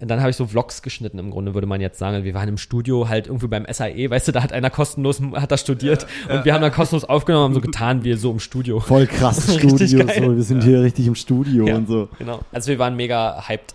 dann 0.00 0.20
habe 0.20 0.30
ich 0.30 0.36
so 0.36 0.46
Vlogs 0.46 0.82
geschnitten, 0.82 1.18
im 1.18 1.30
Grunde 1.30 1.54
würde 1.54 1.66
man 1.66 1.80
jetzt 1.80 1.98
sagen. 1.98 2.24
Wir 2.24 2.34
waren 2.34 2.48
im 2.48 2.56
Studio 2.58 3.08
halt 3.08 3.26
irgendwie 3.26 3.48
beim 3.48 3.66
SAE, 3.70 4.10
weißt 4.10 4.28
du, 4.28 4.32
da 4.32 4.42
hat 4.42 4.52
einer 4.52 4.70
kostenlos, 4.70 5.20
hat 5.34 5.50
da 5.50 5.56
studiert 5.56 6.06
und 6.32 6.44
wir 6.44 6.54
haben 6.54 6.62
dann 6.62 6.72
kostenlos 6.72 7.04
aufgenommen, 7.04 7.44
haben 7.44 7.54
so 7.54 7.60
getan, 7.60 8.04
wie 8.04 8.14
so 8.14 8.30
im 8.30 8.38
Studio. 8.40 8.80
Voll 8.80 9.06
krasses 9.06 9.62
Richtig 9.62 9.90
Studio. 9.90 10.06
So. 10.06 10.36
Wir 10.36 10.42
sind 10.42 10.64
hier 10.64 10.82
richtig 10.82 11.06
im 11.06 11.14
Studio 11.14 11.66
Ja. 11.66 11.76
und 11.76 11.88
so. 11.88 12.08
Genau. 12.18 12.40
Also 12.52 12.68
wir 12.70 12.78
waren 12.78 12.96
mega 12.96 13.44
hyped. 13.48 13.74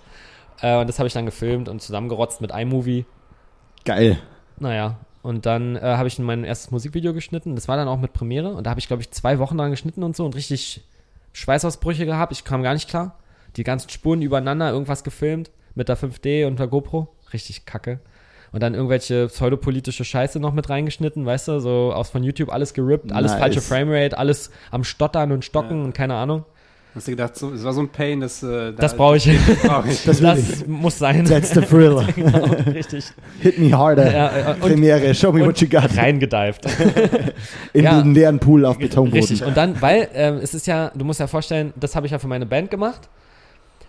Äh, 0.63 0.79
und 0.79 0.87
das 0.87 0.97
habe 0.97 1.07
ich 1.07 1.13
dann 1.13 1.25
gefilmt 1.25 1.69
und 1.69 1.81
zusammengerotzt 1.81 2.41
mit 2.41 2.51
iMovie. 2.51 3.05
Geil. 3.85 4.17
Naja, 4.57 4.97
und 5.21 5.45
dann 5.45 5.75
äh, 5.75 5.81
habe 5.81 6.07
ich 6.07 6.17
mein 6.17 6.43
erstes 6.43 6.71
Musikvideo 6.71 7.13
geschnitten. 7.13 7.55
Das 7.55 7.67
war 7.67 7.77
dann 7.77 7.87
auch 7.87 7.99
mit 7.99 8.13
Premiere. 8.13 8.53
Und 8.53 8.65
da 8.65 8.71
habe 8.71 8.79
ich, 8.79 8.87
glaube 8.87 9.01
ich, 9.01 9.11
zwei 9.11 9.39
Wochen 9.39 9.57
dran 9.57 9.71
geschnitten 9.71 10.03
und 10.03 10.15
so 10.15 10.25
und 10.25 10.35
richtig 10.35 10.83
Schweißausbrüche 11.33 12.05
gehabt. 12.05 12.31
Ich 12.31 12.45
kam 12.45 12.63
gar 12.63 12.73
nicht 12.73 12.89
klar. 12.89 13.19
Die 13.57 13.63
ganzen 13.63 13.89
Spuren 13.89 14.21
übereinander, 14.21 14.71
irgendwas 14.71 15.03
gefilmt 15.03 15.51
mit 15.75 15.89
der 15.89 15.97
5D 15.97 16.47
und 16.47 16.59
der 16.59 16.67
GoPro. 16.67 17.09
Richtig 17.33 17.65
kacke. 17.65 17.99
Und 18.53 18.61
dann 18.61 18.75
irgendwelche 18.75 19.27
pseudopolitische 19.27 20.05
Scheiße 20.05 20.39
noch 20.39 20.53
mit 20.53 20.69
reingeschnitten, 20.69 21.25
weißt 21.25 21.47
du, 21.47 21.59
so 21.59 21.91
aus 21.91 22.11
von 22.11 22.21
YouTube 22.23 22.53
alles 22.53 22.75
gerippt, 22.75 23.11
alles 23.11 23.31
Nice. 23.31 23.41
falsche 23.41 23.61
Framerate, 23.61 24.15
alles 24.15 24.51
am 24.69 24.83
Stottern 24.83 25.31
und 25.31 25.43
Stocken 25.43 25.83
und 25.83 25.93
keine 25.93 26.13
Ahnung. 26.13 26.45
Hast 26.95 27.07
du 27.07 27.11
gedacht, 27.11 27.35
so, 27.35 27.51
es 27.51 27.63
war 27.63 27.73
so 27.73 27.81
ein 27.81 27.89
Pain, 27.89 28.19
dass 28.19 28.43
äh, 28.43 28.71
Das 28.73 28.91
da- 28.91 28.97
brauche 28.97 29.17
ich. 29.17 29.27
brauche 29.63 29.89
ich. 29.89 30.03
Das 30.03 30.21
will 30.21 30.27
Das 30.27 30.65
muss 30.67 30.99
sein. 30.99 31.25
That's 31.25 31.49
the 31.51 31.61
thrill. 31.61 32.05
genau, 32.15 32.45
richtig. 32.71 33.05
Hit 33.39 33.57
me 33.57 33.75
harder. 33.75 34.13
Ja, 34.13 34.51
äh, 34.51 34.53
und 34.53 34.59
Premiere, 34.59 35.15
show 35.15 35.31
me 35.31 35.43
what 35.45 35.59
you 35.59 35.67
got. 35.67 35.97
reingedived. 35.97 36.65
In 37.73 37.83
ja. 37.85 37.99
den 38.01 38.13
leeren 38.13 38.37
Pool 38.39 38.63
auf 38.65 38.77
Betonboden. 38.77 39.19
Richtig. 39.19 39.43
Und 39.43 39.57
dann, 39.57 39.81
weil 39.81 40.07
ähm, 40.13 40.35
es 40.43 40.53
ist 40.53 40.67
ja, 40.67 40.91
du 40.93 41.03
musst 41.03 41.19
ja 41.19 41.25
vorstellen, 41.27 41.73
das 41.79 41.95
habe 41.95 42.05
ich 42.05 42.11
ja 42.11 42.19
für 42.19 42.27
meine 42.27 42.45
Band 42.45 42.69
gemacht. 42.69 43.09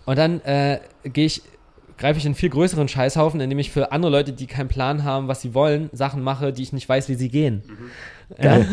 Und 0.05 0.17
dann 0.17 0.41
äh, 0.41 0.79
gehe 1.03 1.25
ich, 1.27 1.43
greife 1.97 2.17
ich 2.17 2.25
in 2.25 2.29
einen 2.29 2.35
viel 2.35 2.49
größeren 2.49 2.87
Scheißhaufen, 2.87 3.39
indem 3.39 3.59
ich 3.59 3.71
für 3.71 3.91
andere 3.91 4.11
Leute, 4.11 4.33
die 4.33 4.47
keinen 4.47 4.67
Plan 4.67 5.03
haben, 5.03 5.27
was 5.27 5.41
sie 5.41 5.53
wollen, 5.53 5.89
Sachen 5.93 6.23
mache, 6.23 6.51
die 6.53 6.63
ich 6.63 6.73
nicht 6.73 6.89
weiß, 6.89 7.07
wie 7.09 7.15
sie 7.15 7.29
gehen. 7.29 7.63
Ja? 8.41 8.65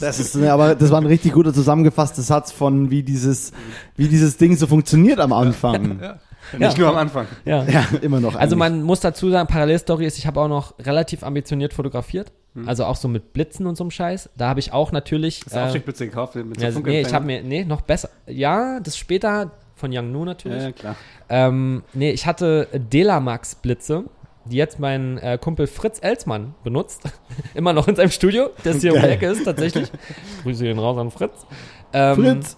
Das 0.00 0.18
ist, 0.18 0.36
ne, 0.36 0.52
aber 0.52 0.74
das 0.74 0.90
war 0.90 1.00
ein 1.00 1.06
richtig 1.06 1.32
guter 1.32 1.52
zusammengefasster 1.52 2.22
Satz 2.22 2.52
von 2.52 2.90
wie 2.90 3.02
dieses, 3.02 3.52
wie 3.96 4.08
dieses 4.08 4.36
Ding 4.36 4.56
so 4.56 4.66
funktioniert 4.66 5.20
am 5.20 5.32
Anfang. 5.32 6.00
Ja, 6.00 6.18
Nicht 6.58 6.78
nur 6.78 6.88
am 6.88 6.96
Anfang. 6.96 7.26
ja. 7.44 7.64
immer 8.02 8.20
noch. 8.20 8.34
Also 8.34 8.54
eigentlich. 8.54 8.58
man 8.58 8.82
muss 8.82 9.00
dazu 9.00 9.30
sagen, 9.30 9.48
Parallelstory 9.48 10.06
ist, 10.06 10.18
ich 10.18 10.26
habe 10.26 10.40
auch 10.40 10.48
noch 10.48 10.78
relativ 10.78 11.22
ambitioniert 11.22 11.74
fotografiert. 11.74 12.32
Also 12.64 12.86
auch 12.86 12.96
so 12.96 13.06
mit 13.06 13.34
Blitzen 13.34 13.66
und 13.66 13.76
so 13.76 13.84
einem 13.84 13.90
Scheiß. 13.90 14.30
Da 14.34 14.48
habe 14.48 14.60
ich 14.60 14.72
auch 14.72 14.90
natürlich. 14.90 15.42
Hast 15.44 15.54
du 15.54 15.58
äh, 15.58 15.62
Aufsteckblitze 15.64 16.06
gekauft 16.06 16.36
mit 16.36 16.58
so 16.58 16.66
ja, 16.66 16.78
nee, 16.80 17.02
ich 17.02 17.12
habe 17.12 17.26
mir, 17.26 17.42
nee, 17.42 17.64
noch 17.64 17.82
besser. 17.82 18.08
Ja, 18.26 18.80
das 18.80 18.96
später 18.96 19.50
von 19.74 19.90
Young 19.92 20.10
Nu 20.10 20.24
natürlich. 20.24 20.62
Ja, 20.62 20.68
ja, 20.68 20.72
klar. 20.72 20.96
Ähm, 21.28 21.82
nee, 21.92 22.12
ich 22.12 22.26
hatte 22.26 22.68
Delamax-Blitze, 22.72 24.04
die 24.50 24.56
jetzt 24.56 24.78
mein 24.78 25.18
äh, 25.18 25.38
Kumpel 25.40 25.66
Fritz 25.66 25.98
Elsmann 26.00 26.54
benutzt. 26.64 27.02
Immer 27.54 27.72
noch 27.72 27.88
in 27.88 27.96
seinem 27.96 28.10
Studio, 28.10 28.50
der 28.64 28.74
hier 28.74 28.92
um 28.92 28.96
die 28.98 29.02
Geil. 29.02 29.12
Ecke 29.12 29.26
ist, 29.26 29.44
tatsächlich. 29.44 29.90
Grüße 30.42 30.68
ihn 30.68 30.78
raus 30.78 30.98
an 30.98 31.10
Fritz. 31.10 31.46
Ähm, 31.92 32.16
Fritz. 32.16 32.56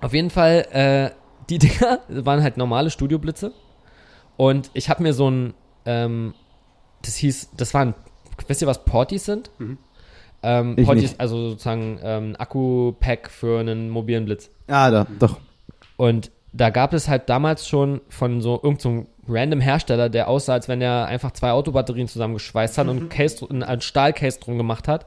Auf 0.00 0.14
jeden 0.14 0.30
Fall, 0.30 0.66
äh, 0.70 1.10
die 1.50 1.58
Dinger 1.58 2.00
waren 2.08 2.42
halt 2.42 2.56
normale 2.56 2.90
Studioblitze. 2.90 3.52
Und 4.36 4.70
ich 4.74 4.88
habe 4.88 5.02
mir 5.02 5.12
so 5.12 5.30
ein, 5.30 5.54
ähm, 5.84 6.34
das 7.02 7.16
hieß, 7.16 7.50
das 7.56 7.74
waren, 7.74 7.94
wisst 8.46 8.62
ihr, 8.62 8.68
was 8.68 8.84
Portis 8.84 9.24
sind? 9.24 9.50
Mhm. 9.58 9.78
Ähm, 10.42 10.74
Ich 10.78 10.86
Portis, 10.86 11.16
also 11.18 11.50
sozusagen 11.50 11.98
ähm, 12.02 12.36
Akku-Pack 12.38 13.30
für 13.30 13.58
einen 13.58 13.90
mobilen 13.90 14.24
Blitz. 14.24 14.50
Ah, 14.68 14.90
da, 14.90 15.06
doch. 15.18 15.38
Und 15.96 16.30
da 16.52 16.70
gab 16.70 16.92
es 16.92 17.08
halt 17.08 17.28
damals 17.28 17.66
schon 17.66 18.00
von 18.08 18.40
so 18.40 18.60
irgendeinem 18.62 19.06
random 19.28 19.60
Hersteller, 19.60 20.08
der 20.08 20.28
aussah, 20.28 20.54
als 20.54 20.68
wenn 20.68 20.80
er 20.80 21.06
einfach 21.06 21.32
zwei 21.32 21.50
Autobatterien 21.52 22.08
zusammengeschweißt 22.08 22.78
hat 22.78 22.88
und 22.88 23.02
ein, 23.04 23.08
Case, 23.08 23.46
ein, 23.48 23.62
ein 23.62 23.80
Stahlcase 23.80 24.40
drum 24.40 24.58
gemacht 24.58 24.88
hat. 24.88 25.06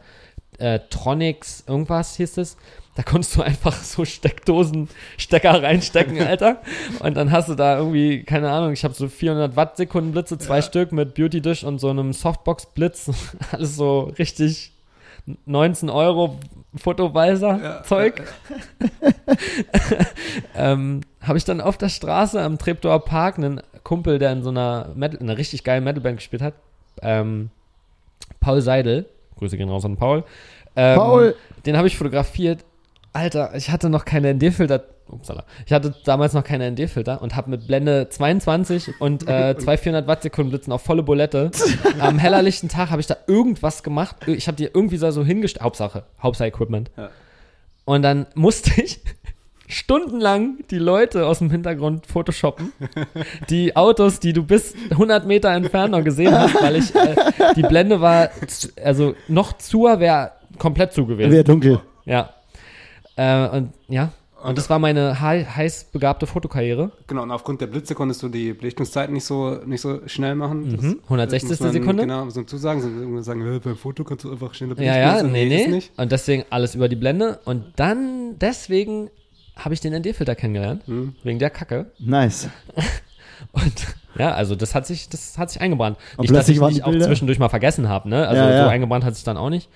Äh, 0.58 0.80
Tronics, 0.90 1.64
irgendwas 1.68 2.16
hieß 2.18 2.38
es. 2.38 2.58
Da 2.96 3.04
konntest 3.04 3.36
du 3.36 3.42
einfach 3.42 3.74
so 3.84 4.06
Steckdosen, 4.06 4.90
Stecker 5.18 5.64
reinstecken, 5.64 6.22
Alter. 6.22 6.62
Und 7.00 7.16
dann 7.16 7.32
hast 7.32 7.50
du 7.50 7.56
da 7.56 7.78
irgendwie, 7.78 8.24
keine 8.24 8.52
Ahnung, 8.52 8.74
ich 8.74 8.84
habe 8.84 8.94
so 8.94 9.08
400 9.08 9.56
Watt 9.56 9.78
Sekunden 9.78 10.12
Blitze, 10.12 10.38
zwei 10.38 10.62
Stück 10.62 10.92
mit 10.92 11.16
Beauty 11.16 11.42
Dish 11.42 11.64
und 11.64 11.80
so 11.80 11.90
einem 11.90 12.14
Softbox 12.14 12.68
Blitz. 12.68 13.10
Alles 13.52 13.76
so 13.76 14.12
richtig 14.20 14.74
19 15.46 15.90
Euro 15.90 16.38
Fotoweiser 16.76 17.84
Zeug 17.86 18.24
ähm, 20.56 21.02
habe 21.22 21.38
ich 21.38 21.44
dann 21.44 21.60
auf 21.60 21.78
der 21.78 21.90
Straße 21.90 22.42
am 22.42 22.58
Treptower 22.58 23.04
Park 23.04 23.38
einen 23.38 23.62
Kumpel, 23.84 24.20
der 24.20 24.32
in 24.32 24.44
so 24.44 24.50
einer, 24.50 24.90
Metal, 24.96 25.20
in 25.20 25.30
einer 25.30 25.38
richtig 25.38 25.64
geilen 25.64 25.84
Metalband 25.84 26.18
gespielt 26.18 26.42
hat, 26.42 26.54
ähm, 27.02 27.50
Paul 28.40 28.62
Seidel, 28.62 29.06
Grüße 29.38 29.58
gehen 29.58 29.70
raus 29.70 29.86
an 29.86 29.98
Paul, 29.98 30.24
ähm, 30.76 30.98
Paul. 30.98 31.36
den 31.66 31.78
habe 31.78 31.88
ich 31.88 31.98
fotografiert. 31.98 32.64
Alter, 33.14 33.54
ich 33.56 33.70
hatte 33.70 33.90
noch 33.90 34.06
keine 34.06 34.34
ND-Filter. 34.34 34.84
Upsala. 35.10 35.44
Ich 35.66 35.74
hatte 35.74 35.94
damals 36.06 36.34
noch 36.34 36.44
keine 36.44 36.72
ND-Filter 36.72 37.22
und 37.22 37.36
habe 37.36 37.50
mit 37.50 37.68
Blende 37.68 38.08
22 38.08 39.02
und 39.02 39.28
äh, 39.28 39.58
zwei 39.60 39.76
400 39.76 40.08
Watt 40.08 40.24
Sekunden 40.24 40.52
Blitzen 40.52 40.72
auf 40.72 40.82
volle 40.84 41.04
Bulette. 41.04 41.52
Am 42.00 42.18
hellerlichten 42.18 42.70
Tag 42.70 42.92
habe 42.92 43.02
ich 43.02 43.08
da 43.08 43.18
irgendwas 43.28 43.84
gemacht. 43.84 44.16
Ich 44.28 44.48
habe 44.48 44.56
die 44.56 44.70
irgendwie 44.74 44.96
so 44.96 45.26
hingestellt. 45.26 45.64
Hauptsache, 45.64 46.04
Hauptsache 46.22 46.48
Equipment. 46.48 46.92
Ja. 46.96 47.10
Und 47.84 48.04
dann 48.04 48.26
musste 48.36 48.82
ich 48.82 49.02
stundenlang 49.72 50.58
die 50.70 50.78
Leute 50.78 51.26
aus 51.26 51.40
dem 51.40 51.50
Hintergrund 51.50 52.06
photoshoppen. 52.08 52.72
Die 53.50 53.76
Autos, 53.76 54.20
die 54.20 54.34
du 54.34 54.44
bis 54.44 54.74
100 54.92 55.26
Meter 55.26 55.50
entfernt 55.52 55.92
noch 55.92 56.04
gesehen 56.04 56.38
hast, 56.38 56.62
weil 56.62 56.76
ich, 56.76 56.94
äh, 56.96 57.16
die 57.56 57.64
Blende 57.64 58.02
war, 58.02 58.30
also 58.84 59.16
noch 59.28 59.54
zu, 59.58 59.84
wäre 59.84 60.32
komplett 60.58 60.94
zu 60.94 61.06
gewesen. 61.06 61.32
Wäre 61.32 61.44
dunkel. 61.44 61.80
Ja. 62.06 62.30
Äh, 63.16 63.48
und 63.50 63.74
ja. 63.88 64.12
Und 64.44 64.58
das 64.58 64.72
war 64.72 64.80
meine 64.80 65.22
hei- 65.22 65.44
heiß 65.46 65.90
begabte 65.92 66.26
Fotokarriere. 66.26 66.90
Genau, 67.06 67.22
und 67.22 67.30
aufgrund 67.30 67.62
der 67.62 67.68
Blitze 67.68 67.94
konntest 67.94 68.24
du 68.24 68.28
die 68.28 68.54
Belichtungszeiten 68.54 69.14
nicht 69.14 69.24
so, 69.26 69.60
nicht 69.68 69.82
so 69.82 70.00
schnell 70.08 70.34
machen. 70.34 70.64
Mhm. 70.68 71.00
160. 71.04 71.48
das 71.50 71.60
muss 71.60 71.66
man, 71.68 71.74
Sekunde. 71.74 72.04
Genau, 72.04 72.28
so 72.32 72.42
zusagen. 72.42 72.82
So 72.82 72.88
irgendwann 72.88 73.22
sagen, 73.22 73.44
"Hä, 73.44 73.60
beim 73.64 73.76
Foto 73.76 74.04
kannst 74.04 74.24
du 74.24 74.32
einfach 74.32 74.52
schneller 74.56 74.82
Ja, 74.82 74.98
ja, 74.98 75.08
belichten." 75.22 75.32
nee, 75.32 75.46
nee. 75.46 75.68
nicht. 75.68 75.92
Und 75.96 76.12
deswegen 76.12 76.44
alles 76.50 76.74
über 76.74 76.90
die 76.90 76.96
Blende. 76.96 77.40
Und 77.46 77.66
dann, 77.76 78.40
deswegen 78.40 79.12
habe 79.56 79.74
ich 79.74 79.80
den 79.82 79.94
ND-Filter 79.94 80.36
kennengelernt. 80.36 80.88
Mhm. 80.88 81.16
Wegen 81.24 81.40
der 81.40 81.50
Kacke. 81.50 81.92
Nice. 82.00 82.50
Und 83.54 83.88
ja, 84.18 84.34
also 84.34 84.56
das 84.56 84.76
hat 84.76 84.86
sich, 84.86 85.10
das 85.10 85.38
hat 85.38 85.50
sich 85.50 85.62
eingebrannt. 85.62 85.98
Und 86.18 86.24
nicht, 86.24 86.36
dass 86.36 86.48
ich 86.50 86.60
waren 86.60 86.74
nicht 86.74 86.84
auch 86.84 86.92
zwischendurch 86.92 87.40
mal 87.40 87.50
vergessen 87.50 87.90
habe, 87.90 88.08
ne? 88.10 88.28
Also 88.28 88.42
Ja, 88.42 88.50
ja. 88.52 88.64
so 88.64 88.70
eingebrannt 88.70 89.04
hat 89.04 89.16
sich 89.16 89.24
dann 89.24 89.38
auch 89.38 89.50
nicht. 89.50 89.70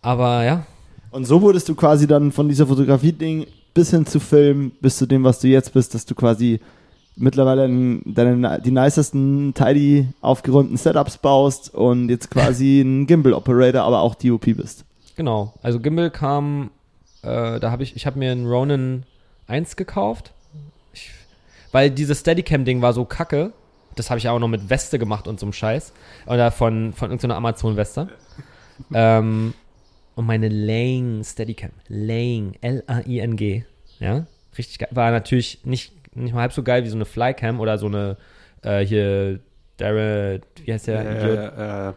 Aber 0.00 0.44
ja, 0.44 0.66
Und 1.10 1.26
so 1.26 1.42
wurdest 1.42 1.68
du 1.68 1.74
quasi 1.74 2.06
dann 2.06 2.32
von 2.32 2.48
dieser 2.48 2.66
Fotografie-Ding 2.66 3.46
bis 3.74 3.90
hin 3.90 4.06
zu 4.06 4.18
Film, 4.20 4.72
bis 4.80 4.96
zu 4.96 5.06
dem, 5.06 5.24
was 5.24 5.40
du 5.40 5.48
jetzt 5.48 5.72
bist, 5.72 5.94
dass 5.94 6.04
du 6.06 6.14
quasi 6.14 6.60
mittlerweile 7.16 7.68
deine, 8.06 8.60
die 8.60 8.70
nicesten, 8.70 9.52
tidy 9.54 10.08
aufgeräumten 10.22 10.76
Setups 10.76 11.18
baust 11.18 11.74
und 11.74 12.08
jetzt 12.08 12.30
quasi 12.30 12.80
ein 12.84 13.06
Gimbal-Operator, 13.06 13.82
aber 13.82 14.00
auch 14.00 14.14
DOP 14.14 14.56
bist. 14.56 14.84
genau. 15.16 15.52
Also 15.62 15.78
Gimbal 15.80 16.10
kam, 16.10 16.70
äh, 17.22 17.60
da 17.60 17.70
habe 17.70 17.82
ich, 17.82 17.94
ich 17.96 18.06
habe 18.06 18.18
mir 18.18 18.32
einen 18.32 18.46
Ronin 18.46 19.04
1 19.46 19.76
gekauft. 19.76 20.32
Ich, 20.92 21.10
weil 21.72 21.90
dieses 21.90 22.20
Steadicam-Ding 22.20 22.82
war 22.82 22.92
so 22.92 23.04
kacke. 23.04 23.52
Das 23.94 24.10
habe 24.10 24.18
ich 24.18 24.28
auch 24.28 24.38
noch 24.38 24.48
mit 24.48 24.70
Weste 24.70 24.98
gemacht 24.98 25.28
und 25.28 25.38
so 25.38 25.46
einem 25.46 25.52
Scheiß. 25.52 25.92
Oder 26.26 26.50
von, 26.50 26.92
von 26.92 27.10
irgendeiner 27.10 27.36
Amazon-Weste. 27.36 28.08
ähm, 28.94 29.54
und 30.14 30.26
meine 30.26 30.48
Lang 30.48 31.22
Steadicam. 31.24 31.70
Lang. 31.88 32.54
L-A-I-N-G. 32.60 33.64
Ja. 33.98 34.26
Richtig 34.56 34.78
geil. 34.78 34.88
War 34.92 35.10
natürlich 35.10 35.64
nicht, 35.64 36.16
nicht 36.16 36.34
mal 36.34 36.42
halb 36.42 36.52
so 36.52 36.62
geil 36.62 36.84
wie 36.84 36.88
so 36.88 36.96
eine 36.96 37.04
Flycam 37.04 37.60
oder 37.60 37.78
so 37.78 37.86
eine, 37.86 38.16
äh, 38.62 38.80
hier, 38.80 39.40
Darren, 39.76 40.42
wie 40.64 40.72
heißt 40.72 40.86
der? 40.86 41.00
Äh, 41.00 41.88
äh, 41.88 41.92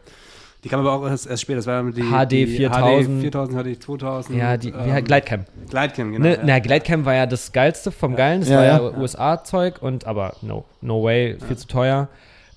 die 0.65 0.69
kam 0.69 0.79
aber 0.79 0.93
auch 0.93 1.07
erst, 1.07 1.27
erst 1.27 1.43
später. 1.43 1.57
Das 1.57 1.67
war 1.67 1.83
die 1.83 2.01
HD 2.01 2.31
die 2.31 2.47
4000. 2.47 3.19
HD 3.19 3.21
4000, 3.21 3.63
HD 3.77 3.83
2000. 3.83 4.37
Ja, 4.39 4.57
die, 4.57 4.73
wie 4.73 4.77
ähm, 4.77 5.05
Glidecam. 5.05 5.45
Glidecam, 5.69 6.11
genau. 6.11 6.25
Ne, 6.25 6.35
ja. 6.37 6.41
Na, 6.43 6.57
Glidecam 6.57 7.05
war 7.05 7.13
ja 7.13 7.27
das 7.27 7.51
geilste 7.51 7.91
vom 7.91 8.15
Geilen. 8.15 8.39
Das 8.39 8.49
Ja, 8.49 8.57
war 8.57 8.65
ja, 8.65 8.77
ja. 8.79 8.97
USA-Zeug 8.97 9.79
und 9.83 10.07
aber 10.07 10.33
no, 10.41 10.65
no 10.81 11.03
way, 11.03 11.37
viel 11.47 11.55
zu 11.55 11.67
teuer. 11.67 12.09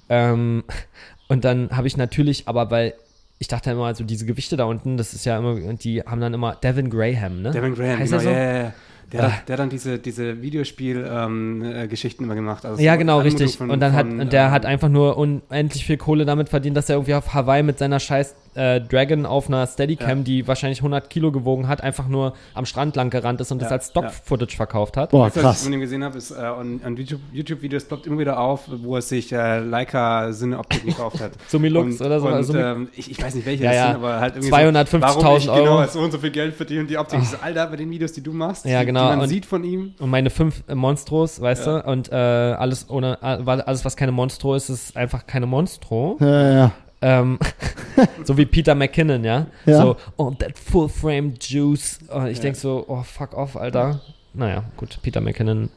Ähm, 0.08 0.64
und 1.28 1.44
dann 1.44 1.68
habe 1.70 1.86
ich 1.86 1.98
natürlich, 1.98 2.48
aber 2.48 2.70
weil 2.70 2.94
ich 3.38 3.48
dachte 3.48 3.72
immer, 3.72 3.84
also 3.84 4.04
diese 4.04 4.24
Gewichte 4.24 4.56
da 4.56 4.64
unten, 4.64 4.96
das 4.96 5.12
ist 5.12 5.26
ja 5.26 5.36
immer, 5.36 5.50
und 5.50 5.84
die 5.84 6.00
haben 6.00 6.22
dann 6.22 6.32
immer 6.32 6.56
Devin 6.56 6.88
Graham, 6.88 7.42
ne? 7.42 7.50
Devin 7.50 7.74
Graham, 7.74 7.98
Heißt 7.98 8.10
genau, 8.12 8.22
er 8.22 8.24
so? 8.24 8.30
ja, 8.30 8.38
ja, 8.38 8.62
ja. 8.62 8.72
Der, 9.12 9.22
hat, 9.22 9.48
der 9.48 9.54
hat 9.54 9.60
dann 9.60 9.70
diese, 9.70 9.98
diese 9.98 10.42
Videospiel-Geschichten 10.42 12.24
immer 12.24 12.34
gemacht. 12.34 12.66
Also 12.66 12.82
Ja, 12.82 12.96
genau, 12.96 13.20
richtig. 13.20 13.56
von- 13.56 13.70
und 13.70 13.80
dann 13.80 13.92
hat, 13.94 14.06
von, 14.06 14.20
und 14.20 14.32
der 14.32 14.46
ähm, 14.46 14.50
hat 14.50 14.66
einfach 14.66 14.88
nur 14.88 15.16
unendlich 15.16 15.86
viel 15.86 15.96
Kohle 15.96 16.24
damit 16.24 16.48
verdient, 16.48 16.76
dass 16.76 16.88
er 16.88 16.96
irgendwie 16.96 17.14
auf 17.14 17.32
Hawaii 17.32 17.62
mit 17.62 17.78
seiner 17.78 18.00
scheiß 18.00 18.34
äh, 18.58 18.80
Dragon 18.80 19.24
auf 19.24 19.48
einer 19.48 19.66
Steadicam, 19.66 20.18
Ja. 20.18 20.24
die 20.24 20.46
wahrscheinlich 20.48 20.80
100 20.80 21.08
Kilo 21.08 21.32
gewogen 21.32 21.68
hat, 21.68 21.82
einfach 21.82 22.08
nur 22.08 22.34
am 22.54 22.66
Strand 22.66 22.96
lang 22.96 23.08
gerannt 23.10 23.40
ist 23.40 23.50
und 23.52 23.62
das 23.62 23.70
Ja, 23.70 23.76
als 23.76 23.88
Stock-Footage 23.88 24.56
verkauft 24.56 24.96
hat. 24.96 25.10
Boah, 25.10 25.26
Das, 25.26 25.36
was 25.36 25.36
ich 25.36 25.42
krass. 25.42 25.62
von 25.64 25.72
ihm 25.72 25.80
gesehen 25.80 26.04
habe, 26.04 26.18
ist, 26.18 26.30
äh, 26.32 26.34
und 26.58 26.84
an 26.84 26.96
YouTube- 26.96 27.20
YouTube-Videos 27.32 27.84
ploppt 27.84 28.06
immer 28.06 28.18
wieder 28.18 28.38
auf, 28.38 28.62
wo 28.68 28.96
er 28.96 29.02
sich 29.02 29.32
äh, 29.32 29.60
Leica 29.60 30.30
Cineoptik 30.32 30.84
gekauft 30.86 31.20
hat. 31.20 31.32
Sumilux 31.48 32.00
oder 32.02 32.20
so. 32.20 32.26
Und, 32.26 32.34
also 32.34 32.54
ähm, 32.58 32.88
ich, 32.94 33.10
ich 33.10 33.22
weiß 33.22 33.34
nicht, 33.34 33.46
welche 33.46 33.64
Ja, 33.64 33.70
das 33.70 33.76
ja. 33.78 33.86
sind, 33.86 33.96
aber 33.96 34.20
halt 34.20 34.34
irgendwie 34.36 34.52
250.000 34.54 35.40
so, 35.40 35.52
Euro. 35.52 35.62
genau 35.64 35.86
so 35.86 36.00
und 36.00 36.10
so 36.12 36.18
viel 36.18 36.30
Geld 36.30 36.54
verdiene 36.54 36.80
und 36.80 36.90
die 36.90 36.98
Optik. 36.98 37.20
Ich 37.22 37.28
so, 37.28 37.36
Alter, 37.40 37.66
bei 37.68 37.76
den 37.76 37.90
Videos, 37.90 38.12
die 38.12 38.22
du 38.22 38.32
machst, 38.32 38.64
Ja, 38.64 38.80
die, 38.80 38.86
genau. 38.86 39.04
die 39.04 39.08
man 39.10 39.20
Und- 39.20 39.28
sieht 39.28 39.46
von 39.46 39.64
ihm. 39.64 39.94
und 39.98 40.10
meine 40.10 40.30
fünf 40.30 40.62
äh, 40.68 40.74
Monstros, 40.74 41.40
weißt 41.40 41.66
Ja. 41.66 41.80
du? 41.82 41.88
Und 41.90 42.10
äh, 42.10 42.14
alles 42.16 42.90
ohne, 42.90 43.18
äh, 43.22 43.26
alles, 43.26 43.84
was 43.84 43.96
keine 43.96 44.12
Monstro 44.12 44.54
ist, 44.54 44.68
ist 44.68 44.96
einfach 44.96 45.26
keine 45.26 45.46
Monstro. 45.46 46.16
Ja, 46.20 46.50
ja. 46.52 46.72
Ähm, 47.00 47.38
so 48.24 48.36
wie 48.36 48.46
Peter 48.46 48.74
McKinnon, 48.74 49.22
ja? 49.24 49.46
Ja. 49.66 49.80
So, 49.82 49.96
oh, 50.16 50.30
that 50.38 50.58
full 50.58 50.88
frame 50.88 51.34
juice. 51.40 51.98
Oh, 52.12 52.24
ich 52.24 52.40
denk 52.40 52.56
so, 52.56 52.84
oh, 52.88 53.02
fuck 53.02 53.34
off, 53.36 53.56
Alter. 53.56 54.00
Naja, 54.34 54.64
gut, 54.76 54.98
Peter 55.02 55.20
McKinnon. 55.20 55.70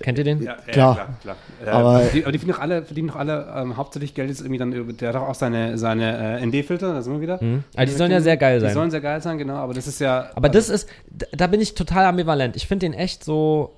Kennt 0.00 0.16
ihr 0.18 0.24
den? 0.24 0.42
Ja, 0.42 0.56
ja, 0.66 0.72
Klar. 0.72 0.94
klar, 0.94 1.08
klar. 1.22 1.36
Äh, 1.64 1.68
Aber- 1.70 2.02
die, 2.12 2.22
aber 2.22 2.32
die 2.32 2.38
verdienen 2.38 2.56
doch 2.56 2.62
alle, 2.62 2.82
verdienen 2.84 3.08
doch 3.08 3.16
alle 3.16 3.52
ähm, 3.56 3.76
hauptsächlich 3.76 4.14
Geld 4.14 4.28
jetzt 4.30 4.40
irgendwie 4.40 4.58
dann 4.58 4.72
über, 4.72 4.92
der 4.92 5.08
hat 5.08 5.16
doch 5.16 5.28
auch 5.28 5.34
seine, 5.34 5.76
seine 5.76 6.38
äh, 6.40 6.46
ND-Filter, 6.46 6.94
da 6.94 7.02
sind 7.02 7.14
wir 7.14 7.20
wieder. 7.20 7.42
Mhm. 7.42 7.64
Aber 7.74 7.84
die 7.86 7.92
sollen 7.92 8.10
ja 8.10 8.20
sehr 8.20 8.36
geil 8.36 8.58
Die 8.60 8.66
sein. 8.66 8.74
sollen 8.74 8.90
sehr 8.90 9.00
geil 9.00 9.20
sein, 9.20 9.36
genau, 9.38 9.54
aber 9.56 9.74
das 9.74 9.86
ist 9.86 10.00
ja. 10.00 10.30
Aber 10.34 10.48
das 10.48 10.68
ist, 10.70 10.88
da- 11.10 11.26
da 11.32 11.46
bin 11.46 11.60
ich 11.60 11.74
total 11.74 12.04
ambivalent. 12.06 12.56
Ich 12.56 12.66
finde 12.66 12.86
den 12.86 12.94
echt 12.94 13.24
so. 13.24 13.72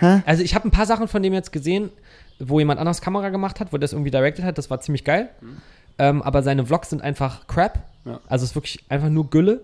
Hä? 0.00 0.22
Also 0.26 0.42
ich 0.42 0.54
habe 0.54 0.68
ein 0.68 0.70
paar 0.70 0.86
Sachen 0.86 1.08
von 1.08 1.22
dem 1.22 1.32
jetzt 1.34 1.52
gesehen, 1.52 1.90
wo 2.38 2.58
jemand 2.58 2.78
anders 2.80 3.00
Kamera 3.00 3.30
gemacht 3.30 3.60
hat, 3.60 3.72
wo 3.72 3.78
das 3.78 3.92
irgendwie 3.92 4.10
directed 4.10 4.44
hat. 4.44 4.58
Das 4.58 4.70
war 4.70 4.80
ziemlich 4.80 5.04
geil. 5.04 5.28
Ähm, 5.98 6.22
aber 6.22 6.42
seine 6.42 6.64
Vlogs 6.64 6.90
sind 6.90 7.02
einfach 7.02 7.46
Crap. 7.48 7.80
Ja. 8.04 8.20
Also 8.28 8.44
es 8.44 8.50
ist 8.50 8.54
wirklich 8.56 8.84
einfach 8.88 9.08
nur 9.08 9.28
Gülle. 9.30 9.60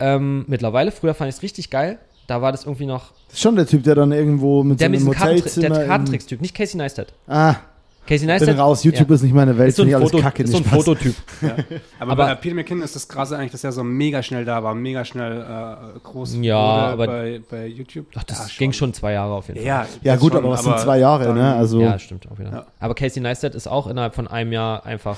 Ähm, 0.00 0.44
mittlerweile, 0.48 0.90
früher 0.92 1.14
fand 1.14 1.28
ich 1.30 1.36
es 1.36 1.42
richtig 1.42 1.70
geil. 1.70 1.98
Da 2.26 2.40
war 2.42 2.52
das 2.52 2.64
irgendwie 2.64 2.86
noch. 2.86 3.12
Das 3.26 3.34
ist 3.34 3.40
schon 3.40 3.56
der 3.56 3.66
Typ, 3.66 3.82
der 3.84 3.94
dann 3.94 4.12
irgendwo 4.12 4.62
mit 4.64 4.80
Der 4.80 4.88
so 4.88 4.90
mit 4.90 5.00
einem 5.00 5.08
Hotelzimmer... 5.08 5.68
der 5.70 5.82
in- 5.82 5.88
Kartentricks-Typ, 5.88 6.40
nicht 6.40 6.54
Casey 6.56 6.76
Neistat. 6.78 7.12
Ah, 7.26 7.56
Casey 8.06 8.26
bin 8.26 8.34
Neistat 8.34 8.58
raus. 8.58 8.82
YouTube 8.82 9.08
ja. 9.08 9.14
ist 9.14 9.22
nicht 9.22 9.34
meine 9.34 9.56
Welt. 9.56 9.68
ist 9.68 9.76
so 9.76 9.82
ein, 9.84 9.90
Foto, 9.92 10.18
kacke. 10.18 10.42
ist 10.42 10.50
so 10.50 10.56
ein. 10.58 10.64
Fototyp. 10.64 11.14
Aber, 12.00 12.12
Aber- 12.12 12.26
bei 12.26 12.34
Peter 12.36 12.54
McKinnon 12.56 12.82
ist 12.82 12.96
das 12.96 13.06
krasse 13.06 13.36
eigentlich, 13.36 13.52
dass 13.52 13.62
er 13.62 13.72
so 13.72 13.84
mega 13.84 14.22
schnell 14.22 14.44
da 14.44 14.62
war, 14.64 14.74
mega 14.74 15.04
schnell 15.04 15.40
äh, 15.42 15.98
groß 16.02 16.36
Ja, 16.40 16.92
wurde 16.92 16.92
aber- 16.92 17.06
bei, 17.06 17.40
bei 17.48 17.66
YouTube. 17.66 18.06
Ach, 18.16 18.24
das 18.24 18.38
Ja, 18.38 18.58
ging 18.58 18.72
schon 18.72 18.92
zwei 18.94 19.12
Jahre 19.12 19.34
auf 19.34 19.46
jeden 19.48 19.60
Fall. 19.60 19.66
Ja, 19.66 19.86
Ja 20.02 20.16
gut, 20.16 20.32
schon, 20.32 20.42
aber 20.44 20.52
was 20.54 20.64
sind 20.64 20.78
zwei 20.80 20.98
Jahre, 20.98 21.24
dann- 21.24 21.36
ne? 21.36 21.54
Also, 21.54 21.80
Ja, 21.80 21.98
stimmt 21.98 22.26
auch 22.32 22.38
wieder. 22.38 22.50
Ja. 22.50 22.66
Aber 22.80 22.94
Casey 22.94 23.22
Neistat 23.22 23.54
ist 23.54 23.68
auch 23.68 23.86
innerhalb 23.86 24.14
von 24.14 24.26
einem 24.26 24.52
Jahr 24.52 24.84
einfach 24.86 25.16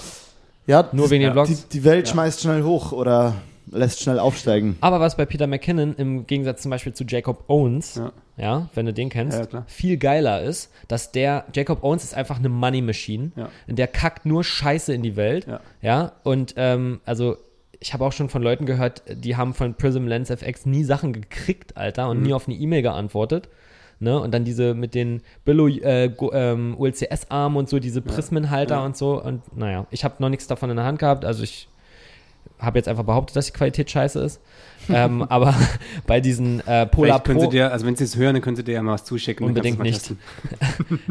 ja, 0.67 0.89
nur 0.93 1.11
wegen 1.11 1.23
den 1.23 1.29
ja, 1.29 1.33
Vlogs. 1.45 1.49
die, 1.69 1.79
die 1.79 1.85
Welt 1.85 2.07
Ja. 2.09 2.13
schmeißt 2.13 2.43
schnell 2.43 2.63
hoch 2.63 2.93
oder 2.93 3.35
lässt 3.71 4.01
schnell 4.03 4.19
aufsteigen. 4.19 4.77
Aber 4.81 5.01
was 5.01 5.17
bei 5.17 5.25
Peter 5.25 5.47
McKinnon 5.47 5.95
im 5.97 6.27
Gegensatz 6.27 6.63
zum 6.63 6.71
Beispiel 6.71 6.93
zu 6.93 7.05
Jacob 7.05 7.45
Owens, 7.49 7.95
ja, 7.95 8.13
Ja. 8.37 8.69
wenn 8.75 8.87
du 8.87 8.93
den 8.93 9.09
kennst, 9.11 9.53
Ja, 9.53 9.65
viel 9.67 9.97
geiler 9.99 10.43
ist, 10.43 10.71
dass 10.89 11.13
der, 11.13 11.45
Jacob 11.55 11.85
Owens 11.85 12.03
ist 12.05 12.15
einfach 12.15 12.39
eine 12.39 12.49
Money 12.49 12.81
Machine, 12.81 13.33
Ja. 13.37 13.49
der 13.69 13.87
kackt 13.89 14.25
nur 14.27 14.43
Scheiße 14.43 14.93
in 14.95 15.03
die 15.03 15.17
Welt, 15.17 15.47
Ja. 15.47 15.61
ja, 15.83 16.13
und 16.25 16.55
ähm, 16.57 17.01
also 17.05 17.37
ich 17.79 17.93
habe 17.93 18.05
auch 18.07 18.13
schon 18.13 18.29
von 18.29 18.43
Leuten 18.43 18.65
gehört, 18.65 19.03
die 19.13 19.37
haben 19.37 19.55
von 19.55 19.75
Prism 19.75 20.07
Lens 20.07 20.31
FX 20.31 20.67
nie 20.67 20.85
Sachen 20.85 21.13
gekriegt, 21.13 21.77
Alter, 21.77 22.09
und 22.09 22.19
Mhm. 22.19 22.23
nie 22.27 22.33
auf 22.33 22.47
eine 22.49 22.57
E-Mail 22.57 22.83
geantwortet. 22.83 23.49
Ne? 23.99 24.19
Und 24.19 24.33
dann 24.35 24.45
diese 24.45 24.75
mit 24.75 24.95
den 24.97 25.23
Billo 25.45 25.69
äh, 25.69 26.07
ähm, 26.33 26.75
ULCS-Armen 26.79 27.57
und 27.57 27.69
so, 27.69 27.79
diese 27.79 28.01
Prismenhalter 28.03 28.77
Ja. 28.77 28.85
und 28.85 28.97
so. 28.97 29.23
Und 29.23 29.57
naja, 29.57 29.87
ich 29.91 30.03
habe 30.05 30.15
noch 30.19 30.29
nichts 30.29 30.47
davon 30.49 30.71
in 30.71 30.77
der 30.77 30.85
Hand 30.85 30.99
gehabt. 30.99 31.25
Also 31.25 31.43
ich 31.45 31.69
habe 32.59 32.79
jetzt 32.79 32.89
einfach 32.89 33.05
behauptet, 33.05 33.35
dass 33.37 33.47
die 33.47 33.53
Qualität 33.53 33.91
scheiße 33.91 34.21
ist. 34.21 34.41
ähm, 34.89 35.23
aber 35.29 35.55
bei 36.07 36.21
diesen 36.21 36.61
äh, 36.67 36.87
Polar 36.87 37.15
Vielleicht 37.17 37.25
können 37.25 37.39
Pro, 37.41 37.45
sie 37.51 37.57
dir, 37.57 37.73
also 37.73 37.87
wenn 37.87 37.97
sie 37.97 38.05
es 38.05 38.17
hören, 38.17 38.35
dann 38.35 38.43
können 38.43 38.57
sie 38.57 38.63
dir 38.65 38.75
ja 38.75 38.83
mal 38.83 38.93
was 38.95 39.05
zuschicken. 39.05 39.45
Unbedingt 39.47 39.81
testen. 39.85 40.19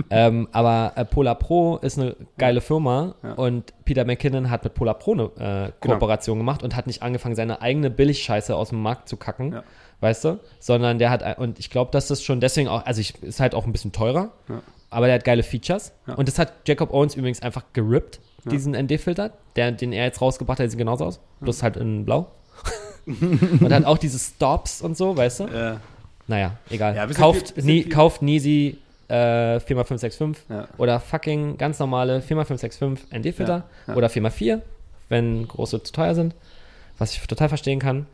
ähm, 0.10 0.48
aber 0.52 0.94
äh, 0.96 1.06
Polar 1.06 1.36
Pro 1.36 1.78
ist 1.78 2.00
eine 2.00 2.16
geile 2.38 2.62
Firma 2.62 3.16
Ja. 3.24 3.34
und 3.34 3.74
Peter 3.86 4.06
McKinnon 4.06 4.50
hat 4.50 4.64
mit 4.64 4.74
Polar 4.74 4.96
Pro 4.96 5.14
eine 5.14 5.72
äh, 5.82 5.86
Kooperation 5.86 6.38
gemacht 6.38 6.64
und 6.64 6.76
hat 6.76 6.88
nicht 6.88 7.02
angefangen, 7.02 7.36
seine 7.36 7.62
eigene 7.62 7.90
Billigscheiße 7.90 8.56
aus 8.56 8.70
dem 8.70 8.82
Markt 8.82 9.10
zu 9.10 9.18
kacken, 9.18 9.54
Ja. 9.54 9.64
weißt 10.00 10.24
du? 10.26 10.40
Sondern 10.60 11.00
der 11.00 11.10
hat, 11.10 11.38
und 11.40 11.60
ich 11.60 11.70
glaube, 11.70 11.92
dass 11.92 12.08
das 12.08 12.24
schon 12.24 12.40
deswegen 12.40 12.68
auch, 12.70 12.86
also 12.86 13.02
ich, 13.02 13.22
ist 13.24 13.40
halt 13.40 13.56
auch 13.56 13.66
ein 13.66 13.72
bisschen 13.72 13.92
teurer, 13.92 14.32
Ja. 14.50 14.62
aber 14.90 15.08
der 15.08 15.16
hat 15.16 15.24
geile 15.26 15.44
Features. 15.44 15.92
Ja. 16.08 16.16
Und 16.16 16.28
das 16.28 16.40
hat 16.40 16.54
Jacob 16.68 16.94
Owens 16.94 17.16
übrigens 17.16 17.42
einfach 17.42 17.64
gerippt, 17.74 18.20
Ja. 18.46 18.52
diesen 18.52 18.74
ND-Filter, 18.74 19.32
der, 19.56 19.72
den 19.72 19.94
er 19.94 20.06
jetzt 20.06 20.22
rausgebracht 20.22 20.58
hat, 20.60 20.64
der 20.64 20.70
sieht 20.70 20.80
genauso 20.80 21.06
aus, 21.06 21.20
bloß 21.42 21.64
halt 21.64 21.78
in 21.78 22.06
blau. 22.06 22.28
und 23.06 23.74
hat 23.74 23.86
auch 23.86 23.98
diese 23.98 24.20
Stops 24.20 24.82
und 24.82 24.96
so, 24.98 25.16
weißt 25.18 25.42
du? 25.42 25.44
Äh, 25.46 25.76
Naja, 26.28 26.58
egal. 26.70 26.96
Ja, 26.96 27.08
kauft, 27.08 27.52
viel- 27.54 27.64
nie, 27.64 27.84
viel- 27.84 27.92
kauft 27.92 28.22
Nisi 28.22 28.78
äh, 29.08 29.58
4x565 29.58 30.36
ja. 30.50 30.68
oder 30.78 31.00
fucking 31.00 31.58
ganz 31.58 31.80
normale 31.80 32.20
4x565 32.20 32.98
ND-Filter 33.18 33.58
Ja, 33.58 33.64
ja. 33.88 33.96
oder 33.96 34.08
4x4, 34.08 34.62
wenn 35.10 35.48
große 35.48 35.82
zu 35.84 35.92
teuer 35.92 36.16
sind, 36.16 36.36
was 36.98 37.14
ich 37.14 37.22
total 37.28 37.50
verstehen 37.50 37.80
kann. 37.80 38.06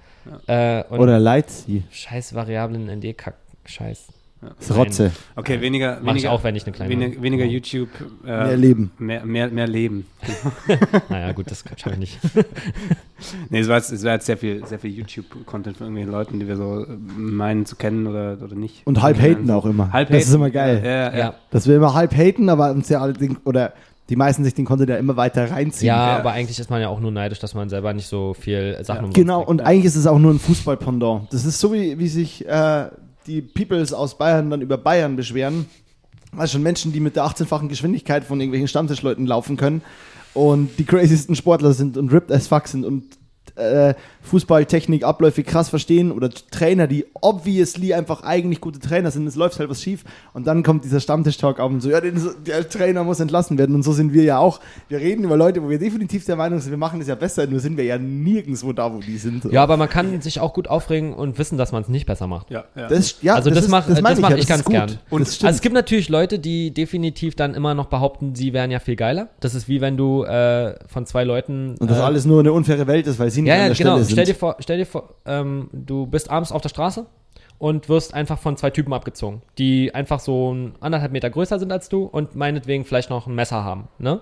Äh, 0.48 0.84
und 0.90 1.00
Oder 1.00 1.20
Lightsea. 1.20 1.82
scheiß 1.92 2.34
Variablen 2.34 2.88
ND-Kack, 2.90 3.36
scheiß. 3.66 4.08
Das 4.40 4.70
ist 4.70 4.76
Rotze. 4.76 5.12
Okay, 5.36 5.62
weniger, 5.62 5.94
Mach 5.96 6.12
ich 6.14 6.22
weniger, 6.22 6.32
auch, 6.32 6.44
wenn 6.44 6.56
ich 6.56 6.64
eine 6.66 6.72
kleine 6.72 6.92
weniger, 6.92 7.22
weniger. 7.22 7.46
YouTube. 7.46 7.90
Äh, 8.24 8.28
Mehr 8.28 8.58
Leben. 8.58 8.92
Mehr, 9.00 9.26
mehr, 9.26 9.50
mehr 9.50 9.68
Leben. 9.68 10.06
Naja, 11.10 11.32
gut, 11.32 11.50
das 11.50 11.64
schaffe 11.76 11.94
ich 11.96 12.00
nicht. 12.00 12.20
Nee, 13.50 13.60
es 13.62 13.68
war 13.68 13.78
jetzt, 13.78 13.92
es 13.92 14.04
war 14.04 14.14
jetzt 14.14 14.28
sehr 14.28 14.38
viel, 14.38 14.64
sehr 14.68 14.78
viel 14.78 14.92
YouTube-Content 14.92 15.76
von 15.78 15.88
irgendwelchen 15.88 16.12
Leuten, 16.12 16.40
die 16.40 16.48
wir 16.48 16.56
so 16.56 16.84
äh, 16.84 16.88
meinen 17.18 17.66
zu 17.66 17.76
kennen 17.76 18.06
oder, 18.06 18.38
oder 18.44 18.54
nicht. 18.56 18.86
Und 18.86 19.02
halb 19.02 19.20
haten 19.20 19.50
auch 19.50 19.66
immer. 19.66 19.92
Halb 19.92 20.10
das 20.10 20.18
haten. 20.18 20.28
ist 20.30 20.34
immer 20.36 20.50
geil. 20.52 20.82
Ja, 20.84 20.90
ja, 20.92 21.12
Ja. 21.12 21.18
ja. 21.18 21.34
Dass 21.50 21.68
wir 21.68 21.76
immer 21.76 21.96
halb 21.96 22.16
haten, 22.16 22.50
aber 22.50 22.70
uns 22.72 22.90
ja 22.90 23.02
alle 23.02 23.14
den, 23.14 23.38
oder 23.44 23.74
die 24.10 24.16
meisten 24.16 24.44
sich 24.44 24.54
den 24.54 24.66
Content 24.66 24.90
ja 24.92 24.98
immer 24.98 25.18
weiter 25.18 25.50
reinziehen. 25.50 25.88
Ja, 25.88 26.12
Ja. 26.12 26.18
aber 26.20 26.32
eigentlich 26.34 26.60
ist 26.60 26.70
man 26.70 26.80
ja 26.80 26.90
auch 26.90 27.00
nur 27.00 27.12
neidisch, 27.12 27.40
dass 27.40 27.56
man 27.56 27.70
selber 27.70 27.92
nicht 27.94 28.08
so 28.08 28.36
viel 28.36 28.78
Sachen 28.84 29.08
Ja. 29.08 29.12
Genau, 29.14 29.38
kriegt. 29.40 29.50
und 29.50 29.62
eigentlich 29.62 29.86
ist 29.86 29.96
es 29.96 30.06
auch 30.06 30.20
nur 30.20 30.32
ein 30.34 30.40
Fußball-Pendant. 30.40 31.34
Das 31.34 31.44
ist 31.44 31.60
so, 31.60 31.74
wie, 31.74 31.98
wie 31.98 32.08
sich 32.08 32.48
äh, 32.48 32.86
die 33.28 33.42
Peoples 33.42 33.94
aus 33.94 34.18
Bayern 34.18 34.50
dann 34.50 34.62
über 34.62 34.78
Bayern 34.78 35.16
beschweren. 35.16 35.66
Also 36.36 36.54
schon 36.54 36.64
Menschen, 36.64 36.92
die 36.92 37.00
mit 37.00 37.16
der 37.16 37.26
18-fachen 37.26 37.68
Geschwindigkeit 37.68 38.24
von 38.24 38.40
irgendwelchen 38.40 38.68
Stammtischleuten 38.68 39.26
laufen 39.26 39.58
können 39.58 39.82
und 40.34 40.78
die 40.78 40.86
crazysten 40.86 41.36
Sportler 41.36 41.74
sind 41.74 41.98
und 41.98 42.12
ripped 42.12 42.32
as 42.32 42.48
fuck 42.48 42.68
sind 42.68 42.86
und 42.86 43.18
äh, 43.58 43.94
Fußballtechnik, 44.24 45.04
Abläufe 45.04 45.44
krass 45.44 45.70
verstehen 45.70 46.12
oder 46.12 46.30
Trainer, 46.30 46.86
die 46.88 47.06
obviously 47.22 47.94
einfach 47.94 48.24
eigentlich 48.24 48.60
gute 48.62 48.80
Trainer 48.80 49.10
sind, 49.10 49.26
es 49.26 49.36
läuft 49.36 49.58
halt 49.60 49.70
was 49.70 49.82
schief 49.82 50.04
und 50.34 50.46
dann 50.48 50.64
kommt 50.64 50.84
dieser 50.84 51.00
Stammtisch-Talk 51.00 51.60
auf 51.60 51.72
und 51.72 51.82
so, 51.82 51.90
ja, 51.90 52.02
den, 52.02 52.22
der 52.46 52.68
Trainer 52.70 53.04
muss 53.04 53.20
entlassen 53.20 53.58
werden 53.58 53.74
und 53.76 53.84
so 53.84 53.94
sind 53.94 54.14
wir 54.14 54.24
ja 54.24 54.38
auch. 54.38 54.60
Wir 54.90 55.00
reden 55.00 55.24
über 55.24 55.38
Leute, 55.38 55.64
wo 55.64 55.70
wir 55.70 55.80
definitiv 55.80 56.26
der 56.26 56.36
Meinung 56.36 56.60
sind, 56.60 56.72
wir 56.72 56.78
machen 56.78 57.00
es 57.02 57.08
ja 57.08 57.16
besser, 57.16 57.48
nur 57.48 57.60
sind 57.60 57.78
wir 57.78 57.86
ja 57.86 57.98
nirgendwo 57.98 58.74
da, 58.74 58.94
wo 58.94 59.00
die 59.00 59.18
sind. 59.18 59.46
Ja, 59.46 59.64
aber 59.64 59.78
man 59.78 59.90
kann 59.90 60.20
sich 60.22 60.40
auch 60.40 60.54
gut 60.54 60.68
aufregen 60.68 61.14
und 61.14 61.38
wissen, 61.40 61.58
dass 61.58 61.72
man 61.72 61.84
es 61.84 61.88
nicht 61.90 62.06
besser 62.06 62.28
macht. 62.28 62.52
Ja, 62.52 62.66
ja. 62.76 62.88
Das, 62.90 63.22
ja, 63.22 63.36
Also 63.36 63.50
das 63.50 63.64
ist- 63.66 63.70
mach- 63.70 63.88
das 63.88 64.02
mach 64.02 64.18
ja, 64.18 64.32
ich 64.36 64.42
ist 64.42 64.50
ganz 64.50 64.64
gut. 64.64 64.74
gern. 64.74 64.98
Und 65.10 65.22
das. 65.22 65.44
Also 65.44 65.56
es 65.56 65.62
gibt 65.62 65.74
natürlich 65.74 66.10
Leute, 66.10 66.40
die 66.40 66.72
definitiv 66.74 67.36
dann 67.36 67.54
immer 67.54 67.74
noch 67.74 67.86
behaupten, 67.88 68.36
sie 68.36 68.54
wären 68.54 68.72
ja 68.72 68.80
viel 68.80 68.96
geiler. 68.96 69.30
Das 69.40 69.56
ist 69.56 69.68
wie 69.68 69.82
wenn 69.82 69.96
du 69.98 70.24
äh, 70.24 70.76
von 70.88 71.06
zwei 71.06 71.24
Leuten. 71.24 71.76
und 71.80 71.90
das 71.90 72.00
äh, 72.00 72.02
alles 72.02 72.26
nur 72.26 72.40
eine 72.42 72.52
unfaire 72.52 72.88
Welt 72.88 73.08
ist, 73.08 73.20
weil 73.20 73.30
sie 73.32 73.42
nicht 73.42 73.47
Ja, 73.48 73.54
an 73.56 73.60
ja, 73.62 73.68
der 73.68 73.76
genau. 73.76 73.92
Stelle 73.92 74.04
sind. 74.06 74.12
Stell 74.14 74.26
dir 74.26 74.36
vor, 74.36 74.56
stell 74.60 74.78
dir 74.78 74.86
vor 74.86 75.16
ähm, 75.26 75.70
du 75.74 76.06
bist 76.06 76.30
abends 76.30 76.52
auf 76.52 76.62
der 76.62 76.70
Straße 76.70 77.06
und 77.60 77.90
wirst 77.90 78.14
einfach 78.14 78.38
von 78.40 78.56
zwei 78.58 78.70
Typen 78.70 78.94
abgezogen, 78.94 79.42
die 79.58 79.94
einfach 79.96 80.20
so 80.20 80.54
ein 80.54 80.76
anderthalb 80.80 81.12
Meter 81.12 81.30
größer 81.30 81.58
sind 81.60 81.72
als 81.72 81.90
du 81.90 82.04
und 82.04 82.36
meinetwegen 82.36 82.86
vielleicht 82.86 83.10
noch 83.10 83.28
ein 83.28 83.36
Messer 83.36 83.64
haben, 83.64 83.88
ne? 83.98 84.22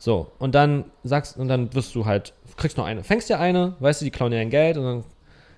So, 0.00 0.30
und 0.38 0.54
dann 0.54 0.84
sagst, 1.02 1.36
und 1.36 1.48
dann 1.48 1.74
wirst 1.74 1.92
du 1.96 2.06
halt, 2.06 2.32
kriegst 2.56 2.76
noch 2.76 2.84
eine, 2.86 3.02
fängst 3.02 3.28
dir 3.28 3.40
eine, 3.40 3.74
weißt 3.80 4.00
du, 4.00 4.04
die 4.04 4.12
klauen 4.12 4.30
dir 4.30 4.36
dein 4.38 4.48
Geld 4.50 4.76
und 4.76 4.84
dann 4.84 5.04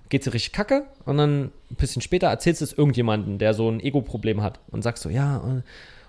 geht's 0.09 0.25
dir 0.25 0.33
richtig 0.33 0.55
kacke 0.55 0.87
und 1.05 1.19
dann 1.19 1.53
ein 1.71 1.77
bisschen 1.77 2.01
später 2.01 2.29
erzählst 2.29 2.63
du 2.63 2.65
es 2.65 2.73
irgendjemandem, 2.73 3.37
der 3.37 3.53
so 3.53 3.69
ein 3.71 3.81
Ego-Problem 3.81 4.43
hat 4.43 4.61
und 4.71 4.81
sagst 4.81 5.03
so, 5.03 5.11
ja, 5.11 5.37
und, 5.37 5.63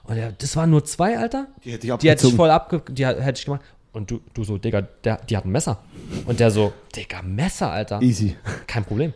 und 0.06 0.16
ja, 0.16 0.32
das 0.32 0.56
waren 0.56 0.70
nur 0.70 0.86
zwei, 0.86 1.18
Alter? 1.20 1.48
die 1.66 1.74
hätte 1.74 1.88
ich 1.88 1.94
Die 1.98 2.10
hätte 2.10 2.26
ich 2.26 2.34
abgezogen. 2.34 2.36
voll 2.38 2.50
abge... 2.52 2.82
Die 2.90 3.06
hätte 3.06 3.38
ich 3.38 3.44
gemacht. 3.46 3.62
Und 3.94 4.10
du, 4.10 4.22
du 4.34 4.44
so, 4.46 4.58
Digga, 4.58 4.84
der, 5.04 5.18
die 5.18 5.36
hat 5.36 5.46
ein 5.46 5.52
Messer. 5.52 5.80
Und 6.26 6.40
der 6.40 6.50
so, 6.50 6.72
Digga, 6.96 7.22
Messer, 7.22 7.72
Alter. 7.72 8.02
Easy. 8.02 8.38
Kein 8.66 8.86
Problem. 8.86 9.14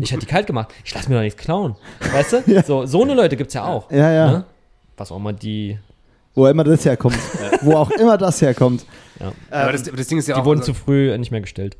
Ich 0.00 0.10
hätte 0.10 0.20
die 0.20 0.26
kalt 0.26 0.48
gemacht. 0.48 0.74
Ich 0.84 0.92
lass 0.94 1.08
mir 1.08 1.14
doch 1.14 1.22
nichts 1.22 1.40
klauen. 1.40 1.76
Weißt 2.00 2.32
du? 2.32 2.62
So, 2.66 2.86
so 2.86 3.02
eine 3.02 3.14
Leute 3.14 3.36
gibt's 3.36 3.54
ja 3.54 3.64
auch. 3.64 3.90
Ja, 3.90 4.10
ja. 4.10 4.30
Ne? 4.30 4.44
Was 4.96 5.12
auch 5.12 5.16
immer 5.16 5.32
die... 5.32 5.78
Wo 6.34 6.46
immer 6.48 6.64
das 6.64 6.84
herkommt. 6.84 7.16
Wo 7.62 7.74
auch 7.74 7.90
immer 7.92 8.18
das 8.18 8.42
herkommt. 8.42 8.84
Ja. 9.20 9.32
aber 9.50 9.72
das, 9.72 9.84
das 9.84 10.06
Ding 10.08 10.18
ist 10.18 10.28
ja 10.28 10.34
Die 10.34 10.40
auch. 10.40 10.44
wurden 10.44 10.60
also, 10.60 10.72
zu 10.72 10.78
früh 10.78 11.16
nicht 11.16 11.30
mehr 11.30 11.40
gestellt. 11.40 11.76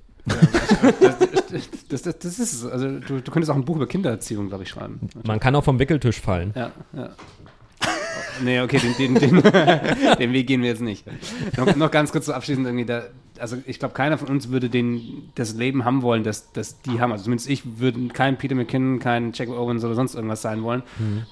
Das, 1.88 2.03
das, 2.03 2.18
das 2.18 2.38
ist 2.38 2.53
es. 2.53 2.66
Also 2.66 2.99
du, 3.01 3.20
du 3.20 3.30
könntest 3.30 3.51
auch 3.51 3.55
ein 3.55 3.64
Buch 3.64 3.76
über 3.76 3.86
Kindererziehung, 3.86 4.49
glaube 4.49 4.64
ich, 4.64 4.70
schreiben. 4.70 5.01
Man 5.24 5.40
kann 5.40 5.55
auch 5.55 5.64
vom 5.64 5.78
Wickeltisch 5.78 6.20
fallen. 6.20 6.53
Ja, 6.57 6.72
ja. 6.94 7.11
Nee, 8.43 8.61
okay, 8.61 8.78
den, 8.78 8.95
den, 8.95 9.14
den, 9.14 9.43
den 10.18 10.32
Weg 10.32 10.47
gehen 10.47 10.62
wir 10.62 10.68
jetzt 10.68 10.82
nicht. 10.82 11.05
Noch, 11.57 11.74
noch 11.76 11.91
ganz 11.91 12.12
kurz 12.12 12.26
so 12.26 12.32
abschließend 12.32 12.66
irgendwie, 12.66 12.87
da, 12.87 13.05
also 13.41 13.57
ich 13.66 13.78
glaube, 13.78 13.95
keiner 13.95 14.18
von 14.18 14.28
uns 14.28 14.51
würde 14.51 14.68
den, 14.70 15.30
das 15.34 15.55
Leben 15.55 15.84
haben 15.84 16.03
wollen, 16.03 16.24
das, 16.24 16.53
das 16.53 16.80
die 16.82 17.01
haben. 17.01 17.12
Also 17.12 17.24
zumindest 17.24 17.49
ich 17.51 17.78
würde 17.78 18.09
kein 18.09 18.37
Peter 18.39 18.55
McKinnon, 18.55 18.99
kein 18.99 19.32
Jack 19.32 19.49
Owens 19.49 19.84
oder 19.84 19.95
sonst 19.95 20.14
irgendwas 20.14 20.43
sein 20.43 20.62
wollen, 20.62 20.82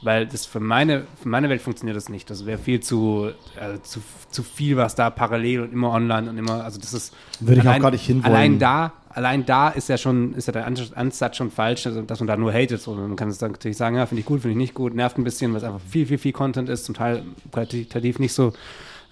weil 0.03 0.27
das 0.27 0.47
für 0.47 0.61
meine, 0.61 1.05
für 1.23 1.29
meine 1.29 1.49
Welt 1.49 1.63
funktioniert 1.63 1.97
das 1.97 2.09
nicht. 2.09 2.29
Das 2.31 2.47
wäre 2.47 2.59
viel 2.59 2.81
zu, 2.81 3.31
äh, 3.57 3.81
zu, 3.83 4.01
zu 4.31 4.43
viel, 4.43 4.77
was 4.77 4.95
da 4.95 5.11
parallel 5.11 5.61
und 5.61 5.73
immer 5.73 5.91
online 5.91 6.29
und 6.31 6.39
immer, 6.39 6.65
also 6.65 6.81
das 6.81 6.93
ist 6.95 7.15
Würde 7.41 7.55
ich 7.55 7.61
auch 7.63 7.67
allein- 7.71 7.83
gar 7.83 7.91
nicht 7.91 8.07
hinwollen. 8.07 8.35
Allein 8.35 8.59
da, 8.59 8.93
allein 9.11 9.47
da 9.47 9.69
ist 9.69 9.89
ja 9.89 9.97
schon, 9.99 10.35
ist 10.35 10.47
ja 10.47 10.53
der 10.53 10.65
Ans- 10.65 10.93
Ansatz 10.93 11.37
schon 11.37 11.51
falsch, 11.51 11.87
also, 11.87 12.03
dass 12.03 12.21
man 12.21 12.27
da 12.27 12.37
nur 12.37 12.53
hatet. 12.53 12.81
So. 12.81 12.95
Man 12.95 13.17
kann 13.17 13.29
es 13.29 13.39
dann 13.39 13.53
natürlich 13.53 13.77
sagen, 13.77 13.97
ja, 13.97 14.07
finde 14.07 14.21
ich 14.21 14.27
gut, 14.27 14.41
finde 14.41 14.53
ich 14.53 14.59
nicht 14.59 14.75
gut, 14.75 14.95
nervt 14.95 15.19
ein 15.19 15.25
bisschen, 15.25 15.53
weil 15.53 15.59
es 15.59 15.65
einfach 15.65 15.81
viel, 15.81 16.07
viel, 16.07 16.19
viel 16.19 16.33
Content 16.33 16.69
ist, 16.69 16.85
zum 16.85 16.95
Teil 16.95 17.23
qualitativ 17.53 18.19
nicht 18.19 18.33
so 18.33 18.53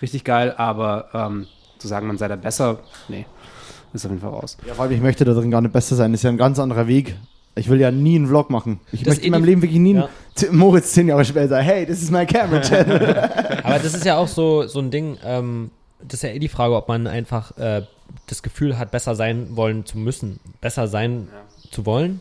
richtig 0.00 0.24
geil, 0.24 0.52
aber 0.56 1.08
ähm, 1.14 1.46
zu 1.82 1.88
sagen, 1.88 2.06
man 2.06 2.16
sei 2.18 2.28
da 2.28 2.36
besser, 2.36 2.78
nee, 3.08 3.26
ist 3.92 4.04
auf 4.06 4.10
jeden 4.10 4.22
Fall 4.22 4.30
raus. 4.30 4.56
Ja, 4.66 4.74
vor 4.74 4.84
allem, 4.84 4.92
ich 4.94 5.00
möchte 5.02 5.24
da 5.24 5.34
drin 5.34 5.50
gar 5.50 5.60
nicht 5.60 5.72
besser 5.72 5.96
sein. 5.96 6.12
Das 6.12 6.20
ist 6.20 6.24
ja 6.24 6.30
ein 6.30 6.38
ganz 6.38 6.58
anderer 6.58 6.86
Weg. 6.86 7.16
Ich 7.54 7.68
will 7.68 7.78
ja 7.78 7.90
nie 7.90 8.16
einen 8.16 8.28
Vlog 8.28 8.48
machen. 8.48 8.80
Ich 8.92 9.00
Das 9.02 9.08
möchte 9.16 9.26
in 9.26 9.32
meinem 9.32 9.44
Leben 9.44 9.60
wirklich 9.60 9.80
nie 9.80 9.94
Ja. 9.94 10.08
Moritz 10.50 10.92
zehn 10.92 11.08
Jahre 11.08 11.24
später. 11.24 11.58
Hey, 11.58 11.84
this 11.84 12.02
is 12.02 12.10
my 12.10 12.24
camera 12.24 12.60
channel. 12.62 13.14
Aber 13.62 13.78
das 13.78 13.92
ist 13.92 14.06
ja 14.06 14.16
auch 14.16 14.28
so, 14.28 14.66
so 14.66 14.78
ein 14.78 14.90
Ding, 14.90 15.18
ähm, 15.22 15.70
das 16.00 16.14
ist 16.14 16.22
ja 16.22 16.30
eh 16.30 16.38
die 16.38 16.48
Frage, 16.48 16.74
ob 16.74 16.88
man 16.88 17.06
einfach 17.06 17.56
äh, 17.58 17.82
das 18.28 18.42
Gefühl 18.42 18.78
hat, 18.78 18.90
besser 18.90 19.14
sein 19.14 19.48
wollen 19.50 19.84
zu 19.84 19.98
müssen, 19.98 20.40
besser 20.62 20.88
sein 20.88 21.28
zu 21.70 21.84
wollen 21.84 22.20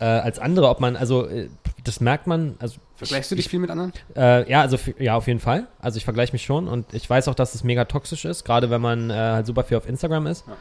äh, 0.00 0.04
als 0.04 0.38
andere, 0.38 0.68
ob 0.68 0.80
man, 0.80 0.96
also 0.96 1.26
äh, 1.26 1.48
das 1.84 2.00
merkt 2.00 2.26
man, 2.26 2.56
also 2.58 2.78
Vergleichst 2.96 3.30
du 3.30 3.36
dich 3.36 3.48
viel 3.48 3.60
mit 3.60 3.70
anderen? 3.70 3.92
Äh, 4.16 4.50
ja, 4.50 4.60
also 4.60 4.76
ja, 4.98 5.16
auf 5.16 5.28
jeden 5.28 5.38
Fall. 5.38 5.68
Also 5.80 5.98
ich 5.98 6.04
vergleiche 6.04 6.32
mich 6.32 6.44
schon 6.44 6.66
und 6.66 6.92
ich 6.92 7.08
weiß 7.08 7.28
auch, 7.28 7.34
dass 7.36 7.54
es 7.54 7.62
mega 7.62 7.84
toxisch 7.84 8.24
ist, 8.24 8.44
gerade 8.44 8.70
wenn 8.70 8.80
man 8.80 9.10
äh, 9.10 9.14
halt 9.14 9.46
super 9.46 9.62
viel 9.62 9.76
auf 9.76 9.88
Instagram 9.88 10.26
ist. 10.26 10.44
Ja. 10.48 10.56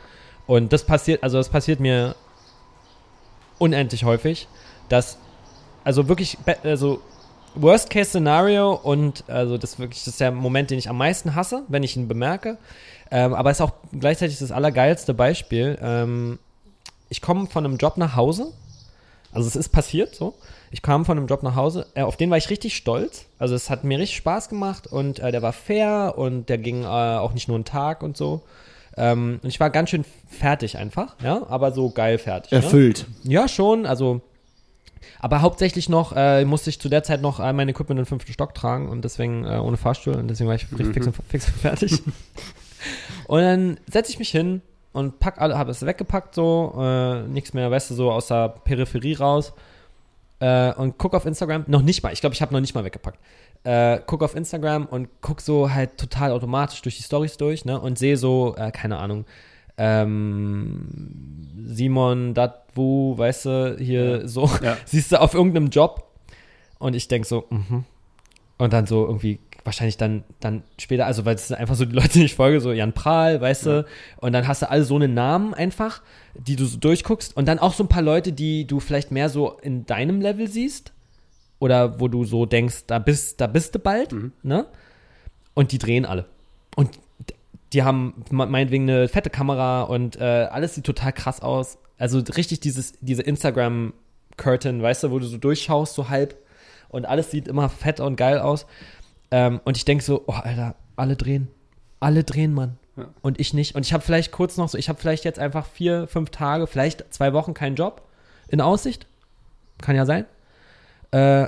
Und 0.45 0.71
das 0.71 0.83
passiert, 0.83 1.23
also 1.23 1.37
das 1.37 1.49
passiert 1.49 1.79
mir 1.79 2.15
unendlich 3.57 4.03
häufig, 4.03 4.47
dass 4.87 5.17
also 5.83 6.07
wirklich, 6.07 6.37
also 6.63 7.01
Worst 7.55 7.89
Case 7.89 8.09
Szenario 8.09 8.73
und 8.73 9.23
also 9.27 9.57
das 9.57 9.79
wirklich, 9.79 10.01
das 10.01 10.09
ist 10.09 10.19
der 10.19 10.31
Moment, 10.31 10.69
den 10.69 10.77
ich 10.77 10.89
am 10.89 10.97
meisten 10.97 11.33
hasse, 11.33 11.63
wenn 11.67 11.81
ich 11.81 11.95
ihn 11.95 12.07
bemerke. 12.07 12.57
Ähm, 13.09 13.33
aber 13.33 13.51
es 13.51 13.57
ist 13.57 13.61
auch 13.61 13.73
gleichzeitig 13.97 14.37
das 14.39 14.51
allergeilste 14.51 15.13
Beispiel. 15.13 15.77
Ähm, 15.81 16.39
ich 17.09 17.21
komme 17.21 17.47
von 17.47 17.65
einem 17.65 17.77
Job 17.77 17.97
nach 17.97 18.15
Hause. 18.15 18.51
Also 19.37 19.49
es 19.49 19.55
ist 19.55 19.69
passiert 19.69 20.15
so. 20.15 20.33
Ich 20.71 20.81
kam 20.81 21.05
von 21.05 21.15
einem 21.15 21.27
Job 21.27 21.43
nach 21.43 21.55
Hause, 21.55 21.85
äh, 21.93 22.01
auf 22.01 22.17
den 22.17 22.31
war 22.31 22.39
ich 22.39 22.49
richtig 22.49 22.75
stolz. 22.75 23.27
Also 23.37 23.53
es 23.53 23.69
hat 23.69 23.83
mir 23.83 23.99
richtig 23.99 24.17
Spaß 24.17 24.49
gemacht 24.49 24.87
und 24.87 25.19
äh, 25.19 25.31
der 25.31 25.43
war 25.43 25.53
fair 25.53 26.15
und 26.17 26.49
der 26.49 26.57
ging 26.57 26.81
äh, 26.81 26.87
auch 26.87 27.35
nicht 27.35 27.47
nur 27.47 27.53
einen 27.53 27.63
Tag 27.63 28.01
und 28.01 28.17
so. 28.17 28.41
Ähm, 28.97 29.39
und 29.43 29.47
ich 29.47 29.59
war 29.59 29.69
ganz 29.69 29.91
schön 29.91 30.05
fertig 30.27 30.79
einfach, 30.79 31.15
ja, 31.23 31.45
aber 31.49 31.71
so 31.71 31.91
geil 31.91 32.17
fertig. 32.17 32.51
Ne? 32.51 32.57
Erfüllt. 32.57 33.05
Ja, 33.25 33.47
schon, 33.47 33.85
also. 33.85 34.21
Aber 35.19 35.43
hauptsächlich 35.43 35.87
noch 35.87 36.13
äh, 36.15 36.43
musste 36.43 36.71
ich 36.71 36.81
zu 36.81 36.89
der 36.89 37.03
Zeit 37.03 37.21
noch 37.21 37.39
äh, 37.39 37.53
mein 37.53 37.69
Equipment 37.69 37.99
in 37.99 38.05
den 38.05 38.05
fünften 38.07 38.33
Stock 38.33 38.55
tragen 38.55 38.89
und 38.89 39.05
deswegen 39.05 39.45
äh, 39.45 39.59
ohne 39.59 39.77
Fahrstuhl 39.77 40.15
und 40.15 40.29
deswegen 40.29 40.47
war 40.47 40.55
ich 40.55 40.63
richtig 40.71 40.95
fix, 40.95 41.05
und, 41.05 41.15
fix 41.29 41.45
und 41.45 41.57
fertig. 41.57 42.01
und 43.27 43.41
dann 43.41 43.79
setze 43.87 44.11
ich 44.11 44.17
mich 44.17 44.31
hin 44.31 44.63
und 44.97 45.19
pack 45.19 45.39
alle, 45.39 45.57
habe 45.57 45.69
es 45.69 45.85
weggepackt 45.85 46.33
so, 46.33 46.73
äh, 46.79 47.21
nichts 47.27 47.53
mehr, 47.53 47.69
weißt 47.69 47.91
du, 47.91 47.95
so 47.95 48.11
aus 48.11 48.27
der 48.27 48.49
Peripherie 48.49 49.13
raus 49.13 49.53
äh, 50.39 50.73
und 50.73 50.97
guck 50.97 51.13
auf 51.13 51.25
Instagram, 51.25 51.65
noch 51.67 51.83
nicht 51.83 52.01
mal, 52.01 52.11
ich 52.11 52.19
glaube, 52.21 52.33
ich 52.33 52.41
habe 52.41 52.51
noch 52.51 52.61
nicht 52.61 52.73
mal 52.73 52.83
weggepackt. 52.83 53.19
Äh, 53.63 53.99
guck 54.07 54.23
auf 54.23 54.35
Instagram 54.35 54.85
und 54.87 55.07
guck 55.21 55.41
so 55.41 55.71
halt 55.71 55.97
total 55.97 56.31
automatisch 56.31 56.81
durch 56.81 56.97
die 56.97 57.03
Stories 57.03 57.37
durch, 57.37 57.63
ne, 57.63 57.79
und 57.79 57.99
sehe 57.99 58.17
so, 58.17 58.55
äh, 58.57 58.71
keine 58.71 58.97
Ahnung, 58.97 59.25
ähm, 59.77 60.87
Simon 61.63 62.33
Datwu, 62.33 63.17
weißt 63.17 63.45
du, 63.45 63.77
hier 63.77 64.27
so, 64.27 64.49
Ja. 64.63 64.77
siehst 64.85 65.11
du 65.11 65.21
auf 65.21 65.35
irgendeinem 65.35 65.69
Job 65.69 66.07
und 66.79 66.95
ich 66.95 67.07
denk 67.07 67.25
so, 67.27 67.45
mhm. 67.49 67.85
Und 68.59 68.73
dann 68.73 68.87
so 68.87 69.05
irgendwie, 69.05 69.39
wahrscheinlich 69.67 69.97
dann, 69.97 70.23
dann 70.39 70.63
später, 70.79 71.05
also 71.05 71.25
weil 71.25 71.35
es 71.35 71.49
sind 71.49 71.57
einfach 71.57 71.75
so 71.75 71.85
die 71.85 71.93
Leute, 71.93 72.09
die 72.13 72.25
ich 72.25 72.33
folge, 72.33 72.59
so 72.61 72.71
Jan 72.71 72.93
Prahl, 72.93 73.39
weißt 73.39 73.65
du, 73.67 73.85
und 74.21 74.33
dann 74.33 74.47
hast 74.47 74.63
du 74.63 74.69
alle 74.71 74.83
so 74.83 74.95
einen 74.95 75.13
Namen 75.13 75.53
einfach, 75.53 76.01
die 76.33 76.55
du 76.55 76.65
so 76.65 76.77
durchguckst 76.77 77.37
und 77.37 77.47
dann 77.47 77.59
auch 77.59 77.73
so 77.73 77.83
ein 77.83 77.89
paar 77.89 78.01
Leute, 78.01 78.31
die 78.31 78.65
du 78.65 78.79
vielleicht 78.79 79.11
mehr 79.11 79.29
so 79.29 79.51
in 79.61 79.85
deinem 79.85 80.21
Level 80.21 80.47
siehst 80.47 80.93
oder 81.59 81.99
wo 81.99 82.07
du 82.07 82.23
so 82.23 82.45
denkst, 82.45 82.85
da 82.87 82.97
bist, 82.97 83.39
da 83.41 83.47
bist 83.47 83.75
du 83.75 83.79
bald, 83.79 84.15
ne? 84.41 84.65
Und 85.53 85.71
die 85.71 85.77
drehen 85.77 86.05
alle. 86.05 86.25
Und 86.75 86.91
die 87.73 87.83
haben 87.83 88.23
me- 88.31 88.45
meinetwegen 88.45 88.89
eine 88.89 89.07
fette 89.07 89.29
Kamera 89.29 89.81
und 89.83 90.15
äh, 90.15 90.47
alles 90.49 90.75
sieht 90.75 90.85
total 90.85 91.11
krass 91.11 91.41
aus. 91.41 91.77
Also 91.97 92.19
richtig 92.19 92.59
dieses, 92.61 92.93
diese 93.01 93.23
Instagram-Curtain, 93.23 94.81
weißt 94.81 95.03
du, 95.03 95.11
wo 95.11 95.19
du 95.19 95.25
so 95.25 95.37
durchschaust, 95.37 95.95
so 95.95 96.09
halb 96.09 96.37
und 96.89 97.05
alles 97.05 97.31
sieht 97.31 97.47
immer 97.47 97.67
fett 97.69 97.99
und 97.99 98.15
geil 98.15 98.39
aus. 98.39 98.65
Ähm, 99.31 99.59
und 99.65 99.77
ich 99.77 99.85
denke 99.85 100.03
so, 100.03 100.23
oh, 100.27 100.33
Alter, 100.33 100.75
alle 100.95 101.15
drehen. 101.15 101.47
Alle 101.99 102.23
drehen, 102.23 102.53
Mann. 102.53 102.77
Ja. 102.95 103.09
Und 103.21 103.39
ich 103.39 103.53
nicht. 103.53 103.75
Und 103.75 103.85
ich 103.85 103.93
habe 103.93 104.03
vielleicht 104.03 104.31
kurz 104.31 104.57
noch 104.57 104.69
so, 104.69 104.77
ich 104.77 104.89
habe 104.89 104.99
vielleicht 104.99 105.25
jetzt 105.25 105.39
einfach 105.39 105.65
vier, 105.65 106.07
fünf 106.07 106.29
Tage, 106.29 106.67
vielleicht 106.67 107.13
zwei 107.13 107.33
Wochen 107.33 107.53
keinen 107.53 107.75
Job 107.75 108.07
in 108.47 108.61
Aussicht. 108.61 109.07
Kann 109.81 109.95
ja 109.95 110.05
sein. 110.05 110.25
Äh, 111.11 111.47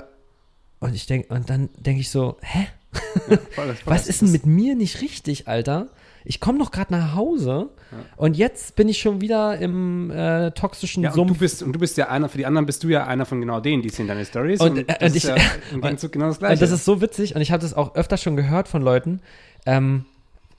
und 0.80 0.94
ich 0.94 1.06
denke, 1.06 1.32
und 1.34 1.50
dann 1.50 1.68
denke 1.76 2.00
ich 2.00 2.10
so, 2.10 2.36
hä? 2.40 2.66
Was 3.84 4.08
ist 4.08 4.22
denn 4.22 4.32
mit 4.32 4.46
mir 4.46 4.74
nicht 4.74 5.00
richtig, 5.00 5.46
Alter? 5.46 5.88
Ich 6.24 6.38
komme 6.40 6.58
doch 6.58 6.70
gerade 6.70 6.92
nach 6.92 7.14
Hause 7.14 7.70
und 8.16 8.36
jetzt 8.36 8.76
bin 8.76 8.88
ich 8.88 8.98
schon 8.98 9.20
wieder 9.20 9.58
im 9.58 10.10
äh, 10.10 10.50
toxischen 10.52 11.02
Ja, 11.02 11.10
und 11.10 11.14
Sumpf. 11.16 11.32
du 11.32 11.38
bist 11.38 11.62
und 11.62 11.72
du 11.72 11.78
bist 11.78 11.96
ja 11.96 12.08
einer, 12.08 12.28
für 12.28 12.38
die 12.38 12.46
anderen 12.46 12.66
bist 12.66 12.84
du 12.84 12.88
ja 12.88 13.06
einer 13.06 13.24
von 13.26 13.40
genau 13.40 13.60
denen, 13.60 13.82
die 13.82 13.88
sehen 13.88 14.06
deine 14.06 14.24
Stories. 14.24 14.60
Und, 14.60 14.72
Und, 14.72 14.78
äh, 14.80 14.84
das 14.86 14.98
und 15.00 15.06
ist 15.06 15.16
ich- 15.16 15.24
ja 15.24 15.36
im 15.72 15.80
Gegenzug 15.80 16.12
genau 16.12 16.26
das 16.26 16.38
Gleiche. 16.38 16.52
Und 16.54 16.62
das 16.62 16.70
ist 16.70 16.84
so 16.84 17.00
witzig 17.00 17.34
und 17.34 17.40
ich 17.40 17.52
habe 17.52 17.62
das 17.62 17.74
auch 17.74 17.94
öfter 17.94 18.16
schon 18.16 18.36
gehört 18.36 18.68
von 18.68 18.82
Leuten. 18.82 19.20
Ähm, 19.66 20.04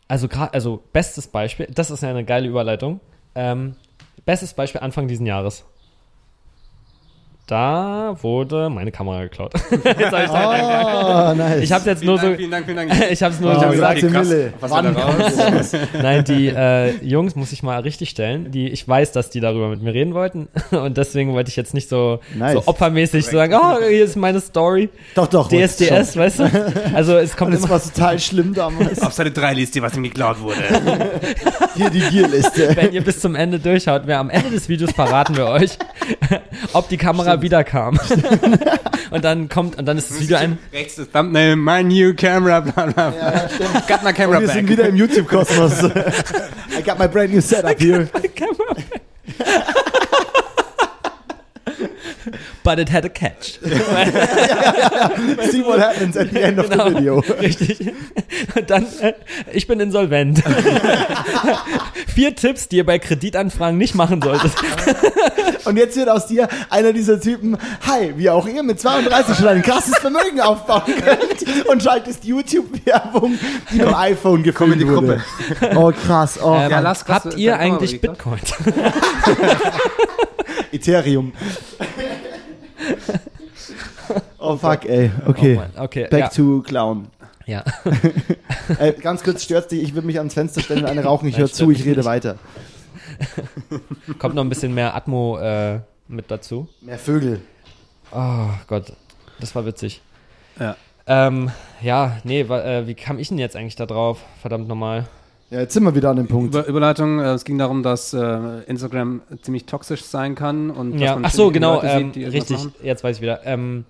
also 0.08 0.28
gerade, 0.28 0.54
also 0.54 0.84
bestes 0.94 1.28
Beispiel, 1.28 1.68
das 1.74 1.92
ist 1.92 2.04
ja 2.04 2.10
eine 2.10 2.26
geile 2.26 2.48
Überleitung. 2.48 3.00
Ähm, 3.36 3.76
bestes 4.26 4.54
Beispiel 4.54 4.82
Anfang 4.82 5.08
diesen 5.08 5.26
Jahres. 5.26 5.64
Da 7.52 8.16
wurde 8.22 8.70
meine 8.70 8.94
Kamera 8.94 9.24
geklaut. 9.24 9.52
Jetzt 9.72 9.86
hab 9.86 10.24
ich's 10.24 10.32
halt 10.32 11.34
Oh, 11.34 11.34
nice. 11.38 11.62
ich 11.64 11.72
habe 11.74 11.90
jetzt 11.90 12.00
vielen 12.00 12.08
nur 12.14 12.18
Dank, 12.18 12.32
so, 12.32 12.38
vielen 12.38 12.52
Dank, 12.52 12.66
vielen 12.66 12.78
Dank. 12.78 12.94
ich 13.12 13.22
habe 13.22 13.34
es 13.34 13.42
nur 13.42 13.52
Oh, 13.52 13.56
so 13.56 13.78
sag 13.78 13.96
gesagt. 13.96 14.14
krass. 14.14 14.34
Was 14.62 14.72
Wann? 14.72 14.96
Nein, 16.02 16.24
die 16.24 16.48
äh, 16.48 16.92
Jungs 17.04 17.36
muss 17.36 17.52
ich 17.52 17.62
mal 17.62 17.82
richtig 17.82 18.10
stellen. 18.10 18.52
Die, 18.52 18.70
ich 18.70 18.88
weiß, 18.88 19.12
dass 19.12 19.32
die 19.32 19.42
darüber 19.42 19.68
mit 19.68 19.82
mir 19.82 19.94
reden 19.94 20.14
wollten 20.14 20.48
und 20.72 20.96
deswegen 20.96 21.34
wollte 21.34 21.50
ich 21.50 21.58
jetzt 21.58 21.74
nicht 21.74 21.90
so, 21.90 22.22
Nice. 22.34 22.54
so 22.54 22.64
opfermäßig 22.68 23.26
sagen, 23.26 23.54
oh, 23.62 23.80
hier 23.82 24.06
ist 24.06 24.16
meine 24.16 24.40
Story. 24.40 24.88
Doch, 25.16 25.28
doch. 25.28 25.50
DSDS, 25.50 26.16
weißt 26.16 26.40
du? 26.40 26.74
Also 26.94 27.18
es 27.18 27.36
kommt 27.36 27.54
Und 27.54 27.62
das 27.62 27.70
war 27.70 27.84
total 27.84 28.18
schlimm 28.20 28.54
damals. 28.54 29.02
Auf 29.02 29.12
Seite 29.12 29.32
3 29.32 29.56
liest 29.56 29.76
ihr, 29.76 29.82
was 29.82 29.98
ihm 29.98 30.04
geklaut 30.04 30.40
wurde. 30.40 30.56
Hier 31.76 31.90
die 31.90 32.00
Gierliste. 32.00 32.78
wenn 32.78 32.94
ihr 32.94 33.04
bis 33.04 33.20
zum 33.20 33.36
Ende 33.36 33.60
durchschaut, 33.60 34.04
wer 34.06 34.20
am 34.20 34.30
Ende 34.30 34.52
des 34.52 34.70
Videos 34.70 34.92
verraten 34.94 35.36
wir 35.36 35.48
euch, 35.48 35.78
ob 36.72 36.88
die 36.88 36.98
Kamera 36.98 37.41
wiederkam. 37.42 38.00
und 39.12 39.24
dann 39.24 39.50
kommt, 39.50 39.78
und 39.78 39.86
dann 39.86 39.98
ist 39.98 40.12
das 40.12 40.20
Video 40.20 40.38
ein, 40.38 40.58
Rechts 40.72 40.96
das 40.96 41.10
Thumbnail, 41.10 41.56
my 41.56 41.84
new 41.84 42.14
camera, 42.14 42.60
bla 42.62 42.86
bla 42.88 43.10
bla. 43.10 43.50
Got 43.88 44.04
my 44.04 44.14
camera 44.14 44.38
Und 44.38 44.42
wir 44.44 44.48
back. 44.48 44.56
sind 44.56 44.70
wieder 44.70 44.88
im 44.88 44.96
YouTube-Kosmos. 44.96 45.84
I 46.78 46.82
got 46.84 47.00
my 47.00 47.08
brand 47.08 47.34
new 47.34 47.42
setup 47.42 47.80
here. 47.80 48.08
Kamera. 48.36 48.76
But 52.64 52.78
it 52.78 52.92
had 52.92 53.06
a 53.06 53.10
catch. 53.10 53.60
See 55.52 55.64
what 55.66 55.80
happens 55.80 56.16
at 56.16 56.30
the 56.32 56.42
end 56.44 56.60
of 56.60 56.70
Genau. 56.70 56.90
the 56.90 56.96
video. 56.96 57.20
Richtig. 57.42 57.92
Und 58.56 58.70
dann, 58.70 58.86
äh, 59.02 59.14
ich 59.52 59.66
bin 59.68 59.80
insolvent. 59.80 60.44
Vier 62.14 62.36
Tipps, 62.36 62.68
die 62.68 62.78
ihr 62.78 62.86
bei 62.86 63.00
Kreditanfragen 63.00 63.78
nicht 63.80 63.96
machen 63.96 64.22
solltet. 64.22 64.52
Und 65.66 65.78
jetzt 65.78 65.96
wird 65.96 66.10
aus 66.10 66.26
dir 66.28 66.48
einer 66.72 66.92
dieser 66.94 67.20
Typen, 67.22 67.56
hi, 67.88 68.14
wie 68.18 68.30
auch 68.32 68.48
ihr 68.48 68.64
mit 68.64 68.80
32 68.80 69.38
schon 69.38 69.48
ein 69.48 69.62
krasses 69.62 69.96
Vermögen 70.00 70.42
aufbauen 70.42 70.82
könnt 70.86 71.68
und 71.68 71.84
schaltest 71.84 72.24
YouTube-Werbung, 72.26 73.38
die 73.72 73.78
beim 73.78 73.94
iPhone 73.94 74.42
gefilmt 74.42 74.74
in 74.74 74.80
die 74.80 74.88
wurde. 74.88 75.22
Oh, 75.76 75.92
krass. 75.92 76.40
Oh, 76.44 76.56
Ähm, 76.56 76.72
Ja, 76.72 76.80
lass- 76.80 77.06
lass- 77.08 77.26
habt 77.26 77.38
ihr 77.38 77.58
eigentlich. 77.60 78.02
Bitcoin? 78.02 78.40
Ethereum. 80.72 81.34
Oh, 84.40 84.58
fuck, 84.58 84.86
ey. 84.86 85.12
Okay. 85.26 85.60
Oh 85.78 85.84
okay, 85.84 86.08
Back 86.10 86.20
ja. 86.20 86.28
to 86.30 86.62
Clown. 86.62 87.08
ja. 87.46 87.64
Äh, 88.80 88.94
ganz 88.94 89.22
kurz 89.22 89.44
stört's 89.44 89.68
dich, 89.68 89.84
ich 89.84 89.96
würde 89.96 90.08
mich 90.08 90.18
ans 90.18 90.34
Fenster 90.34 90.62
stellen 90.62 90.84
und 90.84 90.90
eine 90.90 91.04
rauchen, 91.04 91.28
ich 91.28 91.38
höre 91.38 91.52
zu, 91.52 91.72
ich 91.72 91.84
rede 91.84 91.98
nicht. 91.98 92.06
weiter. 92.06 92.38
Kommt 94.20 94.36
noch 94.36 94.44
ein 94.44 94.50
bisschen 94.50 94.74
mehr 94.74 94.96
Atmo 94.96 95.38
äh, 95.40 95.80
mit 96.08 96.32
dazu. 96.32 96.70
Mehr 96.80 96.98
Vögel. 96.98 97.42
Oh 98.14 98.48
Gott, 98.68 98.94
das 99.42 99.54
war 99.56 99.66
witzig. 99.66 100.02
Ja. 100.58 100.78
Ähm, 101.06 101.52
ja, 101.82 102.18
nee, 102.24 102.48
wa, 102.48 102.62
äh, 102.62 102.88
wie 102.88 102.94
kam 102.94 103.20
ich 103.20 103.28
denn 103.28 103.40
jetzt 103.40 103.58
eigentlich 103.58 103.76
da 103.76 103.86
drauf? 103.86 104.20
Verdammt 104.42 104.70
nochmal. 104.70 105.08
Ja, 105.52 105.60
jetzt 105.60 105.74
sind 105.74 105.84
wir 105.84 105.94
wieder 105.94 106.10
an 106.10 106.16
dem 106.16 106.28
Punkt. 106.28 106.56
Über, 106.56 106.66
Überleitung, 106.66 107.20
äh, 107.20 107.34
es 107.34 107.44
ging 107.44 107.58
darum, 107.58 107.84
dass 107.84 108.14
äh, 108.14 108.64
Instagram 108.68 109.22
ziemlich 109.42 109.66
toxisch 109.66 110.02
sein 110.06 110.34
kann 110.34 110.72
und 110.72 110.94
dass 110.94 111.02
Ja, 111.02 111.16
man 111.16 111.26
ach 111.26 111.32
so, 111.32 111.52
genau, 111.52 111.76
Leute 111.76 111.88
sieht, 111.90 112.16
ähm, 112.16 112.24
irgendwas 112.24 112.52
richtig, 112.52 112.84
jetzt 112.84 113.04
weiß 113.04 113.18
ich 113.18 113.22
wieder. 113.22 113.46
Ähm, 113.46 113.84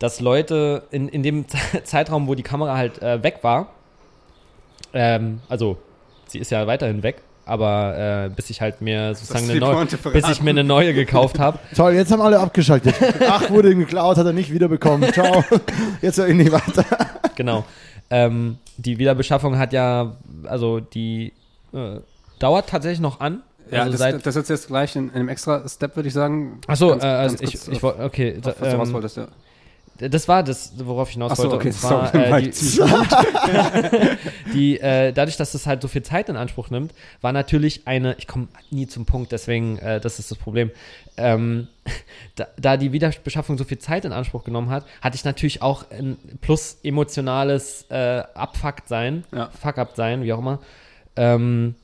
dass 0.00 0.18
Leute 0.18 0.82
in, 0.90 1.06
in 1.08 1.22
dem 1.22 1.44
Zeitraum, 1.84 2.26
wo 2.26 2.34
die 2.34 2.42
Kamera 2.42 2.76
halt 2.76 3.00
äh, 3.02 3.22
weg 3.22 3.38
war, 3.42 3.68
ähm, 4.92 5.38
also 5.48 5.78
sie 6.26 6.40
ist 6.40 6.50
ja 6.50 6.66
weiterhin 6.66 7.04
weg, 7.04 7.22
aber 7.46 8.24
äh, 8.26 8.30
bis 8.34 8.50
ich 8.50 8.60
halt 8.60 8.80
mir 8.80 9.14
sozusagen 9.14 9.48
eine 9.48 9.60
neue, 9.60 9.86
bis 9.86 10.28
ich 10.28 10.42
mir 10.42 10.50
eine 10.50 10.64
neue 10.64 10.92
gekauft 10.92 11.38
habe, 11.38 11.60
Toll, 11.76 11.92
jetzt 11.92 12.10
haben 12.10 12.20
alle 12.20 12.40
abgeschaltet. 12.40 12.96
Ach, 13.28 13.48
wurde 13.50 13.70
ihm 13.70 13.78
geklaut, 13.78 14.16
hat 14.16 14.26
er 14.26 14.32
nicht 14.32 14.52
wiederbekommen. 14.52 15.12
Ciao. 15.12 15.44
Jetzt 16.02 16.18
höre 16.18 16.26
ich 16.28 16.34
nicht 16.34 16.50
weiter. 16.50 16.84
genau. 17.36 17.64
Ähm, 18.10 18.58
die 18.80 18.98
Wiederbeschaffung 18.98 19.58
hat 19.58 19.72
ja, 19.72 20.16
also 20.44 20.80
die 20.80 21.32
äh, 21.72 22.00
dauert 22.38 22.68
tatsächlich 22.68 23.00
noch 23.00 23.20
an. 23.20 23.42
Ja, 23.70 23.82
also 23.82 23.98
das, 23.98 24.22
das 24.22 24.36
ist 24.36 24.48
jetzt 24.48 24.66
gleich 24.66 24.96
in, 24.96 25.10
in 25.10 25.14
einem 25.14 25.28
extra 25.28 25.68
Step, 25.68 25.94
würde 25.94 26.08
ich 26.08 26.14
sagen. 26.14 26.60
Achso, 26.66 26.94
äh, 26.94 27.04
also 27.04 27.36
ich, 27.40 27.68
ich 27.68 27.82
wollte, 27.82 28.02
okay, 28.02 28.36
auf 28.42 28.60
was 28.60 28.70
du 28.70 28.76
raus 28.76 28.88
ähm, 28.88 28.94
wolltest, 28.94 29.16
ja. 29.16 29.28
Das 30.08 30.28
war 30.28 30.42
das, 30.42 30.72
worauf 30.78 31.08
ich 31.08 31.14
hinaus 31.14 31.36
so, 31.36 31.44
wollte. 31.44 31.56
okay, 31.56 31.70
zwar, 31.70 32.10
sorry, 32.12 32.46
äh, 32.46 34.16
die 34.54 34.80
äh, 34.80 35.12
dadurch, 35.12 35.36
dass 35.36 35.52
das 35.52 35.66
halt 35.66 35.82
so 35.82 35.88
viel 35.88 36.02
Zeit 36.02 36.28
in 36.28 36.36
Anspruch 36.36 36.70
nimmt, 36.70 36.94
war 37.20 37.32
natürlich 37.32 37.86
eine, 37.86 38.14
ich 38.18 38.26
komme 38.26 38.48
nie 38.70 38.86
zum 38.86 39.04
Punkt, 39.04 39.32
deswegen, 39.32 39.78
äh, 39.78 40.00
das 40.00 40.18
ist 40.18 40.30
das 40.30 40.38
Problem. 40.38 40.70
Ähm, 41.16 41.68
da, 42.36 42.48
da 42.56 42.76
die 42.76 42.92
Wiederbeschaffung 42.92 43.58
so 43.58 43.64
viel 43.64 43.78
Zeit 43.78 44.04
in 44.04 44.12
Anspruch 44.12 44.44
genommen 44.44 44.70
hat, 44.70 44.86
hatte 45.02 45.16
ich 45.16 45.24
natürlich 45.24 45.60
auch 45.60 45.84
ein 45.90 46.16
plus 46.40 46.78
emotionales 46.82 47.84
äh, 47.90 48.22
Abfuckt 48.34 48.88
sein, 48.88 49.24
Ja. 49.32 49.50
Fuck-up 49.60 49.96
sein, 49.96 50.22
wie 50.22 50.32
auch 50.32 50.38
immer. 50.38 50.60
Ähm, 51.16 51.74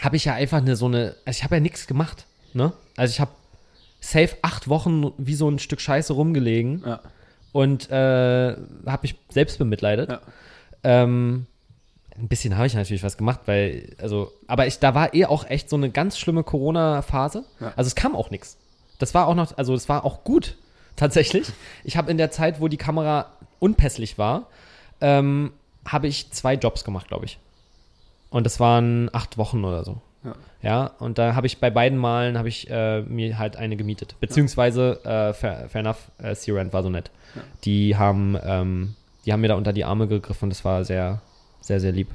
habe 0.00 0.16
ich 0.16 0.24
ja 0.24 0.34
einfach 0.34 0.58
eine 0.58 0.76
so 0.76 0.86
eine, 0.86 1.14
also 1.24 1.38
ich 1.38 1.44
habe 1.44 1.54
ja 1.54 1.60
nichts 1.60 1.86
gemacht, 1.86 2.26
ne? 2.52 2.72
Also 2.96 3.12
ich 3.12 3.20
habe 3.20 3.30
safe 4.10 4.36
acht 4.42 4.68
Wochen 4.68 5.12
wie 5.18 5.34
so 5.34 5.48
ein 5.48 5.58
Stück 5.58 5.80
Scheiße 5.80 6.12
rumgelegen 6.12 6.82
Ja. 6.84 7.00
und 7.52 7.90
äh, 7.90 8.56
habe 8.86 8.98
mich 9.02 9.14
selbst 9.30 9.58
bemitleidet. 9.58 10.10
Ja. 10.10 10.20
Ähm, 10.82 11.46
ein 12.16 12.28
bisschen 12.28 12.56
habe 12.56 12.66
ich 12.66 12.74
natürlich 12.74 13.02
was 13.02 13.16
gemacht, 13.16 13.40
weil, 13.46 13.96
also, 14.00 14.30
aber 14.46 14.66
ich, 14.66 14.78
da 14.78 14.94
war 14.94 15.14
eh 15.14 15.24
auch 15.26 15.48
echt 15.48 15.68
so 15.68 15.76
eine 15.76 15.90
ganz 15.90 16.18
schlimme 16.18 16.44
Corona-Phase. 16.44 17.44
Ja. 17.60 17.72
Also 17.76 17.88
es 17.88 17.94
kam 17.94 18.14
auch 18.14 18.30
nichts. 18.30 18.56
Das 18.98 19.14
war 19.14 19.26
auch 19.26 19.34
noch, 19.34 19.56
also 19.58 19.74
es 19.74 19.88
war 19.88 20.04
auch 20.04 20.22
gut, 20.22 20.56
tatsächlich. 20.96 21.48
Ich 21.82 21.96
habe 21.96 22.10
in 22.10 22.18
der 22.18 22.30
Zeit, 22.30 22.60
wo 22.60 22.68
die 22.68 22.76
Kamera 22.76 23.26
unpässlich 23.58 24.18
war, 24.18 24.48
ähm, 25.00 25.52
habe 25.86 26.06
ich 26.06 26.30
zwei 26.30 26.54
Jobs 26.54 26.84
gemacht, 26.84 27.08
glaube 27.08 27.24
ich. 27.24 27.38
Und 28.30 28.44
das 28.46 28.60
waren 28.60 29.10
acht 29.12 29.38
Wochen 29.38 29.64
oder 29.64 29.84
so. 29.84 30.00
Ja. 30.64 30.70
Ja, 30.70 30.86
und 30.98 31.18
da 31.18 31.34
habe 31.34 31.46
ich 31.46 31.58
bei 31.58 31.70
beiden 31.70 31.98
Malen 31.98 32.38
habe 32.38 32.48
ich 32.48 32.68
äh, 32.70 33.02
mir 33.02 33.38
halt 33.38 33.56
eine 33.56 33.76
gemietet. 33.76 34.16
Beziehungsweise, 34.20 35.00
äh, 35.04 35.32
fair, 35.34 35.68
fair 35.68 35.80
enough, 35.80 36.10
äh, 36.18 36.34
Sea-Rent 36.34 36.72
war 36.72 36.82
so 36.82 36.90
nett. 36.90 37.10
Ja. 37.34 37.42
Die 37.64 37.96
haben, 37.96 38.36
ähm, 38.42 38.94
die 39.26 39.32
haben 39.32 39.40
mir 39.40 39.48
da 39.48 39.54
unter 39.56 39.72
die 39.72 39.84
Arme 39.84 40.06
gegriffen 40.08 40.44
und 40.44 40.50
das 40.50 40.64
war 40.64 40.84
sehr, 40.84 41.20
sehr, 41.60 41.80
sehr 41.80 41.92
lieb. 41.92 42.08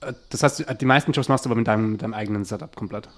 Äh, 0.00 0.12
Das 0.30 0.42
heißt, 0.42 0.64
die 0.80 0.84
meisten 0.86 1.12
Jobs 1.12 1.28
machst 1.28 1.44
du 1.44 1.48
aber 1.50 1.56
mit 1.56 1.66
deinem, 1.66 1.98
deinem 1.98 2.14
eigenen 2.14 2.44
Setup 2.44 2.74
komplett. 2.76 3.08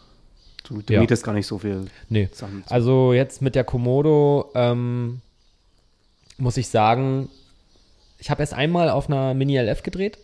Du, 0.65 0.81
du 0.81 0.93
Ja. 0.95 1.01
mietest 1.01 1.25
gar 1.25 1.33
nicht 1.35 1.47
so 1.47 1.59
viel 1.59 1.87
Nee. 2.09 2.29
Sachen. 2.33 2.65
Also 2.69 3.13
jetzt 3.13 3.43
mit 3.43 3.55
der 3.55 3.65
Komodo 3.65 4.51
ähm, 4.55 5.21
muss 6.39 6.57
ich 6.57 6.69
sagen, 6.69 7.29
ich 8.19 8.31
habe 8.31 8.41
erst 8.43 8.55
einmal 8.55 8.89
auf 8.89 9.09
einer 9.09 9.35
Mini 9.35 9.59
LF 9.59 9.83
gedreht. 9.83 10.19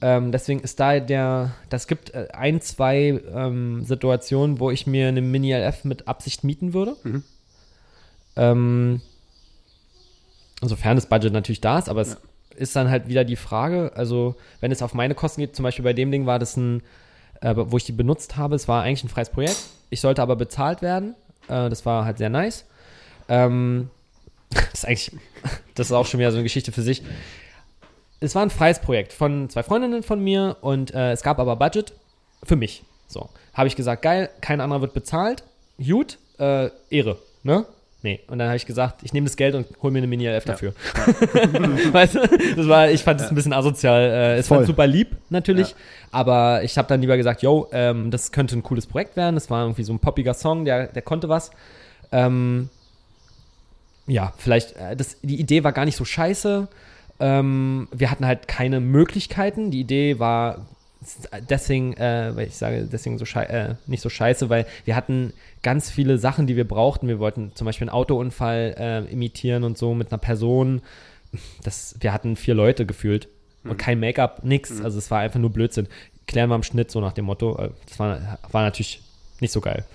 Ähm, 0.00 0.32
deswegen 0.32 0.60
ist 0.60 0.80
da 0.80 1.00
der, 1.00 1.52
das 1.70 1.86
gibt 1.86 2.14
äh, 2.14 2.28
ein, 2.32 2.60
zwei 2.60 3.20
ähm, 3.32 3.84
Situationen, 3.84 4.60
wo 4.60 4.70
ich 4.70 4.86
mir 4.86 5.08
eine 5.08 5.22
Mini 5.22 5.54
LF 5.54 5.84
mit 5.84 6.08
Absicht 6.08 6.44
mieten 6.44 6.74
würde. 6.74 6.96
Mhm. 7.04 7.22
Ähm, 8.36 9.00
sofern 10.60 10.96
das 10.96 11.06
Budget 11.06 11.32
natürlich 11.32 11.60
da 11.60 11.78
ist, 11.78 11.88
aber 11.88 12.00
es 12.00 12.16
ist 12.56 12.76
dann 12.76 12.90
halt 12.90 13.08
wieder 13.08 13.24
die 13.24 13.36
Frage, 13.36 13.92
also 13.94 14.36
wenn 14.60 14.72
es 14.72 14.82
auf 14.82 14.94
meine 14.94 15.14
Kosten 15.14 15.40
geht, 15.40 15.56
zum 15.56 15.62
Beispiel 15.62 15.84
bei 15.84 15.92
dem 15.92 16.10
Ding 16.10 16.26
war 16.26 16.38
das 16.38 16.56
ein, 16.56 16.82
äh, 17.40 17.54
wo 17.56 17.76
ich 17.76 17.84
die 17.84 17.92
benutzt 17.92 18.36
habe, 18.36 18.54
es 18.54 18.68
war 18.68 18.82
eigentlich 18.82 19.04
ein 19.04 19.08
freies 19.08 19.30
Projekt. 19.30 19.58
Ich 19.90 20.00
sollte 20.00 20.22
aber 20.22 20.36
bezahlt 20.36 20.82
werden. 20.82 21.14
Äh, 21.48 21.68
das 21.68 21.86
war 21.86 22.04
halt 22.04 22.18
sehr 22.18 22.30
nice. 22.30 22.64
Ähm, 23.28 23.90
das 24.50 24.74
ist 24.74 24.86
eigentlich, 24.86 25.12
das 25.74 25.86
ist 25.86 25.92
auch 25.92 26.06
schon 26.06 26.20
wieder 26.20 26.30
so 26.30 26.36
eine 26.36 26.44
Geschichte 26.44 26.72
für 26.72 26.82
sich. 26.82 27.02
Es 28.24 28.34
war 28.34 28.42
ein 28.42 28.50
freies 28.50 28.78
Projekt 28.78 29.12
von 29.12 29.50
zwei 29.50 29.62
Freundinnen 29.62 30.02
von 30.02 30.22
mir 30.22 30.56
und 30.60 30.94
äh, 30.94 31.12
es 31.12 31.22
gab 31.22 31.38
aber 31.38 31.56
Budget 31.56 31.92
für 32.42 32.56
mich. 32.56 32.82
So, 33.06 33.28
habe 33.52 33.68
ich 33.68 33.76
gesagt, 33.76 34.02
geil, 34.02 34.30
kein 34.40 34.60
anderer 34.60 34.80
wird 34.80 34.94
bezahlt. 34.94 35.44
Gut, 35.78 36.18
äh, 36.38 36.70
Ehre, 36.90 37.18
ne? 37.42 37.66
Nee. 38.02 38.20
Und 38.26 38.38
dann 38.38 38.48
habe 38.48 38.56
ich 38.56 38.66
gesagt, 38.66 39.00
ich 39.02 39.14
nehme 39.14 39.26
das 39.26 39.34
Geld 39.36 39.54
und 39.54 39.66
hole 39.82 39.90
mir 39.90 39.98
eine 39.98 40.06
Mini 40.06 40.26
LF 40.28 40.44
dafür. 40.44 40.74
weißt 41.92 42.16
du? 42.16 42.20
Das 42.54 42.68
war, 42.68 42.90
ich 42.90 43.02
fand 43.02 43.18
das 43.18 43.30
ein 43.30 43.34
bisschen 43.34 43.54
asozial. 43.54 44.02
Äh, 44.02 44.36
es 44.36 44.50
war 44.50 44.58
Voll. 44.58 44.66
super 44.66 44.86
lieb, 44.86 45.16
natürlich. 45.30 45.74
Aber 46.12 46.62
ich 46.62 46.76
habe 46.76 46.86
dann 46.86 47.00
lieber 47.00 47.16
gesagt, 47.16 47.40
yo, 47.40 47.66
ähm, 47.72 48.10
das 48.10 48.30
könnte 48.30 48.56
ein 48.56 48.62
cooles 48.62 48.86
Projekt 48.86 49.16
werden. 49.16 49.36
Das 49.36 49.48
war 49.48 49.62
irgendwie 49.62 49.84
so 49.84 49.94
ein 49.94 50.00
poppiger 50.00 50.34
Song, 50.34 50.66
der, 50.66 50.88
der 50.88 51.00
konnte 51.00 51.30
was. 51.30 51.50
Ähm, 52.12 52.68
ja, 54.06 54.34
vielleicht, 54.36 54.76
äh, 54.76 54.94
das, 54.96 55.16
die 55.22 55.40
Idee 55.40 55.64
war 55.64 55.72
gar 55.72 55.86
nicht 55.86 55.96
so 55.96 56.04
scheiße. 56.04 56.68
Ähm, 57.24 57.88
wir 57.90 58.10
hatten 58.10 58.26
halt 58.26 58.48
keine 58.48 58.80
Möglichkeiten. 58.80 59.70
Die 59.70 59.80
Idee 59.80 60.18
war 60.18 60.66
deswegen, 61.48 61.94
äh, 61.94 62.32
weil 62.34 62.48
ich 62.48 62.56
sage 62.56 62.86
deswegen 62.90 63.16
so 63.16 63.24
äh, 63.40 63.76
nicht 63.86 64.02
so 64.02 64.10
scheiße, 64.10 64.50
weil 64.50 64.66
wir 64.84 64.94
hatten 64.94 65.32
ganz 65.62 65.90
viele 65.90 66.18
Sachen, 66.18 66.46
die 66.46 66.54
wir 66.54 66.68
brauchten. 66.68 67.08
Wir 67.08 67.18
wollten 67.18 67.52
zum 67.54 67.64
Beispiel 67.64 67.88
einen 67.88 67.96
Autounfall 67.96 68.74
äh, 68.78 69.10
imitieren 69.10 69.64
und 69.64 69.78
so 69.78 69.94
mit 69.94 70.12
einer 70.12 70.18
Person. 70.18 70.82
Das, 71.62 71.96
wir 72.00 72.12
hatten 72.12 72.36
vier 72.36 72.54
Leute 72.54 72.84
gefühlt 72.84 73.28
und 73.64 73.78
kein 73.78 74.00
Make-up, 74.00 74.44
nix. 74.44 74.82
Also 74.82 74.98
es 74.98 75.10
war 75.10 75.20
einfach 75.20 75.40
nur 75.40 75.50
Blödsinn. 75.50 75.88
Klären 76.26 76.50
wir 76.50 76.56
am 76.56 76.62
Schnitt 76.62 76.90
so 76.90 77.00
nach 77.00 77.14
dem 77.14 77.24
Motto. 77.24 77.56
Äh, 77.58 77.70
Das 77.88 77.98
war, 77.98 78.38
war 78.52 78.62
natürlich 78.64 79.00
nicht 79.40 79.52
so 79.52 79.62
geil. 79.62 79.86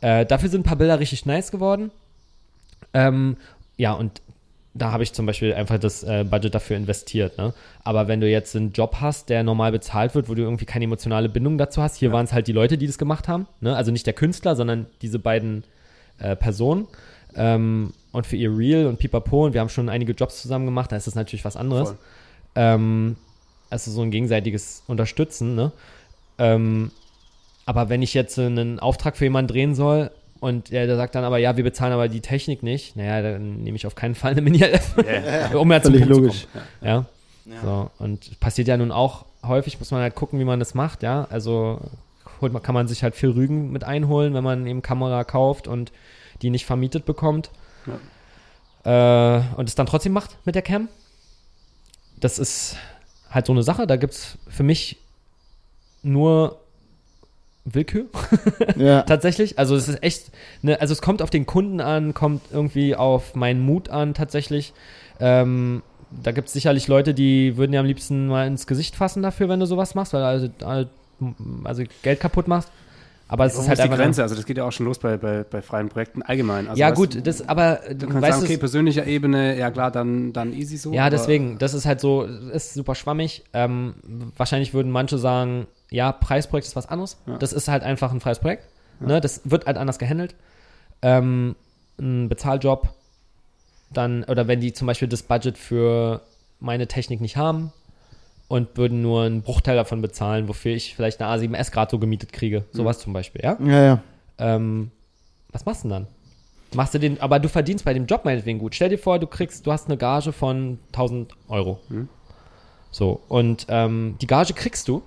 Äh, 0.00 0.26
dafür 0.26 0.48
sind 0.48 0.62
ein 0.62 0.64
paar 0.64 0.76
Bilder 0.76 0.98
richtig 0.98 1.26
nice 1.26 1.52
geworden. 1.52 1.92
Ähm, 2.92 3.36
ja, 3.76 3.92
und 3.92 4.20
da 4.74 4.90
habe 4.90 5.02
ich 5.02 5.12
zum 5.12 5.26
Beispiel 5.26 5.52
einfach 5.52 5.78
das 5.78 6.02
äh, 6.02 6.24
Budget 6.24 6.54
dafür 6.54 6.76
investiert. 6.76 7.36
Ne? 7.36 7.52
Aber 7.84 8.08
wenn 8.08 8.20
du 8.20 8.28
jetzt 8.28 8.56
einen 8.56 8.72
Job 8.72 8.96
hast, 9.00 9.28
der 9.28 9.42
normal 9.42 9.72
bezahlt 9.72 10.14
wird, 10.14 10.28
wo 10.28 10.34
du 10.34 10.42
irgendwie 10.42 10.64
keine 10.64 10.86
emotionale 10.86 11.28
Bindung 11.28 11.58
dazu 11.58 11.82
hast, 11.82 11.96
hier 11.96 12.12
waren 12.12 12.24
es 12.24 12.32
halt 12.32 12.46
die 12.46 12.52
Leute, 12.52 12.78
die 12.78 12.86
das 12.86 12.96
gemacht 12.96 13.28
haben. 13.28 13.46
Ne? 13.60 13.76
Also 13.76 13.92
nicht 13.92 14.06
der 14.06 14.14
Künstler, 14.14 14.56
sondern 14.56 14.86
diese 15.02 15.18
beiden 15.18 15.64
äh, 16.18 16.36
Personen. 16.36 16.88
Ähm, 17.34 17.92
und 18.12 18.26
für 18.26 18.36
ihr 18.36 18.56
Real 18.56 18.86
und 18.86 18.98
Pipapo, 18.98 19.46
und 19.46 19.54
wir 19.54 19.60
haben 19.60 19.68
schon 19.68 19.88
einige 19.88 20.12
Jobs 20.12 20.40
zusammen 20.40 20.64
gemacht, 20.64 20.92
da 20.92 20.96
ist 20.96 21.06
das 21.06 21.14
natürlich 21.14 21.44
was 21.44 21.56
anderes. 21.56 21.94
Ähm, 22.54 23.16
also 23.68 23.90
so 23.90 24.02
ein 24.02 24.10
gegenseitiges 24.10 24.82
Unterstützen, 24.86 25.54
ne? 25.54 25.72
Ähm, 26.38 26.90
aber 27.64 27.88
wenn 27.88 28.02
ich 28.02 28.12
jetzt 28.12 28.38
einen 28.38 28.80
Auftrag 28.80 29.16
für 29.16 29.24
jemanden 29.24 29.52
drehen 29.52 29.74
soll 29.74 30.10
und 30.42 30.72
der, 30.72 30.88
der 30.88 30.96
sagt 30.96 31.14
dann 31.14 31.22
aber, 31.22 31.38
ja, 31.38 31.56
wir 31.56 31.62
bezahlen 31.62 31.92
aber 31.92 32.08
die 32.08 32.20
Technik 32.20 32.64
nicht, 32.64 32.96
naja, 32.96 33.22
dann 33.22 33.62
nehme 33.62 33.76
ich 33.76 33.86
auf 33.86 33.94
keinen 33.94 34.16
Fall 34.16 34.32
eine 34.32 34.40
Mini-LF, 34.40 34.96
um 35.54 35.70
ja 35.70 35.80
zum 35.80 35.92
Völlig 35.92 36.08
Punkt 36.08 36.08
logisch. 36.08 36.40
zu 36.40 36.46
kommen. 36.48 36.64
Ja. 36.82 37.06
So, 37.62 37.90
und 38.00 38.40
passiert 38.40 38.66
ja 38.66 38.76
nun 38.76 38.90
auch 38.90 39.24
häufig, 39.46 39.78
muss 39.78 39.92
man 39.92 40.00
halt 40.00 40.16
gucken, 40.16 40.40
wie 40.40 40.44
man 40.44 40.58
das 40.58 40.74
macht, 40.74 41.04
ja. 41.04 41.28
Also 41.30 41.80
holt 42.40 42.52
man, 42.52 42.60
kann 42.60 42.74
man 42.74 42.88
sich 42.88 43.04
halt 43.04 43.14
viel 43.14 43.30
Rügen 43.30 43.70
mit 43.70 43.84
einholen, 43.84 44.34
wenn 44.34 44.42
man 44.42 44.66
eben 44.66 44.82
Kamera 44.82 45.22
kauft 45.22 45.68
und 45.68 45.92
die 46.42 46.50
nicht 46.50 46.66
vermietet 46.66 47.04
bekommt. 47.04 47.50
Äh, 48.82 49.40
und 49.56 49.68
es 49.68 49.76
dann 49.76 49.86
trotzdem 49.86 50.12
macht 50.12 50.38
mit 50.44 50.56
der 50.56 50.62
Cam. 50.62 50.88
Das 52.18 52.40
ist 52.40 52.76
halt 53.30 53.46
so 53.46 53.52
eine 53.52 53.62
Sache, 53.62 53.86
da 53.86 53.94
gibt 53.94 54.14
es 54.14 54.38
für 54.48 54.64
mich 54.64 54.98
nur 56.02 56.61
Willkür 57.64 58.06
Ja. 58.76 59.02
tatsächlich. 59.06 59.58
Also 59.58 59.76
es 59.76 59.88
ist 59.88 60.02
echt, 60.02 60.32
ne, 60.62 60.80
also 60.80 60.92
es 60.92 61.02
kommt 61.02 61.22
auf 61.22 61.30
den 61.30 61.46
Kunden 61.46 61.80
an, 61.80 62.14
kommt 62.14 62.42
irgendwie 62.52 62.96
auf 62.96 63.34
meinen 63.34 63.60
Mut 63.60 63.88
an 63.88 64.14
tatsächlich. 64.14 64.72
Ähm, 65.20 65.82
da 66.10 66.32
gibt 66.32 66.48
es 66.48 66.52
sicherlich 66.52 66.88
Leute, 66.88 67.14
die 67.14 67.56
würden 67.56 67.72
dir 67.72 67.80
am 67.80 67.86
liebsten 67.86 68.26
mal 68.26 68.46
ins 68.46 68.66
Gesicht 68.66 68.96
fassen 68.96 69.22
dafür, 69.22 69.48
wenn 69.48 69.60
du 69.60 69.66
sowas 69.66 69.94
machst, 69.94 70.12
weil 70.12 70.20
du 70.20 70.66
also, 70.66 70.84
also, 71.64 71.82
Geld 72.02 72.20
kaputt 72.20 72.48
machst. 72.48 72.70
Aber 73.28 73.46
es 73.46 73.54
ist 73.54 73.66
halt 73.66 73.78
ist 73.78 73.88
die. 73.88 73.88
Grenze? 73.88 74.22
Also 74.22 74.34
das 74.34 74.44
geht 74.44 74.58
ja 74.58 74.64
auch 74.64 74.72
schon 74.72 74.84
los 74.84 74.98
bei, 74.98 75.16
bei, 75.16 75.42
bei 75.42 75.62
freien 75.62 75.88
Projekten 75.88 76.20
allgemein. 76.20 76.68
Also 76.68 76.78
ja, 76.78 76.88
weißt 76.88 76.96
gut, 76.96 77.26
das, 77.26 77.48
aber 77.48 77.80
Du 77.88 78.06
kannst 78.06 78.20
weißt 78.20 78.32
sagen, 78.40 78.44
okay, 78.44 78.58
persönlicher 78.58 79.06
Ebene, 79.06 79.56
ja 79.56 79.70
klar, 79.70 79.90
dann, 79.90 80.34
dann 80.34 80.52
easy 80.52 80.76
so. 80.76 80.92
Ja, 80.92 81.08
deswegen, 81.08 81.56
das 81.56 81.72
ist 81.72 81.86
halt 81.86 82.00
so, 82.00 82.24
ist 82.24 82.74
super 82.74 82.94
schwammig. 82.94 83.44
Ähm, 83.54 83.94
wahrscheinlich 84.36 84.74
würden 84.74 84.92
manche 84.92 85.16
sagen, 85.16 85.66
ja, 85.92 86.12
Preisprojekt 86.12 86.66
ist 86.66 86.76
was 86.76 86.88
anderes. 86.88 87.18
Ja. 87.26 87.38
Das 87.38 87.52
ist 87.52 87.68
halt 87.68 87.82
einfach 87.82 88.12
ein 88.12 88.20
freies 88.20 88.38
Projekt. 88.38 88.66
Ne? 89.00 89.20
Das 89.20 89.42
wird 89.44 89.66
halt 89.66 89.76
anders 89.76 89.98
gehandelt. 89.98 90.34
Ähm, 91.02 91.56
ein 91.98 92.28
Bezahljob, 92.28 92.88
dann, 93.92 94.24
oder 94.24 94.48
wenn 94.48 94.60
die 94.60 94.72
zum 94.72 94.86
Beispiel 94.86 95.08
das 95.08 95.22
Budget 95.22 95.58
für 95.58 96.22
meine 96.60 96.86
Technik 96.86 97.20
nicht 97.20 97.36
haben 97.36 97.72
und 98.48 98.76
würden 98.76 99.02
nur 99.02 99.24
einen 99.24 99.42
Bruchteil 99.42 99.76
davon 99.76 100.00
bezahlen, 100.00 100.48
wofür 100.48 100.72
ich 100.74 100.94
vielleicht 100.94 101.20
eine 101.20 101.32
A7S 101.32 101.70
gerade 101.70 101.90
so 101.90 101.98
gemietet 101.98 102.32
kriege. 102.32 102.64
Sowas 102.72 102.98
zum 103.00 103.12
Beispiel, 103.12 103.42
ja? 103.42 103.56
Ja, 103.64 103.82
ja. 103.82 104.02
ähm, 104.38 104.90
was 105.50 105.66
machst 105.66 105.84
du 105.84 105.88
denn 105.88 106.04
dann? 106.04 106.06
Machst 106.74 106.94
du 106.94 106.98
den, 106.98 107.20
aber 107.20 107.38
du 107.38 107.48
verdienst 107.48 107.84
bei 107.84 107.92
dem 107.92 108.06
Job 108.06 108.24
meinetwegen 108.24 108.58
gut. 108.58 108.74
Stell 108.74 108.88
dir 108.88 108.98
vor, 108.98 109.18
du 109.18 109.26
kriegst, 109.26 109.66
du 109.66 109.72
hast 109.72 109.88
eine 109.88 109.98
Gage 109.98 110.32
von 110.32 110.78
1000 110.88 111.34
Euro. 111.48 111.80
Mhm. 111.90 112.08
So, 112.90 113.20
und 113.28 113.66
ähm, 113.68 114.16
die 114.20 114.26
Gage 114.26 114.54
kriegst 114.54 114.88
du, 114.88 115.02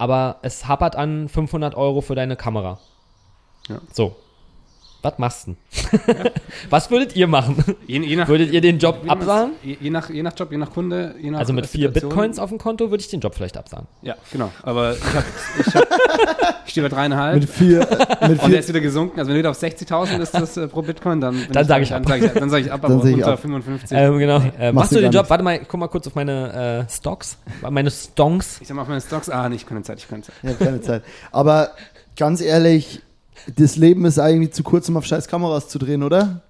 aber 0.00 0.38
es 0.40 0.66
hapert 0.66 0.96
an 0.96 1.28
500 1.28 1.74
Euro 1.74 2.00
für 2.00 2.14
deine 2.14 2.34
Kamera. 2.34 2.78
Ja. 3.68 3.82
So. 3.92 4.16
Was 5.02 5.18
machst 5.18 5.46
du 5.46 5.56
denn? 6.04 6.16
was 6.70 6.90
würdet 6.90 7.16
ihr 7.16 7.26
machen? 7.26 7.64
Je, 7.86 8.00
je 8.00 8.16
nach, 8.16 8.28
Würdet 8.28 8.52
ihr 8.52 8.60
den 8.60 8.78
Job 8.78 9.00
absagen? 9.08 9.52
Je, 9.62 9.76
je, 9.80 9.90
nach, 9.90 10.10
je 10.10 10.22
nach 10.22 10.32
Job, 10.36 10.52
je 10.52 10.58
nach 10.58 10.70
Kunde, 10.72 11.14
je 11.20 11.30
nach 11.30 11.38
Also 11.38 11.52
mit 11.52 11.66
vier 11.66 11.88
Situation. 11.88 12.10
Bitcoins 12.10 12.38
auf 12.38 12.50
dem 12.50 12.58
Konto 12.58 12.90
würde 12.90 13.00
ich 13.00 13.08
den 13.08 13.20
Job 13.20 13.34
vielleicht 13.34 13.56
absagen. 13.56 13.86
Ja, 14.02 14.16
genau. 14.30 14.52
Aber 14.62 14.94
ich, 14.94 15.04
hab, 15.14 15.24
ich, 15.58 15.74
hab, 15.74 15.84
ich 16.66 16.72
stehe 16.72 16.86
bei 16.86 16.94
dreieinhalb. 16.94 17.40
Mit 17.40 17.48
vier, 17.48 17.78
mit 17.80 17.88
und 17.88 18.28
der 18.28 18.38
vier 18.38 18.58
ist 18.58 18.68
wieder 18.68 18.80
gesunken. 18.80 19.18
Also 19.18 19.28
wenn 19.28 19.36
du 19.36 19.38
wieder 19.40 19.50
auf 19.50 19.60
60.000 19.60 20.20
ist 20.20 20.34
das 20.34 20.56
äh, 20.56 20.68
pro 20.68 20.82
Bitcoin, 20.82 21.20
dann, 21.20 21.46
Dann 21.50 21.66
sag 21.66 21.82
ich 21.82 21.88
dann 21.88 22.02
ab. 22.02 22.08
Sag 22.08 22.22
ich, 22.22 22.32
dann 22.32 22.50
sage 22.50 22.64
ich 22.64 22.72
ab, 22.72 22.82
Dann 22.82 22.92
aber 22.92 23.02
sag 23.02 23.08
ich 23.10 23.16
unter 23.16 23.32
ab. 23.32 23.40
55. 23.40 23.96
Ähm, 23.98 24.18
genau. 24.18 24.42
Äh, 24.58 24.72
machst 24.72 24.92
du 24.92 24.96
den 24.96 25.12
Job? 25.12 25.22
nicht. 25.22 25.30
Warte 25.30 25.44
mal, 25.44 25.56
ich 25.56 25.68
guck 25.68 25.80
mal 25.80 25.88
kurz 25.88 26.06
auf 26.06 26.14
meine 26.14 26.86
äh, 26.86 26.92
Stocks. 26.92 27.38
Meine 27.68 27.90
Stonks. 27.90 28.58
ich 28.60 28.68
sag 28.68 28.74
mal 28.74 28.82
auf 28.82 28.88
meine 28.88 29.00
Stocks, 29.00 29.30
ah, 29.30 29.48
nicht, 29.48 29.66
keine 29.66 29.82
Zeit, 29.82 29.98
ich 29.98 30.08
keine 30.08 30.22
Zeit. 30.22 30.34
Ich 30.42 30.48
habe 30.50 30.64
keine 30.64 30.80
Zeit. 30.82 31.04
Aber 31.32 31.70
ganz 32.16 32.40
ehrlich, 32.40 33.00
das 33.56 33.76
Leben 33.76 34.04
ist 34.04 34.18
eigentlich 34.18 34.52
zu 34.52 34.62
kurz, 34.62 34.88
um 34.88 34.96
auf 34.96 35.04
scheiß 35.06 35.28
Kameras 35.28 35.68
zu 35.68 35.78
drehen, 35.78 36.02
oder? 36.02 36.42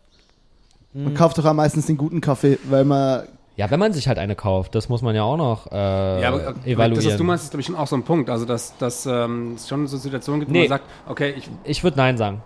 Hm. 0.92 1.04
Man 1.04 1.14
kauft 1.14 1.38
doch 1.38 1.44
am 1.44 1.56
meistens 1.56 1.86
den 1.86 1.96
guten 1.96 2.20
Kaffee, 2.20 2.58
weil 2.64 2.84
man. 2.84 3.24
Ja, 3.56 3.70
wenn 3.70 3.80
man 3.80 3.92
sich 3.92 4.08
halt 4.08 4.18
eine 4.18 4.36
kauft, 4.36 4.74
das 4.74 4.88
muss 4.88 5.02
man 5.02 5.14
ja 5.14 5.22
auch 5.22 5.36
noch 5.36 5.70
äh, 5.70 6.22
Ja, 6.22 6.28
aber 6.28 6.54
äh, 6.64 6.72
evaluieren. 6.72 6.94
das, 6.94 7.06
was 7.12 7.16
du 7.18 7.24
meinst, 7.24 7.44
ist, 7.44 7.50
glaube 7.50 7.60
ich, 7.60 7.66
schon 7.66 7.76
auch 7.76 7.86
so 7.86 7.94
ein 7.96 8.04
Punkt. 8.04 8.30
Also, 8.30 8.46
dass, 8.46 8.76
dass 8.78 9.04
ähm, 9.04 9.54
es 9.56 9.68
schon 9.68 9.86
so 9.86 9.98
Situationen 9.98 10.40
gibt, 10.40 10.50
wo 10.50 10.54
Nee. 10.54 10.60
man 10.60 10.68
sagt, 10.68 10.84
okay, 11.06 11.34
ich, 11.36 11.50
ich 11.64 11.84
würde 11.84 11.98
Nein 11.98 12.16
sagen. 12.16 12.42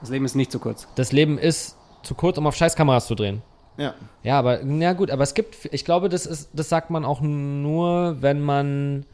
das 0.00 0.08
Leben 0.10 0.24
ist 0.24 0.34
nicht 0.34 0.50
zu 0.50 0.58
kurz. 0.58 0.88
Das 0.94 1.12
Leben 1.12 1.36
ist 1.38 1.76
zu 2.02 2.14
kurz, 2.14 2.38
um 2.38 2.46
auf 2.46 2.56
Scheißkameras 2.56 3.06
zu 3.08 3.14
drehen. 3.14 3.42
Ja. 3.76 3.94
Ja, 4.22 4.38
aber 4.38 4.60
na 4.64 4.94
gut, 4.94 5.10
aber 5.10 5.22
es 5.22 5.34
gibt, 5.34 5.68
ich 5.70 5.84
glaube, 5.84 6.08
das 6.08 6.24
ist, 6.24 6.48
das 6.54 6.68
sagt 6.70 6.88
man 6.90 7.04
auch 7.04 7.20
nur, 7.20 8.16
wenn 8.22 8.40
man 8.40 9.04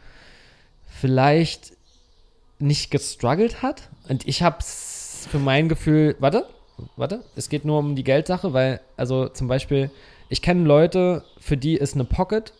vielleicht 0.86 1.72
nicht 2.58 2.90
gestruggelt 2.90 3.62
hat. 3.62 3.88
Und 4.08 4.26
ich 4.26 4.42
hab's 4.42 5.28
für 5.30 5.38
mein 5.38 5.68
Gefühl, 5.68 6.16
warte, 6.18 6.46
warte, 6.96 7.22
es 7.36 7.48
geht 7.48 7.64
nur 7.64 7.78
um 7.78 7.96
die 7.96 8.04
Geldsache, 8.04 8.52
weil, 8.52 8.80
also 8.96 9.28
zum 9.28 9.48
Beispiel, 9.48 9.90
ich 10.28 10.42
kenne 10.42 10.64
Leute, 10.64 11.24
für 11.38 11.56
die 11.56 11.74
ist 11.74 11.94
eine 11.94 12.04
Pocket 12.04 12.52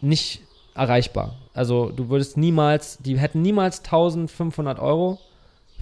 nicht 0.00 0.42
erreichbar. 0.74 1.36
Also 1.54 1.90
du 1.90 2.08
würdest 2.08 2.36
niemals, 2.36 2.98
die 2.98 3.18
hätten 3.18 3.42
niemals 3.42 3.80
1500 3.80 4.78
Euro 4.78 5.18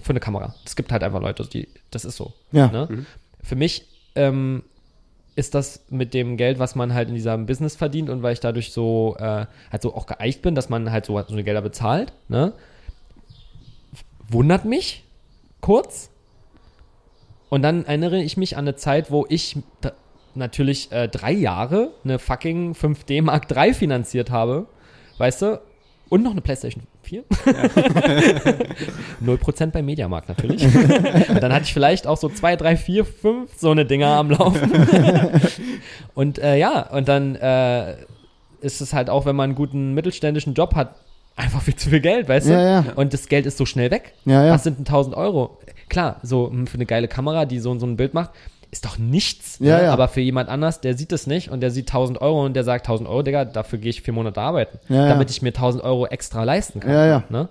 für 0.01 0.11
eine 0.11 0.19
Kamera. 0.19 0.55
Es 0.65 0.75
gibt 0.75 0.91
halt 0.91 1.03
einfach 1.03 1.21
Leute, 1.21 1.47
die, 1.47 1.67
das 1.91 2.05
ist 2.05 2.17
so. 2.17 2.33
Ja. 2.51 2.67
Ne? 2.67 3.05
Für 3.41 3.55
mich 3.55 3.87
ähm, 4.15 4.63
ist 5.35 5.55
das 5.55 5.85
mit 5.89 6.13
dem 6.13 6.37
Geld, 6.37 6.59
was 6.59 6.75
man 6.75 6.93
halt 6.93 7.09
in 7.09 7.15
diesem 7.15 7.45
Business 7.45 7.75
verdient 7.75 8.09
und 8.09 8.21
weil 8.21 8.33
ich 8.33 8.39
dadurch 8.39 8.73
so 8.73 9.15
äh, 9.17 9.45
halt 9.71 9.81
so 9.81 9.95
auch 9.95 10.05
geeicht 10.05 10.41
bin, 10.41 10.55
dass 10.55 10.69
man 10.69 10.91
halt 10.91 11.05
so, 11.05 11.19
so 11.21 11.33
eine 11.33 11.43
Gelder 11.43 11.61
bezahlt, 11.61 12.13
ne? 12.27 12.53
Wundert 14.31 14.65
mich 14.65 15.03
kurz. 15.59 16.09
Und 17.49 17.63
dann 17.63 17.85
erinnere 17.85 18.21
ich 18.21 18.37
mich 18.37 18.55
an 18.55 18.65
eine 18.65 18.75
Zeit, 18.75 19.11
wo 19.11 19.25
ich 19.27 19.57
natürlich 20.35 20.91
äh, 20.91 21.07
drei 21.07 21.33
Jahre 21.33 21.91
eine 22.03 22.17
fucking 22.17 22.73
5D 22.73 23.21
Mark 23.21 23.51
III 23.51 23.73
finanziert 23.73 24.31
habe. 24.31 24.67
Weißt 25.17 25.41
du? 25.41 25.61
Und 26.09 26.23
noch 26.23 26.31
eine 26.31 26.41
PlayStation 26.41 26.83
4. 27.03 27.23
0% 29.23 29.65
beim 29.71 29.85
Mediamarkt 29.85 30.29
natürlich. 30.29 30.63
Und 31.29 31.41
dann 31.41 31.53
hatte 31.53 31.63
ich 31.63 31.73
vielleicht 31.73 32.07
auch 32.07 32.17
so 32.17 32.29
zwei, 32.29 32.55
drei, 32.55 32.75
vier, 32.75 33.05
fünf 33.05 33.51
so 33.57 33.71
eine 33.71 33.85
Dinger 33.85 34.07
am 34.07 34.29
Laufen. 34.29 34.71
und 36.13 36.39
äh, 36.39 36.57
ja, 36.57 36.89
und 36.89 37.07
dann 37.07 37.35
äh, 37.35 37.95
ist 38.59 38.81
es 38.81 38.93
halt 38.93 39.09
auch, 39.09 39.25
wenn 39.25 39.35
man 39.35 39.51
einen 39.51 39.55
guten 39.55 39.93
mittelständischen 39.93 40.53
Job 40.53 40.75
hat, 40.75 40.95
einfach 41.35 41.61
viel 41.61 41.75
zu 41.75 41.89
viel 41.89 42.01
Geld, 42.01 42.27
weißt 42.27 42.47
du? 42.47 42.51
Ja, 42.53 42.61
ja. 42.61 42.85
Und 42.95 43.13
das 43.13 43.27
Geld 43.27 43.45
ist 43.45 43.57
so 43.57 43.65
schnell 43.65 43.91
weg. 43.91 44.13
Ja, 44.25 44.45
ja. 44.45 44.53
Was 44.53 44.63
sind 44.63 44.77
denn 44.77 44.85
1000 44.85 45.15
Euro? 45.15 45.57
Klar, 45.89 46.17
so 46.23 46.49
hm, 46.49 46.67
für 46.67 46.75
eine 46.75 46.85
geile 46.85 47.07
Kamera, 47.07 47.45
die 47.45 47.59
so, 47.59 47.77
so 47.79 47.85
ein 47.85 47.97
Bild 47.97 48.13
macht, 48.13 48.31
ist 48.71 48.85
doch 48.85 48.97
nichts. 48.97 49.57
Ja, 49.59 49.77
ne? 49.77 49.83
ja. 49.83 49.93
Aber 49.93 50.07
für 50.07 50.21
jemand 50.21 50.49
anders, 50.49 50.79
der 50.81 50.95
sieht 50.95 51.11
es 51.11 51.27
nicht 51.27 51.49
und 51.49 51.59
der 51.61 51.71
sieht 51.71 51.89
1000 51.89 52.21
Euro 52.21 52.45
und 52.45 52.53
der 52.53 52.63
sagt 52.63 52.85
1000 52.85 53.09
Euro, 53.09 53.21
Digga, 53.23 53.45
dafür 53.45 53.79
gehe 53.79 53.89
ich 53.89 54.01
vier 54.01 54.13
Monate 54.13 54.39
arbeiten, 54.39 54.79
Ja, 54.87 54.95
ja. 54.95 55.07
damit 55.09 55.29
ich 55.29 55.41
mir 55.41 55.49
1000 55.49 55.83
Euro 55.83 56.07
extra 56.07 56.43
leisten 56.43 56.79
kann. 56.79 56.91
Ja, 56.91 57.05
ja. 57.05 57.23
Ne? 57.29 57.49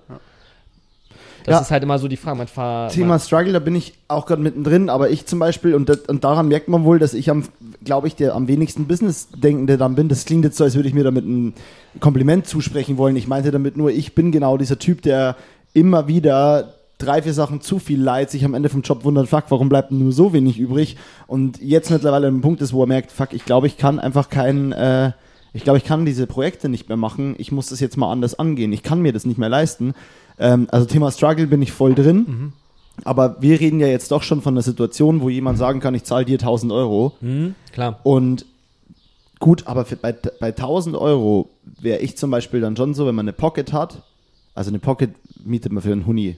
Das 1.45 1.55
Ja. 1.55 1.61
ist 1.61 1.71
halt 1.71 1.83
immer 1.83 1.99
so 1.99 2.09
die 2.09 2.17
Frage. 2.17 2.39
Man 2.39 2.47
ver 2.47 2.89
Thema 2.93 3.19
Struggle, 3.19 3.53
da 3.53 3.59
bin 3.59 3.75
ich 3.75 3.95
auch 4.09 4.27
gerade 4.27 4.43
mittendrin, 4.43 4.89
aber 4.91 5.11
ich 5.11 5.27
zum 5.27 5.39
Beispiel, 5.39 5.75
und, 5.75 5.89
das, 5.89 5.99
und 6.09 6.25
daran 6.25 6.49
merkt 6.49 6.69
man 6.69 6.85
wohl, 6.85 6.99
dass 6.99 7.15
ich 7.15 7.31
am, 7.31 7.45
glaube 7.85 8.09
ich, 8.09 8.17
der 8.17 8.35
am 8.35 8.49
wenigsten 8.49 8.87
Business-Denkende 8.87 9.77
dann 9.79 9.95
bin. 9.95 10.09
Das 10.09 10.25
klingt 10.25 10.45
jetzt 10.45 10.57
so, 10.57 10.65
als 10.65 10.75
würde 10.75 10.89
ich 10.89 10.95
mir 10.95 11.05
damit 11.05 11.25
ein 11.27 11.55
Kompliment 12.01 12.47
zusprechen 12.47 12.99
wollen. 12.99 13.17
Ich 13.17 13.27
meinte 13.29 13.51
damit 13.51 13.77
nur, 13.77 13.91
ich 13.91 14.15
bin 14.15 14.33
genau 14.33 14.57
dieser 14.57 14.79
Typ, 14.79 15.03
der 15.03 15.37
immer 15.73 16.09
wieder 16.09 16.75
drei, 16.99 17.23
vier 17.23 17.33
Sachen 17.33 17.63
zu 17.63 17.79
viel 17.79 18.01
leid, 18.01 18.31
sich 18.31 18.45
am 18.45 18.53
Ende 18.55 18.69
vom 18.69 18.83
Job 18.83 19.05
wundert, 19.05 19.29
fuck, 19.29 19.45
warum 19.49 19.71
bleibt 19.71 19.91
nur 19.91 20.13
so 20.13 20.33
wenig 20.35 20.59
übrig? 20.59 20.97
Und 21.27 21.61
jetzt 21.63 21.91
mittlerweile 21.91 22.27
einem 22.27 22.43
Punkt 22.43 22.61
ist, 22.61 22.73
wo 22.75 22.83
er 22.83 22.87
merkt, 22.87 23.11
fuck, 23.11 23.33
ich 23.33 23.45
glaube, 23.47 23.67
ich 23.67 23.79
kann 23.79 23.99
einfach 23.99 24.29
keinen, 24.29 24.73
äh, 24.73 25.13
ich 25.55 25.65
glaube, 25.65 25.79
ich 25.79 25.85
kann 25.85 26.05
diese 26.05 26.27
Projekte 26.27 26.69
nicht 26.69 26.89
mehr 26.89 26.99
machen. 26.99 27.35
Ich 27.39 27.51
muss 27.53 27.69
das 27.69 27.81
jetzt 27.81 27.97
mal 27.97 28.13
anders 28.13 28.39
angehen. 28.39 28.73
Ich 28.73 28.83
kann 28.83 29.01
mir 29.01 29.13
das 29.13 29.25
nicht 29.25 29.39
mehr 29.39 29.49
leisten. 29.49 29.95
Ähm, 30.41 30.67
also 30.73 30.87
Thema 30.87 31.11
Struggle 31.13 31.47
bin 31.47 31.63
ich 31.63 31.71
voll 31.73 31.95
drin. 31.95 32.53
Aber 33.05 33.37
wir 33.41 33.61
reden 33.61 33.79
ja 33.81 33.87
jetzt 33.87 34.11
doch 34.11 34.23
schon 34.23 34.43
von 34.43 34.55
einer 34.55 34.63
Situation, 34.63 35.21
wo 35.21 35.29
jemand 35.29 35.59
sagen 35.59 35.81
kann, 35.81 35.95
ich 35.95 36.05
zahle 36.05 36.25
dir 36.25 36.35
1000 36.39 36.73
Euro. 36.73 37.13
Hm, 37.21 37.55
klar. 37.73 38.01
Und 38.03 38.45
gut, 39.39 39.67
aber 39.67 39.85
für, 39.85 39.97
bei, 39.97 40.13
bei 40.13 40.49
1000 40.49 40.97
Euro 40.97 41.49
wäre 41.81 42.01
ich 42.01 42.17
zum 42.17 42.31
Beispiel 42.31 42.61
dann 42.61 42.77
schon 42.77 42.93
so, 42.95 43.07
wenn 43.07 43.15
man 43.15 43.25
eine 43.25 43.33
Pocket 43.33 43.73
hat, 43.73 44.03
also 44.55 44.71
eine 44.71 44.79
Pocket 44.81 45.11
mietet 45.45 45.73
man 45.73 45.83
für 45.83 45.93
einen 45.93 46.05
Huni. 46.07 46.37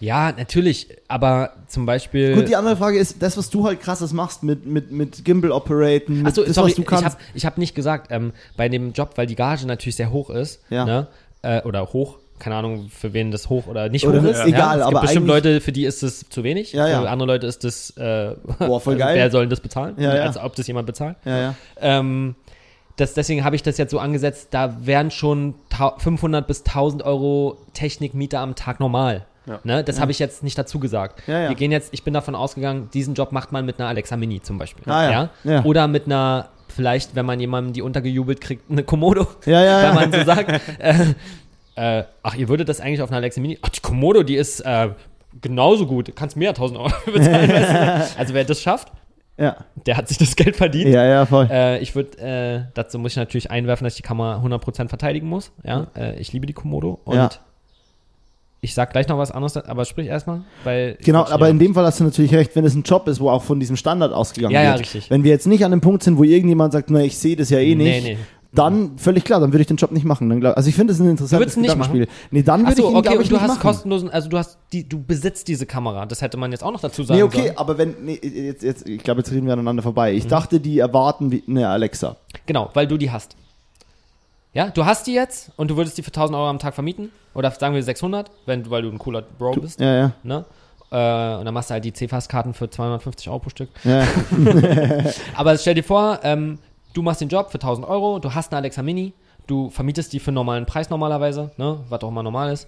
Ja, 0.00 0.32
natürlich, 0.36 0.88
aber 1.08 1.52
zum 1.68 1.84
Beispiel. 1.84 2.34
Gut, 2.34 2.48
die 2.48 2.56
andere 2.56 2.76
Frage 2.76 2.98
ist, 2.98 3.22
das, 3.22 3.36
was 3.36 3.50
du 3.50 3.66
halt 3.66 3.80
krasses 3.80 4.14
machst 4.14 4.42
mit, 4.42 4.64
mit, 4.64 4.90
mit 4.90 5.24
Gimbal 5.26 5.52
operaten, 5.52 6.18
mit 6.18 6.26
Achso, 6.26 6.42
das, 6.42 6.54
sorry, 6.54 6.70
was 6.70 6.76
du 6.76 6.82
ich 6.82 6.88
kannst. 6.88 7.04
habe 7.04 7.16
ich 7.34 7.44
hab 7.46 7.58
nicht 7.58 7.74
gesagt, 7.74 8.08
ähm, 8.10 8.32
bei 8.56 8.68
dem 8.70 8.92
Job, 8.92 9.12
weil 9.16 9.26
die 9.26 9.36
Gage 9.36 9.66
natürlich 9.66 9.96
sehr 9.96 10.10
hoch 10.10 10.30
ist, 10.30 10.60
Ja. 10.70 10.86
ne? 10.86 11.06
äh, 11.42 11.62
oder 11.64 11.92
hoch, 11.92 12.16
keine 12.40 12.56
Ahnung, 12.56 12.88
für 12.90 13.12
wen 13.12 13.30
das 13.30 13.48
hoch 13.48 13.66
oder 13.68 13.88
nicht 13.88 14.06
Oder 14.06 14.20
hoch 14.22 14.26
ist. 14.26 14.44
egal, 14.44 14.78
es 14.80 14.82
aber 14.84 14.90
gibt 14.92 15.02
bestimmt 15.02 15.26
Leute, 15.28 15.60
für 15.60 15.70
die 15.72 15.84
ist 15.84 16.02
es 16.02 16.28
zu 16.28 16.42
wenig, 16.42 16.72
Ja, 16.72 16.88
ja. 16.88 17.02
für 17.02 17.08
andere 17.10 17.28
Leute 17.28 17.46
ist 17.46 17.62
das, 17.62 17.90
äh, 17.96 18.34
Boah, 18.58 18.80
voll 18.80 18.96
geil. 18.98 19.14
wer 19.16 19.30
soll 19.30 19.46
das 19.46 19.60
bezahlen? 19.60 19.94
Ja, 19.98 20.14
ja. 20.16 20.22
Als 20.22 20.36
ob 20.36 20.56
das 20.56 20.66
jemand 20.66 20.86
bezahlt. 20.86 21.16
ja, 21.24 21.38
ja. 21.38 21.54
Ähm, 21.80 22.34
das, 22.96 23.14
deswegen 23.14 23.44
habe 23.44 23.56
ich 23.56 23.62
das 23.62 23.78
jetzt 23.78 23.92
so 23.92 23.98
angesetzt, 23.98 24.48
da 24.50 24.76
wären 24.84 25.10
schon 25.10 25.54
tau- 25.70 25.94
500 25.96 26.46
bis 26.46 26.64
1000 26.64 27.02
Euro 27.02 27.56
Technikmiete 27.72 28.38
am 28.38 28.54
Tag 28.56 28.78
normal. 28.80 29.24
Ja. 29.46 29.58
Ne? 29.64 29.82
Das 29.82 30.00
habe 30.00 30.10
ich 30.12 30.18
jetzt 30.18 30.42
nicht 30.42 30.58
dazu 30.58 30.78
gesagt. 30.78 31.22
Ja, 31.26 31.40
ja. 31.40 31.48
Wir 31.48 31.56
gehen 31.56 31.72
jetzt, 31.72 31.94
ich 31.94 32.04
bin 32.04 32.12
davon 32.12 32.34
ausgegangen, 32.34 32.90
diesen 32.92 33.14
Job 33.14 33.32
macht 33.32 33.52
man 33.52 33.64
mit 33.64 33.80
einer 33.80 33.88
Alexa 33.88 34.16
Mini 34.18 34.42
zum 34.42 34.58
Beispiel. 34.58 34.84
Ah, 34.92 35.10
ja. 35.10 35.30
Ja. 35.44 35.64
Oder 35.64 35.88
mit 35.88 36.04
einer, 36.06 36.48
vielleicht, 36.68 37.14
wenn 37.14 37.24
man 37.24 37.40
jemandem 37.40 37.72
die 37.72 37.80
untergejubelt 37.80 38.40
kriegt, 38.42 38.70
eine 38.70 38.82
Komodo. 38.84 39.26
Ja, 39.46 39.64
ja, 39.64 39.82
ja. 39.82 39.88
Wenn 39.88 40.10
man 40.10 40.12
so 40.20 40.24
sagt, 40.26 40.50
äh, 40.78 40.94
äh, 41.80 42.04
ach, 42.22 42.34
ihr 42.36 42.48
würdet 42.48 42.68
das 42.68 42.80
eigentlich 42.80 43.00
auf 43.02 43.10
einer 43.10 43.18
Alexa 43.18 43.40
Mini, 43.40 43.58
ach, 43.62 43.68
die 43.70 43.80
Komodo, 43.80 44.22
die 44.22 44.36
ist 44.36 44.60
äh, 44.60 44.90
genauso 45.40 45.86
gut, 45.86 46.14
kannst 46.16 46.36
mehr 46.36 46.50
1000 46.50 46.78
Euro 46.80 46.90
bezahlen. 47.12 47.48
weißt 47.50 47.70
du? 48.14 48.18
Also 48.18 48.34
wer 48.34 48.44
das 48.44 48.60
schafft, 48.60 48.92
Ja, 49.38 49.56
der 49.86 49.96
hat 49.96 50.08
sich 50.08 50.18
das 50.18 50.36
Geld 50.36 50.56
verdient. 50.56 50.90
ja, 50.90 51.04
ja, 51.04 51.26
voll. 51.26 51.48
Äh, 51.50 51.78
ich 51.80 51.94
würde, 51.94 52.18
äh, 52.18 52.70
dazu 52.74 52.98
muss 52.98 53.12
ich 53.12 53.16
natürlich 53.16 53.50
einwerfen, 53.50 53.84
dass 53.84 53.94
ich 53.94 54.02
die 54.02 54.06
Kamera 54.08 54.42
100% 54.44 54.88
verteidigen 54.88 55.28
muss. 55.28 55.52
Ja, 55.64 55.86
äh, 55.96 56.18
ich 56.20 56.32
liebe 56.32 56.46
die 56.46 56.52
Komodo 56.52 57.00
und 57.04 57.16
Ja. 57.16 57.30
ich 58.60 58.74
sag 58.74 58.90
gleich 58.92 59.08
noch 59.08 59.16
was 59.16 59.30
anderes, 59.30 59.56
aber 59.56 59.84
sprich 59.86 60.08
erstmal, 60.08 60.42
weil. 60.64 60.98
Genau, 61.02 61.24
aber 61.24 61.48
in 61.48 61.58
dem 61.58 61.72
Fall 61.74 61.84
hast 61.86 62.00
du 62.00 62.04
natürlich 62.04 62.34
recht, 62.34 62.54
wenn 62.56 62.64
es 62.66 62.74
ein 62.74 62.82
Job 62.82 63.08
ist, 63.08 63.18
wo 63.20 63.30
auch 63.30 63.42
von 63.42 63.58
diesem 63.58 63.76
Standard 63.76 64.12
ausgegangen 64.12 64.54
Ja, 64.54 64.62
ja, 64.62 64.70
wird. 64.72 64.80
richtig. 64.80 65.08
Wenn 65.10 65.24
wir 65.24 65.30
jetzt 65.30 65.46
nicht 65.46 65.64
an 65.64 65.70
dem 65.70 65.80
Punkt 65.80 66.02
sind, 66.02 66.18
wo 66.18 66.24
irgendjemand 66.24 66.72
sagt, 66.74 66.90
na, 66.90 67.00
ich 67.00 67.16
sehe 67.16 67.36
das 67.36 67.48
ja 67.48 67.58
eh 67.58 67.74
Nee, 67.74 67.84
nicht, 68.00 68.04
nee. 68.04 68.18
Dann 68.52 68.98
völlig 68.98 69.24
klar, 69.24 69.38
dann 69.38 69.52
würde 69.52 69.60
ich 69.60 69.68
den 69.68 69.76
Job 69.76 69.92
nicht 69.92 70.04
machen. 70.04 70.28
Dann 70.28 70.40
glaub, 70.40 70.56
also 70.56 70.68
ich 70.68 70.74
finde 70.74 70.92
es 70.92 70.98
ein 70.98 71.08
interessantes 71.08 71.40
würdest 71.40 71.56
ihn 71.56 71.62
nicht 71.62 71.72
Gedankenspiel. 71.72 72.08
Nee, 72.32 72.42
dann 72.42 72.60
würde 72.62 72.72
Achso, 72.72 72.82
ich 72.82 72.90
ihn, 72.90 72.96
okay, 72.96 73.02
glaube 73.02 73.18
und 73.18 73.24
ich, 73.24 73.28
du 73.30 73.40
hast 73.40 73.48
machen. 73.48 73.60
kostenlosen, 73.60 74.10
also 74.10 74.28
du 74.28 74.38
hast 74.38 74.58
die, 74.72 74.88
du 74.88 75.02
besitzt 75.02 75.46
diese 75.46 75.66
Kamera. 75.66 76.04
Das 76.06 76.20
hätte 76.20 76.36
man 76.36 76.50
jetzt 76.50 76.64
auch 76.64 76.72
noch 76.72 76.80
dazu 76.80 77.04
sagen 77.04 77.18
Nee, 77.18 77.22
okay, 77.22 77.42
sollen. 77.42 77.58
aber 77.58 77.78
wenn, 77.78 77.94
nee, 78.02 78.18
jetzt, 78.22 78.62
jetzt, 78.64 78.88
ich 78.88 79.02
glaube, 79.02 79.20
jetzt 79.20 79.30
reden 79.30 79.46
wir 79.46 79.52
aneinander 79.52 79.82
vorbei. 79.82 80.10
Mhm. 80.12 80.18
Ich 80.18 80.26
dachte, 80.26 80.58
die 80.58 80.78
erwarten 80.80 81.30
wie 81.30 81.44
eine 81.46 81.68
Alexa. 81.68 82.16
Genau, 82.46 82.70
weil 82.74 82.86
du 82.88 82.96
die 82.96 83.10
hast. 83.10 83.36
Ja, 84.52 84.68
du 84.68 84.84
hast 84.84 85.06
die 85.06 85.14
jetzt 85.14 85.52
und 85.56 85.70
du 85.70 85.76
würdest 85.76 85.96
die 85.96 86.02
für 86.02 86.08
1000 86.10 86.36
Euro 86.36 86.48
am 86.48 86.58
Tag 86.58 86.74
vermieten. 86.74 87.10
Oder 87.34 87.52
sagen 87.52 87.76
wir 87.76 87.82
600, 87.84 88.30
wenn, 88.46 88.68
weil 88.68 88.82
du 88.82 88.88
ein 88.90 88.98
cooler 88.98 89.22
Bro 89.22 89.52
bist. 89.60 89.78
Ja, 89.78 89.94
ja. 89.96 90.12
Ne? 90.24 90.44
Äh, 90.90 91.38
und 91.38 91.44
dann 91.44 91.54
machst 91.54 91.70
du 91.70 91.74
halt 91.74 91.84
die 91.84 91.92
CFAS-Karten 91.92 92.52
für 92.54 92.68
250 92.68 93.28
Euro 93.28 93.38
pro 93.38 93.50
Stück. 93.50 93.68
ja. 93.84 94.04
Aber 95.36 95.56
stell 95.56 95.74
dir 95.74 95.84
vor, 95.84 96.18
ähm, 96.24 96.58
du 96.94 97.02
machst 97.02 97.20
den 97.20 97.28
Job 97.28 97.50
für 97.50 97.58
1000 97.58 97.86
Euro, 97.86 98.18
du 98.18 98.34
hast 98.34 98.52
eine 98.52 98.58
Alexa 98.58 98.82
Mini, 98.82 99.12
du 99.46 99.70
vermietest 99.70 100.12
die 100.12 100.20
für 100.20 100.28
einen 100.28 100.36
normalen 100.36 100.66
Preis 100.66 100.90
normalerweise, 100.90 101.50
ne? 101.56 101.80
was 101.88 102.02
auch 102.02 102.08
immer 102.08 102.22
normal 102.22 102.52
ist. 102.52 102.66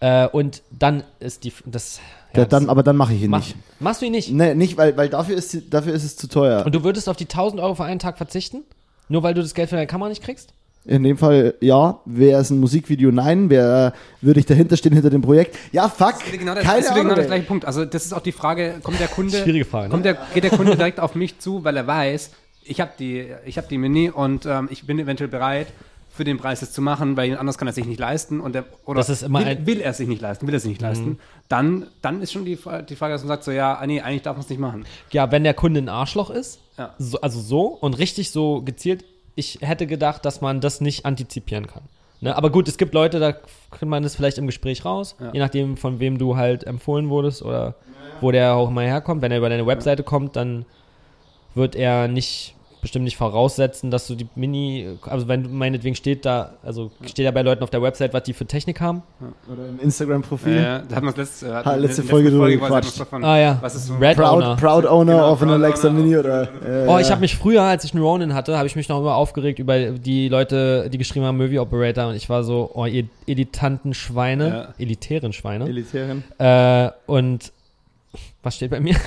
Äh, 0.00 0.28
und 0.28 0.62
dann 0.70 1.04
ist 1.20 1.44
die, 1.44 1.52
das, 1.64 2.00
Ja, 2.34 2.44
das- 2.44 2.48
dann, 2.48 2.68
aber 2.68 2.82
dann 2.82 2.96
mache 2.96 3.14
ich 3.14 3.22
ihn 3.22 3.30
mach, 3.30 3.38
nicht. 3.38 3.56
machst 3.80 4.02
du 4.02 4.06
ihn 4.06 4.12
nicht. 4.12 4.30
Nee, 4.30 4.54
nicht, 4.54 4.76
weil, 4.76 4.96
weil 4.96 5.08
dafür, 5.08 5.36
ist, 5.36 5.72
dafür 5.72 5.94
ist 5.94 6.04
es 6.04 6.16
zu 6.16 6.28
teuer. 6.28 6.64
Und 6.66 6.74
du 6.74 6.84
würdest 6.84 7.08
auf 7.08 7.16
die 7.16 7.24
1000 7.24 7.62
Euro 7.62 7.74
für 7.74 7.84
einen 7.84 7.98
Tag 7.98 8.18
verzichten? 8.18 8.62
Nur 9.08 9.22
weil 9.22 9.32
du 9.34 9.40
das 9.40 9.54
Geld 9.54 9.70
für 9.70 9.76
deine 9.76 9.86
Kamera 9.86 10.08
nicht 10.10 10.22
kriegst? 10.22 10.52
In 10.84 11.02
dem 11.02 11.16
Fall, 11.16 11.54
ja. 11.60 11.98
Wäre 12.04 12.40
es 12.40 12.50
ein 12.50 12.60
Musikvideo? 12.60 13.10
Nein. 13.10 13.50
Wer 13.50 13.92
würde 14.20 14.38
ich 14.38 14.46
dahinter 14.46 14.76
stehen 14.76 14.92
hinter 14.92 15.10
dem 15.10 15.22
Projekt? 15.22 15.56
Ja, 15.72 15.88
fuck. 15.88 16.14
Genau 16.30 16.54
der, 16.54 16.62
Keine 16.62 16.78
das 16.80 16.86
ist 16.86 16.94
wieder 16.94 17.02
genau 17.02 17.14
der 17.16 17.24
gleiche 17.24 17.46
Punkt. 17.46 17.64
Also 17.64 17.84
das 17.84 18.04
ist 18.04 18.12
auch 18.12 18.20
die 18.20 18.32
Frage, 18.32 18.74
kommt 18.82 19.00
der 19.00 19.08
Kunde, 19.08 19.36
Schwierige 19.42 19.64
Frage, 19.64 19.86
ne? 19.86 19.90
kommt 19.90 20.04
der, 20.04 20.16
geht 20.34 20.44
der 20.44 20.50
Kunde 20.50 20.76
direkt 20.76 21.00
auf 21.00 21.14
mich 21.16 21.38
zu, 21.40 21.64
weil 21.64 21.76
er 21.76 21.86
weiß, 21.86 22.30
ich 22.66 22.80
habe 22.80 22.92
die, 22.98 23.26
ich 23.44 23.56
habe 23.58 23.68
die 23.68 23.78
Mini 23.78 24.10
und 24.10 24.46
ähm, 24.46 24.68
ich 24.70 24.86
bin 24.86 24.98
eventuell 24.98 25.28
bereit, 25.28 25.68
für 26.10 26.24
den 26.24 26.38
Preis 26.38 26.60
das 26.60 26.72
zu 26.72 26.80
machen, 26.80 27.16
weil 27.18 27.36
anders 27.36 27.58
kann 27.58 27.68
er 27.68 27.74
sich 27.74 27.84
nicht 27.84 28.00
leisten 28.00 28.40
und 28.40 28.54
der, 28.54 28.64
oder 28.86 28.98
Das 29.00 29.10
ist 29.10 29.22
immer 29.22 29.40
will, 29.40 29.46
ein- 29.48 29.66
will 29.66 29.80
er 29.82 29.90
es 29.90 29.98
sich 29.98 30.08
nicht 30.08 30.22
leisten, 30.22 30.46
will 30.46 30.54
er 30.54 30.56
es 30.56 30.62
sich 30.62 30.70
nicht 30.70 30.80
leisten, 30.80 31.18
dann, 31.48 31.86
dann 32.00 32.22
ist 32.22 32.32
schon 32.32 32.46
die, 32.46 32.58
die 32.88 32.96
Frage, 32.96 33.12
dass 33.12 33.20
man 33.22 33.28
sagt 33.28 33.44
so, 33.44 33.50
ja, 33.50 33.74
ah, 33.74 33.86
nee, 33.86 34.00
eigentlich 34.00 34.22
darf 34.22 34.34
man 34.36 34.42
es 34.42 34.48
nicht 34.48 34.58
machen. 34.58 34.86
Ja, 35.12 35.30
wenn 35.30 35.44
der 35.44 35.52
Kunde 35.52 35.80
ein 35.82 35.90
Arschloch 35.90 36.30
ist, 36.30 36.58
Ja. 36.78 36.94
so, 36.98 37.20
also 37.20 37.38
so 37.40 37.66
und 37.66 37.98
richtig 37.98 38.30
so 38.30 38.62
gezielt, 38.62 39.04
ich 39.34 39.58
hätte 39.60 39.86
gedacht, 39.86 40.24
dass 40.24 40.40
man 40.40 40.62
das 40.62 40.80
nicht 40.80 41.04
antizipieren 41.04 41.66
kann. 41.66 41.82
Ne? 42.22 42.34
Aber 42.34 42.48
gut, 42.48 42.66
es 42.66 42.78
gibt 42.78 42.94
Leute, 42.94 43.20
da 43.20 43.32
kriegt 43.70 43.84
man 43.90 44.02
das 44.02 44.16
vielleicht 44.16 44.38
im 44.38 44.46
Gespräch 44.46 44.86
raus, 44.86 45.16
Ja. 45.20 45.32
je 45.34 45.38
nachdem, 45.40 45.76
von 45.76 46.00
wem 46.00 46.16
du 46.16 46.36
halt 46.38 46.64
empfohlen 46.64 47.10
wurdest 47.10 47.42
oder 47.42 47.74
wo 48.22 48.30
der 48.30 48.54
auch 48.54 48.70
mal 48.70 48.86
herkommt. 48.86 49.20
Wenn 49.20 49.32
er 49.32 49.36
über 49.38 49.50
deine 49.50 49.66
Webseite 49.66 50.02
kommt, 50.02 50.34
dann 50.36 50.64
wird 51.54 51.76
er 51.76 52.08
nicht 52.08 52.54
bestimmt 52.80 53.04
nicht 53.04 53.16
voraussetzen, 53.16 53.90
dass 53.90 54.06
du 54.06 54.14
die 54.14 54.26
Mini, 54.34 54.96
also 55.02 55.28
wenn 55.28 55.42
du 55.44 55.48
meinetwegen 55.48 55.94
steht 55.96 56.24
da, 56.24 56.54
also 56.62 56.90
steht 57.04 57.24
ja 57.24 57.30
bei 57.30 57.42
Leuten 57.42 57.62
auf 57.62 57.70
der 57.70 57.82
Website, 57.82 58.12
was 58.12 58.22
die 58.24 58.32
für 58.32 58.46
Technik 58.46 58.80
haben. 58.80 59.02
Oder 59.52 59.68
im 59.68 59.80
Instagram-Profil. 59.80 60.56
Äh, 60.56 60.80
da 60.88 60.96
hat 60.96 61.02
man 61.02 61.10
es 61.12 61.16
letzte, 61.16 61.64
Ha, 61.64 61.74
letzte 61.74 62.02
Folge 62.02 62.30
drüber 62.30 62.48
gequatscht. 62.48 62.98
Davon, 63.00 63.24
Ah 63.24 63.38
ja, 63.38 63.58
Was 63.60 63.74
ist 63.74 63.86
so? 63.86 63.94
Red 63.96 64.16
Proud, 64.16 64.42
Owner. 64.42 64.56
Proud 64.56 64.86
Owner 64.86 65.12
Genau, 65.14 65.32
of 65.32 65.42
an 65.42 65.50
Alexa 65.50 65.88
Owner. 65.88 65.98
Mini 66.00 66.16
oder. 66.16 66.42
Äh, 66.42 66.86
Oh, 66.88 66.98
ich 66.98 67.10
habe 67.10 67.20
mich 67.20 67.36
früher, 67.36 67.62
als 67.62 67.84
ich 67.84 67.92
einen 67.94 68.02
Ronin 68.02 68.34
hatte, 68.34 68.56
habe 68.56 68.66
ich 68.66 68.76
mich 68.76 68.88
noch 68.88 69.00
immer 69.00 69.14
aufgeregt 69.16 69.58
über 69.58 69.90
die 69.92 70.28
Leute, 70.28 70.88
die 70.90 70.98
geschrieben 70.98 71.24
haben 71.26 71.36
Movie 71.38 71.58
Operator 71.58 72.08
und 72.08 72.14
ich 72.14 72.28
war 72.28 72.44
so, 72.44 72.70
oh, 72.74 72.84
ihr 72.86 73.04
elitanten 73.26 73.94
Schweine, 73.94 74.48
Ja. 74.48 74.74
elitären 74.78 75.32
Schweine. 75.32 75.66
Elitären. 75.68 76.24
Äh, 76.38 76.90
und 77.06 77.52
was 78.46 78.56
steht 78.56 78.70
bei 78.70 78.80
mir? 78.80 78.94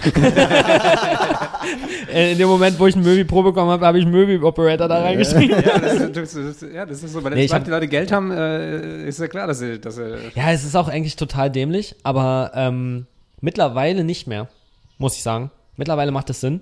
In 2.13 2.37
dem 2.37 2.47
Moment, 2.47 2.79
wo 2.79 2.87
ich 2.87 2.95
einen 2.95 3.05
Movie 3.05 3.23
Pro 3.23 3.43
bekommen 3.43 3.69
habe, 3.71 3.85
habe 3.85 3.99
ich 3.99 4.05
Movie 4.05 4.37
Operator 4.39 4.87
da 4.87 5.01
reingeschrieben. 5.01 5.61
ja, 5.63 5.79
das 5.79 5.93
ist, 5.93 6.15
das 6.17 6.35
ist, 6.35 6.61
ja, 6.73 6.85
das 6.85 7.03
ist 7.03 7.13
so. 7.13 7.23
Weil 7.23 7.33
Nee, 7.33 7.43
ich 7.43 7.49
sobald 7.49 7.61
hab- 7.61 7.65
die 7.65 7.71
Leute 7.71 7.87
Geld 7.87 8.11
haben, 8.11 8.31
äh, 8.31 9.07
ist 9.07 9.19
ja 9.19 9.27
klar, 9.27 9.47
dass 9.47 9.59
sie, 9.59 9.79
dass 9.79 9.95
sie 9.95 10.17
Ja, 10.35 10.51
es 10.51 10.63
ist 10.63 10.75
auch 10.75 10.87
eigentlich 10.87 11.15
total 11.15 11.49
dämlich, 11.51 11.95
aber 12.03 12.51
ähm, 12.55 13.05
mittlerweile 13.41 14.03
nicht 14.03 14.27
mehr, 14.27 14.47
muss 14.97 15.15
ich 15.15 15.23
sagen. 15.23 15.51
Mittlerweile 15.77 16.11
macht 16.11 16.29
es 16.29 16.41
Sinn. 16.41 16.61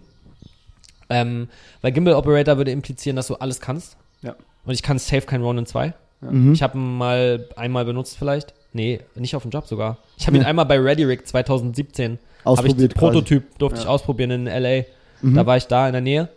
Ähm, 1.10 1.48
weil 1.82 1.92
Gimbal 1.94 2.14
Operator 2.16 2.58
würde 2.58 2.72
implizieren, 2.72 3.16
dass 3.16 3.28
du 3.28 3.36
alles 3.36 3.62
kannst. 3.62 3.96
Ja. 4.22 4.36
Und 4.66 4.74
ich 4.74 4.84
kann 4.84 5.00
safe 5.00 5.22
kein 5.26 5.42
Ronin 5.42 5.66
2. 5.66 5.94
Mhm. 6.22 6.52
Ich 6.54 6.62
habe 6.62 6.78
ihn 6.78 6.98
mal 6.98 7.48
einmal 7.56 7.86
benutzt 7.86 8.18
vielleicht. 8.18 8.54
Nee, 8.74 9.00
nicht 9.16 9.36
auf 9.36 9.44
dem 9.44 9.52
Job 9.52 9.66
sogar. 9.68 9.98
Ich 10.18 10.28
habe 10.28 10.36
ihn 10.38 10.44
Ja. 10.44 10.50
einmal 10.50 10.66
bei 10.66 10.78
ReadyRig 10.78 11.26
2017 11.26 12.20
ich 12.40 12.46
Ausprobiert 12.46 12.80
den 12.92 12.98
Prototyp 12.98 13.58
durfte 13.60 13.80
ich 13.80 13.86
Ja. 13.86 13.90
ausprobieren 13.92 14.32
in 14.32 14.46
LA. 14.48 14.84
Mhm. 15.22 15.36
Da 15.36 15.46
war 15.46 15.58
ich 15.58 15.68
da 15.68 15.88
in 15.88 15.94
der 15.94 16.02
Nähe 16.02 16.30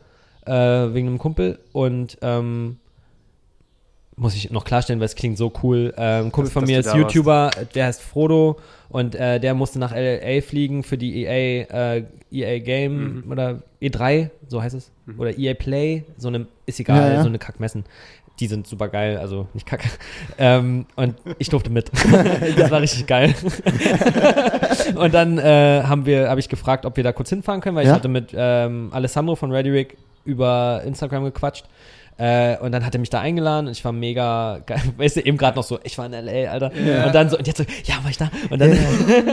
äh, 0.47 0.53
wegen 0.53 1.09
einem 1.09 1.19
Kumpel 1.19 1.59
und 1.73 2.19
ähm, 2.23 2.79
muss 4.17 4.35
ich 4.35 4.51
noch 4.51 4.65
klarstellen, 4.65 5.01
weil 5.01 5.07
es 5.07 5.15
klingt 5.15 5.39
so 5.39 5.51
cool. 5.63 5.95
Ähm, 5.97 6.27
ein 6.27 6.33
Kumpel 6.33 6.45
Dass- 6.49 6.53
von 6.53 6.65
mir 6.65 6.81
ist 6.81 6.87
da 6.87 6.93
warst. 6.93 7.15
YouTuber, 7.15 7.51
der 7.75 7.87
heißt 7.87 8.03
Frodo 8.03 8.59
und 8.91 9.15
äh, 9.15 9.41
der 9.41 9.55
musste 9.55 9.79
nach 9.79 9.93
LA 9.95 10.43
fliegen 10.43 10.83
für 10.83 10.99
die 10.99 11.25
EA, 11.25 11.97
äh, 11.97 12.05
EA 12.31 12.59
Game 12.59 13.23
Mhm. 13.25 13.33
oder 13.33 13.63
E3, 13.81 14.29
so 14.47 14.63
heißt 14.63 14.75
es, 14.75 14.91
oder 15.17 15.37
EA 15.39 15.55
Play, 15.55 16.05
so 16.19 16.29
eine, 16.29 16.47
ist 16.67 16.79
egal, 16.81 17.01
Ja, 17.11 17.15
ja. 17.15 17.23
so 17.23 17.29
eine 17.29 17.39
Kackmessen. 17.39 17.85
Die 18.41 18.47
sind 18.47 18.67
super 18.67 18.89
geil, 18.89 19.19
also 19.19 19.47
nicht 19.53 19.67
kacke. 19.67 19.89
Ähm, 20.39 20.87
und 20.97 21.15
ich 21.39 21.51
durfte 21.51 21.71
mit. 21.71 21.91
das 22.57 22.71
war 22.71 22.81
richtig 22.81 23.07
geil. 23.07 23.35
und 24.95 25.13
dann 25.15 25.39
äh, 25.39 25.83
haben 25.85 26.07
wir, 26.07 26.29
habe 26.29 26.41
ich 26.41 26.49
gefragt, 26.49 26.87
ob 26.87 26.97
wir 26.97 27.05
da 27.05 27.13
kurz 27.13 27.29
hinfahren 27.29 27.61
können, 27.61 27.77
weil 27.77 27.85
Ja. 27.85 27.93
ich 27.93 27.95
hatte 27.97 28.09
mit 28.09 28.31
ähm, 28.35 28.89
Alessandro 28.93 29.37
von 29.37 29.53
ReadyRig 29.53 29.97
über 30.25 30.83
Instagram 30.85 31.25
gequatscht. 31.25 31.67
Äh, 32.21 32.59
und 32.59 32.73
dann 32.73 32.85
hat 32.85 32.95
er 32.95 33.01
mich 33.01 33.09
da 33.09 33.21
eingeladen 33.21 33.69
und 33.69 33.73
ich 33.73 33.83
war 33.83 33.93
mega 33.93 34.59
geil. 34.67 34.83
Weißt 34.99 35.17
du, 35.17 35.21
eben 35.23 35.39
gerade 35.39 35.57
noch 35.57 35.65
so, 35.65 35.79
ich 35.85 35.97
war 35.97 36.05
in 36.05 36.13
L.A., 36.13 36.53
Alter. 36.53 36.71
Ja. 36.77 37.07
Und 37.07 37.15
dann 37.15 37.31
so, 37.31 37.39
und 37.39 37.47
jetzt 37.47 37.57
so, 37.57 37.65
ja, 37.85 37.95
war 38.03 38.11
ich 38.11 38.19
da? 38.19 38.31
Und 38.51 38.61
dann, 38.61 38.73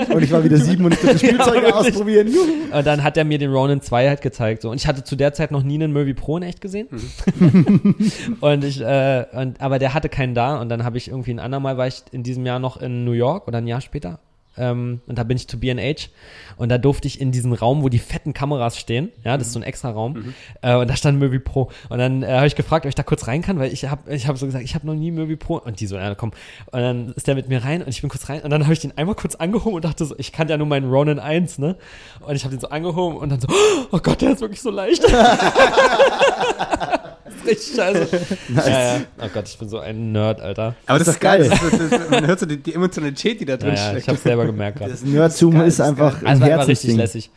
Und 0.09 0.23
ich 0.23 0.31
war 0.31 0.41
wieder 0.41 0.55
sieben 0.55 0.85
und 0.85 0.93
ich 0.93 1.01
durfte 1.01 1.19
Spielzeuge 1.27 1.63
wirklich. 1.63 1.73
ausprobieren. 1.73 2.33
Und 2.71 2.87
dann 2.87 3.03
hat 3.03 3.17
er 3.17 3.25
mir 3.25 3.39
den 3.39 3.51
Ronin 3.51 3.81
2 3.81 4.07
halt 4.07 4.21
gezeigt. 4.21 4.61
So. 4.61 4.69
Und 4.69 4.77
ich 4.77 4.87
hatte 4.87 5.03
zu 5.03 5.17
der 5.17 5.33
Zeit 5.33 5.51
noch 5.51 5.63
nie 5.63 5.75
einen 5.75 5.91
Movie 5.91 6.13
Pro 6.13 6.37
in 6.37 6.43
echt 6.43 6.61
gesehen. 6.61 6.87
und 8.39 8.63
ich, 8.63 8.79
äh, 8.79 9.25
und, 9.33 9.59
aber 9.59 9.79
der 9.79 9.93
hatte 9.93 10.07
keinen 10.07 10.33
da. 10.33 10.61
Und 10.61 10.69
dann 10.69 10.85
habe 10.85 10.97
ich 10.97 11.09
irgendwie 11.09 11.31
ein 11.31 11.39
andermal, 11.39 11.77
war 11.77 11.87
ich 11.87 12.03
in 12.11 12.23
diesem 12.23 12.45
Jahr 12.45 12.59
noch 12.59 12.77
in 12.77 13.03
New 13.03 13.11
York 13.11 13.49
oder 13.49 13.57
ein 13.57 13.67
Jahr 13.67 13.81
später. 13.81 14.19
Ähm, 14.57 15.01
und 15.07 15.17
da 15.17 15.23
bin 15.23 15.37
ich 15.37 15.47
zu 15.47 15.59
B&H 15.59 16.09
und 16.57 16.69
da 16.69 16.77
durfte 16.77 17.07
ich 17.07 17.21
in 17.21 17.31
diesen 17.31 17.53
Raum, 17.53 17.83
wo 17.83 17.89
die 17.89 17.99
fetten 17.99 18.33
Kameras 18.33 18.77
stehen, 18.77 19.11
ja, 19.23 19.37
das 19.37 19.47
ist 19.47 19.53
so 19.53 19.59
ein 19.59 19.63
extra 19.63 19.91
Raum, 19.91 20.33
äh, 20.61 20.75
und 20.75 20.89
da 20.89 20.95
stand 20.95 21.19
Movie 21.19 21.39
Pro. 21.39 21.69
Und 21.89 21.99
dann 21.99 22.23
äh, 22.23 22.27
habe 22.27 22.47
ich 22.47 22.55
gefragt, 22.55 22.85
ob 22.85 22.89
ich 22.89 22.95
da 22.95 23.03
kurz 23.03 23.27
rein 23.27 23.41
kann, 23.41 23.59
weil 23.59 23.71
ich 23.71 23.85
habe 23.85 24.13
ich 24.13 24.27
hab 24.27 24.37
so 24.37 24.45
gesagt, 24.45 24.63
ich 24.63 24.75
habe 24.75 24.85
noch 24.87 24.95
nie 24.95 25.11
Movie 25.11 25.35
Pro. 25.35 25.57
Und 25.57 25.79
die 25.79 25.87
so, 25.87 25.95
ja, 25.97 26.15
komm. 26.15 26.31
Und 26.71 26.81
dann 26.81 27.13
ist 27.13 27.27
der 27.27 27.35
mit 27.35 27.49
mir 27.49 27.63
rein 27.63 27.81
und 27.81 27.89
ich 27.89 28.01
bin 28.01 28.09
kurz 28.09 28.29
rein 28.29 28.41
und 28.41 28.49
dann 28.49 28.63
habe 28.63 28.73
ich 28.73 28.79
den 28.79 28.97
einmal 28.97 29.15
kurz 29.15 29.35
angehoben 29.35 29.75
und 29.75 29.85
dachte 29.85 30.05
so, 30.05 30.15
ich 30.17 30.31
kannte 30.31 30.53
ja 30.53 30.57
nur 30.57 30.67
meinen 30.67 30.89
Ronin 30.89 31.19
1, 31.19 31.59
ne? 31.59 31.75
Und 32.21 32.35
ich 32.35 32.43
habe 32.43 32.55
den 32.55 32.59
so 32.59 32.69
angehoben 32.69 33.17
und 33.17 33.29
dann 33.29 33.39
so, 33.39 33.47
oh 33.91 33.99
Gott, 33.99 34.21
der 34.21 34.31
ist 34.31 34.41
wirklich 34.41 34.61
so 34.61 34.71
leicht. 34.71 35.03
richtig 37.45 37.75
scheiße. 37.75 38.07
Ja, 38.55 38.69
ja. 38.97 39.01
Oh 39.21 39.27
Gott, 39.33 39.47
ich 39.47 39.57
bin 39.57 39.69
so 39.69 39.79
ein 39.79 40.11
Nerd, 40.11 40.41
Alter. 40.41 40.75
Aber 40.85 40.97
Das 40.99 41.07
das, 41.07 41.15
ist 41.15 41.21
geil. 41.21 41.47
geil. 41.47 41.49
Das 41.49 41.63
ist, 41.63 41.91
das 41.91 42.01
ist, 42.01 42.11
man 42.11 42.27
hört 42.27 42.39
so 42.39 42.45
die, 42.45 42.57
die 42.57 42.73
Emotionalität, 42.73 43.39
die 43.41 43.45
da 43.45 43.57
drin 43.57 43.69
Ja, 43.69 43.75
ja, 43.75 43.81
steckt. 43.89 44.01
ich 44.03 44.09
habe 44.09 44.17
selber 44.19 44.45
gemerkt 44.45 44.77
gerade. 44.79 44.91
Das 44.91 45.03
Nerd-Zoom 45.03 45.61
ist 45.61 45.73
ist 45.75 45.81
einfach 45.81 46.13
geil. 46.21 46.27
ein 46.29 46.41
Also 46.41 46.55
war, 46.57 46.67
richtig 46.67 46.95
lässig. 46.95 47.29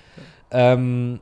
Ähm, 0.51 1.21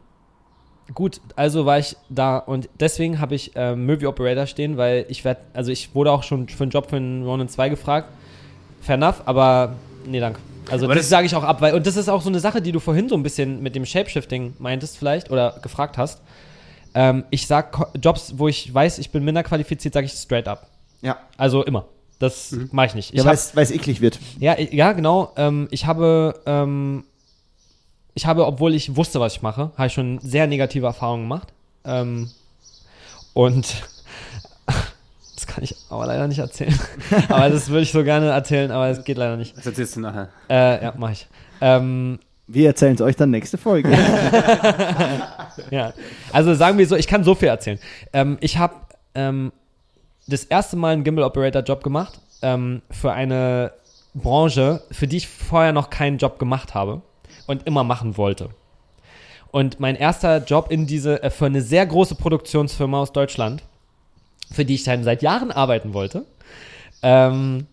gut, 0.94 1.20
also 1.36 1.66
war 1.66 1.78
ich 1.78 1.96
da 2.08 2.38
und 2.38 2.68
deswegen 2.80 3.20
habe 3.20 3.34
ich 3.34 3.52
ähm, 3.54 3.86
Movie 3.86 4.06
Operator 4.06 4.46
stehen, 4.46 4.76
weil 4.76 5.04
ich 5.08 5.24
werde, 5.24 5.40
also 5.54 5.70
ich 5.70 5.94
wurde 5.94 6.10
auch 6.12 6.22
schon 6.22 6.48
für 6.48 6.64
einen 6.64 6.70
Job 6.70 6.88
für 6.90 6.96
einen 6.96 7.24
Ronin 7.24 7.48
2 7.48 7.68
gefragt. 7.68 8.08
Fair 8.80 8.94
enough, 8.94 9.22
aber 9.26 9.74
nee, 10.06 10.20
danke. 10.20 10.38
Also 10.70 10.84
Aber 10.86 10.94
das, 10.94 11.04
das- 11.04 11.10
sage 11.10 11.26
ich 11.26 11.34
auch 11.34 11.44
ab, 11.44 11.60
weil, 11.60 11.74
und 11.74 11.86
das 11.86 11.96
ist 11.96 12.08
auch 12.08 12.22
so 12.22 12.28
eine 12.28 12.40
Sache, 12.40 12.60
die 12.62 12.72
du 12.72 12.80
vorhin 12.80 13.08
so 13.08 13.14
ein 13.16 13.22
bisschen 13.22 13.62
mit 13.62 13.74
dem 13.74 13.84
Shapeshifting 13.86 14.54
meintest 14.58 14.98
vielleicht 14.98 15.30
oder 15.30 15.58
gefragt 15.62 15.96
hast. 15.98 16.20
Ähm, 16.94 17.24
ich 17.30 17.46
sag 17.46 17.90
Jobs, 18.02 18.34
wo 18.36 18.48
ich 18.48 18.72
weiß, 18.72 18.98
ich 18.98 19.10
bin 19.10 19.24
minder 19.24 19.42
qualifiziert, 19.42 19.94
sage 19.94 20.06
ich 20.06 20.12
straight 20.12 20.48
up. 20.48 20.68
Ja, 21.02 21.18
Also 21.36 21.64
immer. 21.64 21.86
Das 22.18 22.54
mache 22.72 22.86
ich 22.86 22.94
nicht. 22.94 23.14
Ich 23.14 23.18
ja 23.18 23.24
weil 23.26 23.34
es 23.34 23.70
eklig 23.70 24.00
wird. 24.00 24.18
ja, 24.40 24.58
ja, 24.58 24.92
genau. 24.92 25.32
Ähm, 25.36 25.68
ich 25.70 25.86
habe, 25.86 26.40
ähm, 26.46 27.04
ich 28.14 28.26
habe, 28.26 28.44
obwohl 28.44 28.74
ich 28.74 28.96
wusste, 28.96 29.20
was 29.20 29.34
ich 29.34 29.42
mache, 29.42 29.70
habe 29.76 29.86
ich 29.86 29.92
schon 29.92 30.18
sehr 30.18 30.48
negative 30.48 30.86
Erfahrungen 30.86 31.24
gemacht. 31.24 31.52
Ähm, 31.84 32.30
und 33.34 33.84
das 35.36 35.46
kann 35.46 35.62
ich 35.62 35.76
aber 35.90 36.06
leider 36.06 36.26
nicht 36.26 36.40
erzählen. 36.40 36.76
aber 37.28 37.50
das 37.50 37.68
würde 37.68 37.82
ich 37.82 37.92
so 37.92 38.02
gerne 38.02 38.30
erzählen, 38.30 38.72
aber 38.72 38.88
es 38.88 39.04
geht 39.04 39.16
leider 39.16 39.36
nicht. 39.36 39.56
Das 39.56 39.66
erzählst 39.66 39.94
du 39.94 40.00
nachher. 40.00 40.28
Äh, 40.50 40.82
ja, 40.82 40.94
mache 40.96 41.12
ich. 41.12 41.28
Ähm, 41.60 42.18
Wir 42.50 42.68
erzählen 42.68 42.94
es 42.94 43.02
euch 43.02 43.14
dann 43.14 43.30
nächste 43.30 43.58
Folge. 43.58 43.90
ja. 45.70 45.92
Also 46.32 46.54
sagen 46.54 46.78
wir 46.78 46.86
so, 46.86 46.96
ich 46.96 47.06
kann 47.06 47.22
so 47.22 47.34
viel 47.34 47.48
erzählen. 47.48 47.78
Ähm, 48.14 48.38
ich 48.40 48.56
habe 48.56 48.74
ähm, 49.14 49.52
das 50.26 50.44
erste 50.44 50.76
Mal 50.76 50.94
einen 50.94 51.04
Gimbal 51.04 51.24
Operator 51.24 51.62
Job 51.62 51.84
gemacht 51.84 52.20
ähm, 52.40 52.80
für 52.90 53.12
eine 53.12 53.72
Branche, 54.14 54.82
für 54.90 55.06
die 55.06 55.18
ich 55.18 55.28
vorher 55.28 55.72
noch 55.72 55.90
keinen 55.90 56.16
Job 56.16 56.38
gemacht 56.38 56.74
habe 56.74 57.02
und 57.46 57.66
immer 57.66 57.84
machen 57.84 58.16
wollte. 58.16 58.48
Und 59.50 59.78
mein 59.78 59.96
erster 59.96 60.42
Job 60.42 60.70
in 60.70 60.86
diese, 60.86 61.22
äh, 61.22 61.30
für 61.30 61.46
eine 61.46 61.60
sehr 61.60 61.84
große 61.84 62.14
Produktionsfirma 62.14 63.00
aus 63.00 63.12
Deutschland, 63.12 63.62
für 64.50 64.64
die 64.64 64.74
ich 64.74 64.84
dann 64.84 65.04
seit 65.04 65.20
Jahren 65.22 65.50
arbeiten 65.50 65.92
wollte, 65.92 66.24
ähm, 67.02 67.66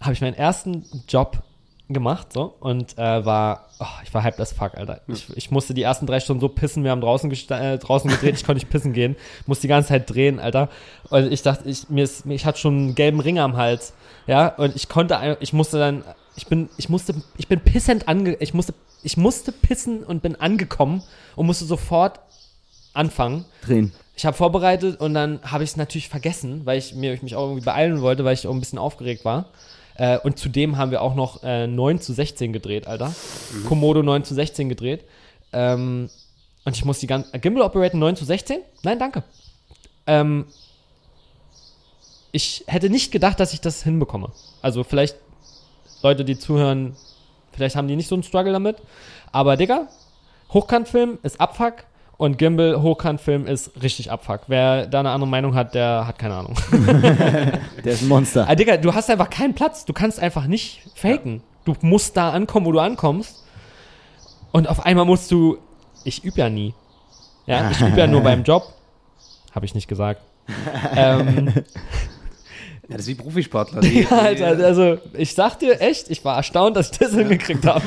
habe 0.00 0.14
ich 0.14 0.22
meinen 0.22 0.34
ersten 0.34 0.86
Job 1.08 1.42
gemacht 1.88 2.32
so 2.32 2.54
und 2.60 2.96
äh, 2.96 3.24
war, 3.26 3.68
oh, 3.78 3.86
ich 4.02 4.14
war 4.14 4.24
hyped 4.24 4.40
as 4.40 4.52
fuck, 4.52 4.74
Alter. 4.74 5.02
Ich, 5.06 5.28
ich 5.36 5.50
musste 5.50 5.74
die 5.74 5.82
ersten 5.82 6.06
drei 6.06 6.18
Stunden 6.18 6.40
so 6.40 6.48
pissen, 6.48 6.82
wir 6.82 6.90
haben 6.90 7.02
draußen, 7.02 7.30
äh, 7.30 7.78
draußen 7.78 8.10
gedreht, 8.10 8.34
ich 8.36 8.44
konnte 8.44 8.60
nicht 8.60 8.70
pissen 8.70 8.94
gehen, 8.94 9.16
musste 9.46 9.62
die 9.62 9.68
ganze 9.68 9.90
Zeit 9.90 10.08
drehen, 10.08 10.40
Alter. 10.40 10.70
Und 11.10 11.30
ich 11.30 11.42
dachte, 11.42 11.68
ich, 11.68 11.90
mir 11.90 12.04
ist, 12.04 12.24
ich 12.26 12.46
hatte 12.46 12.58
schon 12.58 12.76
einen 12.76 12.94
gelben 12.94 13.20
Ring 13.20 13.38
am 13.38 13.56
Hals, 13.56 13.92
ja, 14.26 14.48
und 14.48 14.74
ich 14.74 14.88
konnte, 14.88 15.36
ich 15.40 15.52
musste 15.52 15.78
dann, 15.78 16.04
ich 16.36 16.46
bin, 16.46 16.70
ich 16.78 16.88
musste, 16.88 17.14
ich 17.36 17.48
bin 17.48 17.60
pissend 17.60 18.08
ange, 18.08 18.36
ich 18.40 18.54
musste, 18.54 18.72
ich 19.02 19.18
musste 19.18 19.52
pissen 19.52 20.02
und 20.02 20.22
bin 20.22 20.36
angekommen 20.36 21.02
und 21.36 21.46
musste 21.46 21.66
sofort 21.66 22.20
anfangen. 22.94 23.44
Drehen. 23.66 23.92
Ich 24.16 24.24
habe 24.24 24.36
vorbereitet 24.36 25.00
und 25.00 25.12
dann 25.12 25.40
habe 25.42 25.64
ich 25.64 25.70
es 25.70 25.76
natürlich 25.76 26.08
vergessen, 26.08 26.62
weil 26.64 26.78
ich 26.78 26.94
mir 26.94 27.12
ich 27.12 27.22
mich 27.22 27.34
auch 27.34 27.42
irgendwie 27.48 27.64
beeilen 27.64 28.00
wollte, 28.00 28.24
weil 28.24 28.34
ich 28.34 28.46
auch 28.46 28.52
ein 28.52 28.60
bisschen 28.60 28.78
aufgeregt 28.78 29.24
war. 29.24 29.46
Äh, 29.96 30.18
und 30.18 30.38
zudem 30.38 30.76
haben 30.76 30.90
wir 30.90 31.02
auch 31.02 31.14
noch 31.14 31.42
äh, 31.42 31.66
9 31.66 32.00
zu 32.00 32.12
16 32.12 32.52
gedreht, 32.52 32.86
Alter. 32.86 33.14
Komodo 33.68 34.02
9 34.02 34.24
zu 34.24 34.34
16 34.34 34.68
gedreht. 34.68 35.04
Ähm, 35.52 36.10
und 36.64 36.76
ich 36.76 36.84
muss 36.84 36.98
die 36.98 37.06
ganze. 37.06 37.38
Gimbal 37.38 37.62
operaten 37.62 37.98
9 37.98 38.16
zu 38.16 38.24
16? 38.24 38.60
Nein, 38.82 38.98
danke. 38.98 39.22
Ähm, 40.06 40.46
ich 42.32 42.64
hätte 42.66 42.90
nicht 42.90 43.12
gedacht, 43.12 43.38
dass 43.38 43.52
ich 43.52 43.60
das 43.60 43.84
hinbekomme. 43.84 44.32
Also 44.60 44.82
vielleicht 44.82 45.16
Leute, 46.02 46.24
die 46.24 46.36
zuhören, 46.36 46.96
vielleicht 47.52 47.76
haben 47.76 47.86
die 47.86 47.96
nicht 47.96 48.08
so 48.08 48.16
einen 48.16 48.24
Struggle 48.24 48.52
damit. 48.52 48.78
Aber 49.30 49.56
Digga, 49.56 49.88
Hochkantfilm 50.52 51.18
ist 51.22 51.40
Abfuck 51.40 51.84
und 52.16 52.38
Gimbal 52.38 52.80
Hochkantfilm 52.80 53.46
ist 53.46 53.82
richtig 53.82 54.10
Abfuck. 54.10 54.42
Wer 54.46 54.86
da 54.86 55.00
eine 55.00 55.10
andere 55.10 55.28
Meinung 55.28 55.54
hat, 55.54 55.74
der 55.74 56.06
hat 56.06 56.18
keine 56.18 56.34
Ahnung. 56.34 56.54
Der 57.84 57.92
ist 57.92 58.02
ein 58.02 58.08
Monster. 58.08 58.46
Ah, 58.48 58.54
Digga, 58.54 58.76
du 58.76 58.94
hast 58.94 59.10
einfach 59.10 59.30
keinen 59.30 59.54
Platz. 59.54 59.84
Du 59.84 59.92
kannst 59.92 60.20
einfach 60.20 60.46
nicht 60.46 60.82
faken. 60.94 61.42
Du 61.64 61.74
musst 61.80 62.16
da 62.16 62.30
ankommen, 62.30 62.66
wo 62.66 62.72
du 62.72 62.78
ankommst. 62.78 63.44
Und 64.52 64.68
auf 64.68 64.86
einmal 64.86 65.04
musst 65.04 65.30
du. 65.30 65.58
Ich 66.04 66.24
übe 66.24 66.38
ja 66.38 66.48
nie. 66.48 66.74
Ja, 67.46 67.70
ich 67.70 67.80
übe 67.80 67.98
ja 67.98 68.06
nur 68.06 68.20
beim 68.22 68.44
Job. 68.44 68.62
Habe 69.54 69.66
ich 69.66 69.74
nicht 69.74 69.88
gesagt. 69.88 70.20
ähm, 70.96 71.52
Ja, 72.88 72.96
das 72.96 73.02
ist 73.02 73.08
wie 73.08 73.14
Profisportler. 73.14 73.80
Die, 73.80 74.02
ja, 74.02 74.10
Alter, 74.10 74.46
also 74.64 74.98
ich 75.14 75.34
sag 75.34 75.58
dir 75.58 75.80
echt, 75.80 76.10
ich 76.10 76.22
war 76.22 76.36
erstaunt, 76.36 76.76
dass 76.76 76.90
ich 76.90 76.98
das 76.98 77.12
hingekriegt 77.14 77.64
habe. 77.66 77.82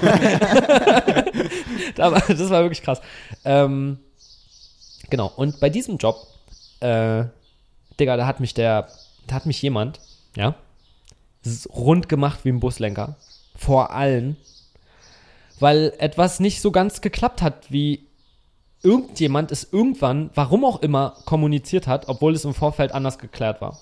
Das 1.95 2.49
war 2.49 2.63
wirklich 2.63 2.81
krass. 2.81 2.99
Ähm, 3.45 3.99
genau, 5.09 5.31
und 5.35 5.59
bei 5.59 5.69
diesem 5.69 5.97
Job, 5.97 6.27
äh, 6.79 7.25
Digga, 7.99 8.17
da 8.17 8.27
hat 8.27 8.39
mich 8.39 8.53
der, 8.53 8.87
da 9.27 9.35
hat 9.35 9.45
mich 9.45 9.61
jemand, 9.61 9.99
ja, 10.35 10.55
rund 11.69 12.09
gemacht 12.09 12.39
wie 12.43 12.49
ein 12.49 12.59
Buslenker. 12.59 13.15
Vor 13.55 13.91
allen. 13.91 14.37
Weil 15.59 15.93
etwas 15.97 16.39
nicht 16.39 16.61
so 16.61 16.71
ganz 16.71 17.01
geklappt 17.01 17.41
hat, 17.41 17.71
wie 17.71 18.07
irgendjemand 18.83 19.51
es 19.51 19.67
irgendwann, 19.71 20.29
warum 20.35 20.63
auch 20.63 20.81
immer, 20.81 21.15
kommuniziert 21.25 21.87
hat, 21.87 22.07
obwohl 22.07 22.35
es 22.35 22.45
im 22.45 22.53
Vorfeld 22.53 22.91
anders 22.91 23.17
geklärt 23.17 23.61
war. 23.61 23.79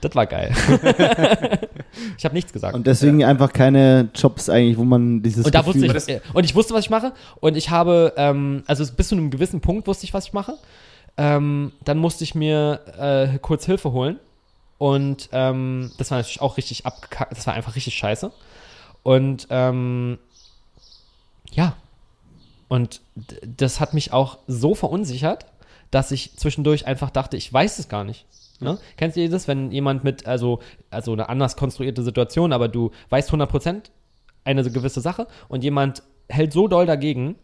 Das 0.00 0.14
war 0.14 0.26
geil. 0.26 0.54
ich 2.16 2.24
habe 2.24 2.34
nichts 2.34 2.52
gesagt. 2.52 2.74
Und 2.74 2.86
deswegen 2.86 3.22
einfach 3.24 3.52
keine 3.52 4.08
Jobs 4.14 4.48
eigentlich, 4.48 4.78
wo 4.78 4.84
man 4.84 5.22
dieses 5.22 5.44
Und 5.44 5.54
da 5.54 5.66
wusste 5.66 5.86
Gefühl- 5.86 5.96
ich, 5.96 6.08
äh, 6.08 6.20
und 6.32 6.44
ich 6.44 6.54
wusste, 6.54 6.72
was 6.74 6.84
ich 6.84 6.90
mache. 6.90 7.12
Und 7.40 7.56
ich 7.56 7.70
habe, 7.70 8.14
ähm, 8.16 8.62
also 8.66 8.84
bis 8.92 9.08
zu 9.08 9.14
einem 9.14 9.30
gewissen 9.30 9.60
Punkt 9.60 9.86
wusste 9.86 10.04
ich, 10.04 10.14
was 10.14 10.26
ich 10.26 10.32
mache. 10.32 10.54
Ähm, 11.16 11.72
dann 11.84 11.98
musste 11.98 12.24
ich 12.24 12.34
mir 12.34 12.80
äh, 12.98 13.38
kurz 13.38 13.66
Hilfe 13.66 13.92
holen. 13.92 14.18
Und 14.78 15.28
ähm, 15.32 15.90
das 15.98 16.10
war 16.10 16.18
natürlich 16.18 16.40
auch 16.40 16.56
richtig 16.56 16.86
abgekackt. 16.86 17.36
Das 17.36 17.46
war 17.46 17.52
einfach 17.54 17.76
richtig 17.76 17.94
scheiße. 17.94 18.32
Und 19.02 19.46
ähm, 19.50 20.18
ja. 21.50 21.74
Und 22.68 23.00
das 23.44 23.80
hat 23.80 23.92
mich 23.94 24.12
auch 24.12 24.38
so 24.46 24.74
verunsichert, 24.74 25.44
dass 25.90 26.12
ich 26.12 26.36
zwischendurch 26.36 26.86
einfach 26.86 27.10
dachte, 27.10 27.36
ich 27.36 27.52
weiß 27.52 27.78
es 27.80 27.88
gar 27.88 28.04
nicht. 28.04 28.24
Ne? 28.60 28.78
Kennst 28.96 29.16
du 29.16 29.28
das, 29.28 29.48
wenn 29.48 29.70
jemand 29.70 30.04
mit, 30.04 30.26
also, 30.26 30.60
also 30.90 31.12
eine 31.12 31.28
anders 31.28 31.56
konstruierte 31.56 32.02
Situation, 32.02 32.52
aber 32.52 32.68
du 32.68 32.90
weißt 33.08 33.30
100% 33.30 33.90
eine 34.44 34.70
gewisse 34.70 35.00
Sache 35.00 35.26
und 35.48 35.64
jemand 35.64 36.02
hält 36.28 36.52
so 36.52 36.68
doll 36.68 36.86
dagegen, 36.86 37.36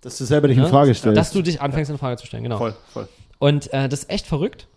dass 0.00 0.18
du 0.18 0.24
selber 0.24 0.48
dich 0.48 0.56
in 0.58 0.64
ne, 0.64 0.68
Frage 0.68 0.94
stellst. 0.94 1.16
dass 1.16 1.32
du 1.32 1.42
dich 1.42 1.60
anfängst 1.60 1.90
in 1.90 1.98
Frage 1.98 2.16
zu 2.16 2.26
stellen. 2.26 2.42
Genau. 2.42 2.58
Voll, 2.58 2.74
voll. 2.92 3.08
Und 3.38 3.72
äh, 3.72 3.88
das 3.88 4.00
ist 4.00 4.10
echt 4.10 4.26
verrückt. 4.26 4.68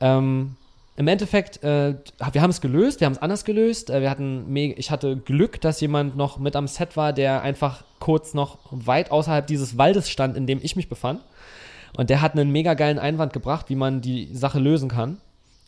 Ähm, 0.00 0.56
Im 0.96 1.08
Endeffekt, 1.08 1.62
äh, 1.62 1.94
wir 2.32 2.42
haben 2.42 2.50
es 2.50 2.60
gelöst, 2.60 3.00
wir 3.00 3.06
haben 3.06 3.12
es 3.12 3.20
anders 3.20 3.44
gelöst. 3.44 3.90
Äh, 3.90 4.00
wir 4.00 4.10
hatten 4.10 4.54
ich 4.56 4.90
hatte 4.90 5.16
Glück, 5.16 5.60
dass 5.60 5.80
jemand 5.80 6.16
noch 6.16 6.38
mit 6.38 6.56
am 6.56 6.68
Set 6.68 6.96
war, 6.96 7.12
der 7.12 7.42
einfach 7.42 7.84
kurz 8.00 8.32
noch 8.32 8.58
weit 8.70 9.10
außerhalb 9.10 9.46
dieses 9.46 9.76
Waldes 9.76 10.08
stand, 10.08 10.36
in 10.36 10.46
dem 10.46 10.60
ich 10.62 10.74
mich 10.74 10.88
befand. 10.88 11.20
Und 11.96 12.10
der 12.10 12.20
hat 12.20 12.32
einen 12.34 12.50
mega 12.52 12.74
geilen 12.74 12.98
Einwand 12.98 13.32
gebracht, 13.32 13.66
wie 13.68 13.74
man 13.76 14.00
die 14.00 14.28
Sache 14.34 14.58
lösen 14.58 14.88
kann. 14.88 15.16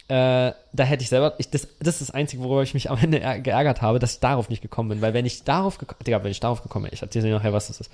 Äh, 0.08 0.52
da 0.72 0.84
hätte 0.84 1.02
ich 1.02 1.08
selber, 1.10 1.34
ich, 1.38 1.50
das, 1.50 1.68
das 1.80 2.00
ist 2.00 2.08
das 2.08 2.10
Einzige, 2.12 2.42
worüber 2.42 2.62
ich 2.62 2.72
mich 2.74 2.90
am 2.90 2.98
Ende 2.98 3.18
ärg- 3.22 3.40
geärgert 3.42 3.82
habe, 3.82 3.98
dass 3.98 4.14
ich 4.14 4.20
darauf 4.20 4.48
nicht 4.48 4.62
gekommen 4.62 4.88
bin. 4.88 5.00
Weil 5.02 5.12
wenn 5.14 5.26
ich 5.26 5.44
darauf 5.44 5.76
gekommen, 5.78 5.98
Digga, 6.06 6.22
wenn 6.24 6.30
ich 6.30 6.40
darauf 6.40 6.62
gekommen 6.62 6.84
wäre, 6.86 6.94
ich 6.94 7.02
erzähle 7.02 7.26
dir 7.28 7.34
nachher, 7.34 7.52
was 7.52 7.66
das 7.68 7.80
ist, 7.80 7.90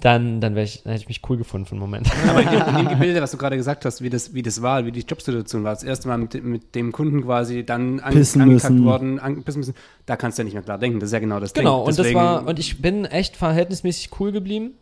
dann, 0.00 0.40
dann, 0.42 0.56
ich, 0.58 0.82
dann 0.82 0.92
hätte 0.92 1.02
ich 1.02 1.08
mich 1.08 1.22
cool 1.28 1.38
gefunden 1.38 1.64
für 1.66 1.72
einen 1.72 1.80
Moment. 1.80 2.08
Aber 2.28 2.40
in 2.42 2.50
dem, 2.50 2.66
in 2.68 2.74
dem 2.76 2.88
Gebilde, 2.98 3.20
was 3.22 3.30
du 3.32 3.38
gerade 3.38 3.56
gesagt 3.56 3.84
hast, 3.86 4.02
wie 4.02 4.10
das, 4.10 4.34
wie 4.34 4.42
das 4.42 4.60
war, 4.62 4.84
wie 4.84 4.92
die 4.92 5.00
Jobsituation 5.00 5.64
war, 5.64 5.72
das 5.74 5.82
erste 5.84 6.08
Mal 6.08 6.18
mit, 6.18 6.34
dem- 6.34 6.50
mit 6.52 6.74
dem 6.74 6.92
Kunden 6.92 7.22
quasi 7.22 7.64
dann 7.64 7.98
an, 8.00 8.12
Pissen 8.12 8.42
angekackt 8.42 8.74
müssen. 8.74 8.84
worden, 8.86 9.18
an, 9.18 9.42
pissen 9.42 9.60
müssen, 9.60 9.74
da 10.06 10.16
kannst 10.16 10.36
du 10.38 10.42
ja 10.42 10.44
nicht 10.44 10.54
mehr 10.54 10.62
klar 10.62 10.78
denken. 10.78 11.00
Das 11.00 11.08
ist 11.08 11.12
ja 11.14 11.18
genau 11.18 11.40
das 11.40 11.52
Genau, 11.54 11.78
Ding. 11.80 11.88
und 11.88 11.98
das 11.98 12.14
war, 12.14 12.46
und 12.46 12.58
ich 12.58 12.80
bin 12.82 13.04
echt 13.06 13.36
verhältnismäßig 13.36 14.10
cool 14.20 14.32
geblieben. 14.32 14.72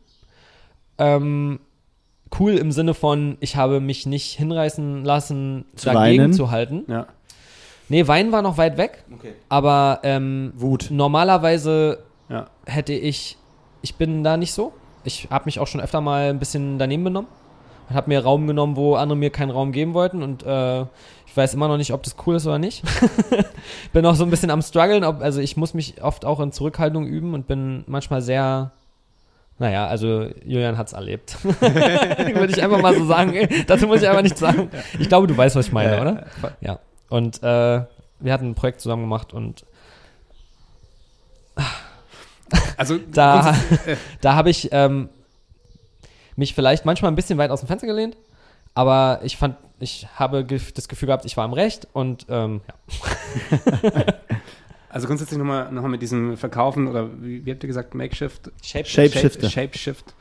Ähm, 0.99 1.61
cool 2.39 2.53
im 2.53 2.73
Sinne 2.73 2.95
von, 2.95 3.37
ich 3.41 3.57
habe 3.57 3.81
mich 3.81 4.07
nicht 4.07 4.37
hinreißen 4.37 5.05
lassen, 5.05 5.65
Zu 5.77 5.87
dagegen 5.93 6.23
weinen? 6.25 6.33
zu 6.33 6.51
halten. 6.51 6.85
Ja. 6.89 7.07
Nee, 7.89 8.09
Wein 8.09 8.33
war 8.33 8.43
noch 8.43 8.59
weit 8.59 8.77
weg, 8.79 9.05
Okay. 9.15 9.33
aber 9.49 10.01
ähm, 10.03 10.53
Wut. 10.57 10.89
normalerweise 10.91 12.01
Ja. 12.29 12.47
hätte 12.67 12.93
ich, 12.93 13.37
ich 13.83 13.95
bin 13.95 14.25
da 14.25 14.37
nicht 14.37 14.53
so. 14.53 14.73
Ich 15.05 15.29
habe 15.31 15.45
mich 15.45 15.61
auch 15.61 15.69
schon 15.69 15.81
öfter 15.81 16.01
mal 16.01 16.31
ein 16.31 16.41
bisschen 16.41 16.79
daneben 16.81 17.05
benommen 17.05 17.29
und 17.89 17.95
habe 17.95 18.09
mir 18.09 18.25
Raum 18.25 18.49
genommen, 18.49 18.75
wo 18.75 18.97
andere 18.97 19.17
mir 19.17 19.31
keinen 19.31 19.51
Raum 19.51 19.71
geben 19.71 19.95
wollten 19.95 20.23
und 20.25 20.43
äh, 20.43 20.81
ich 21.27 21.37
weiß 21.37 21.55
immer 21.55 21.69
noch 21.69 21.77
nicht, 21.77 21.93
ob 21.93 22.03
das 22.03 22.17
cool 22.27 22.35
ist 22.37 22.47
oder 22.49 22.59
nicht. 22.59 22.83
bin 23.93 24.05
auch 24.05 24.17
so 24.17 24.25
ein 24.25 24.31
bisschen 24.31 24.51
am 24.51 24.63
struggeln, 24.63 25.05
ob, 25.05 25.21
also 25.21 25.41
ich 25.41 25.57
muss 25.57 25.75
mich 25.75 26.03
oft 26.03 26.25
auch 26.25 26.41
in 26.41 26.51
Zurückhaltung 26.51 27.07
üben 27.07 27.35
und 27.35 27.47
bin 27.47 27.85
manchmal 27.87 28.21
sehr 28.23 28.73
naja, 29.59 29.87
also 29.87 30.29
Julian 30.45 30.77
hat's 30.77 30.93
erlebt. 30.93 31.37
Würde 31.45 32.53
ich 32.53 32.63
einfach 32.63 32.81
mal 32.81 32.95
so 32.95 33.07
sagen. 33.07 33.49
Dazu 33.67 33.87
muss 33.87 34.03
ich 34.03 34.09
einfach 34.09 34.23
nichts 34.23 34.41
sagen. 34.41 34.71
Ich 34.99 35.09
glaube, 35.09 35.27
du 35.27 35.37
weißt, 35.37 35.57
was 35.57 35.67
ich 35.67 35.73
meine, 35.73 35.97
Ja, 35.97 36.01
oder? 36.03 36.27
Ja. 36.61 36.79
Und 37.09 37.43
äh, 37.43 37.83
wir 38.21 38.33
hatten 38.33 38.51
ein 38.51 38.55
Projekt 38.55 38.81
zusammen 38.81 39.03
gemacht 39.03 39.33
und 39.33 39.65
Also, 42.77 42.99
da, 42.99 43.51
äh, 43.87 43.97
da 44.21 44.35
habe 44.35 44.51
ich 44.51 44.69
ähm, 44.73 45.09
mich 46.37 46.55
vielleicht 46.55 46.85
manchmal 46.85 47.11
ein 47.11 47.17
bisschen 47.17 47.39
weit 47.39 47.51
aus 47.51 47.61
dem 47.61 47.67
Fenster 47.67 47.87
gelehnt, 47.87 48.17
aber 48.75 49.21
ich 49.23 49.37
fand, 49.37 49.57
ich 49.81 50.07
habe 50.17 50.45
das 50.45 50.89
Gefühl 50.89 51.07
gehabt, 51.07 51.25
ich 51.25 51.37
war 51.37 51.45
im 51.45 51.53
Recht 51.55 51.89
und 51.93 52.27
ähm, 52.29 52.61
ja. 52.69 54.05
also 54.97 55.07
grundsätzlich 55.07 55.39
nochmal 55.39 55.71
noch 55.73 55.83
mal 55.83 55.89
mit 55.89 56.03
diesem 56.03 56.37
Verkaufen 56.37 56.89
oder 56.89 57.09
wie, 57.21 57.45
wie 57.47 57.51
habt 57.53 57.63
ihr 57.63 57.69
gesagt, 57.69 57.95
Makeshift? 57.95 58.51
Shape, 58.63 58.85
Shapeshifter. 58.85 59.49
Shapeshift. 59.49 60.15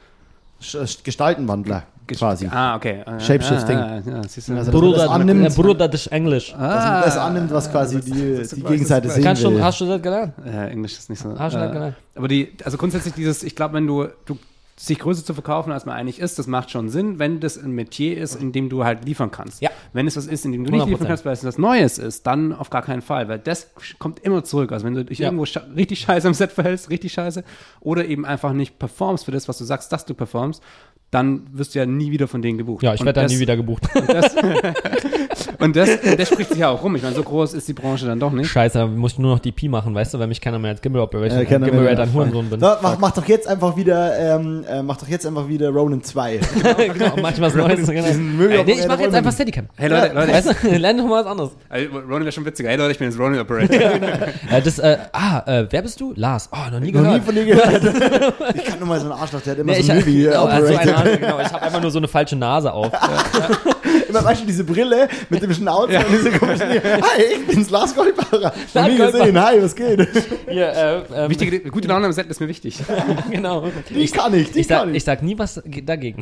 Sch- 0.62 1.04
Gestaltenwandler, 1.04 1.84
quasi. 2.08 2.48
Ah, 2.50 2.76
okay. 2.78 3.04
Ah, 3.06 3.20
Shapeshifting. 3.20 3.78
Ah, 3.78 4.02
ja, 4.06 4.24
siehst 4.28 4.48
du. 4.50 4.56
Also, 4.56 4.72
Bruder, 4.72 5.10
annimmt, 5.12 5.46
äh, 5.46 5.50
Bruder, 5.50 5.88
das 5.88 6.02
ist 6.06 6.08
Englisch. 6.14 6.52
dass 6.52 6.60
man 6.60 7.02
das 7.02 7.18
annimmt, 7.18 7.52
was 7.52 7.70
quasi 7.70 7.98
das- 7.98 8.06
die, 8.06 8.38
das- 8.38 8.50
die 8.52 8.62
Gegenseite 8.64 9.10
sehen 9.10 9.24
Kannst 9.24 9.44
du, 9.44 9.52
will. 9.52 9.62
hast 9.64 9.82
du 9.82 9.86
das 9.86 10.02
gelernt? 10.02 10.34
Äh, 10.46 10.70
Englisch 10.72 10.94
ist 10.94 11.10
nicht 11.10 11.20
so. 11.20 11.38
Hast 11.38 11.56
du 11.56 11.60
das 11.60 11.70
äh, 11.70 11.74
gelernt? 11.74 11.96
aber 12.16 12.28
die, 12.30 12.54
also 12.64 12.78
grundsätzlich 12.78 13.14
dieses, 13.16 13.44
ich 13.44 13.56
glaube, 13.56 13.74
wenn 13.76 13.86
du, 13.88 14.08
du 14.26 14.38
sich 14.78 15.00
größer 15.00 15.24
zu 15.24 15.34
verkaufen, 15.34 15.72
als 15.72 15.86
man 15.86 15.96
eigentlich 15.96 16.20
ist, 16.20 16.38
das 16.38 16.48
macht 16.48 16.70
schon 16.70 16.90
Sinn, 16.90 17.18
wenn 17.18 17.40
das 17.40 17.58
ein 17.58 17.72
Metier 17.72 18.18
ist, 18.18 18.36
in 18.36 18.52
dem 18.52 18.68
du 18.68 18.84
halt 18.84 19.06
liefern 19.06 19.32
kannst. 19.32 19.62
Ja. 19.62 19.70
Wenn 19.94 20.06
es 20.06 20.18
was 20.18 20.28
ist, 20.28 20.44
in 20.44 20.52
dem 20.52 20.66
du 20.66 20.72
nicht 20.72 20.82
100%. 20.84 20.88
liefern 20.90 21.08
kannst, 21.08 21.24
weil 21.26 21.32
es 21.34 21.46
was 21.46 21.58
Neues 21.58 21.98
ist, 21.98 22.28
dann 22.28 22.52
auf 22.52 22.70
gar 22.70 22.82
keinen 22.82 23.02
Fall, 23.02 23.30
weil 23.30 23.40
das 23.40 23.70
kommt 24.00 24.20
immer 24.20 24.44
zurück. 24.44 24.74
Also 24.74 24.86
wenn 24.86 24.94
du 24.94 25.06
dich 25.06 25.20
Ja. 25.20 25.28
irgendwo 25.28 25.46
scha 25.46 25.62
richtig 25.76 26.00
scheiße 26.00 26.28
am 26.28 26.34
Set 26.34 26.52
verhältst, 26.52 26.90
richtig 26.90 27.14
scheiße, 27.14 27.46
oder 27.80 28.06
eben 28.06 28.26
einfach 28.26 28.52
nicht 28.52 28.78
performst 28.78 29.24
für 29.24 29.32
das, 29.32 29.48
was 29.48 29.58
du 29.58 29.64
sagst, 29.64 29.94
dass 29.94 30.06
du 30.06 30.14
performst, 30.14 30.62
dann 31.16 31.42
wirst 31.54 31.74
du 31.74 31.80
ja 31.80 31.86
nie 31.86 32.12
wieder 32.12 32.28
von 32.28 32.42
denen 32.42 32.58
gebucht. 32.58 32.84
Ja, 32.84 32.94
ich 32.94 33.00
werde 33.02 33.14
da 33.14 33.22
das- 33.24 33.32
nie 33.32 33.40
wieder 33.40 33.56
gebucht. 33.56 33.84
Und 33.96 34.10
das, 34.10 34.36
und 35.60 35.76
das, 35.76 35.90
das 36.18 36.28
spricht 36.30 36.50
sich 36.52 36.60
ja 36.60 36.70
auch 36.70 36.84
rum. 36.84 36.96
Ich 36.96 37.04
meine, 37.04 37.16
so 37.16 37.24
groß 37.24 37.54
ist 37.54 37.68
die 37.68 37.74
Branche 37.74 38.06
dann 38.06 38.20
doch 38.20 38.32
nicht. 38.32 38.50
Scheiße, 38.50 38.78
da 38.78 38.86
muss 38.88 39.14
ich 39.14 39.20
nur 39.20 39.32
noch 39.34 39.40
DP 39.40 39.70
machen, 39.70 39.96
weißt 39.96 40.14
du, 40.14 40.20
weil 40.20 40.28
mich 40.28 40.42
keiner 40.42 40.60
mehr 40.60 40.72
als 40.72 40.82
Gimbal 40.82 41.02
Operation, 41.02 41.40
Ja, 41.40 41.44
äh, 41.46 41.48
keiner 41.48 41.66
Gimbal 41.66 41.84
mehr. 41.84 41.92
Red 41.94 42.00
ein 42.00 42.14
Hurensohn 42.14 42.50
bin. 42.50 42.60
So, 42.60 42.68
mach, 42.82 43.00
mach 43.00 43.12
doch 43.12 43.26
jetzt 43.28 43.48
einfach 43.48 43.76
wieder, 43.78 44.18
ähm, 44.36 44.64
äh, 44.70 44.84
mach 44.84 44.98
doch 44.98 45.08
jetzt 45.08 45.26
einfach 45.26 45.48
wieder 45.48 45.70
Ronin 45.70 46.04
2. 46.04 46.40
genau, 46.94 47.14
mach 47.22 47.32
ich 47.32 47.42
was 47.42 47.56
Neues. 47.56 47.88
Genau. 47.88 48.08
Möbel- 48.08 48.60
Äh, 48.60 48.64
nee, 48.66 48.74
ich 48.74 48.88
mache 48.88 49.04
jetzt 49.04 49.16
einfach 49.16 49.32
Steadicam. 49.34 49.68
Hey 49.78 49.90
Leute, 49.90 50.14
Leute, 50.14 50.34
Weißt 50.34 50.56
du, 50.64 50.70
lern 50.78 50.98
doch 50.98 51.06
mal 51.06 51.24
was 51.24 51.32
anderes. 51.32 51.52
also, 51.70 51.88
Ronin 52.00 52.22
wäre 52.24 52.32
schon 52.32 52.46
witziger. 52.46 52.70
Hey 52.70 52.78
Leute, 52.78 52.92
ich 52.92 53.00
bin 53.00 53.10
jetzt 53.10 53.20
Ronin 53.20 53.40
Operator. 53.40 53.76
Äh, 53.80 54.62
das, 54.64 54.80
äh, 54.80 54.98
ah, 55.14 55.44
äh, 55.46 55.68
wer 55.70 55.82
bist 55.82 56.00
du? 56.02 56.14
Lars. 56.16 56.50
Oh, 56.52 56.72
noch 56.72 56.80
nie 56.80 56.92
Noch 56.92 57.02
nie 57.02 57.08
gehört. 57.08 57.24
von 57.24 57.36
dir 57.36 57.46
gehört. 57.46 58.56
ich 58.56 58.64
kann 58.66 58.80
nur 58.80 58.88
mal 58.88 59.00
so 59.00 59.06
einen 59.06 59.20
Arschloch, 59.20 59.42
der 59.42 59.54
hat 59.54 59.60
immer 59.60 59.72
Nee, 59.74 59.82
so 59.82 59.92
ein 59.92 60.00
Movie 60.00 60.24
genau, 60.24 60.46
also 60.46 60.74
genau, 61.18 61.40
ich 61.40 61.52
habe 61.52 61.62
einfach 61.62 61.82
nur 61.82 61.92
so 61.92 61.98
eine 62.00 62.08
falsche 62.08 62.36
Nase 62.36 62.72
auf. 62.74 62.92
Immer 64.10 64.24
weißt 64.24 64.42
du, 64.42 64.46
diese 64.46 64.64
Brille 64.64 65.08
mit 65.30 65.42
dem 65.42 65.54
Schnauzer 65.54 66.00
und 66.00 66.12
diese 66.12 66.32
komischen 66.32 66.70
Hi, 66.70 67.22
ich 67.40 67.48
bin's, 67.48 67.70
Lars 67.70 67.96
Goldbacher. 67.96 68.54
Noch 68.74 68.88
nie 68.88 68.98
Lars 68.98 69.12
gesehen, 69.14 69.42
hi, 69.42 69.62
was 69.62 69.76
geht? 69.76 70.08
Hier, 70.50 70.68
äh, 70.70 71.02
ähm, 71.24 71.30
Wichtige, 71.30 71.60
gute 71.72 71.88
Laune 71.88 72.06
am 72.06 72.12
Set 72.12 72.28
ist 72.28 72.40
mir 72.40 72.48
wichtig. 72.48 72.80
genau. 73.32 73.68
Die 73.90 74.06
kann 74.08 74.34
ich, 74.34 74.52
die 74.52 74.60
Ich 74.60 74.68
sag, 74.68 74.80
kann 74.80 74.90
ich. 74.92 74.98
ich 74.98 75.04
sag 75.04 75.22
nie 75.24 75.38
was 75.38 75.62
ge- 75.66 75.82
dagegen. 75.84 76.22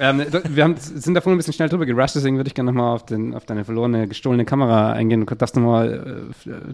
Ähm, 0.00 0.22
wir 0.48 0.64
haben, 0.64 0.74
sind 0.76 1.14
davon 1.14 1.32
ein 1.32 1.36
bisschen 1.36 1.52
schnell 1.52 1.68
drüber 1.68 1.86
gerusht, 1.86 2.14
deswegen 2.16 2.36
würde 2.36 2.48
ich 2.48 2.54
gerne 2.54 2.72
nochmal 2.72 2.94
auf, 2.94 3.06
den- 3.06 3.34
auf 3.34 3.44
deine 3.44 3.64
verlorene, 3.64 4.08
gestohlene 4.08 4.44
Kamera 4.44 4.92
eingehen. 4.92 5.24
Du 5.24 5.34
darfst 5.34 5.54
nochmal 5.56 6.22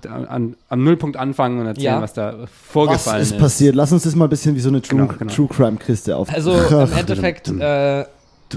äh, 0.04 0.08
an, 0.08 0.54
am 0.68 0.84
Nullpunkt 0.84 1.16
anfangen 1.16 1.60
und 1.60 1.66
erzählen, 1.66 1.84
Ja. 1.84 2.00
was 2.02 2.14
da 2.14 2.34
Was 2.40 2.50
vorgefallen 2.50 3.22
ist 3.22 3.32
ist. 3.32 3.38
passiert? 3.38 3.74
Lass 3.74 3.92
uns 3.92 4.04
das 4.04 4.14
mal 4.16 4.24
ein 4.26 4.30
bisschen 4.30 4.54
wie 4.54 4.60
so 4.60 4.68
eine 4.70 4.80
True, 4.80 5.00
Genau, 5.06 5.14
genau. 5.18 5.32
True 5.32 5.48
Crime 5.48 5.76
Kiste 5.76 6.16
auf. 6.16 6.32
Also 6.32 6.52
im 6.52 6.92
Endeffekt, 6.98 7.48
äh, 7.48 8.04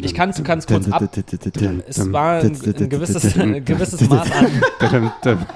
ich 0.01 0.13
kann 0.13 0.29
es 0.31 0.43
ganz 0.43 0.65
kurz 0.65 0.89
ab. 0.89 1.03
Es 1.87 2.11
war 2.11 2.39
ein, 2.39 2.45
ein, 2.47 2.89
gewisses, 2.89 3.37
ein 3.37 3.63
gewisses 3.63 4.09
Maß 4.09 4.31
an, 4.31 4.47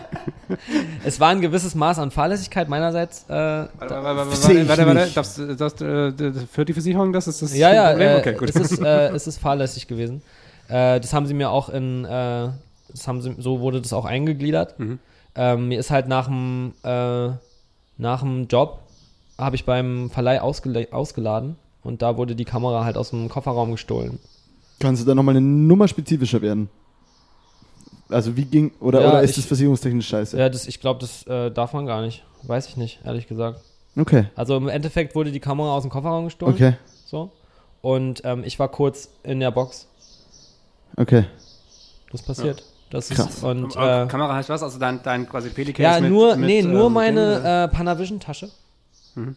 es 1.04 1.20
war 1.20 1.30
ein 1.30 1.42
gewisses 1.42 1.76
Maß 1.76 2.00
an 2.00 2.12
Fahrlässigkeit 2.12 2.70
meinerseits. 2.70 3.26
Äh, 3.28 3.34
Warte, 3.34 3.70
warte, 3.80 4.68
warte, 4.68 4.86
warte, 4.88 5.12
darfst, 5.14 5.38
du- 5.38 5.56
darfst, 5.56 5.82
äh, 5.82 6.12
führt 6.52 6.70
die 6.70 6.74
Versicherung 6.74 7.14
das? 7.14 7.28
Ist 7.28 7.42
das 7.42 7.56
ja, 7.56 7.74
ja, 7.74 7.90
Problem? 7.92 8.10
äh, 8.10 8.20
okay, 8.20 8.34
gut. 8.34 8.50
es, 8.50 8.56
ist, 8.56 8.80
äh, 8.84 9.10
es 9.10 9.28
ist 9.28 9.40
fahrlässig 9.40 9.88
gewesen. 9.88 10.22
Äh, 10.68 11.00
das 11.00 11.14
haben 11.14 11.26
sie 11.26 11.34
mir 11.34 11.50
auch 11.50 11.70
in, 11.70 12.06
äh, 12.06 12.50
das 12.90 13.08
haben 13.08 13.22
sie, 13.22 13.36
so 13.38 13.60
wurde 13.60 13.82
das 13.82 13.94
auch 13.94 14.06
eingegliedert. 14.06 14.80
Mhm. 14.80 15.00
Ähm, 15.36 15.68
mir 15.70 15.80
ist 15.80 15.92
halt 15.92 16.08
nach 16.08 16.28
dem, 16.28 16.74
äh, 16.84 17.30
nach 17.98 18.22
dem 18.22 18.48
Job, 18.48 18.80
habe 19.38 19.56
ich 19.56 19.66
beim 19.66 20.10
Verleih 20.10 20.42
ausgele 20.42 20.88
ausgeladen 20.92 21.58
und 21.84 22.02
da 22.02 22.18
wurde 22.18 22.36
die 22.36 22.46
Kamera 22.46 22.84
halt 22.86 22.98
aus 22.98 23.10
dem 23.12 23.30
Kofferraum 23.30 23.72
gestohlen. 23.72 24.20
Kannst 24.80 25.02
du 25.02 25.06
da 25.06 25.16
nochmal 25.16 25.36
eine 25.38 25.46
Nummer 25.46 25.88
spezifischer 25.88 26.42
werden? 26.42 26.70
Also 28.10 28.36
wie 28.38 28.46
ging, 28.46 28.72
oder, 28.80 29.02
Ja, 29.02 29.10
oder 29.10 29.22
ist 29.24 29.32
ich- 29.32 29.36
das 29.38 29.46
versicherungstechnisch 29.46 30.08
scheiße? 30.08 30.38
Ja, 30.38 30.50
das, 30.50 30.68
ich 30.68 30.80
glaube, 30.80 31.00
das 31.02 31.24
äh, 31.28 31.52
darf 31.52 31.74
man 31.74 31.86
gar 31.86 32.02
nicht. 32.02 32.24
Weiß 32.44 32.68
ich 32.68 32.78
nicht, 32.78 33.00
ehrlich 33.04 33.28
gesagt. 33.28 33.62
Okay, 33.98 34.26
Also 34.36 34.56
im 34.56 34.70
Endeffekt 34.70 35.16
wurde 35.16 35.32
die 35.32 35.40
Kamera 35.40 35.72
aus 35.74 35.82
dem 35.84 35.90
Kofferraum 35.92 36.26
gestohlen. 36.26 36.54
okay, 36.54 36.74
So. 37.06 37.32
Und 37.82 38.22
ähm, 38.26 38.44
ich 38.46 38.60
war 38.60 38.70
kurz 38.70 39.10
in 39.24 39.40
der 39.40 39.52
Box. 39.52 39.88
okay. 40.98 41.26
Das 42.12 42.22
passiert. 42.22 42.64
Das 42.90 43.10
Krass. 43.10 43.38
ist 43.38 43.44
und 43.44 43.76
Aber 43.76 44.04
äh, 44.04 44.08
Kamera 44.08 44.34
heißt 44.36 44.48
was? 44.48 44.64
Also 44.64 44.80
dein, 44.80 45.04
dein 45.04 45.28
quasi 45.28 45.50
Pelicase 45.50 46.04
ja 46.04 46.10
nur 46.10 46.38
mit, 46.38 46.46
nee 46.48 46.62
nur 46.62 46.86
ähm, 46.88 46.94
meine 46.94 47.66
äh, 47.70 47.76
Panavision 47.76 48.20
Tasche. 48.22 48.50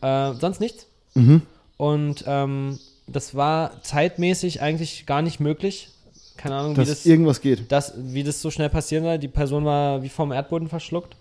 Äh, 0.02 0.34
sonst 0.34 0.60
nichts. 0.60 0.86
Mhm. 1.14 1.42
Und 1.80 2.24
ähm, 2.26 2.78
das 3.06 3.34
war 3.34 3.80
zeitmäßig 3.80 4.60
eigentlich 4.60 5.06
gar 5.06 5.22
nicht 5.22 5.40
möglich. 5.40 5.88
Keine 6.36 6.56
Ahnung, 6.56 6.72
wie 6.72 6.80
Dass 6.80 6.90
das, 6.90 7.06
irgendwas 7.06 7.40
geht. 7.40 7.72
das, 7.72 7.94
wie 7.96 8.22
das 8.22 8.42
so 8.42 8.50
schnell 8.50 8.68
passieren 8.68 9.02
soll. 9.02 9.18
Die 9.18 9.28
Person 9.28 9.64
war 9.64 10.02
wie 10.02 10.10
vom 10.10 10.30
Erdboden 10.30 10.68
verschluckt. 10.68 11.16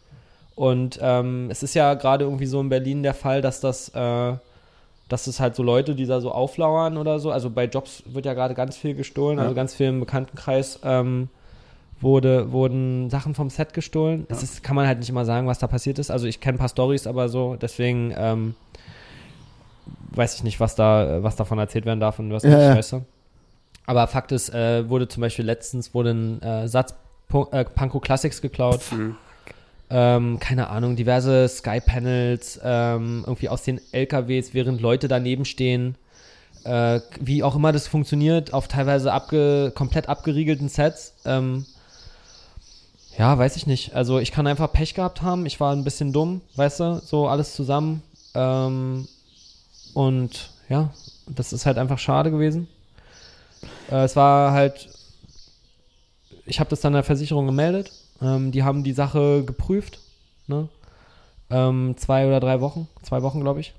Und 0.56 1.00
ähm, 1.02 1.48
es 1.50 1.64
ist 1.64 1.76
ja 1.76 1.94
gerade 1.94 2.26
irgendwie 2.26 2.46
so 2.46 2.60
in 2.60 2.68
Berlin 2.68 3.04
der 3.04 3.14
Fall, 3.14 3.42
dass 3.42 3.62
das, 3.62 3.88
äh, 3.96 4.34
dass 5.08 5.28
es 5.28 5.40
halt 5.40 5.56
so 5.56 5.64
Leute, 5.64 5.96
die 5.96 6.06
da 6.06 6.20
so 6.20 6.30
auflauern 6.30 6.98
oder 6.98 7.20
so. 7.20 7.32
Also 7.32 7.50
bei 7.50 7.64
Jobs 7.64 8.04
wird 8.08 8.26
ja 8.26 8.34
gerade 8.34 8.54
ganz 8.54 8.76
viel 8.76 8.96
gestohlen, 8.96 9.40
also 9.40 9.56
ganz 9.56 9.76
viel 9.76 9.88
im 9.88 10.02
Bekanntenkreis 10.02 10.82
ähm, 10.84 11.30
wurde, 12.02 12.52
wurden 12.52 13.10
Sachen 13.10 13.34
vom 13.34 13.50
Set 13.50 13.74
gestohlen. 13.74 14.26
Es 14.28 14.44
ist, 14.44 14.62
kann 14.62 14.76
man 14.76 14.88
halt 14.88 15.00
nicht 15.00 15.10
immer 15.10 15.24
sagen, 15.24 15.48
was 15.48 15.60
da 15.60 15.68
passiert 15.68 16.00
ist. 16.00 16.12
Also 16.12 16.28
ich 16.28 16.42
kenne 16.42 16.58
ein 16.58 16.60
paar 16.60 16.68
Stories, 16.68 17.08
aber 17.08 17.30
so, 17.30 17.56
deswegen 17.56 18.14
ähm, 18.18 18.56
weiß 20.20 20.36
ich 20.36 20.44
nicht, 20.44 20.60
was 20.60 20.76
da, 20.76 21.24
was 21.24 21.36
davon 21.36 21.58
erzählt 21.58 21.86
werden 21.86 22.00
darf 22.00 22.20
und 22.20 22.32
was 22.32 22.44
Ja, 22.44 22.50
nicht, 22.50 22.60
ja. 22.60 22.76
weißt 22.76 22.92
du. 22.92 23.06
Aber 23.88 24.06
Fakt 24.06 24.32
ist, 24.32 24.54
äh, 24.54 24.88
wurde 24.88 25.08
zum 25.08 25.22
Beispiel 25.22 25.46
letztens 25.46 25.96
wurde 25.96 26.12
ein 26.12 26.42
äh, 26.44 26.68
Satz 26.68 26.94
äh, 27.52 27.64
Panko 27.64 28.00
Classics 28.00 28.42
geklaut. 28.42 28.82
Mhm. 28.92 29.16
Ähm, 29.90 30.40
keine 30.40 30.70
Ahnung, 30.70 30.96
diverse 30.96 31.48
Sky-Panels, 31.48 32.60
ähm, 32.64 33.24
irgendwie 33.26 33.50
aus 33.50 33.64
den 33.64 33.82
LKWs, 33.92 34.54
während 34.54 34.82
Leute 34.82 35.08
daneben 35.08 35.46
stehen. 35.46 35.96
Äh, 36.64 37.00
wie 37.20 37.42
auch 37.42 37.56
immer 37.56 37.72
das 37.72 37.88
funktioniert, 37.88 38.54
auf 38.54 38.68
teilweise 38.68 39.12
abge 39.12 39.72
komplett 39.74 40.08
abgeriegelten 40.08 40.70
Sets. 40.70 41.14
Ähm, 41.26 41.66
ja, 43.18 43.36
weiß 43.38 43.56
ich 43.56 43.66
nicht. 43.66 43.96
Also 43.96 44.20
ich 44.20 44.32
kann 44.32 44.46
einfach 44.46 44.72
Pech 44.72 44.94
gehabt 44.94 45.24
haben. 45.24 45.46
Ich 45.48 45.60
war 45.60 45.74
ein 45.76 45.84
bisschen 45.84 46.14
dumm, 46.14 46.42
weißt 46.56 46.80
du, 46.82 47.02
so 47.04 47.28
alles 47.28 47.56
zusammen. 47.56 48.04
Ähm, 48.36 49.08
und 49.94 50.52
ja, 50.70 50.92
das 51.28 51.54
ist 51.54 51.66
halt 51.66 51.78
einfach 51.78 52.00
schade 52.00 52.32
gewesen. 52.32 52.68
Äh, 53.92 54.04
es 54.04 54.16
war 54.16 54.52
halt, 54.52 54.90
ich 56.46 56.60
habe 56.60 56.70
das 56.70 56.82
dann 56.82 56.94
der 56.94 57.04
Versicherung 57.04 57.46
gemeldet. 57.46 57.92
Ähm, 58.22 58.52
die 58.52 58.64
haben 58.64 58.84
die 58.84 58.94
Sache 58.94 59.44
geprüft. 59.44 60.00
Ne? 60.48 60.70
Ähm, 61.50 61.96
zwei 61.98 62.28
oder 62.28 62.40
drei 62.40 62.62
Wochen, 62.62 62.88
zwei 63.02 63.22
Wochen, 63.22 63.42
glaube 63.42 63.60
ich. 63.60 63.74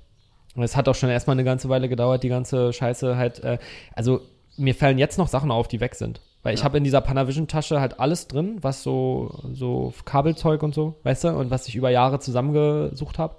Und 0.55 0.63
es 0.63 0.75
hat 0.75 0.89
auch 0.89 0.95
schon 0.95 1.09
erstmal 1.09 1.35
eine 1.35 1.45
ganze 1.45 1.69
Weile 1.69 1.87
gedauert, 1.87 2.23
die 2.23 2.29
ganze 2.29 2.73
Scheiße 2.73 3.15
halt. 3.15 3.43
Äh, 3.43 3.57
also 3.95 4.21
mir 4.57 4.75
fallen 4.75 4.97
jetzt 4.97 5.17
noch 5.17 5.27
Sachen 5.27 5.51
auf, 5.51 5.67
die 5.67 5.79
weg 5.79 5.95
sind. 5.95 6.19
Weil 6.43 6.55
ich 6.55 6.63
habe 6.63 6.77
in 6.77 6.83
dieser 6.83 7.01
Panavision-Tasche 7.01 7.79
halt 7.79 7.99
alles 7.99 8.27
drin, 8.27 8.57
was 8.61 8.81
so, 8.81 9.39
so 9.53 9.93
Kabelzeug 10.05 10.63
und 10.63 10.73
so, 10.73 10.95
weißt 11.03 11.25
du, 11.25 11.29
und 11.29 11.51
was 11.51 11.67
ich 11.67 11.75
über 11.75 11.91
Jahre 11.91 12.19
zusammengesucht 12.19 13.19
habe 13.19 13.35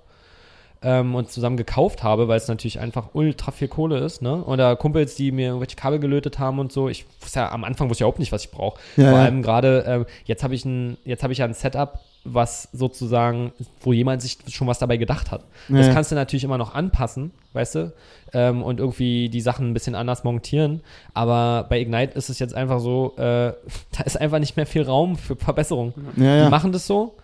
ähm, 0.83 1.14
und 1.14 1.30
zusammen 1.30 1.57
gekauft 1.57 2.03
habe, 2.03 2.28
weil 2.28 2.37
es 2.37 2.49
natürlich 2.49 2.80
einfach 2.80 3.11
ultra 3.12 3.53
viel 3.53 3.68
Kohle 3.68 3.99
ist, 3.99 4.22
ne? 4.22 4.43
Oder 4.45 4.76
Kumpels, 4.76 5.14
die 5.14 5.30
mir 5.30 5.49
irgendwelche 5.49 5.76
Kabel 5.76 5.99
gelötet 5.99 6.39
haben 6.39 6.59
und 6.59 6.72
so. 6.72 6.89
Ich 6.89 7.07
wusste 7.20 7.41
ja 7.41 7.53
am 7.53 7.64
Anfang 7.64 7.89
wusste 7.89 8.03
ich 8.03 8.07
überhaupt 8.07 8.18
nicht, 8.18 8.33
was 8.33 8.45
ich 8.45 8.51
brauche. 8.51 8.80
Ja, 8.97 9.11
Vor 9.11 9.18
ja. 9.18 9.24
allem 9.24 9.43
gerade, 9.43 9.85
ähm, 9.87 10.07
jetzt 10.24 10.43
habe 10.43 10.55
ich 10.55 10.64
ein, 10.64 10.97
jetzt 11.05 11.22
habe 11.22 11.33
ich 11.33 11.39
ja 11.39 11.45
ein 11.45 11.55
Setup, 11.55 12.01
was 12.24 12.68
sozusagen, 12.72 13.53
wo 13.80 13.93
jemand 13.93 14.22
sich 14.22 14.39
schon 14.49 14.66
was 14.66 14.78
dabei 14.78 14.97
gedacht 14.97 15.30
hat. 15.30 15.45
Ja, 15.68 15.78
das 15.78 15.89
ja. 15.89 15.93
kannst 15.93 16.11
du 16.11 16.14
natürlich 16.14 16.45
immer 16.45 16.59
noch 16.59 16.74
anpassen, 16.74 17.33
weißt 17.53 17.74
du, 17.76 17.93
ähm, 18.33 18.62
und 18.62 18.80
irgendwie 18.80 19.28
die 19.28 19.41
Sachen 19.41 19.70
ein 19.70 19.74
bisschen 19.74 19.95
anders 19.95 20.24
montieren. 20.24 20.83
Aber 21.14 21.66
bei 21.68 21.80
Ignite 21.80 22.16
ist 22.16 22.28
es 22.28 22.39
jetzt 22.39 22.55
einfach 22.55 22.80
so, 22.80 23.14
äh, 23.16 23.20
da 23.93 24.03
ist 24.05 24.20
einfach 24.20 24.39
nicht 24.39 24.57
mehr 24.57 24.66
viel 24.66 24.83
Raum 24.83 25.16
für 25.16 25.37
Verbesserung. 25.37 25.95
Ja, 26.16 26.37
ja. 26.37 26.45
Die 26.45 26.51
machen 26.51 26.72
das 26.72 26.87
so 26.87 27.16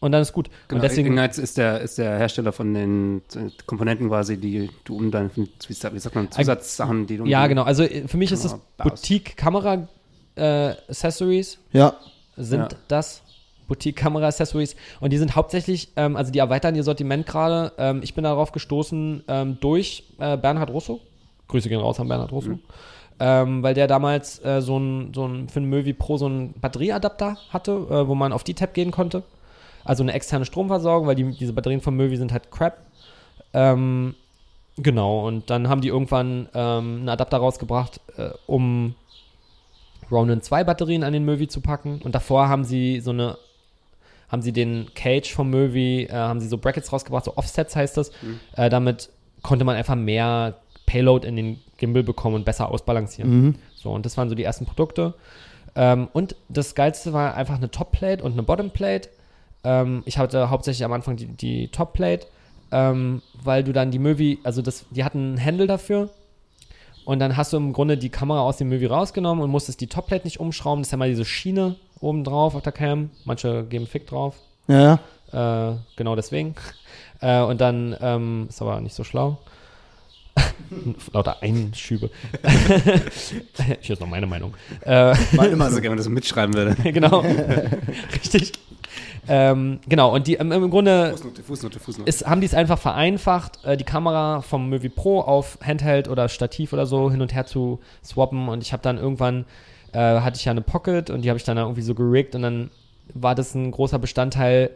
und 0.00 0.12
dann 0.12 0.22
ist 0.22 0.32
gut. 0.32 0.48
Genau, 0.68 0.78
und 0.78 0.82
deswegen, 0.82 1.08
Ignite 1.08 1.40
ist 1.40 1.58
der, 1.58 1.80
ist 1.80 1.98
der 1.98 2.18
Hersteller 2.18 2.52
von 2.52 2.72
den 2.72 3.22
äh, 3.34 3.50
Komponenten 3.66 4.08
quasi, 4.08 4.38
die 4.38 4.70
du 4.84 4.96
um 4.96 5.10
deine, 5.10 5.30
wie 5.34 5.72
sagt 5.72 5.94
wie 5.94 5.98
sagt 5.98 6.14
man, 6.14 6.30
Zusatzsachen, 6.30 7.06
die 7.06 7.16
du 7.16 7.24
um 7.24 7.28
ja, 7.28 7.46
genau. 7.48 7.64
Also 7.64 7.82
äh, 7.82 8.06
für 8.06 8.16
mich 8.16 8.30
ist 8.30 8.44
es. 8.44 8.56
Boutique-Kamera-Accessories 8.76 11.58
ja. 11.72 11.94
sind 12.36 12.72
Ja. 12.72 12.78
das. 12.86 13.22
Boutique-Kamera-Accessories. 13.66 14.76
Und 15.00 15.12
die 15.12 15.18
sind 15.18 15.34
hauptsächlich, 15.36 15.92
ähm, 15.96 16.16
also 16.16 16.32
die 16.32 16.38
erweitern 16.38 16.74
ihr 16.74 16.84
Sortiment 16.84 17.26
gerade. 17.26 17.72
Ähm, 17.76 18.00
ich 18.02 18.14
bin 18.14 18.24
darauf 18.24 18.52
gestoßen 18.52 19.24
ähm, 19.28 19.58
durch 19.60 20.04
äh, 20.18 20.36
Bernhard 20.36 20.70
Russo. 20.70 21.00
Grüße 21.48 21.68
gehen 21.68 21.80
raus 21.80 22.00
an 22.00 22.08
Bernhard 22.08 22.32
Russo. 22.32 22.50
Mhm. 22.50 22.60
Ähm, 23.20 23.62
weil 23.64 23.74
der 23.74 23.88
damals 23.88 24.42
äh, 24.44 24.62
so 24.62 24.78
ein, 24.78 25.12
so 25.12 25.26
ein, 25.26 25.48
für 25.48 25.58
ein 25.60 25.64
Möwi 25.64 25.92
Pro 25.92 26.18
so 26.18 26.26
einen 26.26 26.52
Batterieadapter 26.52 27.36
hatte, 27.50 27.72
äh, 27.72 28.06
wo 28.06 28.14
man 28.14 28.32
auf 28.32 28.44
die 28.44 28.54
Tab 28.54 28.74
gehen 28.74 28.92
konnte. 28.92 29.24
Also 29.84 30.02
eine 30.02 30.12
externe 30.12 30.44
Stromversorgung, 30.44 31.06
weil 31.06 31.14
die, 31.14 31.30
diese 31.32 31.52
Batterien 31.52 31.80
von 31.80 31.94
Möwi 31.94 32.16
sind 32.16 32.32
halt 32.32 32.50
crap. 32.50 32.78
Ähm, 33.54 34.14
genau, 34.76 35.26
und 35.26 35.50
dann 35.50 35.68
haben 35.68 35.80
die 35.80 35.88
irgendwann 35.88 36.48
ähm, 36.54 36.98
einen 37.00 37.08
Adapter 37.08 37.38
rausgebracht, 37.38 38.00
äh, 38.16 38.30
um 38.46 38.94
Ronin 40.10 40.42
2 40.42 40.64
Batterien 40.64 41.04
an 41.04 41.12
den 41.12 41.24
Möwi 41.24 41.48
zu 41.48 41.60
packen. 41.60 42.00
Und 42.02 42.14
davor 42.14 42.48
haben 42.48 42.64
sie 42.64 43.00
so 43.00 43.10
eine, 43.10 43.36
haben 44.28 44.42
sie 44.42 44.52
den 44.52 44.88
Cage 44.94 45.32
vom 45.32 45.50
Möwi, 45.50 46.04
äh, 46.04 46.12
haben 46.12 46.40
sie 46.40 46.48
so 46.48 46.58
Brackets 46.58 46.92
rausgebracht, 46.92 47.24
so 47.24 47.36
Offsets 47.36 47.76
heißt 47.76 47.96
das. 47.96 48.10
Äh, 48.56 48.68
damit 48.68 49.10
konnte 49.42 49.64
man 49.64 49.76
einfach 49.76 49.94
mehr 49.94 50.56
Payload 50.86 51.26
in 51.26 51.36
den 51.36 51.60
Gimbal 51.76 52.02
bekommen 52.02 52.34
und 52.34 52.44
besser 52.44 52.70
ausbalancieren. 52.70 53.30
Mhm. 53.30 53.54
So, 53.74 53.92
und 53.92 54.04
das 54.04 54.16
waren 54.16 54.28
so 54.28 54.34
die 54.34 54.42
ersten 54.42 54.66
Produkte. 54.66 55.14
Ähm, 55.74 56.08
und 56.12 56.34
das 56.48 56.74
Geilste 56.74 57.12
war 57.12 57.34
einfach 57.34 57.56
eine 57.56 57.70
Topplate 57.70 58.22
und 58.22 58.32
eine 58.32 58.42
Bottomplate. 58.42 59.10
Ähm, 59.64 60.02
ich 60.06 60.18
hatte 60.18 60.50
hauptsächlich 60.50 60.84
am 60.84 60.92
Anfang 60.92 61.16
die, 61.16 61.26
die 61.26 61.68
Topplate, 61.68 62.26
ähm, 62.70 63.22
weil 63.42 63.64
du 63.64 63.72
dann 63.72 63.90
die 63.90 63.98
Möwi, 63.98 64.38
also 64.44 64.62
das, 64.62 64.84
die 64.90 65.04
hatten 65.04 65.18
einen 65.18 65.44
Handle 65.44 65.66
dafür. 65.66 66.10
Und 67.04 67.20
dann 67.20 67.38
hast 67.38 67.54
du 67.54 67.56
im 67.56 67.72
Grunde 67.72 67.96
die 67.96 68.10
Kamera 68.10 68.40
aus 68.42 68.58
dem 68.58 68.68
Movie 68.68 68.84
rausgenommen 68.84 69.42
und 69.42 69.50
musstest 69.50 69.80
die 69.80 69.86
Topplate 69.86 70.24
nicht 70.24 70.40
umschrauben. 70.40 70.82
Das 70.82 70.88
ist 70.88 70.92
ja 70.92 70.98
mal 70.98 71.08
diese 71.08 71.24
Schiene 71.24 71.76
oben 72.00 72.22
drauf 72.22 72.54
auf 72.54 72.62
der 72.62 72.72
Cam. 72.72 73.10
Manche 73.24 73.64
geben 73.64 73.86
Fick 73.86 74.06
drauf. 74.06 74.34
Ja, 74.66 75.00
Äh, 75.32 75.76
genau 75.96 76.16
deswegen. 76.16 76.54
Äh, 77.20 77.42
und 77.42 77.60
dann 77.60 77.96
ähm, 78.00 78.46
ist 78.48 78.62
aber 78.62 78.80
nicht 78.80 78.94
so 78.94 79.02
schlau. 79.02 79.38
Lauter 81.12 81.42
Einschübe. 81.42 82.10
Hier 83.80 83.92
ist 83.94 84.00
noch 84.00 84.06
meine 84.06 84.28
Meinung. 84.28 84.54
Äh, 84.82 85.14
mal 85.32 85.48
immer 85.48 85.68
so. 85.68 85.82
wenn 85.82 85.88
man 85.88 85.98
das 85.98 86.08
mitschreiben 86.08 86.54
würde. 86.54 86.76
genau. 86.92 87.24
Richtig. 88.14 88.52
Ähm, 89.28 89.80
genau, 89.88 90.14
und 90.14 90.26
die 90.26 90.34
ähm, 90.34 90.52
im 90.52 90.70
Grunde 90.70 91.10
Fußnote, 91.10 91.42
Fußnote, 91.42 91.80
Fußnote. 91.80 92.08
ist, 92.08 92.26
haben 92.26 92.40
die 92.40 92.46
es 92.46 92.54
einfach 92.54 92.78
vereinfacht, 92.78 93.64
äh, 93.64 93.76
die 93.76 93.84
Kamera 93.84 94.40
vom 94.40 94.70
Movie 94.70 94.88
Pro 94.88 95.20
auf 95.20 95.58
Handheld 95.62 96.08
oder 96.08 96.28
Stativ 96.28 96.72
oder 96.72 96.86
so 96.86 97.10
hin 97.10 97.20
und 97.20 97.34
her 97.34 97.46
zu 97.46 97.80
swappen. 98.04 98.48
Und 98.48 98.62
ich 98.62 98.72
habe 98.72 98.82
dann 98.82 98.98
irgendwann, 98.98 99.44
äh, 99.92 99.98
hatte 99.98 100.36
ich 100.36 100.44
ja 100.44 100.52
eine 100.52 100.62
Pocket 100.62 101.10
und 101.10 101.22
die 101.22 101.28
habe 101.30 101.38
ich 101.38 101.44
dann 101.44 101.58
irgendwie 101.58 101.82
so 101.82 101.94
geriggt 101.94 102.34
und 102.34 102.42
dann 102.42 102.70
war 103.14 103.34
das 103.34 103.54
ein 103.54 103.70
großer 103.70 103.98
Bestandteil, 103.98 104.70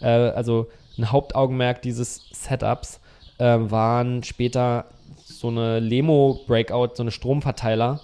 äh, 0.00 0.06
also 0.06 0.68
ein 0.96 1.10
Hauptaugenmerk 1.10 1.82
dieses 1.82 2.28
Setups, 2.32 3.00
äh, 3.38 3.44
waren 3.44 4.22
später 4.22 4.86
so 5.24 5.48
eine 5.48 5.78
Lemo-Breakout, 5.78 6.94
so 6.94 7.02
eine 7.02 7.10
Stromverteiler, 7.10 8.00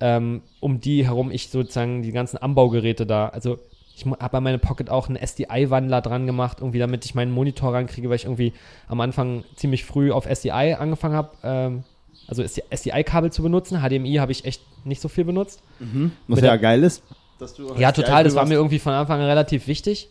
ähm, 0.00 0.42
um 0.60 0.80
die 0.80 1.04
herum 1.04 1.30
ich 1.30 1.48
sozusagen 1.48 2.02
die 2.02 2.12
ganzen 2.12 2.36
Anbaugeräte 2.36 3.06
da, 3.06 3.28
also 3.28 3.58
ich 3.96 4.04
habe 4.04 4.36
an 4.36 4.42
meine 4.44 4.58
Pocket 4.58 4.90
auch 4.90 5.08
einen 5.08 5.16
SDI-Wandler 5.16 6.02
dran 6.02 6.26
gemacht, 6.26 6.58
irgendwie 6.60 6.78
damit 6.78 7.06
ich 7.06 7.14
meinen 7.14 7.32
Monitor 7.32 7.72
rankriege, 7.72 8.10
weil 8.10 8.16
ich 8.16 8.24
irgendwie 8.24 8.52
am 8.88 9.00
Anfang 9.00 9.42
ziemlich 9.56 9.86
früh 9.86 10.12
auf 10.12 10.26
SDI 10.26 10.76
angefangen 10.78 11.14
habe, 11.16 11.30
ähm, 11.42 11.84
also 12.28 12.42
SDI-Kabel 12.42 13.32
zu 13.32 13.42
benutzen. 13.42 13.78
HDMI 13.80 14.16
habe 14.16 14.32
ich 14.32 14.44
echt 14.44 14.60
nicht 14.84 15.00
so 15.00 15.08
viel 15.08 15.24
benutzt. 15.24 15.62
Was 15.80 15.88
Mit 16.36 16.38
ja 16.44 16.50
der- 16.50 16.58
geil 16.58 16.82
ist. 16.84 17.02
Dass 17.38 17.54
du 17.54 17.74
Ja, 17.76 17.92
total. 17.92 18.24
Das 18.24 18.34
war 18.34 18.44
mir 18.46 18.54
irgendwie 18.54 18.78
von 18.78 18.92
Anfang 18.92 19.20
an 19.20 19.26
relativ 19.26 19.66
wichtig, 19.66 20.08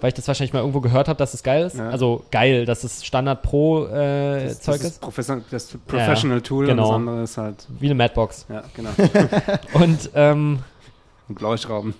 weil 0.00 0.08
ich 0.08 0.14
das 0.14 0.26
wahrscheinlich 0.28 0.52
mal 0.52 0.60
irgendwo 0.60 0.80
gehört 0.80 1.08
habe, 1.08 1.16
dass 1.18 1.32
es 1.34 1.42
geil 1.42 1.64
ist. 1.66 1.76
Ja. 1.78 1.90
Also 1.90 2.24
geil, 2.30 2.64
dass 2.64 2.84
es 2.84 3.04
Standard 3.04 3.42
Pro 3.42 3.86
äh, 3.86 4.44
das, 4.44 4.60
Zeug 4.60 4.76
das 4.76 4.82
ist. 4.84 4.92
ist 4.92 5.00
Profession, 5.00 5.44
das 5.50 5.66
Professional 5.86 6.40
Tool 6.42 6.66
genau. 6.66 6.82
und 6.84 6.88
das 6.88 6.94
andere 6.96 7.22
ist 7.22 7.38
halt, 7.38 7.66
Wie 7.80 7.86
eine 7.86 7.94
Madbox. 7.96 8.46
ja, 8.48 8.62
genau. 8.74 8.90
Und, 9.74 10.10
ähm, 10.14 10.58
Und 11.28 11.34
blaue 11.38 11.58
Schrauben. 11.58 11.94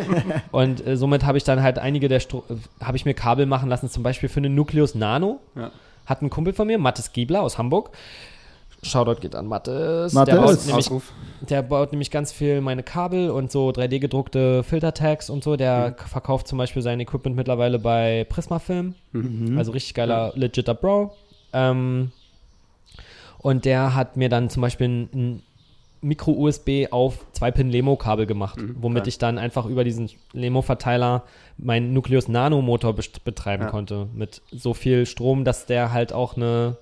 und 0.52 0.86
äh, 0.86 0.96
somit 0.96 1.24
habe 1.24 1.38
ich 1.38 1.44
dann 1.44 1.62
halt 1.62 1.78
einige 1.78 2.08
der 2.08 2.20
Stro 2.20 2.44
äh, 2.50 2.84
habe 2.84 2.96
ich 2.96 3.04
mir 3.04 3.14
Kabel 3.14 3.46
machen 3.46 3.68
lassen, 3.68 3.88
zum 3.88 4.02
Beispiel 4.02 4.28
für 4.28 4.38
eine 4.40 4.50
Nucleus 4.50 4.94
Nano. 4.94 5.40
Ja. 5.54 5.70
Hat 6.04 6.22
ein 6.22 6.30
Kumpel 6.30 6.52
von 6.52 6.66
mir, 6.66 6.78
Mattes 6.78 7.12
Giebler 7.12 7.42
aus 7.42 7.56
Hamburg. 7.58 7.90
Shoutout 8.82 9.20
geht 9.20 9.34
an 9.34 9.46
Mattes. 9.46 10.12
Mattes. 10.12 10.34
Der, 10.34 10.40
baut 10.42 10.56
nämlich, 10.66 10.74
Ausruf. 10.74 11.12
der 11.40 11.62
baut 11.62 11.92
nämlich 11.92 12.10
ganz 12.10 12.30
viel 12.30 12.60
meine 12.60 12.82
Kabel 12.82 13.30
und 13.30 13.50
so 13.50 13.70
3D-gedruckte 13.70 14.62
Filtertags 14.62 15.30
und 15.30 15.42
so. 15.42 15.56
Der 15.56 15.92
k- 15.92 16.06
verkauft 16.06 16.46
zum 16.46 16.58
Beispiel 16.58 16.82
sein 16.82 17.00
Equipment 17.00 17.34
mittlerweile 17.34 17.78
bei 17.78 18.26
Prisma 18.28 18.58
Film. 18.58 18.94
Also 19.56 19.72
richtig 19.72 19.94
geiler, 19.94 20.32
legitter 20.36 20.74
Bro. 20.74 21.16
Ähm, 21.54 22.12
und 23.38 23.64
der 23.64 23.94
hat 23.94 24.16
mir 24.16 24.28
dann 24.28 24.50
zum 24.50 24.60
Beispiel 24.60 24.86
ein, 24.88 25.08
ein 25.14 25.42
Micro-USB 26.02 26.88
auf 26.90 27.18
2-Pin-Lemo-Kabel 27.38 28.26
gemacht, 28.26 28.58
womit 28.76 29.04
geil. 29.04 29.08
ich 29.08 29.18
dann 29.18 29.38
einfach 29.38 29.66
über 29.66 29.82
diesen 29.84 30.10
Lemo-Verteiler 30.32 31.24
meinen 31.58 31.92
Nucleus 31.92 32.28
Nano-Motor 32.28 32.94
betreiben 33.24 33.64
Ja. 33.64 33.70
konnte. 33.70 34.08
Mit 34.14 34.42
so 34.52 34.74
viel 34.74 35.06
Strom, 35.06 35.44
dass 35.44 35.66
der 35.66 35.92
halt 35.92 36.12
auch 36.12 36.36
eine 36.36 36.76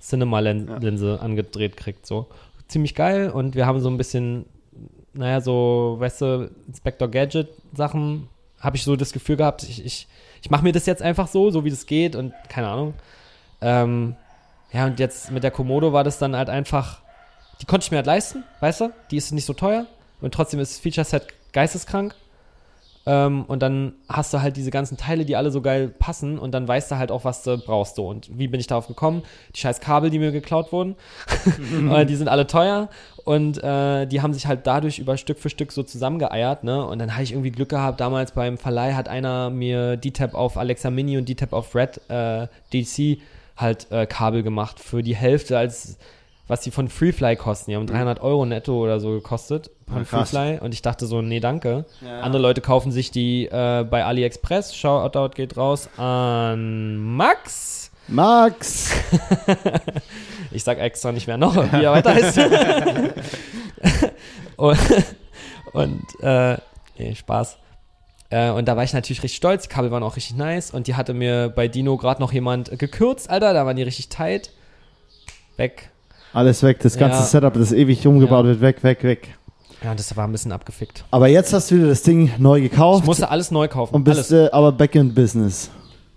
Cinema-Linse 0.00 1.20
angedreht 1.20 1.76
kriegt. 1.76 2.06
So. 2.06 2.26
Ziemlich 2.68 2.94
geil 2.94 3.30
und 3.30 3.54
wir 3.54 3.66
haben 3.66 3.80
so 3.80 3.88
ein 3.88 3.96
bisschen, 3.96 4.46
naja, 5.12 5.40
so, 5.40 5.96
weißt 5.98 6.20
du, 6.20 6.50
Inspector 6.66 7.08
Gadget-Sachen, 7.08 8.28
habe 8.60 8.76
ich 8.76 8.84
so 8.84 8.94
das 8.96 9.12
Gefühl 9.12 9.36
gehabt, 9.36 9.64
ich, 9.64 9.84
ich, 9.84 10.06
ich 10.40 10.50
mache 10.50 10.62
mir 10.62 10.72
das 10.72 10.86
jetzt 10.86 11.02
einfach 11.02 11.26
so, 11.26 11.50
so 11.50 11.64
wie 11.64 11.70
das 11.70 11.86
geht 11.86 12.14
und 12.14 12.32
keine 12.48 12.68
Ahnung. 12.68 12.94
Ähm, 13.60 14.14
ja, 14.72 14.86
und 14.86 14.98
jetzt 15.00 15.30
mit 15.32 15.42
der 15.42 15.50
Komodo 15.50 15.92
war 15.92 16.04
das 16.04 16.18
dann 16.18 16.34
halt 16.36 16.48
einfach, 16.48 17.01
die 17.62 17.66
konnte 17.66 17.84
ich 17.84 17.92
mir 17.92 17.98
halt 17.98 18.06
leisten, 18.06 18.42
weißt 18.58 18.80
du? 18.80 18.92
Die 19.12 19.16
ist 19.16 19.30
nicht 19.30 19.46
so 19.46 19.52
teuer 19.52 19.86
und 20.20 20.34
trotzdem 20.34 20.58
ist 20.58 20.72
das 20.72 20.80
Feature-Set 20.80 21.28
geisteskrank. 21.52 22.16
Ähm, 23.06 23.44
und 23.44 23.62
dann 23.62 23.94
hast 24.08 24.34
du 24.34 24.42
halt 24.42 24.56
diese 24.56 24.72
ganzen 24.72 24.96
Teile, 24.96 25.24
die 25.24 25.36
alle 25.36 25.52
so 25.52 25.60
geil 25.60 25.88
passen 25.88 26.40
und 26.40 26.52
dann 26.52 26.66
weißt 26.66 26.90
du 26.90 26.96
halt 26.96 27.12
auch, 27.12 27.24
was 27.24 27.44
du 27.44 27.58
brauchst. 27.58 27.94
So. 27.94 28.08
Und 28.08 28.36
wie 28.36 28.48
bin 28.48 28.58
ich 28.58 28.66
darauf 28.66 28.88
gekommen? 28.88 29.22
Die 29.54 29.60
scheiß 29.60 29.78
Kabel, 29.78 30.10
die 30.10 30.18
mir 30.18 30.32
geklaut 30.32 30.72
wurden, 30.72 30.96
äh, 31.92 32.04
die 32.04 32.16
sind 32.16 32.26
alle 32.26 32.48
teuer 32.48 32.88
und 33.24 33.62
äh, 33.62 34.06
die 34.06 34.22
haben 34.22 34.34
sich 34.34 34.48
halt 34.48 34.66
dadurch 34.66 34.98
über 34.98 35.16
Stück 35.16 35.38
für 35.38 35.48
Stück 35.48 35.70
so 35.70 35.84
zusammengeeiert. 35.84 36.64
Ne? 36.64 36.84
Und 36.84 36.98
dann 36.98 37.12
habe 37.12 37.22
ich 37.22 37.30
irgendwie 37.30 37.52
Glück 37.52 37.68
gehabt, 37.68 38.00
damals 38.00 38.32
beim 38.32 38.58
Verleih 38.58 38.94
hat 38.94 39.08
einer 39.08 39.50
mir 39.50 39.96
D-Tab 39.96 40.34
auf 40.34 40.56
Alexa 40.56 40.90
Mini 40.90 41.16
und 41.16 41.28
D-Tab 41.28 41.52
auf 41.52 41.76
Red 41.76 42.00
äh, 42.08 42.48
DC 42.72 43.20
halt 43.56 43.86
äh, 43.92 44.06
Kabel 44.06 44.42
gemacht 44.42 44.80
für 44.80 45.04
die 45.04 45.14
Hälfte 45.14 45.58
als 45.58 45.96
was 46.52 46.60
die 46.60 46.70
von 46.70 46.88
Freefly 46.88 47.36
kosten. 47.36 47.70
Die 47.70 47.76
haben 47.76 47.86
300 47.86 48.20
Euro 48.20 48.44
netto 48.44 48.74
oder 48.84 49.00
so 49.00 49.12
gekostet 49.12 49.70
von 49.88 49.98
Ja, 49.98 50.04
krass. 50.04 50.30
Freefly. 50.30 50.58
Und 50.60 50.74
ich 50.74 50.82
dachte 50.82 51.06
so, 51.06 51.22
nee, 51.22 51.40
danke. 51.40 51.86
Andere 52.20 52.42
Leute 52.42 52.60
kaufen 52.60 52.92
sich 52.92 53.10
die 53.10 53.46
äh, 53.46 53.84
bei 53.88 54.04
AliExpress. 54.04 54.76
Shoutout 54.76 55.30
geht 55.34 55.56
raus 55.56 55.88
an 55.96 56.96
Max. 56.96 57.90
Max! 58.08 58.92
Ich 60.54 60.64
sag 60.64 60.78
extra 60.78 61.12
nicht 61.12 61.26
mehr 61.26 61.38
noch, 61.38 61.56
wie 61.72 61.82
er 61.82 61.92
weiter 61.92 62.12
heißt. 62.12 62.38
und 64.56 64.78
und 65.72 66.04
äh, 66.20 66.58
nee, 66.98 67.14
Spaß. 67.14 67.56
Äh, 68.28 68.50
und 68.50 68.68
da 68.68 68.76
war 68.76 68.84
ich 68.84 68.92
natürlich 68.92 69.22
richtig 69.22 69.38
stolz. 69.38 69.62
Die 69.62 69.68
Kabel 69.70 69.90
waren 69.90 70.02
auch 70.02 70.16
richtig 70.16 70.36
nice. 70.36 70.70
Und 70.70 70.88
die 70.88 70.94
hatte 70.94 71.14
mir 71.14 71.48
bei 71.48 71.68
Dino 71.68 71.96
gerade 71.96 72.20
noch 72.20 72.34
jemand 72.34 72.78
gekürzt, 72.78 73.30
Alter. 73.30 73.54
Da 73.54 73.64
waren 73.64 73.76
die 73.76 73.82
richtig 73.82 74.10
tight. 74.10 74.50
Weg. 75.56 75.91
Alles 76.32 76.62
weg, 76.62 76.80
das 76.80 76.96
ganze 76.96 77.18
Ja. 77.18 77.24
Setup, 77.24 77.54
das 77.54 77.72
ewig 77.72 78.06
umgebaut 78.06 78.44
Ja. 78.44 78.50
wird, 78.50 78.60
weg, 78.60 78.82
weg, 78.82 79.02
weg. 79.04 79.28
Ja, 79.82 79.94
das 79.94 80.16
war 80.16 80.26
ein 80.26 80.32
bisschen 80.32 80.52
abgefickt. 80.52 81.04
Aber 81.10 81.26
jetzt 81.28 81.52
hast 81.52 81.70
du 81.70 81.74
wieder 81.76 81.88
das 81.88 82.02
Ding 82.02 82.30
neu 82.38 82.60
gekauft 82.60 83.00
Ich 83.02 83.06
musste 83.06 83.28
alles 83.28 83.50
neu 83.50 83.66
kaufen. 83.68 83.94
und 83.94 84.04
bist 84.04 84.30
alles. 84.32 84.48
äh, 84.48 84.50
aber 84.52 84.70
back 84.72 84.94
in 84.94 85.12
business. 85.12 85.70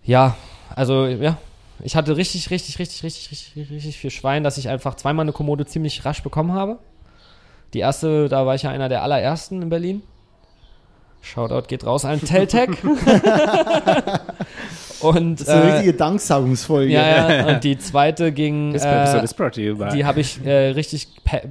Ja, 0.04 0.36
also 0.76 1.08
ja. 1.08 1.38
Ich 1.84 1.96
hatte 1.96 2.16
richtig, 2.16 2.50
richtig, 2.52 2.80
richtig, 2.80 3.04
richtig, 3.04 3.32
richtig, 3.32 3.70
richtig 3.72 3.98
viel 3.98 4.10
Schwein, 4.12 4.44
dass 4.44 4.58
ich 4.58 4.70
einfach 4.70 4.96
zweimal 4.96 5.24
eine 5.26 5.34
Kommode 5.34 5.66
ziemlich 5.66 6.06
rasch 6.06 6.24
bekommen 6.24 6.54
habe. 6.54 6.78
Die 7.74 7.80
erste, 7.80 8.30
da 8.30 8.46
war 8.46 8.56
ich 8.56 8.62
ja 8.64 8.70
einer 8.70 8.88
der 8.88 9.04
allerersten 9.04 9.62
in 9.62 9.70
Berlin. 9.70 10.02
Shoutout 11.26 11.68
geht 11.68 11.86
raus 11.86 12.06
an 12.06 12.22
Teltec. 12.22 12.78
und, 15.00 15.40
Das 15.40 15.48
ist 15.48 15.54
eine 15.54 15.64
äh, 15.64 15.74
richtige 15.74 15.94
Danksagungsfolge. 15.94 16.94
ja, 16.94 17.34
ja, 17.34 17.48
und 17.56 17.64
die 17.64 17.80
zweite 17.80 18.32
ging, 18.32 18.76
äh, 18.76 19.26
die 19.92 20.06
habe 20.06 20.20
ich 20.20 20.46
äh, 20.46 20.68
richtig 20.70 21.08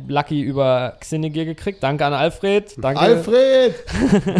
lucky 0.07 0.41
über 0.41 0.95
Xenegear 1.01 1.45
gekriegt. 1.45 1.83
Danke 1.83 2.07
an 2.07 2.13
Alfred. 2.13 2.73
Danke. 2.81 3.01
Alfred! 3.01 3.75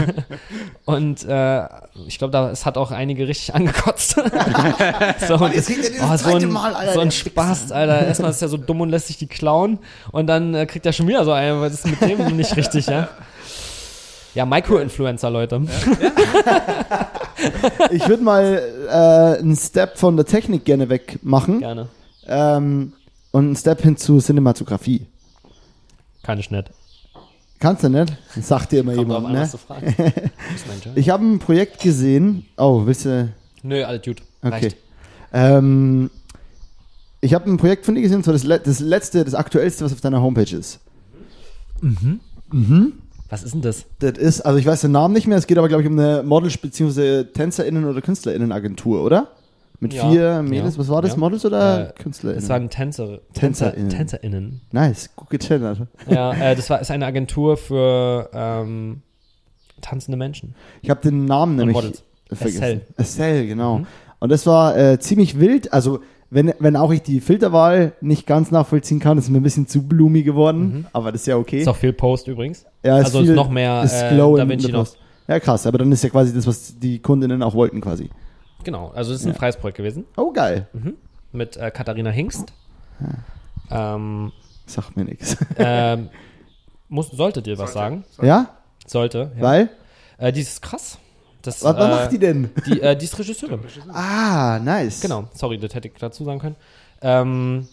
Und 0.85 1.25
äh, 1.25 1.65
ich 2.07 2.19
glaube, 2.19 2.51
es 2.53 2.65
hat 2.67 2.77
auch 2.77 2.93
einige 2.93 3.27
richtig 3.27 3.55
angekotzt. 3.55 4.21
so, 5.27 5.35
und 5.35 5.55
jetzt 5.55 5.67
kriegt 5.69 5.99
er 5.99 6.11
oh, 6.13 6.17
so 6.17 6.37
ein, 6.37 6.51
Mal, 6.51 6.75
Alter, 6.75 6.93
so 6.93 7.01
ein 7.01 7.11
Spaß, 7.11 7.73
Alter. 7.73 8.07
Erstmal 8.07 8.31
ist 8.31 8.43
er 8.43 8.49
so 8.49 8.59
dumm 8.59 8.83
und 8.83 8.91
lässt 8.91 9.07
sich 9.07 9.17
die 9.17 9.27
klauen. 9.27 9.79
Und 10.13 10.27
dann 10.27 10.55
äh, 10.55 10.67
kriegt 10.67 10.85
er 10.85 10.93
schon 10.93 11.09
wieder 11.09 11.25
so 11.25 11.33
einen, 11.33 11.61
was 11.61 11.73
ist 11.73 11.87
mit 11.87 12.01
dem 12.03 12.37
nicht 12.37 12.55
richtig, 12.57 12.87
ja? 12.87 13.09
Ja, 14.35 14.45
Micro-Influencer, 14.45 15.31
Leute. 15.31 15.63
Ich 17.91 18.09
würde 18.09 18.23
mal 18.23 18.63
äh, 18.89 19.39
einen 19.41 19.57
Step 19.57 19.99
von 19.99 20.17
der 20.17 20.25
Technik 20.25 20.65
gerne 20.65 20.89
wegmachen 20.89 21.61
Gerne. 21.61 21.89
ähm, 22.27 22.93
und 23.33 23.45
einen 23.45 23.57
Step 23.57 23.83
hin 23.83 23.97
zu 23.97 24.19
Cinematografie. 24.19 25.07
Keine 26.23 26.43
Schnitt. 26.43 26.71
Kannst 27.61 27.85
du 27.85 27.89
nicht? 27.89 28.17
Das 28.35 28.49
sagt 28.49 28.73
dir 28.73 28.81
immer 28.81 28.95
Kommt 28.95 29.09
jemand, 29.09 29.27
an, 29.27 29.33
ne? 29.33 29.51
Ich 30.95 31.11
habe 31.11 31.25
ein 31.25 31.39
Projekt 31.39 31.81
gesehen. 31.81 32.47
Oh, 32.57 32.87
willst 32.87 33.05
du? 33.05 33.33
Nö, 33.63 33.85
alles 33.85 34.03
gut. 34.03 34.23
Okay. 34.43 34.73
Ähm, 35.33 36.11
ich 37.21 37.35
habe 37.35 37.51
ein 37.51 37.57
Projekt 37.57 37.87
von 37.87 37.95
dir 37.95 38.03
gesehen, 38.03 38.23
so 38.23 38.33
das, 38.33 38.43
das 38.43 38.81
letzte, 38.81 39.25
das 39.25 39.35
aktuellste, 39.35 39.85
was 39.85 39.93
auf 39.93 40.01
deiner 40.01 40.21
Homepage 40.23 40.57
ist. 40.57 40.81
Was 43.35 43.43
ist 43.43 43.53
denn 43.55 43.63
das? 43.63 43.85
Das 43.99 44.13
ist, 44.17 44.41
also 44.43 44.59
ich 44.61 44.65
weiß 44.67 44.83
den 44.83 44.93
Namen 44.93 45.13
nicht 45.13 45.27
mehr, 45.27 45.37
es 45.37 45.49
geht 45.49 45.59
aber, 45.59 45.67
glaube 45.67 45.83
ich, 45.83 45.89
um 45.89 45.99
eine 45.99 46.23
Model- 46.23 46.53
bzw. 46.63 47.25
TänzerInnen- 47.25 47.85
oder 47.85 48.01
KünstlerInnen-Agentur, 48.01 49.03
oder? 49.03 49.27
Mit 49.81 49.93
Ja, 49.93 50.09
vier 50.09 50.43
Mädels, 50.43 50.75
ja, 50.75 50.81
was 50.81 50.89
war 50.89 51.03
das? 51.03 51.13
ja. 51.13 51.17
Models 51.19 51.45
oder 51.45 51.89
Äh, 51.91 51.93
KünstlerInnen? 52.01 52.41
Das 52.41 52.49
waren 52.49 52.71
Tänzer, 52.71 53.19
Tänzer, 53.33 53.73
TänzerInnen. 53.73 53.89
TänzerInnen. 53.91 54.61
nice, 54.71 55.11
gut 55.17 55.31
gegendert. 55.31 55.81
Ja, 56.09 56.33
äh, 56.33 56.55
das 56.55 56.71
war, 56.71 56.81
ist 56.81 56.93
eine 56.93 57.07
Agentur 57.07 57.57
für 57.57 58.31
ähm, 58.33 59.03
tanzende 59.81 60.17
Menschen. 60.17 60.55
Ich 60.83 60.89
habe 60.91 61.01
den 61.01 61.25
Namen 61.25 61.57
nämlich 61.57 61.75
Models. 61.75 62.05
vergessen. 62.33 62.63
Estelle. 62.63 62.81
Estelle, 62.99 63.47
genau. 63.49 63.79
Mhm. 63.79 63.87
Und 64.21 64.29
das 64.31 64.47
war 64.47 64.77
äh, 64.79 65.01
ziemlich 65.01 65.41
wild, 65.41 65.73
also 65.73 65.99
Wenn, 66.35 66.53
wenn 66.59 66.75
auch 66.77 66.91
ich 66.93 67.01
die 67.03 67.21
Filterwahl 67.21 67.93
nicht 68.01 68.27
ganz 68.27 68.51
nachvollziehen 68.51 68.99
kann, 68.99 69.17
ist 69.19 69.31
mir 69.31 69.39
ein 69.39 69.43
bisschen 69.45 69.69
zu 69.69 69.83
bloomy 69.87 70.23
geworden, 70.25 70.87
aber 70.93 71.13
das 71.13 71.21
ist 71.23 71.27
ja 71.29 71.37
okay. 71.37 71.61
Ist 71.61 71.69
auch 71.69 71.77
viel 71.77 71.93
Post 71.93 72.27
übrigens. 72.27 72.67
ja, 72.83 72.97
also 72.97 73.21
ist 73.21 73.27
viel- 73.27 73.35
noch 73.37 73.49
mehr 73.51 73.83
ist 73.85 74.03
äh, 74.03 74.11
Glow 74.13 74.37
Da 74.37 74.43
in 74.43 74.49
Vinci 74.49 74.73
noch. 74.73 74.81
Post. 74.81 74.99
Ja, 75.29 75.39
krass, 75.39 75.67
aber 75.67 75.79
dann 75.79 75.93
ist 75.93 76.03
ja 76.03 76.11
quasi 76.11 76.35
das, 76.35 76.47
was 76.47 76.79
die 76.79 76.99
Kundinnen 76.99 77.43
auch 77.43 77.55
wollten 77.55 77.81
quasi. 77.81 78.11
Genau, 78.65 78.91
also 78.95 79.13
es 79.13 79.21
ist 79.21 79.27
ein 79.27 79.35
freies 79.35 79.57
Projekt 79.57 79.77
gewesen. 79.79 80.05
Oh, 80.17 80.33
geil. 80.33 80.67
Mit 81.33 81.57
äh, 81.57 81.71
Katharina 81.71 82.11
Hingst. 82.11 82.53
Ähm, 83.71 84.33
Sagt 84.67 84.97
mir 84.97 85.05
nichts. 85.05 85.37
ähm, 85.59 86.09
muss, 86.89 87.11
sollte 87.11 87.43
dir 87.43 87.59
was 87.59 87.73
sagen. 87.75 88.05
Ja? 88.23 88.49
Sollte. 88.87 89.31
Ja. 89.37 89.43
Weil? 89.43 89.71
Äh, 90.19 90.33
die 90.33 90.41
ist 90.41 90.63
krass. 90.63 90.99
Das, 91.45 91.63
Was, 91.63 91.77
was 91.77 91.85
äh, 91.85 91.91
macht 91.91 92.13
die 92.13 92.19
denn? 92.19 92.51
Die, 92.67 92.81
äh, 92.81 92.97
die 92.97 93.05
ist 93.05 93.19
Regisseurin. 93.19 93.61
Ah, 93.93 94.59
nice. 94.59 95.01
Genau, 95.01 95.29
sorry, 95.35 95.59
das 95.59 95.75
hätte 95.75 95.89
ich 95.89 95.95
dazu 95.95 96.25
sagen 96.25 96.39
können. 96.39 96.57
Ähm, 97.03 97.69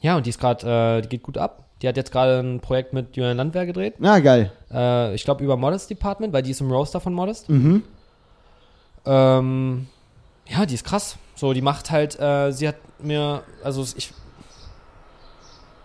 ja, 0.00 0.16
und 0.16 0.26
die 0.26 0.30
ist 0.30 0.40
gerade, 0.40 0.98
äh, 0.98 1.02
die 1.02 1.08
geht 1.08 1.22
gut 1.22 1.38
ab. 1.38 1.64
Die 1.80 1.88
hat 1.88 1.96
jetzt 1.96 2.10
gerade 2.10 2.40
ein 2.40 2.60
Projekt 2.60 2.92
mit 2.92 3.16
Julian 3.16 3.36
Landwehr 3.36 3.64
gedreht. 3.64 3.94
Ah, 4.02 4.18
geil. 4.18 4.50
Äh, 4.72 5.14
ich 5.14 5.24
glaube 5.24 5.44
über 5.44 5.56
Modest 5.56 5.88
Department, 5.88 6.32
weil 6.32 6.42
die 6.42 6.50
ist 6.50 6.60
im 6.60 6.70
Roaster 6.70 7.00
von 7.00 7.14
Modest. 7.14 7.48
Mhm. 7.48 7.84
Ähm, 9.06 9.86
ja, 10.46 10.66
die 10.66 10.74
ist 10.74 10.84
krass. 10.84 11.16
So, 11.36 11.52
die 11.52 11.62
macht 11.62 11.90
halt, 11.90 12.18
äh, 12.18 12.50
sie 12.52 12.66
hat 12.66 12.76
mir, 12.98 13.42
also 13.62 13.82
ich, 13.82 14.12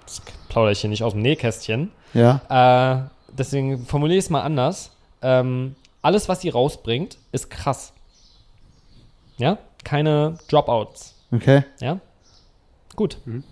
das 0.06 0.22
plaudere 0.48 0.72
ich 0.72 0.82
hier 0.82 0.90
nicht 0.90 1.04
aus 1.04 1.14
dem 1.14 1.22
Nähkästchen. 1.22 1.92
Ja. 2.14 2.42
Äh, 2.50 3.10
deswegen 3.38 3.86
formuliere 3.86 4.18
ich 4.18 4.26
es 4.26 4.30
mal 4.30 4.42
anders. 4.42 4.92
Ähm, 5.22 5.76
alles, 6.02 6.30
was 6.30 6.42
sie 6.42 6.50
rausbringt, 6.50 7.18
ist 7.32 7.50
krass. 7.50 7.94
Ja? 9.38 9.58
Keine 9.84 10.38
Dropouts. 10.50 11.16
Okay. 11.32 11.64
Ja? 11.80 12.00
Gut. 12.96 13.18
Und 13.26 13.44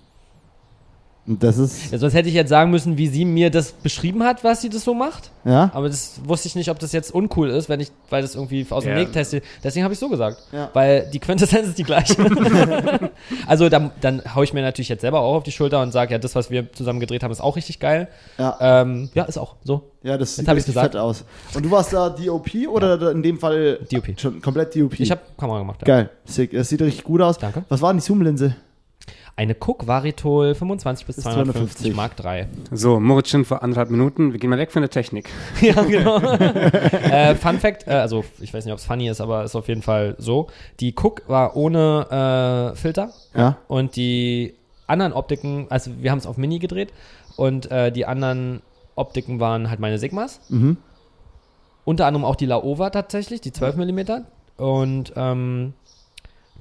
das 1.27 1.57
ist, 1.57 1.91
Ja, 1.91 1.97
sonst 1.97 2.13
hätte 2.13 2.29
ich 2.29 2.35
jetzt 2.35 2.49
sagen 2.49 2.71
müssen, 2.71 2.97
wie 2.97 3.07
sie 3.07 3.25
mir 3.25 3.49
das 3.51 3.73
beschrieben 3.73 4.23
hat, 4.23 4.43
was 4.45 4.61
sie 4.61 4.69
das 4.69 4.83
so 4.85 4.93
macht. 4.93 5.29
ja? 5.43 5.69
Aber 5.73 5.89
das 5.89 6.21
wusste 6.23 6.47
ich 6.47 6.55
nicht, 6.55 6.69
ob 6.71 6.79
das 6.79 6.93
jetzt 6.93 7.13
uncool 7.13 7.49
ist, 7.49 7.67
wenn 7.67 7.81
ich, 7.81 7.91
weil 8.09 8.21
das 8.21 8.35
irgendwie 8.35 8.65
aus 8.69 8.83
dem 8.85 8.93
Ja. 8.93 8.99
Nähtest. 8.99 9.35
Deswegen 9.63 9.83
habe 9.83 9.93
ich 9.93 9.99
so 9.99 10.07
gesagt. 10.09 10.41
Ja. 10.53 10.69
Weil 10.73 11.09
die 11.11 11.19
Quintessenz 11.19 11.67
ist 11.67 11.77
die 11.77 11.83
gleiche. 11.83 12.15
also 13.47 13.69
dann, 13.69 13.91
dann 14.01 14.21
haue 14.35 14.43
ich 14.43 14.53
mir 14.53 14.61
natürlich 14.61 14.89
jetzt 14.89 15.01
selber 15.01 15.19
auch 15.19 15.35
auf 15.35 15.43
die 15.43 15.51
Schulter 15.51 15.81
und 15.81 15.91
sage, 15.91 16.13
ja, 16.13 16.17
das, 16.17 16.33
was 16.35 16.49
wir 16.49 16.71
zusammen 16.71 16.99
gedreht 16.99 17.23
haben, 17.23 17.31
ist 17.31 17.41
auch 17.41 17.55
richtig 17.55 17.79
geil. 17.79 18.07
Ja. 18.37 18.57
Ähm, 18.61 19.09
ja, 19.13 19.23
ist 19.23 19.37
auch 19.37 19.55
so. 19.63 19.91
Ja, 20.03 20.17
das 20.17 20.35
sieht 20.37 20.47
richtig 20.47 20.67
gesagt. 20.67 20.93
fett 20.93 21.01
aus. 21.01 21.25
Und 21.53 21.65
du 21.65 21.71
warst 21.71 21.91
da 21.91 22.09
DOP 22.09 22.49
oder 22.69 22.97
da 22.97 23.11
in 23.11 23.21
dem 23.23 23.39
Fall 23.39 23.79
DOP. 23.91 24.19
schon 24.19 24.41
komplett 24.41 24.75
DOP? 24.75 24.99
Ich 24.99 25.11
habe 25.11 25.21
Kamera 25.37 25.59
gemacht. 25.59 25.81
Ja. 25.81 25.85
Geil, 25.85 26.09
sick. 26.25 26.51
Das 26.51 26.69
sieht 26.69 26.81
richtig 26.81 27.03
gut 27.03 27.21
aus. 27.21 27.37
Danke. 27.37 27.65
Was 27.67 27.81
war 27.81 27.91
denn 27.91 27.99
die 27.99 28.05
Zoom-Linse? 28.05 28.55
Eine 29.37 29.53
Cook 29.53 29.85
Varitol 29.85 30.55
25 30.55 31.05
bis 31.05 31.17
Bis 31.17 31.23
250 31.23 31.93
250. 31.93 31.95
Mark 31.95 32.15
3. 32.15 32.47
So, 32.71 32.99
Moritz 32.99 33.29
schon 33.29 33.45
vor 33.45 33.61
anderthalb 33.61 33.91
Minuten. 33.91 34.33
Wir 34.33 34.39
gehen 34.39 34.49
mal 34.49 34.57
weg 34.57 34.71
von 34.71 34.81
der 34.81 34.89
Technik. 34.89 35.29
ja, 35.61 35.79
genau. 35.83 36.17
äh, 36.31 37.35
Fun 37.35 37.59
Fact, 37.59 37.87
äh, 37.87 37.91
also 37.91 38.25
ich 38.39 38.51
weiß 38.51 38.65
nicht, 38.65 38.73
ob 38.73 38.79
es 38.79 38.85
funny 38.85 39.07
ist, 39.07 39.21
aber 39.21 39.43
ist 39.43 39.55
auf 39.55 39.67
jeden 39.67 39.83
Fall 39.83 40.15
so. 40.17 40.47
Die 40.79 40.95
Cook 40.99 41.21
war 41.27 41.55
ohne 41.55 42.71
äh, 42.73 42.75
Filter 42.75 43.11
Ja. 43.35 43.57
und 43.67 43.95
die 43.95 44.55
anderen 44.87 45.13
Optiken, 45.13 45.67
also 45.69 45.91
wir 45.99 46.09
haben 46.09 46.17
es 46.17 46.25
auf 46.25 46.37
Mini 46.37 46.57
gedreht 46.57 46.91
und 47.35 47.69
äh, 47.69 47.91
die 47.91 48.07
anderen 48.07 48.63
Optiken 48.95 49.39
waren 49.39 49.69
halt 49.69 49.79
meine 49.79 49.99
Sigmas. 49.99 50.41
Mhm. 50.49 50.77
Unter 51.85 52.07
anderem 52.07 52.25
auch 52.25 52.35
die 52.35 52.47
Laowa 52.47 52.89
tatsächlich, 52.89 53.39
die 53.41 53.51
12 53.51 53.75
mm. 53.75 53.99
Und 54.57 55.13
ähm, 55.15 55.73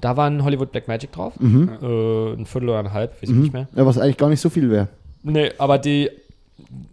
da 0.01 0.17
war 0.17 0.29
ein 0.29 0.43
Hollywood 0.43 0.71
Black 0.71 0.87
Magic 0.87 1.11
drauf. 1.11 1.33
Mhm. 1.39 1.69
Äh, 1.81 2.33
ein 2.41 2.45
Viertel 2.45 2.69
oder 2.69 2.79
ein 2.79 2.93
halb, 2.93 3.13
weiß 3.21 3.23
ich 3.23 3.35
Mhm. 3.35 3.41
nicht 3.41 3.53
mehr. 3.53 3.67
Ja, 3.75 3.85
was 3.85 3.97
eigentlich 3.97 4.17
gar 4.17 4.29
nicht 4.29 4.41
so 4.41 4.49
viel 4.49 4.69
wäre. 4.69 4.87
Nee, 5.23 5.51
aber 5.57 5.77
die, 5.77 6.09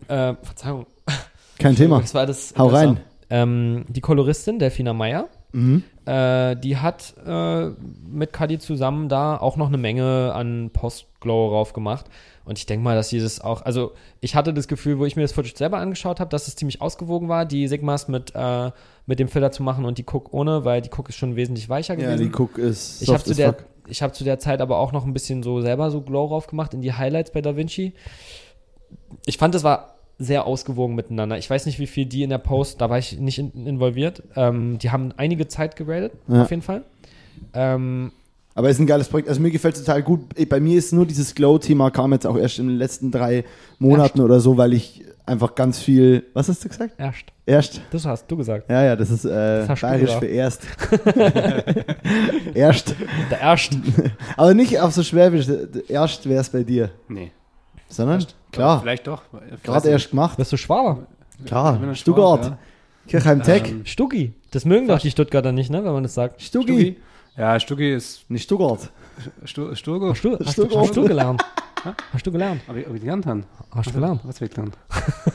äh, 0.09 0.35
Verzeihung. 0.43 0.86
Kein 1.59 1.76
Thema. 1.76 2.01
Das 2.01 2.14
war 2.14 2.26
das. 2.26 2.55
Hau 2.59 2.66
rein. 2.68 2.98
Ähm, 3.31 3.85
die 3.89 4.01
Koloristin, 4.01 4.59
Delfina 4.59 4.93
Meyer, 4.93 5.28
Mhm. 5.55 5.82
äh, 6.05 6.56
die 6.56 6.76
hat 6.76 7.14
äh, 7.24 7.70
mit 8.10 8.32
Kadi 8.32 8.59
zusammen 8.59 9.09
da 9.09 9.36
auch 9.36 9.56
noch 9.56 9.68
eine 9.68 9.78
Menge 9.78 10.32
an 10.35 10.70
Post-Glow 10.72 11.51
drauf 11.51 11.72
gemacht. 11.72 12.06
Und 12.44 12.59
ich 12.59 12.66
denke 12.66 12.85
mal, 12.85 12.94
dass 12.94 13.09
sie 13.09 13.20
das 13.20 13.40
auch, 13.40 13.62
also 13.62 13.93
ich 14.20 14.35
hatte 14.35 14.52
das 14.52 14.68
Gefühl, 14.68 14.98
wo 14.98 15.06
ich 15.06 15.16
mir 15.16 15.22
das 15.22 15.32
Footage 15.32 15.56
selber 15.56 15.78
angeschaut 15.78 16.20
habe, 16.20 16.28
dass 16.28 16.47
es 16.48 16.56
ziemlich 16.56 16.82
ausgewogen 16.82 17.28
war, 17.28 17.47
die 17.47 17.68
Sigmas 17.68 18.09
mit, 18.09 18.32
äh, 18.35 18.70
mit 19.06 19.18
dem 19.18 19.28
Filter 19.28 19.51
zu 19.51 19.62
machen 19.62 19.85
und 19.86 19.97
die 19.97 20.05
Cook 20.05 20.35
ohne, 20.35 20.64
weil 20.66 20.82
die 20.82 20.90
Cook 20.90 21.09
ist 21.09 21.16
schon 21.16 21.36
wesentlich 21.36 21.68
weicher 21.70 21.94
Ja, 21.98 22.10
gewesen. 22.14 22.31
die 22.31 22.36
Cook 22.39 22.59
ist 22.59 23.01
ich 23.01 23.09
habe 23.09 23.22
zu, 23.24 23.32
der, 23.35 23.56
ich 23.86 24.02
hab 24.02 24.14
zu 24.14 24.24
der 24.24 24.39
Zeit 24.39 24.60
aber 24.60 24.78
auch 24.78 24.93
noch 24.93 25.06
ein 25.06 25.14
bisschen 25.14 25.43
so 25.43 25.60
selber 25.62 25.90
so 25.90 26.02
Glow 26.02 26.28
drauf 26.28 26.47
gemacht 26.48 26.74
in 26.74 26.82
die 26.82 26.93
Highlights 26.93 27.31
bei 27.31 27.40
Da 27.40 27.56
Vinci. 27.56 27.94
Ich 29.24 29.39
fand, 29.39 29.55
das 29.55 29.62
war 29.64 29.93
sehr 30.18 30.46
ausgewogen 30.46 30.94
miteinander. 30.94 31.36
Ich 31.38 31.48
weiß 31.50 31.66
nicht, 31.66 31.78
wie 31.78 31.86
viel 31.86 32.06
die 32.06 32.22
in 32.22 32.30
der 32.30 32.38
Post, 32.38 32.80
da 32.80 32.88
war 32.90 32.98
ich 32.98 33.18
nicht 33.18 33.38
in, 33.38 33.66
involviert. 33.66 34.22
Ähm, 34.36 34.78
die 34.78 34.90
haben 34.90 35.12
einige 35.16 35.48
Zeit 35.48 35.76
geradet, 35.76 36.12
Ja. 36.28 36.42
auf 36.42 36.50
jeden 36.50 36.62
Fall. 36.62 36.82
Ähm, 37.52 38.12
Aber 38.54 38.70
ist 38.70 38.78
ein 38.78 38.86
geiles 38.86 39.08
Projekt. 39.08 39.28
Also 39.28 39.40
mir 39.40 39.50
gefällt 39.50 39.74
es 39.76 39.84
total 39.84 40.02
gut. 40.02 40.20
Bei 40.48 40.60
mir 40.60 40.78
ist 40.78 40.92
nur 40.92 41.04
dieses 41.06 41.34
Glow-Thema 41.34 41.90
kam 41.90 42.12
jetzt 42.12 42.26
auch 42.26 42.36
erst 42.36 42.58
in 42.60 42.68
den 42.68 42.76
letzten 42.76 43.10
drei 43.10 43.44
Monaten 43.78 44.20
oder 44.20 44.38
so, 44.40 44.56
weil 44.56 44.72
ich 44.72 45.04
einfach 45.26 45.54
ganz 45.56 45.80
viel. 45.80 46.24
Was 46.34 46.48
hast 46.48 46.64
du 46.64 46.68
gesagt? 46.68 46.94
erst. 46.98 47.24
Erst. 47.46 47.80
Das 47.90 48.06
hast 48.06 48.30
du 48.30 48.36
gesagt. 48.36 48.70
Ja, 48.70 48.82
ja, 48.84 48.96
das 48.96 49.10
ist 49.10 49.24
äh, 49.24 49.66
du 49.66 49.74
bayerisch 49.80 50.14
für 50.16 50.26
erst. 50.26 50.62
erst. 52.54 52.94
Der 53.30 53.40
erst. 53.40 53.76
Aber 54.36 54.54
nicht 54.54 54.78
auf 54.80 54.92
so 54.92 55.02
schwäbisch. 55.02 55.46
Erst 55.88 56.28
wäre 56.28 56.40
es 56.40 56.50
bei 56.50 56.62
dir. 56.62 56.90
Nee. 57.08 57.32
Sondern, 57.88 58.24
klar, 58.55 58.81
Vielleicht 58.81 59.06
doch. 59.06 59.22
gerade 59.62 59.89
erst 59.89 60.10
gemacht. 60.10 60.36
Bist 60.36 60.52
du 60.52 60.56
Schwaber? 60.56 61.06
Klar, 61.44 61.81
ein 61.81 61.94
Stuttgart. 61.97 62.44
Schwab, 62.44 62.59
Kirchheim 63.09 63.43
Tech. 63.43 63.68
Ähm, 63.68 63.85
Stuggi. 63.85 64.32
Das 64.51 64.64
mögen 64.64 64.89
doch 64.89 64.98
die 64.98 65.10
Stuttgarter 65.10 65.52
nicht, 65.52 65.70
ne, 65.70 65.85
wenn 65.85 65.93
man 65.93 66.02
das 66.02 66.14
sagt. 66.14 66.40
Stuggi. 66.40 66.97
Ja, 67.36 67.59
Stucki 67.59 67.94
ist 67.94 68.31
Nicht 68.31 68.44
Stuttgart. 68.44 68.90
Stu 69.44 69.74
Sturgo. 69.74 70.10
Hast 70.10 70.24
du, 70.24 70.32
hast, 70.32 70.47
du, 70.47 70.51
Stuttgart. 70.52 70.81
hast 70.81 70.97
du 70.97 71.05
gelernt? 71.05 71.44
Hast 72.12 72.26
du 72.26 72.32
gelernt? 72.32 72.62
Ob 72.68 72.76
ich, 72.76 72.86
ob 72.86 72.94
ich 72.94 73.01
gelernt 73.01 73.26
habe? 73.26 73.43
Hast 73.70 73.90
du 73.90 73.94
gelernt? 73.94 74.20
Was 74.24 74.36
habe 74.36 74.47
ich 74.47 74.51
gelernt? 74.51 74.76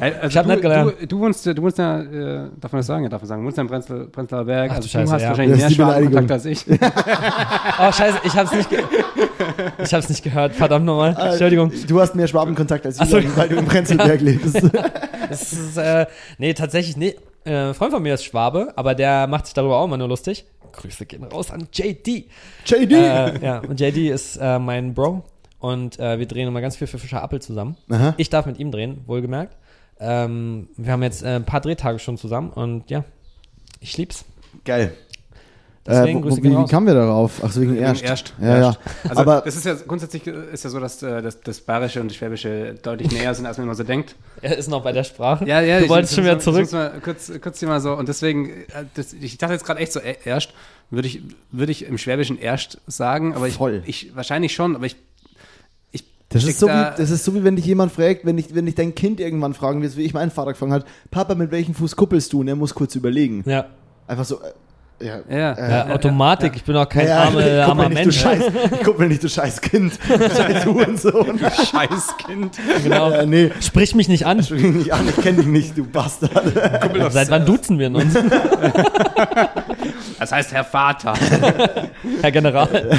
Äh, 0.00 0.12
also 0.12 0.26
Ich 0.26 0.36
hab 0.36 0.44
du, 0.44 0.50
nicht 0.50 0.62
gelernt. 0.62 0.94
Du, 1.00 1.06
du 1.06 1.18
wohnst, 1.20 1.46
du 1.46 1.62
wohnst 1.62 1.78
ja, 1.78 2.00
äh, 2.00 2.50
darf 2.60 2.72
man 2.72 2.80
das 2.80 2.86
sagen? 2.86 3.04
Ja, 3.04 3.08
darf 3.08 3.22
man 3.22 3.28
sagen. 3.28 3.42
Du 3.42 3.46
wohnst 3.46 3.56
ja 3.56 3.62
in 3.62 3.68
Prenzl, 3.68 4.08
Prenzlauer 4.08 4.44
Berg. 4.44 4.70
Ach 4.70 4.74
du 4.74 4.76
also 4.78 4.88
Scheiße, 4.88 5.06
du 5.06 5.12
hast 5.12 5.22
ja. 5.22 5.28
wahrscheinlich 5.28 5.58
mehr. 5.58 5.70
Schwabenkontakt 5.70 6.30
als 6.32 6.44
ich. 6.44 6.66
Oh, 7.78 7.92
scheiße, 7.92 8.18
ich 8.24 8.34
hab's 8.34 8.52
nicht, 8.52 8.68
ge 8.68 8.78
ich 9.78 9.94
hab's 9.94 10.08
nicht 10.08 10.22
gehört. 10.22 10.54
Verdammt 10.54 10.86
nochmal. 10.86 11.16
Entschuldigung. 11.18 11.70
Äh, 11.72 11.86
Du 11.86 12.00
hast 12.00 12.14
mehr 12.14 12.26
Schwabenkontakt 12.26 12.86
als 12.86 13.00
Ach 13.00 13.06
so. 13.06 13.18
Weil 13.36 13.48
du 13.48 13.56
im 13.56 13.66
Prenzlberg 13.66 14.20
lebst. 14.20 14.60
Das 15.28 15.52
ist, 15.52 15.76
äh, 15.76 16.06
nee, 16.38 16.54
tatsächlich, 16.54 16.96
nee. 16.96 17.16
Äh, 17.44 17.70
ein 17.70 17.74
Freund 17.74 17.92
von 17.92 18.00
mir 18.00 18.14
ist 18.14 18.24
Schwabe, 18.24 18.72
aber 18.76 18.94
der 18.94 19.26
macht 19.26 19.46
sich 19.46 19.54
darüber 19.54 19.78
auch 19.78 19.84
immer 19.86 19.96
nur 19.96 20.06
lustig. 20.06 20.44
Grüße 20.70 21.04
gehen 21.04 21.24
raus 21.24 21.50
an 21.50 21.66
JD. 21.72 22.28
JD. 22.64 22.92
äh, 22.92 23.44
ja, 23.44 23.58
und 23.58 23.80
JD 23.80 24.08
ist 24.12 24.36
äh, 24.36 24.60
mein 24.60 24.94
Bro. 24.94 25.24
Und 25.58 25.98
äh, 25.98 26.20
wir 26.20 26.26
drehen 26.26 26.46
immer 26.46 26.60
ganz 26.60 26.76
viel 26.76 26.86
für 26.86 26.98
Fischer 26.98 27.22
Appel 27.22 27.42
zusammen. 27.42 27.76
Aha. 27.90 28.14
Ich 28.18 28.30
darf 28.30 28.46
mit 28.46 28.58
ihm 28.60 28.70
drehen, 28.70 29.02
wohlgemerkt. 29.06 29.56
Ähm, 29.98 30.68
wir 30.76 30.92
haben 30.92 31.02
jetzt 31.02 31.24
äh, 31.24 31.36
ein 31.36 31.44
paar 31.44 31.60
Drehtage 31.60 31.98
schon 31.98 32.18
zusammen 32.18 32.50
und 32.50 32.88
ja, 32.90 33.04
ich 33.80 33.96
lieb's. 33.96 34.24
Geil. 34.64 34.92
Deswegen 35.86 36.20
äh, 36.20 36.30
wo, 36.30 36.36
wie, 36.36 36.42
wie 36.50 36.64
kamen 36.70 36.86
wir 36.86 36.94
darauf? 36.94 37.40
Ach 37.44 37.50
so, 37.52 37.60
wegen 37.60 37.72
Wegen 37.74 37.82
erst. 37.82 38.02
Erst. 38.02 38.34
Ja, 38.40 38.56
Erst. 38.56 38.80
ja. 38.84 39.10
Also 39.10 39.20
Aber 39.22 39.40
das 39.44 39.56
ist 39.56 39.64
ja 39.64 39.74
grundsätzlich 39.86 40.26
ist 40.26 40.64
ja 40.64 40.70
so, 40.70 40.80
dass 40.80 41.02
äh, 41.02 41.22
das, 41.22 41.40
das 41.40 41.60
Bayerische 41.60 42.00
und 42.00 42.08
das 42.10 42.16
Schwäbische 42.16 42.74
deutlich 42.82 43.12
näher 43.12 43.34
sind, 43.34 43.46
als 43.46 43.56
man 43.58 43.66
immer 43.66 43.74
so 43.74 43.84
denkt. 43.84 44.14
Er 44.42 44.56
ist 44.58 44.68
noch 44.68 44.82
bei 44.82 44.92
der 44.92 45.04
Sprache. 45.04 45.46
Ja, 45.46 45.60
ja. 45.60 45.78
Du 45.78 45.84
ich- 45.84 45.90
wolltest 45.90 46.12
das 46.12 46.16
schon 46.16 46.24
wieder 46.24 46.38
zurück. 46.38 46.60
Muss 46.62 46.72
man 46.72 47.02
kurz, 47.02 47.32
kurz 47.40 47.58
hier 47.60 47.68
mal 47.68 47.80
so. 47.80 47.92
Und 47.94 48.08
deswegen, 48.08 48.50
äh, 48.50 48.84
das, 48.94 49.12
ich 49.12 49.38
dachte 49.38 49.54
jetzt 49.54 49.64
gerade 49.64 49.80
echt 49.80 49.92
so, 49.92 50.00
äh, 50.00 50.16
erst 50.24 50.50
würde 50.90 51.08
ich, 51.08 51.22
würde 51.50 51.72
ich 51.72 51.86
im 51.86 51.98
Schwäbischen 51.98 52.38
erst 52.38 52.78
sagen, 52.86 53.34
aber 53.34 53.48
ich, 53.48 53.54
Voll. 53.54 53.82
ich 53.86 54.14
wahrscheinlich 54.14 54.54
schon, 54.54 54.76
aber 54.76 54.86
ich, 54.86 54.96
ich 55.92 56.04
das 56.28 56.44
ist, 56.44 56.58
so 56.60 56.66
da- 56.66 56.92
wie, 56.94 57.00
das 57.00 57.10
ist 57.10 57.24
so 57.24 57.34
wie 57.34 57.42
wenn 57.44 57.56
dich 57.56 57.64
jemand 57.66 57.92
fragt, 57.92 58.24
wenn 58.24 58.36
dich, 58.36 58.54
wenn 58.54 58.66
dich 58.66 58.74
dein 58.74 58.94
Kind 58.94 59.18
irgendwann 59.20 59.54
fragen 59.54 59.82
willst, 59.82 59.96
wie 59.96 60.02
ich 60.02 60.14
meinen 60.14 60.30
Vater 60.30 60.52
gefragt 60.52 60.72
hat, 60.72 60.84
Papa, 61.10 61.34
mit 61.34 61.50
welchem 61.50 61.74
Fuß 61.74 61.96
kuppelst 61.96 62.32
du? 62.32 62.40
Und 62.40 62.48
er 62.48 62.56
muss 62.56 62.74
kurz 62.74 62.94
überlegen. 62.94 63.42
Ja, 63.46 63.66
Einfach 64.08 64.24
so, 64.24 64.38
ja, 65.00 65.18
Ja. 65.28 65.52
äh, 65.52 65.70
ja, 65.88 65.94
Automatik. 65.94 66.52
Ich 66.56 66.64
bin 66.64 66.76
auch 66.76 66.88
kein 66.88 67.06
ja, 67.06 67.24
arme, 67.24 67.42
kuppel 67.42 67.60
armer 67.60 67.88
nicht, 67.88 67.94
Mensch. 67.94 68.16
Du 68.16 68.20
scheiß, 68.22 68.42
kuppel 68.84 69.08
nicht, 69.08 69.22
du 69.22 69.28
scheiß 69.28 69.60
Kind. 69.60 69.98
scheiß 70.08 70.66
Hurensohn. 70.66 71.38
Scheißkind. 71.38 72.56
Genau. 72.82 73.10
äh, 73.10 73.26
nee, 73.26 73.50
Sprich 73.60 73.94
mich 73.94 74.08
nicht 74.08 74.26
an. 74.26 74.42
sprich 74.42 74.62
mich 74.62 74.74
nicht 74.76 74.92
an, 74.94 75.08
ich 75.08 75.16
kenne 75.16 75.38
dich 75.38 75.46
nicht, 75.46 75.76
du 75.78 75.84
Bastard. 75.84 77.12
Seit 77.12 77.30
wann 77.30 77.44
duzen 77.44 77.78
wir 77.78 77.88
uns, 77.94 78.14
Das 80.18 80.32
heißt 80.32 80.52
Herr 80.52 80.64
Vater. 80.64 81.14
Herr 82.22 82.32
General? 82.32 82.98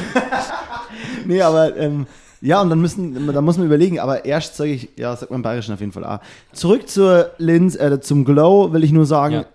nee, 1.25 1.41
aber, 1.41 1.75
ähm, 1.77 2.05
ja, 2.41 2.61
und 2.61 2.69
dann 2.69 2.79
müssen, 2.79 3.33
da 3.33 3.41
muss 3.41 3.57
man 3.57 3.65
überlegen, 3.65 3.99
aber 3.99 4.23
erst 4.25 4.55
sage 4.55 4.71
ich, 4.71 4.89
ja, 4.95 5.15
sagt 5.15 5.31
man 5.31 5.39
im 5.39 5.43
Bayerischen 5.43 5.73
auf 5.73 5.79
jeden 5.79 5.91
Fall 5.91 6.03
A. 6.05 6.21
Zurück 6.53 6.87
zur 6.87 7.31
Linz, 7.39 7.75
äh, 7.75 7.99
zum 7.99 8.25
Glow 8.25 8.71
will 8.73 8.83
ich 8.83 8.91
nur 8.91 9.05
sagen, 9.07 9.33
Ja. 9.33 9.45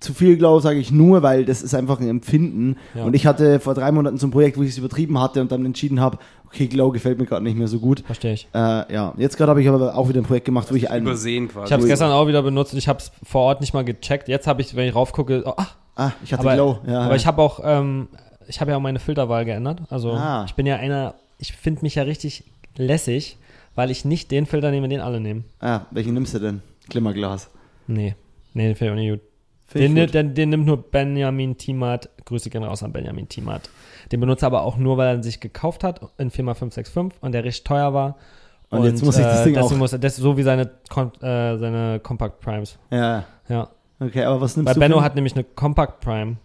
Zu 0.00 0.14
viel 0.14 0.36
glaube, 0.36 0.60
sage 0.62 0.78
ich 0.78 0.90
nur, 0.90 1.22
weil 1.22 1.44
das 1.44 1.62
ist 1.62 1.74
einfach 1.74 2.00
ein 2.00 2.08
Empfinden. 2.08 2.76
Ja. 2.94 3.04
Und 3.04 3.14
ich 3.14 3.26
hatte 3.26 3.60
vor 3.60 3.74
drei 3.74 3.92
Monaten 3.92 4.18
so 4.18 4.26
ein 4.26 4.30
Projekt, 4.30 4.56
wo 4.58 4.62
ich 4.62 4.70
es 4.70 4.78
übertrieben 4.78 5.20
hatte 5.20 5.40
und 5.40 5.52
dann 5.52 5.64
entschieden 5.64 6.00
habe, 6.00 6.18
okay, 6.46 6.66
Glow 6.66 6.90
gefällt 6.90 7.18
mir 7.18 7.26
gerade 7.26 7.44
nicht 7.44 7.56
mehr 7.56 7.68
so 7.68 7.78
gut. 7.78 8.00
Verstehe 8.06 8.32
ich. 8.32 8.48
Äh, 8.54 8.58
ja, 8.92 9.12
jetzt 9.18 9.36
gerade 9.36 9.50
habe 9.50 9.62
ich 9.62 9.68
aber 9.68 9.94
auch 9.94 10.08
wieder 10.08 10.20
ein 10.20 10.24
Projekt 10.24 10.46
gemacht, 10.46 10.68
wo 10.70 10.74
ich 10.74 10.90
einen. 10.90 11.06
Übersehen 11.06 11.48
quasi. 11.48 11.66
Ich 11.66 11.72
habe 11.72 11.82
es 11.82 11.88
gestern 11.88 12.10
auch 12.12 12.26
wieder 12.26 12.42
benutzt 12.42 12.72
und 12.72 12.78
ich 12.78 12.88
habe 12.88 12.98
es 12.98 13.12
vor 13.22 13.42
Ort 13.42 13.60
nicht 13.60 13.74
mal 13.74 13.84
gecheckt. 13.84 14.28
Jetzt 14.28 14.46
habe 14.46 14.62
ich, 14.62 14.74
wenn 14.74 14.88
ich 14.88 14.94
raufgucke, 14.94 15.42
oh, 15.46 15.52
ach, 15.56 15.76
Ah, 15.96 16.12
ich 16.24 16.32
hatte 16.32 16.42
aber, 16.42 16.54
Glow. 16.54 16.78
Ja, 16.86 17.00
aber 17.02 17.16
ich 17.16 17.26
habe 17.26 17.42
auch, 17.42 17.60
ähm, 17.62 18.08
ich 18.48 18.60
habe 18.62 18.70
ja 18.70 18.78
auch 18.78 18.80
meine 18.80 19.00
Filterwahl 19.00 19.44
geändert. 19.44 19.82
Also 19.90 20.12
Ah. 20.12 20.44
ich 20.46 20.54
bin 20.54 20.64
ja 20.64 20.76
einer, 20.76 21.14
ich 21.38 21.52
finde 21.52 21.82
mich 21.82 21.96
ja 21.96 22.04
richtig 22.04 22.44
lässig, 22.76 23.36
weil 23.74 23.90
ich 23.90 24.06
nicht 24.06 24.30
den 24.30 24.46
Filter 24.46 24.70
nehme, 24.70 24.88
den 24.88 25.00
alle 25.00 25.20
nehmen. 25.20 25.44
ah, 25.60 25.82
welchen 25.90 26.14
nimmst 26.14 26.32
du 26.32 26.38
denn? 26.38 26.62
Glimmerglas. 26.88 27.50
Nee, 27.86 28.14
nee, 28.54 28.68
den 28.68 28.76
finde 28.76 28.84
ich 28.86 28.90
auch 28.92 29.02
nicht 29.16 29.22
gut. 29.22 29.29
Den, 29.74 29.94
den, 29.94 30.34
den 30.34 30.48
nimmt 30.48 30.66
nur 30.66 30.78
Benjamin 30.82 31.56
Tiemart. 31.56 32.08
Grüße 32.24 32.50
gehen 32.50 32.64
raus 32.64 32.82
an 32.82 32.92
Benjamin 32.92 33.28
Tiemart. 33.28 33.70
Den 34.10 34.18
benutzt 34.20 34.42
er 34.42 34.46
aber 34.46 34.62
auch 34.62 34.76
nur, 34.76 34.96
weil 34.96 35.08
er 35.08 35.14
ihn 35.14 35.22
sich 35.22 35.38
gekauft 35.40 35.84
hat 35.84 36.00
in 36.18 36.30
4x565 36.30 37.12
und 37.20 37.32
der 37.32 37.44
recht 37.44 37.64
teuer 37.64 37.94
war. 37.94 38.16
Und 38.70 38.84
jetzt 38.84 39.04
muss 39.04 39.16
ich 39.16 39.24
das 39.24 39.44
Ding 39.44 39.54
deswegen 39.54 39.74
auch- 39.74 39.78
Muss 39.78 39.92
er, 39.92 39.98
das 39.98 40.16
so 40.16 40.36
wie 40.36 40.42
seine, 40.42 40.62
äh, 40.62 41.56
seine 41.58 42.00
Compact 42.02 42.40
Primes. 42.40 42.78
Ja, 42.90 43.24
Ja. 43.48 43.68
okay, 44.00 44.24
aber 44.24 44.40
was 44.40 44.56
nimmst 44.56 44.66
Weil 44.68 44.74
du? 44.74 44.80
Benno 44.80 44.98
für- 44.98 45.04
hat 45.04 45.14
nämlich 45.14 45.34
eine 45.34 45.44
Compact 45.44 46.00
Prime. 46.00 46.36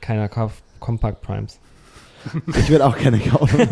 Keiner 0.00 0.28
kauft 0.28 0.62
Compact 0.80 1.22
Primes. 1.22 1.58
Ich 2.58 2.70
werde 2.70 2.86
auch 2.86 2.96
keine 2.96 3.18
kaufen. 3.20 3.60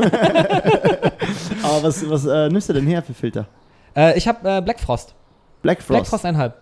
aber 1.62 1.82
was, 1.82 2.09
was 2.09 2.24
äh, 2.26 2.48
nimmst 2.48 2.68
du 2.68 2.72
denn 2.72 2.86
her 2.86 3.02
für 3.02 3.14
Filter? 3.14 3.47
Äh, 3.97 4.16
ich 4.18 4.28
habe 4.28 4.48
äh, 4.48 4.60
Black 4.62 4.81
Frost. 4.81 5.14
Black 5.62 5.82
Frost. 5.82 5.89
Black 5.89 6.06
Frost 6.06 6.24
1,5 6.24 6.52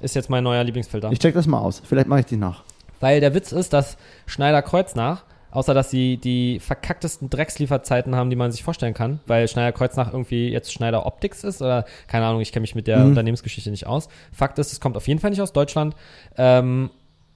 ist 0.00 0.14
jetzt 0.14 0.30
mein 0.30 0.44
neuer 0.44 0.62
Lieblingsfilter. 0.64 1.10
Ich 1.12 1.18
check 1.18 1.34
das 1.34 1.46
mal 1.46 1.58
aus. 1.58 1.82
Vielleicht 1.84 2.08
mache 2.08 2.20
ich 2.20 2.26
die 2.26 2.36
nach. 2.36 2.62
Weil 3.00 3.20
der 3.20 3.34
Witz 3.34 3.52
ist, 3.52 3.72
dass 3.72 3.96
Schneider 4.26 4.62
Kreuznach, 4.62 5.24
außer 5.50 5.74
dass 5.74 5.90
sie 5.90 6.16
die 6.18 6.60
verkacktesten 6.60 7.30
Dreckslieferzeiten 7.30 8.14
haben, 8.14 8.30
die 8.30 8.36
man 8.36 8.52
sich 8.52 8.62
vorstellen 8.62 8.94
kann, 8.94 9.20
weil 9.26 9.48
Schneider 9.48 9.72
Kreuznach 9.72 10.12
irgendwie 10.12 10.48
jetzt 10.48 10.72
Schneider 10.72 11.06
Optics 11.06 11.44
ist 11.44 11.62
oder 11.62 11.84
keine 12.08 12.26
Ahnung, 12.26 12.40
ich 12.40 12.52
kenne 12.52 12.62
mich 12.62 12.74
mit 12.74 12.86
der 12.86 12.98
Mhm. 12.98 13.10
Unternehmensgeschichte 13.10 13.70
nicht 13.70 13.86
aus. 13.86 14.08
Fakt 14.32 14.58
ist, 14.58 14.72
es 14.72 14.80
kommt 14.80 14.96
auf 14.96 15.08
jeden 15.08 15.20
Fall 15.20 15.30
nicht 15.30 15.40
aus 15.42 15.52
Deutschland, 15.52 15.94
ähm, 16.36 16.90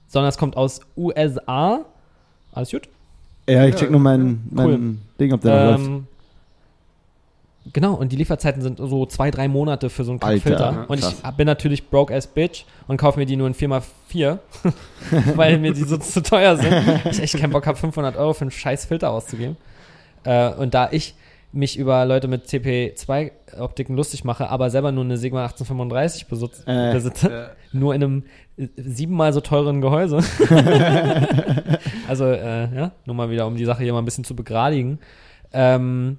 sondern 0.07 0.29
es 0.29 0.37
kommt 0.37 0.57
aus 0.57 0.81
USA. 0.97 1.85
Alles 2.53 2.71
gut? 2.71 2.89
Ja, 3.49 3.65
ich 3.65 3.75
check 3.75 3.89
nur 3.91 3.99
mein, 3.99 4.41
mein 4.51 4.65
cool. 4.67 4.95
Ding, 5.19 5.33
ob 5.33 5.41
der 5.41 5.71
noch 5.71 5.79
läuft. 5.79 6.03
Genau, 7.73 7.93
und 7.93 8.11
die 8.11 8.15
Lieferzeiten 8.15 8.61
sind 8.61 8.79
so 8.79 9.05
zwei, 9.05 9.29
drei 9.29 9.47
Monate 9.47 9.89
für 9.89 10.03
so 10.03 10.11
einen 10.11 10.21
Alter, 10.21 10.41
Filter. 10.41 10.85
Und 10.87 11.01
krass. 11.01 11.21
ich 11.23 11.31
bin 11.37 11.45
natürlich 11.45 11.89
broke 11.89 12.13
as 12.13 12.25
bitch 12.25 12.65
und 12.87 12.97
kaufe 12.97 13.19
mir 13.19 13.25
die 13.25 13.35
nur 13.35 13.47
in 13.47 13.53
4x4, 13.53 14.39
weil 15.35 15.59
mir 15.59 15.71
die 15.73 15.83
so 15.83 15.97
zu 15.97 16.23
teuer 16.23 16.57
sind. 16.57 16.73
Ich 17.11 17.21
echt 17.21 17.37
keinen 17.37 17.51
Bock 17.51 17.67
habe, 17.67 17.77
500 17.77 18.17
Euro 18.17 18.33
für 18.33 18.41
einen 18.41 18.51
scheiß 18.51 18.85
Filter 18.85 19.11
auszugeben. 19.11 19.57
Äh, 20.23 20.53
und 20.53 20.73
da 20.73 20.89
ich 20.91 21.13
mich 21.53 21.77
über 21.77 22.05
Leute 22.05 22.27
mit 22.27 22.45
CP2-Optiken 22.47 23.95
lustig 23.95 24.23
mache, 24.23 24.49
aber 24.49 24.69
selber 24.69 24.91
nur 24.91 25.03
eine 25.03 25.17
Sigma 25.17 25.43
1835 25.43 26.27
besitz, 26.27 26.63
Äh. 26.65 26.93
besitze, 26.93 27.29
Äh, 27.29 27.77
nur 27.77 27.93
in 27.93 28.03
einem 28.03 28.23
äh, 28.57 28.67
siebenmal 28.77 29.33
so 29.33 29.41
teuren 29.41 29.81
Gehäuse. 29.81 30.19
also, 32.07 32.25
äh, 32.25 32.73
ja, 32.75 32.91
nur 33.05 33.15
mal 33.15 33.29
wieder, 33.29 33.47
um 33.47 33.55
die 33.55 33.65
Sache 33.65 33.83
hier 33.83 33.93
mal 33.93 33.99
ein 33.99 34.05
bisschen 34.05 34.23
zu 34.23 34.35
begradigen. 34.35 34.99
Ähm, 35.53 36.17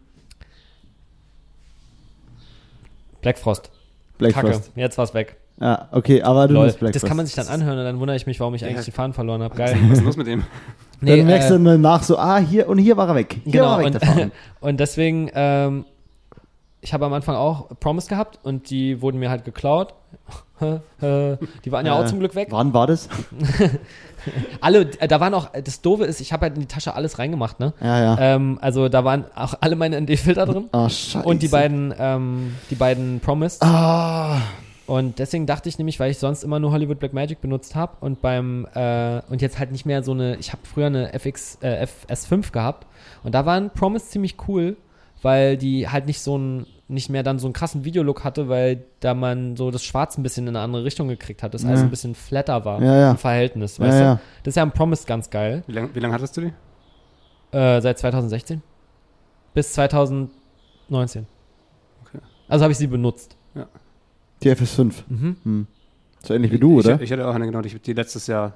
Black 3.23 3.39
Frost. 3.39 3.71
Black 4.19 4.35
Kacke. 4.35 4.53
Frost. 4.53 4.73
Jetzt 4.77 4.99
war's 4.99 5.15
weg. 5.15 5.37
Ja, 5.61 5.89
okay, 5.93 6.23
aber 6.23 6.49
du 6.49 6.55
Lol. 6.55 6.65
nimmst 6.65 6.81
Black 6.81 6.93
Das 6.93 7.01
Frost. 7.01 7.09
kann 7.09 7.17
man 7.17 7.27
sich 7.27 7.35
dann 7.35 7.49
anhören 7.49 7.79
und 7.79 7.85
dann 7.85 7.99
wundere 8.01 8.17
ich 8.17 8.27
mich, 8.27 8.39
warum 8.41 8.55
ich 8.55 8.65
eigentlich 8.65 8.79
Ja. 8.79 8.83
den 8.83 8.93
Faden 8.93 9.13
verloren 9.15 9.43
habe. 9.43 9.57
was 9.59 9.71
Geil. 9.73 9.79
ist 9.91 9.99
denn 9.99 10.05
los 10.05 10.17
mit 10.17 10.27
dem? 10.27 10.45
dann 11.01 11.25
merkst 11.27 11.51
äh, 11.51 11.59
du 11.59 11.65
dann 11.65 11.81
nach 11.81 12.03
so, 12.03 12.17
ah, 12.19 12.39
hier 12.39 12.69
und 12.69 12.79
hier 12.79 12.97
war 12.97 13.09
er 13.09 13.15
weg. 13.15 13.41
Hier 13.45 13.53
Genau, 13.53 13.67
war 13.67 13.83
er 13.83 13.95
weg, 13.95 14.03
und, 14.17 14.33
und 14.69 14.81
deswegen, 14.81 15.31
ähm, 15.35 15.85
ich 16.81 16.93
habe 16.93 17.05
am 17.07 17.13
Anfang 17.13 17.37
auch 17.37 17.69
Promise 17.81 18.09
gehabt 18.09 18.39
und 18.43 18.71
die 18.71 19.01
wurden 19.03 19.19
mir 19.19 19.31
halt 19.31 19.45
geklaut. 19.45 19.95
Die 20.61 21.73
waren 21.73 21.87
ja 21.87 21.95
auch 21.95 22.05
Äh, 22.05 22.07
zum 22.07 22.21
Glück 22.21 22.35
weg. 22.37 22.49
Wann 22.51 22.73
war 22.73 22.87
das? 22.87 23.09
Alle, 24.61 24.83
äh, 25.01 25.09
da 25.09 25.19
waren 25.21 25.35
auch, 25.35 25.49
das 25.65 25.81
Doofe 25.81 26.05
ist, 26.05 26.21
ich 26.21 26.33
habe 26.33 26.43
halt 26.43 26.55
in 26.55 26.61
die 26.61 26.67
Tasche 26.69 26.95
alles 26.95 27.19
reingemacht, 27.19 27.59
ne? 27.59 27.73
Ja, 27.81 28.01
ja. 28.01 28.17
Ähm, 28.21 28.59
also 28.61 28.89
da 28.89 29.05
waren 29.05 29.25
auch 29.35 29.55
alle 29.61 29.75
meine 29.75 30.01
ND-Filter 30.01 30.47
drin 30.47 30.69
Ah, 30.71 30.89
scheiße. 30.89 31.27
und 31.27 31.43
die 31.43 31.49
beiden, 31.49 31.93
ähm, 31.99 32.55
die 32.71 32.77
beiden 32.77 33.19
Promise. 33.19 33.59
Ah, 33.63 34.39
Und 34.87 35.19
deswegen 35.19 35.47
dachte 35.47 35.69
ich 35.69 35.79
nämlich, 35.79 35.99
weil 35.99 36.13
ich 36.13 36.19
sonst 36.19 36.45
immer 36.45 36.61
nur 36.61 36.71
Hollywood 36.71 37.01
Blackmagic 37.01 37.41
benutzt 37.41 37.75
habe 37.75 37.97
und 38.01 38.21
beim 38.23 38.67
äh, 38.75 39.21
und 39.29 39.43
jetzt 39.43 39.59
halt 39.59 39.73
nicht 39.73 39.87
mehr 39.87 40.05
so 40.05 40.13
eine, 40.13 40.37
ich 40.37 40.53
habe 40.53 40.63
früher 40.73 40.87
eine 40.87 41.13
FX 41.15 41.59
äh, 41.63 41.87
FS5 42.09 42.53
gehabt 42.53 42.87
und 43.25 43.35
da 43.35 43.45
waren 43.45 43.71
Promise 43.71 44.07
ziemlich 44.11 44.37
cool, 44.47 44.77
weil 45.23 45.57
die 45.57 45.89
halt 45.89 46.07
nicht 46.07 46.21
so 46.21 46.39
ein 46.39 46.67
nicht 46.93 47.09
mehr 47.09 47.23
dann 47.23 47.39
so 47.39 47.47
einen 47.47 47.55
krassen 47.55 47.85
Videolook 47.85 48.23
hatte, 48.25 48.49
weil 48.49 48.85
da 49.01 49.15
man 49.15 49.57
so 49.57 49.71
das 49.71 49.83
Schwarz 49.83 50.17
ein 50.19 50.23
bisschen 50.23 50.47
in 50.47 50.55
eine 50.57 50.65
andere 50.65 50.85
Richtung 50.85 51.09
gekriegt 51.09 51.43
hat, 51.43 51.55
das 51.55 51.65
alles 51.65 51.81
Ja. 51.81 51.87
ein 51.87 51.91
bisschen 51.91 52.15
flatter 52.15 52.65
war 52.65 52.83
Ja, 52.83 52.97
ja. 52.97 53.11
im 53.13 53.17
Verhältnis, 53.19 53.79
Ja, 53.79 53.85
weißt 53.87 53.99
ja. 54.01 54.15
du? 54.15 54.21
Das 54.45 54.53
ist 54.53 54.57
ja 54.57 54.63
am 54.63 54.73
Promise 54.73 55.07
ganz 55.07 55.31
geil. 55.31 55.65
Wie 55.67 55.73
lange 55.73 55.95
wie 55.95 56.01
lang 56.01 56.13
hattest 56.13 56.37
du 56.37 56.43
die? 56.43 56.53
Äh, 57.57 57.81
seit 57.81 57.99
2016 57.99 58.63
bis 59.55 59.73
2019. 59.75 61.27
Okay. 62.03 62.19
Also 62.49 62.63
habe 62.65 62.73
ich 62.73 62.79
sie 62.79 62.87
benutzt. 62.87 63.37
die 64.43 64.51
FS5. 64.51 64.93
Mhm. 65.09 65.37
Hm. 65.45 65.67
So 66.25 66.35
ähnlich 66.35 66.53
wie 66.53 66.59
du, 66.59 66.79
ich, 66.81 66.87
oder? 66.87 66.97
Ich, 66.97 67.03
ich 67.03 67.13
hatte 67.13 67.27
auch 67.27 67.35
eine, 67.35 67.47
genau, 67.47 67.61
die, 67.63 67.79
die 67.79 67.93
letztes 67.93 68.27
Jahr 68.27 68.55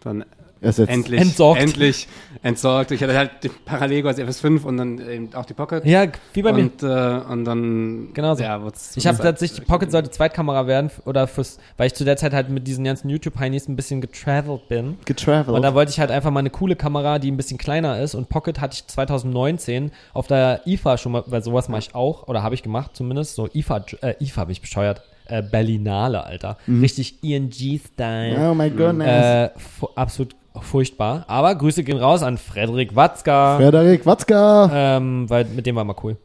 dann 0.00 0.24
Ersetzt. 0.60 0.90
endlich 0.90 1.20
Entsorgt. 1.20 1.60
endlich 1.60 2.08
entsorgt. 2.42 2.90
Ich 2.90 3.02
hatte 3.02 3.16
halt 3.16 3.30
die 3.42 3.48
Parallego 3.48 4.08
als 4.08 4.18
FS5 4.18 4.62
und 4.64 4.76
dann 4.78 4.98
eben 4.98 5.34
auch 5.34 5.44
die 5.44 5.54
Pocket. 5.54 5.84
Ja, 5.84 6.06
wie 6.32 6.42
bei 6.42 6.52
mir. 6.52 6.62
und, 6.64 6.82
äh, 6.82 6.86
und 6.86 7.44
dann 7.44 8.08
Genau 8.14 8.34
so. 8.34 8.42
ja, 8.42 8.60
Ich 8.94 9.06
habe 9.06 9.18
tatsächlich, 9.18 9.60
die 9.60 9.66
Pocket 9.66 9.90
sollte 9.90 10.10
Zweitkamera 10.10 10.66
werden 10.66 10.90
oder 11.04 11.26
fürs, 11.26 11.58
weil 11.76 11.88
ich 11.88 11.94
zu 11.94 12.04
der 12.04 12.16
Zeit 12.16 12.32
halt 12.32 12.48
mit 12.48 12.66
diesen 12.66 12.84
ganzen 12.84 13.10
YouTube-Heinis 13.10 13.68
ein 13.68 13.76
bisschen 13.76 14.00
getravelt 14.00 14.68
bin. 14.68 14.98
Getravelt. 15.04 15.54
Und 15.54 15.62
da 15.62 15.74
wollte 15.74 15.90
ich 15.90 16.00
halt 16.00 16.10
einfach 16.10 16.30
mal 16.30 16.40
eine 16.40 16.50
coole 16.50 16.76
Kamera, 16.76 17.18
die 17.18 17.30
ein 17.30 17.36
bisschen 17.36 17.58
kleiner 17.58 18.00
ist. 18.00 18.14
Und 18.14 18.28
Pocket 18.28 18.60
hatte 18.60 18.74
ich 18.76 18.86
2019 18.86 19.90
auf 20.14 20.26
der 20.26 20.62
IFA 20.66 20.96
schon 20.98 21.12
mal, 21.12 21.24
weil 21.26 21.42
sowas 21.42 21.68
mache 21.68 21.80
ich 21.80 21.94
auch, 21.94 22.28
oder 22.28 22.42
habe 22.42 22.54
ich 22.54 22.62
gemacht 22.62 22.92
zumindest. 22.94 23.34
So 23.34 23.48
IFA, 23.52 23.84
äh, 24.02 24.14
IFA 24.20 24.44
bin 24.44 24.52
ich 24.52 24.60
bescheuert. 24.60 25.02
Äh, 25.28 25.42
Berlinale, 25.42 26.24
Alter. 26.24 26.56
Richtig 26.68 27.22
ING-Style. 27.22 28.50
oh 28.50 28.54
my 28.54 28.70
goodness. 28.70 29.08
Äh, 29.08 29.50
fu 29.58 29.88
absolut 29.94 30.34
furchtbar. 30.60 31.24
Aber 31.28 31.54
Grüße 31.54 31.82
gehen 31.84 31.98
raus 31.98 32.22
an 32.22 32.38
Frederik 32.38 32.94
Watzka. 32.96 33.56
Frederik 33.58 34.06
Watzka. 34.06 34.70
ähm, 34.72 35.28
weil 35.28 35.44
mit 35.46 35.66
dem 35.66 35.76
war 35.76 35.84
mal 35.84 35.96
cool. 36.02 36.16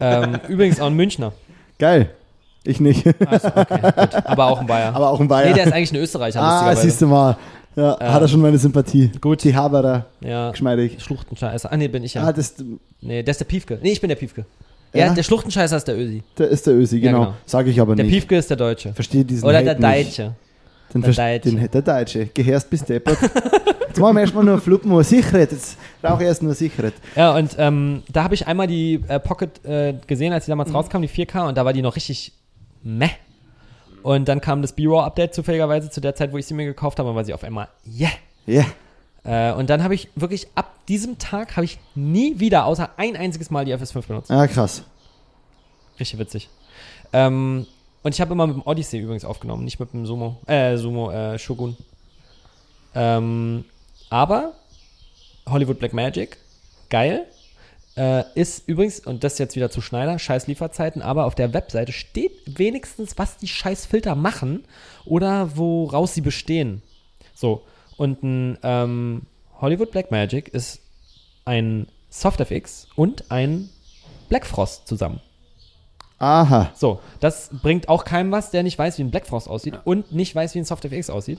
Ähm, 0.00 0.38
übrigens 0.48 0.80
auch 0.80 0.86
ein 0.86 0.94
Münchner. 0.94 1.32
Geil. 1.78 2.10
Ich 2.66 2.80
nicht. 2.80 3.06
Also, 3.26 3.48
okay, 3.48 3.80
gut. 3.94 4.14
Aber 4.26 4.46
auch 4.46 4.60
ein 4.60 4.66
Bayer. 4.66 4.94
Aber 4.94 5.10
auch 5.10 5.20
ein 5.20 5.28
Bayer. 5.28 5.48
Nee, 5.48 5.52
der 5.54 5.64
ist 5.66 5.72
eigentlich 5.72 5.92
ein 5.92 5.96
Österreicher, 5.96 6.40
ah, 6.40 6.74
siehst 6.74 7.02
du 7.02 7.06
mal. 7.06 7.36
Ja, 7.76 7.96
Äh, 8.00 8.04
hat 8.08 8.22
er 8.22 8.28
schon 8.28 8.40
meine 8.40 8.56
Sympathie. 8.56 9.10
gut. 9.20 9.42
Die 9.44 9.54
Haberer. 9.54 10.06
Ja, 10.20 10.50
Geschmeidig. 10.52 11.02
Schluchtenscheißer. 11.02 11.70
Ah, 11.70 11.76
nee, 11.76 11.88
bin 11.88 12.04
ich 12.04 12.14
ja. 12.14 12.22
Ah, 12.24 12.32
das, 12.32 12.54
nee, 13.00 13.22
der 13.22 13.32
ist 13.32 13.40
der 13.40 13.44
Piefke. 13.46 13.78
Nee, 13.82 13.92
ich 13.92 14.00
bin 14.00 14.08
der 14.08 14.14
Piefke. 14.16 14.46
Ja? 14.94 15.12
Der 15.14 15.22
Schluchtenscheißer 15.22 15.76
ist 15.76 15.88
der 15.88 15.96
Ösi. 15.98 16.22
der 16.38 16.48
ist 16.48 16.66
der 16.66 16.74
Ösi, 16.74 16.98
Ja, 16.98 17.10
genau. 17.10 17.24
genau. 17.24 17.34
Sage 17.46 17.70
ich 17.70 17.80
aber 17.80 17.96
Der 17.96 18.04
nicht. 18.04 18.14
Piefke 18.14 18.36
ist 18.36 18.48
der 18.50 18.56
Deutsche. 18.56 18.92
Verstehe 18.92 19.24
diesen 19.24 19.44
Oder 19.44 19.58
Hate 19.58 19.74
der 19.76 19.90
nicht. 19.90 20.18
Deutsche. 20.18 20.34
Den, 20.92 21.02
Der 21.02 21.10
Deutsche. 21.12 21.40
den, 21.50 21.70
der 21.70 21.82
Deutsche. 21.82 22.26
Gehörst 22.26 22.70
bis 22.70 22.84
deppert. 22.84 23.18
Jetzt 23.88 23.98
machen 24.00 24.14
wir 24.16 24.20
erstmal 24.22 24.44
nur 24.44 24.60
Fluppen 24.60 24.92
und 24.92 25.02
Sicherheit. 25.04 25.50
Jetzt 25.52 25.76
brauche 26.00 26.22
ich 26.22 26.28
erst 26.28 26.42
nur 26.42 26.54
Sicherheit. 26.54 26.92
Ja, 27.16 27.34
und 27.36 27.54
ähm, 27.58 28.02
da 28.12 28.22
habe 28.24 28.34
ich 28.34 28.46
einmal 28.46 28.66
die 28.68 29.00
äh, 29.08 29.18
Pocket 29.18 29.64
äh, 29.64 29.94
gesehen, 30.06 30.32
als 30.32 30.44
die 30.44 30.50
damals 30.50 30.68
Mhm. 30.70 30.76
rauskam, 30.76 31.00
die 31.02 31.08
4K, 31.08 31.48
und 31.48 31.56
da 31.58 31.64
war 31.64 31.72
die 31.72 31.82
noch 31.82 31.96
richtig 31.96 32.32
meh. 32.82 33.08
Und 34.02 34.28
dann 34.28 34.40
kam 34.40 34.62
das 34.62 34.72
B-Raw-Update 34.74 35.34
zufälligerweise 35.34 35.90
zu 35.90 36.00
der 36.00 36.14
Zeit, 36.14 36.32
wo 36.32 36.38
ich 36.38 36.46
sie 36.46 36.54
mir 36.54 36.66
gekauft 36.66 36.98
habe, 36.98 37.08
und 37.08 37.16
war 37.16 37.24
sie 37.24 37.32
auf 37.34 37.42
einmal 37.42 37.68
yeah. 37.98 38.10
Ja. 38.46 38.64
Äh, 39.24 39.54
und 39.54 39.70
dann 39.70 39.82
habe 39.82 39.94
ich 39.94 40.08
wirklich 40.14 40.46
ab 40.54 40.73
diesem 40.88 41.18
Tag 41.18 41.56
habe 41.56 41.64
ich 41.64 41.78
nie 41.94 42.38
wieder, 42.40 42.66
außer 42.66 42.90
ein 42.96 43.16
einziges 43.16 43.50
Mal 43.50 43.64
die 43.64 43.74
FS5 43.74 44.06
benutzt. 44.06 44.30
Ah, 44.30 44.46
krass. 44.46 44.82
Richtig 45.98 46.18
witzig. 46.18 46.48
Ähm, 47.12 47.66
und 48.02 48.14
ich 48.14 48.20
habe 48.20 48.32
immer 48.32 48.46
mit 48.46 48.56
dem 48.56 48.62
Odyssey 48.66 49.00
übrigens 49.00 49.24
aufgenommen, 49.24 49.64
nicht 49.64 49.80
mit 49.80 49.92
dem 49.92 50.04
Sumo, 50.04 50.40
äh, 50.46 50.76
Sumo, 50.76 51.10
äh, 51.10 51.38
Shogun. 51.38 51.76
Ähm, 52.94 53.64
aber 54.10 54.52
Hollywood 55.48 55.78
Black 55.78 55.92
Magic, 55.92 56.36
geil. 56.90 57.26
Äh, 57.96 58.24
ist 58.34 58.68
übrigens, 58.68 59.00
und 59.00 59.22
das 59.22 59.38
jetzt 59.38 59.54
wieder 59.54 59.70
zu 59.70 59.80
Schneider, 59.80 60.18
scheiß 60.18 60.48
Lieferzeiten, 60.48 61.00
aber 61.00 61.26
auf 61.26 61.36
der 61.36 61.54
Webseite 61.54 61.92
steht 61.92 62.32
wenigstens, 62.58 63.16
was 63.18 63.36
die 63.36 63.46
scheiß 63.46 63.86
Filter 63.86 64.16
machen 64.16 64.64
oder 65.04 65.56
woraus 65.56 66.14
sie 66.14 66.20
bestehen. 66.20 66.82
So, 67.34 67.62
und 67.96 68.22
ein 68.24 68.58
ähm, 68.62 69.22
Hollywood 69.64 69.90
Black 69.92 70.10
Magic 70.10 70.48
ist 70.48 70.80
ein 71.46 71.86
SoftFX 72.10 72.86
und 72.96 73.30
ein 73.30 73.70
Black 74.28 74.44
Frost 74.44 74.86
zusammen. 74.86 75.20
Aha. 76.18 76.70
So, 76.74 77.00
das 77.20 77.48
bringt 77.62 77.88
auch 77.88 78.04
keinem 78.04 78.30
was, 78.30 78.50
der 78.50 78.62
nicht 78.62 78.78
weiß, 78.78 78.98
wie 78.98 79.02
ein 79.04 79.10
Black 79.10 79.26
Frost 79.26 79.48
aussieht 79.48 79.80
und 79.84 80.12
nicht 80.12 80.34
weiß, 80.34 80.54
wie 80.54 80.58
ein 80.58 80.64
SoftFX 80.66 81.08
aussieht. 81.08 81.38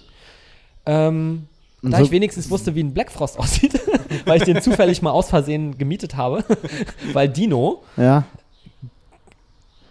Ähm, 0.88 1.48
da 1.84 2.00
so- 2.00 2.04
ich 2.06 2.12
wenigstens 2.12 2.50
wusste, 2.50 2.74
wie 2.74 2.82
ein 2.84 2.94
Black 2.96 3.12
Frost 3.12 3.38
aussieht, 3.40 3.80
weil 4.26 4.38
ich 4.38 4.44
den 4.44 4.60
zufällig 4.60 5.04
mal 5.04 5.12
aus 5.12 5.30
Versehen 5.30 5.78
gemietet 5.78 6.16
habe, 6.16 6.44
weil 7.14 7.30
Dino, 7.30 7.84
Ja. 7.96 8.24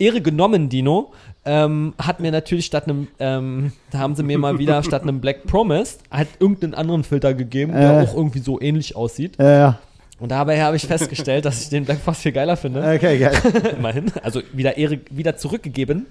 Ehre 0.01 0.21
genommen, 0.21 0.69
Dino, 0.69 1.13
ähm, 1.47 1.95
hat 1.99 2.21
mir 2.21 2.31
natürlich 2.33 2.67
statt 2.67 2.85
einem, 2.85 3.09
ähm, 3.19 3.73
da 3.91 3.99
haben 3.99 4.15
sie 4.15 4.23
mir 4.23 4.39
mal 4.39 4.59
wieder 4.59 4.83
statt 4.85 5.03
einem 5.03 5.21
Black 5.21 5.45
Promised 5.47 6.01
halt 6.11 6.29
irgendeinen 6.39 6.75
anderen 6.75 7.05
Filter 7.05 7.35
gegeben, 7.35 7.73
der 7.73 8.01
Äh. 8.01 8.05
auch 8.05 8.15
irgendwie 8.15 8.39
so 8.41 8.61
ähnlich 8.61 8.97
aussieht. 8.97 9.37
Ja, 9.39 9.51
ja. 9.51 9.79
Und 10.21 10.31
dabei 10.31 10.63
habe 10.63 10.77
ich 10.77 10.87
festgestellt, 10.87 11.45
dass 11.45 11.61
ich 11.61 11.69
den 11.69 11.85
Black 11.85 11.99
Frost 11.99 12.23
viel 12.23 12.33
geiler 12.33 12.57
finde. 12.57 12.81
Okay, 12.81 13.19
geil. 13.19 13.35
Immerhin. 13.79 14.13
Also 14.23 14.43
wieder 14.53 14.77
Ehre 14.77 15.01
wieder 15.11 15.37
zurückgegeben. 15.37 16.07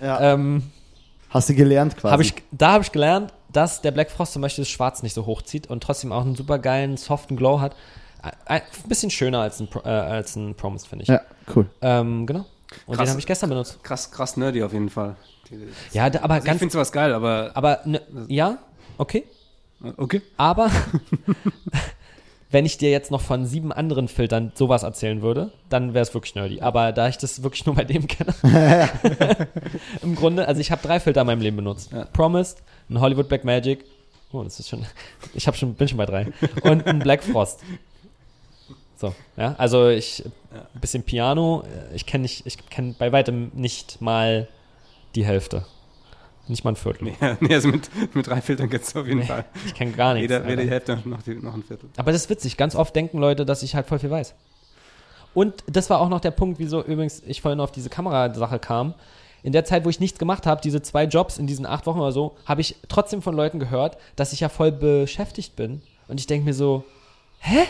Ja. 0.00 0.34
Ähm, 0.34 0.62
Hast 1.30 1.48
du 1.48 1.54
gelernt 1.54 1.96
quasi. 1.96 2.12
hab 2.12 2.20
ich, 2.20 2.34
da 2.52 2.72
habe 2.72 2.84
ich 2.84 2.92
gelernt, 2.92 3.32
dass 3.52 3.80
der 3.80 3.90
Black 3.90 4.10
Frost 4.10 4.34
zum 4.34 4.42
Beispiel 4.42 4.62
das 4.62 4.70
Schwarz 4.70 5.02
nicht 5.02 5.14
so 5.14 5.26
hochzieht 5.26 5.68
und 5.68 5.82
trotzdem 5.82 6.12
auch 6.12 6.20
einen 6.20 6.36
super 6.36 6.58
geilen, 6.58 6.96
soften 6.96 7.36
Glow 7.36 7.60
hat. 7.60 7.74
Ein, 8.44 8.62
bisschen 8.88 9.10
schöner 9.10 9.40
als 9.40 9.60
ein, 9.60 9.68
äh, 9.84 9.88
als 9.88 10.36
ein 10.36 10.54
Promise, 10.54 10.86
finde 10.86 11.02
ich. 11.04 11.08
Ja, 11.08 11.22
cool. 11.54 11.66
Ähm, 11.80 12.26
genau. 12.26 12.44
Und 12.86 12.96
Krass. 12.96 13.06
den 13.06 13.10
habe 13.10 13.20
ich 13.20 13.26
gestern 13.26 13.50
benutzt. 13.50 13.82
Krass, 13.82 14.10
krass 14.10 14.36
nerdy 14.36 14.62
auf 14.62 14.72
jeden 14.72 14.90
Fall. 14.90 15.16
Ja, 15.92 16.10
da, 16.10 16.20
aber 16.22 16.34
Also 16.34 16.44
ich 16.44 16.46
ganz. 16.46 16.58
finde 16.58 16.72
sowas 16.72 16.92
geil, 16.92 17.14
aber 17.14 17.52
Aber 17.54 17.80
ne, 17.84 18.00
ja, 18.28 18.58
okay. 18.98 19.24
okay. 19.96 20.22
Aber 20.36 20.70
wenn 22.50 22.64
ich 22.66 22.78
dir 22.78 22.90
jetzt 22.90 23.10
noch 23.10 23.20
von 23.20 23.46
sieben 23.46 23.72
anderen 23.72 24.08
Filtern 24.08 24.52
sowas 24.54 24.82
erzählen 24.82 25.22
würde, 25.22 25.52
dann 25.68 25.94
wäre 25.94 26.02
es 26.02 26.14
wirklich 26.14 26.34
nerdy. 26.34 26.60
Aber 26.60 26.92
da 26.92 27.08
ich 27.08 27.18
das 27.18 27.42
wirklich 27.42 27.66
nur 27.66 27.74
bei 27.74 27.84
dem 27.84 28.06
kenne, 28.06 28.34
im 30.02 30.14
Grunde, 30.14 30.48
also 30.48 30.60
ich 30.60 30.70
habe 30.70 30.82
drei 30.82 31.00
Filter 31.00 31.20
in 31.22 31.26
meinem 31.26 31.40
Leben 31.40 31.56
benutzt. 31.56 31.92
Ja. 31.92 32.04
Promised, 32.06 32.62
ein 32.88 33.00
Hollywood 33.00 33.28
Black 33.28 33.44
Magic, 33.44 33.84
oh, 34.32 34.42
das 34.42 34.58
ist 34.60 34.68
schon, 34.68 34.84
ich 35.34 35.46
habe 35.46 35.56
schon, 35.56 35.74
bin 35.74 35.88
schon 35.88 35.98
bei 35.98 36.06
drei, 36.06 36.26
und 36.62 36.86
ein 36.86 36.98
Black 37.00 37.22
Frost. 37.22 37.60
So, 38.96 39.14
ja, 39.36 39.54
also 39.58 39.88
ich, 39.88 40.24
ein 40.52 40.80
bisschen 40.80 41.02
Piano, 41.02 41.64
ich 41.94 42.06
kenne 42.06 42.22
nicht, 42.22 42.46
ich 42.46 42.68
kenne 42.70 42.94
bei 42.98 43.12
weitem 43.12 43.50
nicht 43.54 44.00
mal 44.00 44.48
die 45.14 45.24
Hälfte. 45.24 45.66
Nicht 46.48 46.64
mal 46.64 46.72
ein 46.72 46.76
Viertel. 46.76 47.04
Nee, 47.04 47.16
nee 47.40 47.54
also 47.54 47.68
mit, 47.68 47.90
mit 48.14 48.26
drei 48.26 48.40
Filtern 48.40 48.70
geht's 48.70 48.94
auf 48.94 49.06
jeden 49.06 49.24
Fall. 49.24 49.44
Ich 49.66 49.74
kenne 49.74 49.92
gar 49.92 50.14
nichts. 50.14 50.30
Weder, 50.30 50.46
weder 50.46 50.62
die 50.62 50.70
Hälfte 50.70 51.02
noch, 51.04 51.22
die, 51.22 51.34
noch 51.34 51.54
ein 51.54 51.62
Viertel. 51.62 51.90
Aber 51.96 52.12
das 52.12 52.22
ist 52.22 52.30
witzig. 52.30 52.56
Ganz 52.56 52.76
oft 52.76 52.94
denken 52.94 53.18
Leute, 53.18 53.44
dass 53.44 53.62
ich 53.62 53.74
halt 53.74 53.86
voll 53.86 53.98
viel 53.98 54.10
weiß. 54.10 54.34
Und 55.34 55.64
das 55.66 55.90
war 55.90 56.00
auch 56.00 56.08
noch 56.08 56.20
der 56.20 56.30
Punkt, 56.30 56.58
wieso 56.58 56.82
übrigens 56.82 57.22
ich 57.26 57.40
vorhin 57.40 57.60
auf 57.60 57.72
diese 57.72 57.90
Kamerasache 57.90 58.58
kam. 58.58 58.94
In 59.42 59.52
der 59.52 59.64
Zeit, 59.64 59.84
wo 59.84 59.90
ich 59.90 60.00
nichts 60.00 60.18
gemacht 60.18 60.46
habe, 60.46 60.60
diese 60.62 60.82
zwei 60.82 61.04
Jobs 61.04 61.38
in 61.38 61.46
diesen 61.46 61.66
acht 61.66 61.86
Wochen 61.86 62.00
oder 62.00 62.12
so, 62.12 62.36
habe 62.46 62.60
ich 62.60 62.76
trotzdem 62.88 63.22
von 63.22 63.34
Leuten 63.34 63.58
gehört, 63.58 63.98
dass 64.14 64.32
ich 64.32 64.40
ja 64.40 64.48
voll 64.48 64.72
beschäftigt 64.72 65.56
bin. 65.56 65.82
Und 66.08 66.20
ich 66.20 66.26
denke 66.26 66.46
mir 66.46 66.54
so, 66.54 66.84
hä? 67.40 67.64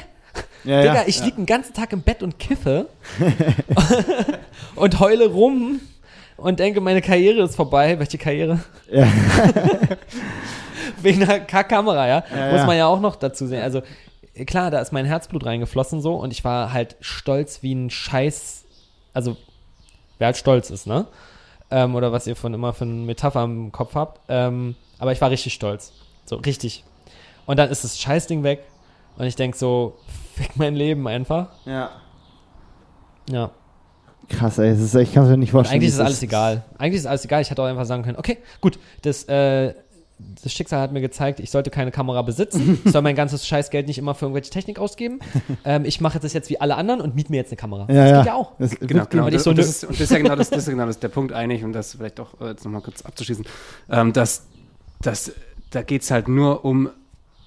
Ja, 0.65 0.81
Digga, 0.83 0.95
ja. 0.95 1.03
ich 1.07 1.23
lieg 1.25 1.37
den 1.37 1.47
ganzen 1.47 1.75
Tag 1.75 1.93
im 1.93 2.03
Bett 2.03 2.23
und 2.23 2.39
kiffe 2.39 2.89
und 4.75 4.99
heule 4.99 5.29
rum 5.29 5.81
und 6.37 6.59
denke, 6.59 6.81
meine 6.81 7.01
Karriere 7.01 7.43
ist 7.43 7.55
vorbei. 7.57 7.99
Welche 7.99 8.19
Karriere? 8.19 8.59
Ja. 8.91 9.07
Wegen 11.03 11.23
einer 11.23 11.41
Kackkamera, 11.41 12.07
ja? 12.09 12.25
Ja, 12.35 12.51
Muss 12.51 12.61
ja. 12.61 12.67
man 12.67 12.77
ja 12.77 12.87
auch 12.87 13.01
noch 13.01 13.17
dazu 13.17 13.47
sehen. 13.47 13.63
Also, 13.63 13.83
klar, 14.47 14.71
da 14.71 14.81
ist 14.81 14.93
mein 14.93 15.07
Herzblut 15.07 15.47
reingeflossen 15.47 16.01
so 16.01 16.17
und 16.17 16.33
ich 16.33 16.45
war 16.45 16.73
halt 16.73 16.97
stolz 17.01 17.63
wie 17.63 17.75
ein 17.75 17.91
Scheiß. 17.91 18.65
Also, 19.15 19.37
wer 20.19 20.27
halt 20.27 20.37
stolz 20.37 20.71
ist, 20.71 20.87
ne? 20.87 21.07
Ähm, 21.71 21.95
oder 21.95 22.13
was 22.13 22.27
ihr 22.27 22.37
von 22.37 22.55
immer 22.55 22.73
für 22.73 22.85
eine 22.85 22.93
Metapher 22.93 23.45
im 23.45 23.73
Kopf 23.73 23.95
habt. 23.95 24.21
Ähm, 24.29 24.75
aber 24.99 25.13
ich 25.13 25.21
war 25.21 25.31
richtig 25.31 25.55
stolz. 25.55 25.93
So, 26.25 26.37
richtig. 26.37 26.85
Und 27.47 27.59
dann 27.59 27.71
ist 27.71 27.85
das 27.85 28.01
Scheißding 28.01 28.43
weg 28.43 28.65
und 29.17 29.27
ich 29.27 29.37
denke 29.37 29.57
so, 29.57 29.97
fick 30.37 30.57
mein 30.57 30.75
Leben 30.75 31.07
einfach. 31.09 31.49
ja. 31.65 31.91
Ja. 33.29 33.51
Krass, 34.29 34.59
ey, 34.59 34.71
das 34.71 34.81
ist, 34.81 34.95
ich 34.95 35.13
kann 35.13 35.25
es 35.25 35.31
mir 35.31 35.37
nicht 35.37 35.53
vorstellen. 35.53 35.81
Eigentlich 35.81 35.93
ist 35.93 36.01
alles 36.01 36.23
egal. 36.23 36.65
Eigentlich 36.79 37.01
ist 37.01 37.07
alles 37.07 37.25
egal. 37.25 37.43
Ich 37.43 37.51
hätte 37.51 37.63
auch 37.63 37.67
einfach 37.67 37.85
sagen 37.85 38.03
können, 38.03 38.17
okay, 38.17 38.39
gut, 38.61 38.79
das, 39.03 39.25
äh, 39.25 39.75
das 40.43 40.53
Schicksal 40.53 40.81
hat 40.81 40.93
mir 40.93 41.01
gezeigt, 41.01 41.39
ich 41.39 41.51
sollte 41.51 41.71
keine 41.71 41.93
Kamera 41.93 42.23
besitzen. 42.23 42.81
Ich 42.85 42.91
soll 42.93 43.03
mein 43.03 43.15
ganzes 43.15 43.47
Scheißgeld 43.47 43.87
nicht 43.87 43.99
immer 43.99 44.15
für 44.15 44.25
irgendwelche 44.25 44.51
Technik 44.51 44.79
ausgeben. 44.79 45.21
Ähm, 45.65 45.85
ich 45.85 46.01
mache 46.01 46.21
das 46.21 46.33
jetzt 46.33 46.49
wie 46.49 46.61
alle 46.61 46.77
anderen 46.77 47.01
und 47.01 47.17
miete 47.17 47.33
mir 47.33 47.39
jetzt 47.39 47.51
eine 47.51 47.57
Kamera. 47.57 47.87
Ja, 47.89 47.95
das 47.95 48.11
ja. 48.11 48.17
geht 48.19 48.27
ja 48.27 48.35
auch. 48.35 48.53
Das, 48.59 48.71
Genau, 48.79 49.05
genau. 49.07 49.31
Das, 49.31 49.43
so 49.43 49.51
und, 49.51 49.59
das 49.59 49.69
ist, 49.69 49.85
und 49.85 49.95
das 49.95 50.03
ist 50.03 50.11
ja 50.11 50.19
genau 50.19 50.37
das, 50.37 50.51
das 50.51 50.61
ist 50.61 50.69
genau 50.69 50.87
das, 50.87 51.01
der 51.01 51.09
Punkt 51.09 51.33
eigentlich, 51.33 51.65
um 51.65 51.73
das 51.73 51.93
vielleicht 51.93 52.21
auch 52.21 52.41
äh, 52.41 52.51
jetzt 52.51 52.65
nochmal 52.65 52.83
kurz 52.83 53.03
abzuschließen, 53.03 53.45
ähm, 53.91 54.13
dass, 54.13 54.47
dass 55.01 55.33
da 55.71 55.83
geht 55.83 56.03
es 56.03 56.11
halt 56.13 56.29
nur 56.29 56.65
um 56.65 56.91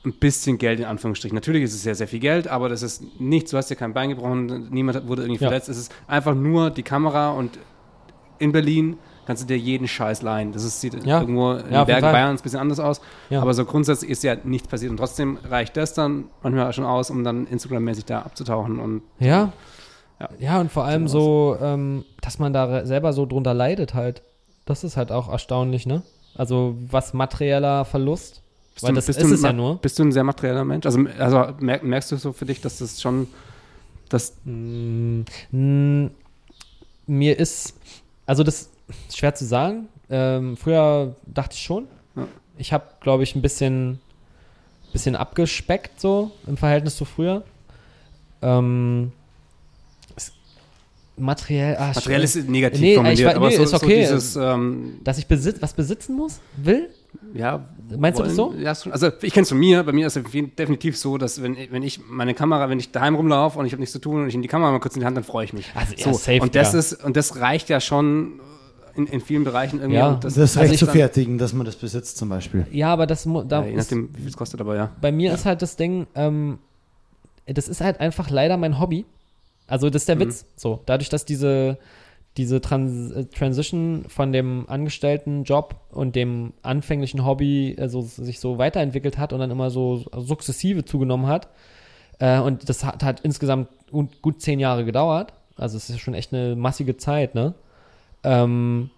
ein 0.06 0.14
bisschen 0.14 0.58
Geld 0.58 0.80
in 0.80 0.86
Anführungsstrichen. 0.86 1.36
Natürlich 1.36 1.64
ist 1.64 1.74
es 1.74 1.84
sehr, 1.84 1.96
sehr 1.96 2.08
viel 2.08 2.20
Geld, 2.20 2.48
aber 2.48 2.70
das 2.70 2.82
ist 2.84 3.04
nichts, 3.20 3.52
du 3.52 3.58
hast 3.58 3.70
dir 3.70 3.76
kein 3.76 3.94
Bein 3.94 4.10
gebrochen, 4.10 4.68
niemand 4.72 5.08
wurde 5.08 5.24
irgendwie 5.24 5.42
Ja. 5.44 5.50
verletzt. 5.50 5.68
Es 5.70 5.78
ist 5.78 5.92
einfach 6.08 6.36
nur 6.36 6.70
die 6.70 6.84
Kamera 6.84 7.32
und 7.32 7.60
in 8.38 8.52
Berlin 8.54 8.98
kannst 9.26 9.44
du 9.44 9.48
dir 9.48 9.58
jeden 9.58 9.88
Scheiß 9.88 10.22
leihen. 10.22 10.54
Das 10.54 10.64
ist, 10.64 10.80
sieht 10.82 11.04
Ja. 11.06 11.20
irgendwo 11.20 11.52
in 11.52 11.72
Ja, 11.72 11.84
Bergen 11.84 12.02
Fall. 12.02 12.14
Bayerns 12.14 12.40
ein 12.40 12.44
bisschen 12.44 12.60
anders 12.62 12.80
aus. 12.80 13.02
Ja. 13.30 13.42
Aber 13.42 13.54
so 13.54 13.66
grundsätzlich 13.66 14.10
ist 14.10 14.24
ja 14.24 14.36
nichts 14.44 14.68
passiert. 14.70 14.90
Und 14.90 14.98
trotzdem 14.98 15.38
reicht 15.48 15.76
das 15.78 15.94
dann 15.94 16.26
manchmal 16.42 16.72
schon 16.74 16.86
aus, 16.86 17.12
um 17.12 17.24
dann 17.24 17.46
Instagram-mäßig 17.46 18.06
da 18.06 18.22
abzutauchen. 18.22 18.80
Und 18.80 19.02
Ja. 19.20 19.52
Ja. 20.20 20.30
Ja, 20.40 20.60
und 20.62 20.72
vor 20.72 20.84
allem 20.86 21.08
so, 21.08 21.58
ähm, 21.62 22.06
dass 22.22 22.40
man 22.40 22.54
da 22.54 22.86
selber 22.86 23.14
so 23.14 23.26
drunter 23.26 23.54
leidet 23.54 23.94
halt. 23.94 24.24
Das 24.66 24.84
ist 24.84 24.98
halt 24.98 25.12
auch 25.12 25.30
erstaunlich, 25.30 25.86
ne? 25.86 26.02
Also, 26.36 26.76
was 26.90 27.14
materieller 27.14 27.86
Verlust. 27.86 28.42
Bist 28.80 28.84
Weil 28.84 28.92
du- 28.92 28.96
das 28.96 29.06
bist 29.08 29.20
ist 29.20 29.30
du 29.30 29.36
es 29.36 29.42
ja 29.42 29.52
nur. 29.52 29.76
Bist 29.78 30.00
du 30.00 30.04
ein 30.04 30.12
sehr 30.14 30.24
materieller 30.24 30.64
Mensch? 30.64 30.86
Also, 30.86 31.06
also 31.18 31.54
merk, 31.60 31.84
merkst 31.84 32.12
du 32.14 32.16
so 32.18 32.32
für 32.32 32.46
dich, 32.46 32.62
dass 32.62 32.78
das 32.78 33.02
schon, 33.02 33.28
dass 34.08 34.34
Mm, 34.46 35.22
mm, 35.52 36.06
mir 37.08 37.38
ist, 37.38 37.74
also 38.26 38.44
das 38.44 38.70
ist 38.88 39.18
schwer 39.18 39.36
zu 39.36 39.46
sagen. 39.46 39.90
Ähm, 40.10 40.56
früher 40.56 41.14
dachte 41.26 41.56
ich 41.56 41.62
schon. 41.62 41.88
Ja. 42.16 42.26
Ich 42.58 42.72
habe, 42.72 42.86
glaube 43.02 43.24
ich, 43.24 43.36
ein 43.36 43.42
bisschen, 43.42 44.00
bisschen 44.94 45.16
abgespeckt 45.18 46.00
so 46.00 46.32
im 46.48 46.56
Verhältnis 46.56 46.96
zu 46.96 47.04
früher. 47.06 47.44
Ähm, 48.42 49.12
materiell, 51.18 51.76
ah, 51.78 51.92
materiell 51.94 52.24
ist 52.24 52.36
negativ 52.48 52.80
Nee, 52.82 52.96
formuliert, 52.96 53.20
ich 53.20 53.26
wa- 53.26 53.32
aber 53.36 53.50
nee, 53.50 53.56
so, 53.58 53.64
ist 53.64 53.74
okay. 53.74 54.06
so 54.06 54.16
dieses, 54.16 54.36
ähm, 54.38 55.00
dass 55.04 55.18
ich 55.18 55.28
besitz, 55.28 55.62
was 55.62 55.74
besitzen 55.74 56.16
muss, 56.16 56.40
will. 56.56 56.90
Ja. 57.34 57.68
Meinst 57.98 58.20
du 58.20 58.24
das 58.24 58.36
so? 58.36 58.54
Ja, 58.58 58.76
schon. 58.76 58.92
Also, 58.92 59.12
ich 59.22 59.34
kenne 59.34 59.44
es 59.44 59.50
von 59.50 59.58
mir. 59.58 59.84
Bei 59.84 59.92
mir 59.92 60.08
ist 60.08 60.16
es 60.16 60.24
definitiv 60.58 60.98
so, 60.98 61.18
dass 61.18 61.42
wenn, 61.42 61.58
wenn 61.72 61.84
ich 61.84 62.00
meine 62.08 62.34
Kamera, 62.34 62.70
wenn 62.70 62.80
ich 62.80 62.92
daheim 62.92 63.16
rumlaufe 63.16 63.60
und 63.60 63.66
ich 63.66 63.72
habe 63.72 63.80
nichts 63.80 63.94
zu 63.94 64.00
tun 64.00 64.24
und 64.24 64.28
ich 64.28 64.36
in 64.36 64.42
die 64.42 64.48
Kamera 64.48 64.72
mal 64.72 64.80
kurz 64.80 64.96
in 64.96 65.02
die 65.02 65.06
Hand, 65.06 65.18
dann 65.18 65.24
freue 65.24 65.46
ich 65.46 65.54
mich. 65.54 65.72
Also, 65.76 65.96
ja, 65.96 66.04
so. 66.06 66.14
safe, 66.14 66.42
und 66.42 66.56
das 66.56 66.74
ja. 66.74 66.80
ist, 66.80 67.04
und 67.04 67.18
das 67.18 67.38
reicht 67.38 67.70
ja 67.70 67.80
schon 67.80 68.40
in, 68.96 69.08
in 69.08 69.22
vielen 69.22 69.44
Bereichen 69.44 69.80
irgendwie. 69.80 69.98
Ja. 69.98 70.14
Das, 70.14 70.36
das, 70.36 70.52
ist 70.52 70.58
also 70.58 70.60
recht 70.60 70.74
ich 70.74 70.80
zu 70.80 70.88
fertigen, 70.88 71.38
dass 71.38 71.54
man 71.54 71.66
das 71.66 71.76
besitzt 71.76 72.18
zum 72.18 72.30
Beispiel. 72.30 72.66
Ja, 72.72 72.94
aber 72.94 73.08
das 73.08 73.24
da 73.24 73.62
ja, 73.62 73.66
je 73.66 73.74
ist, 73.74 73.92
nachdem, 73.92 74.10
wie 74.14 74.22
viel 74.22 74.30
es 74.30 74.38
kostet, 74.38 74.62
aber 74.62 74.76
ja. 74.76 74.92
bei 75.02 75.12
mir 75.12 75.34
ist 75.34 75.46
halt 75.46 75.62
das 75.62 75.76
Ding, 75.76 76.08
ähm, 76.16 76.60
das 77.46 77.68
ist 77.68 77.82
halt 77.82 78.00
einfach 78.00 78.30
leider 78.30 78.58
mein 78.58 78.80
Hobby. 78.80 79.06
Also 79.68 79.90
das 79.90 80.04
ist 80.04 80.10
der 80.10 80.16
Mhm. 80.16 80.22
Witz. 80.22 80.46
So, 80.56 80.82
dadurch, 80.86 81.10
dass 81.10 81.26
diese, 81.26 81.78
diese 82.40 82.62
Trans 82.62 83.12
äh, 83.12 83.26
Transition 83.26 84.06
von 84.08 84.32
dem 84.32 84.68
Angestelltenjob 84.70 85.76
und 85.92 86.16
dem 86.16 86.54
anfänglichen 86.64 87.26
Hobby 87.26 87.76
also 87.78 88.02
sich 88.02 88.40
so 88.40 88.58
weiterentwickelt 88.58 89.18
hat 89.18 89.34
und 89.34 89.40
dann 89.40 89.52
immer 89.52 89.70
so 89.70 90.06
sukzessive 90.18 90.86
zugenommen 90.86 91.28
hat. 91.28 91.50
Äh, 92.20 92.40
und 92.40 92.70
das 92.70 92.86
hat, 92.86 93.04
hat 93.04 93.20
insgesamt 93.20 93.68
gut, 93.92 94.22
gut 94.22 94.42
zehn 94.42 94.60
Jahre 94.60 94.86
gedauert. 94.86 95.34
Also 95.58 95.76
es 95.76 95.90
ist 95.90 96.00
schon 96.00 96.14
echt 96.14 96.34
eine 96.34 96.56
massige 96.56 96.96
Zeit, 96.96 97.36
ne? 97.36 97.54
Ähm, 98.24 98.90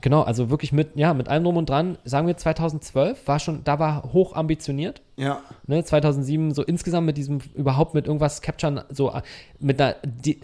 genau, 0.00 0.22
also 0.22 0.50
wirklich 0.50 0.72
mit, 0.72 0.96
ja, 0.96 1.14
mit 1.14 1.28
allem 1.28 1.44
drum 1.44 1.56
und 1.56 1.68
dran, 1.68 1.98
sagen 2.04 2.26
wir 2.26 2.36
2012, 2.36 3.26
war 3.26 3.38
schon, 3.38 3.64
da 3.64 3.78
war 3.78 4.12
hoch 4.12 4.34
ambitioniert. 4.34 5.02
Ja. 5.16 5.42
ne, 5.66 5.84
2007 5.84 6.54
so 6.54 6.62
insgesamt 6.62 7.04
mit 7.04 7.18
diesem 7.18 7.40
überhaupt 7.54 7.92
mit 7.92 8.06
irgendwas 8.06 8.40
capturen 8.40 8.80
so 8.88 9.10
äh, 9.10 9.20
mit 9.58 9.78
einer 9.78 9.96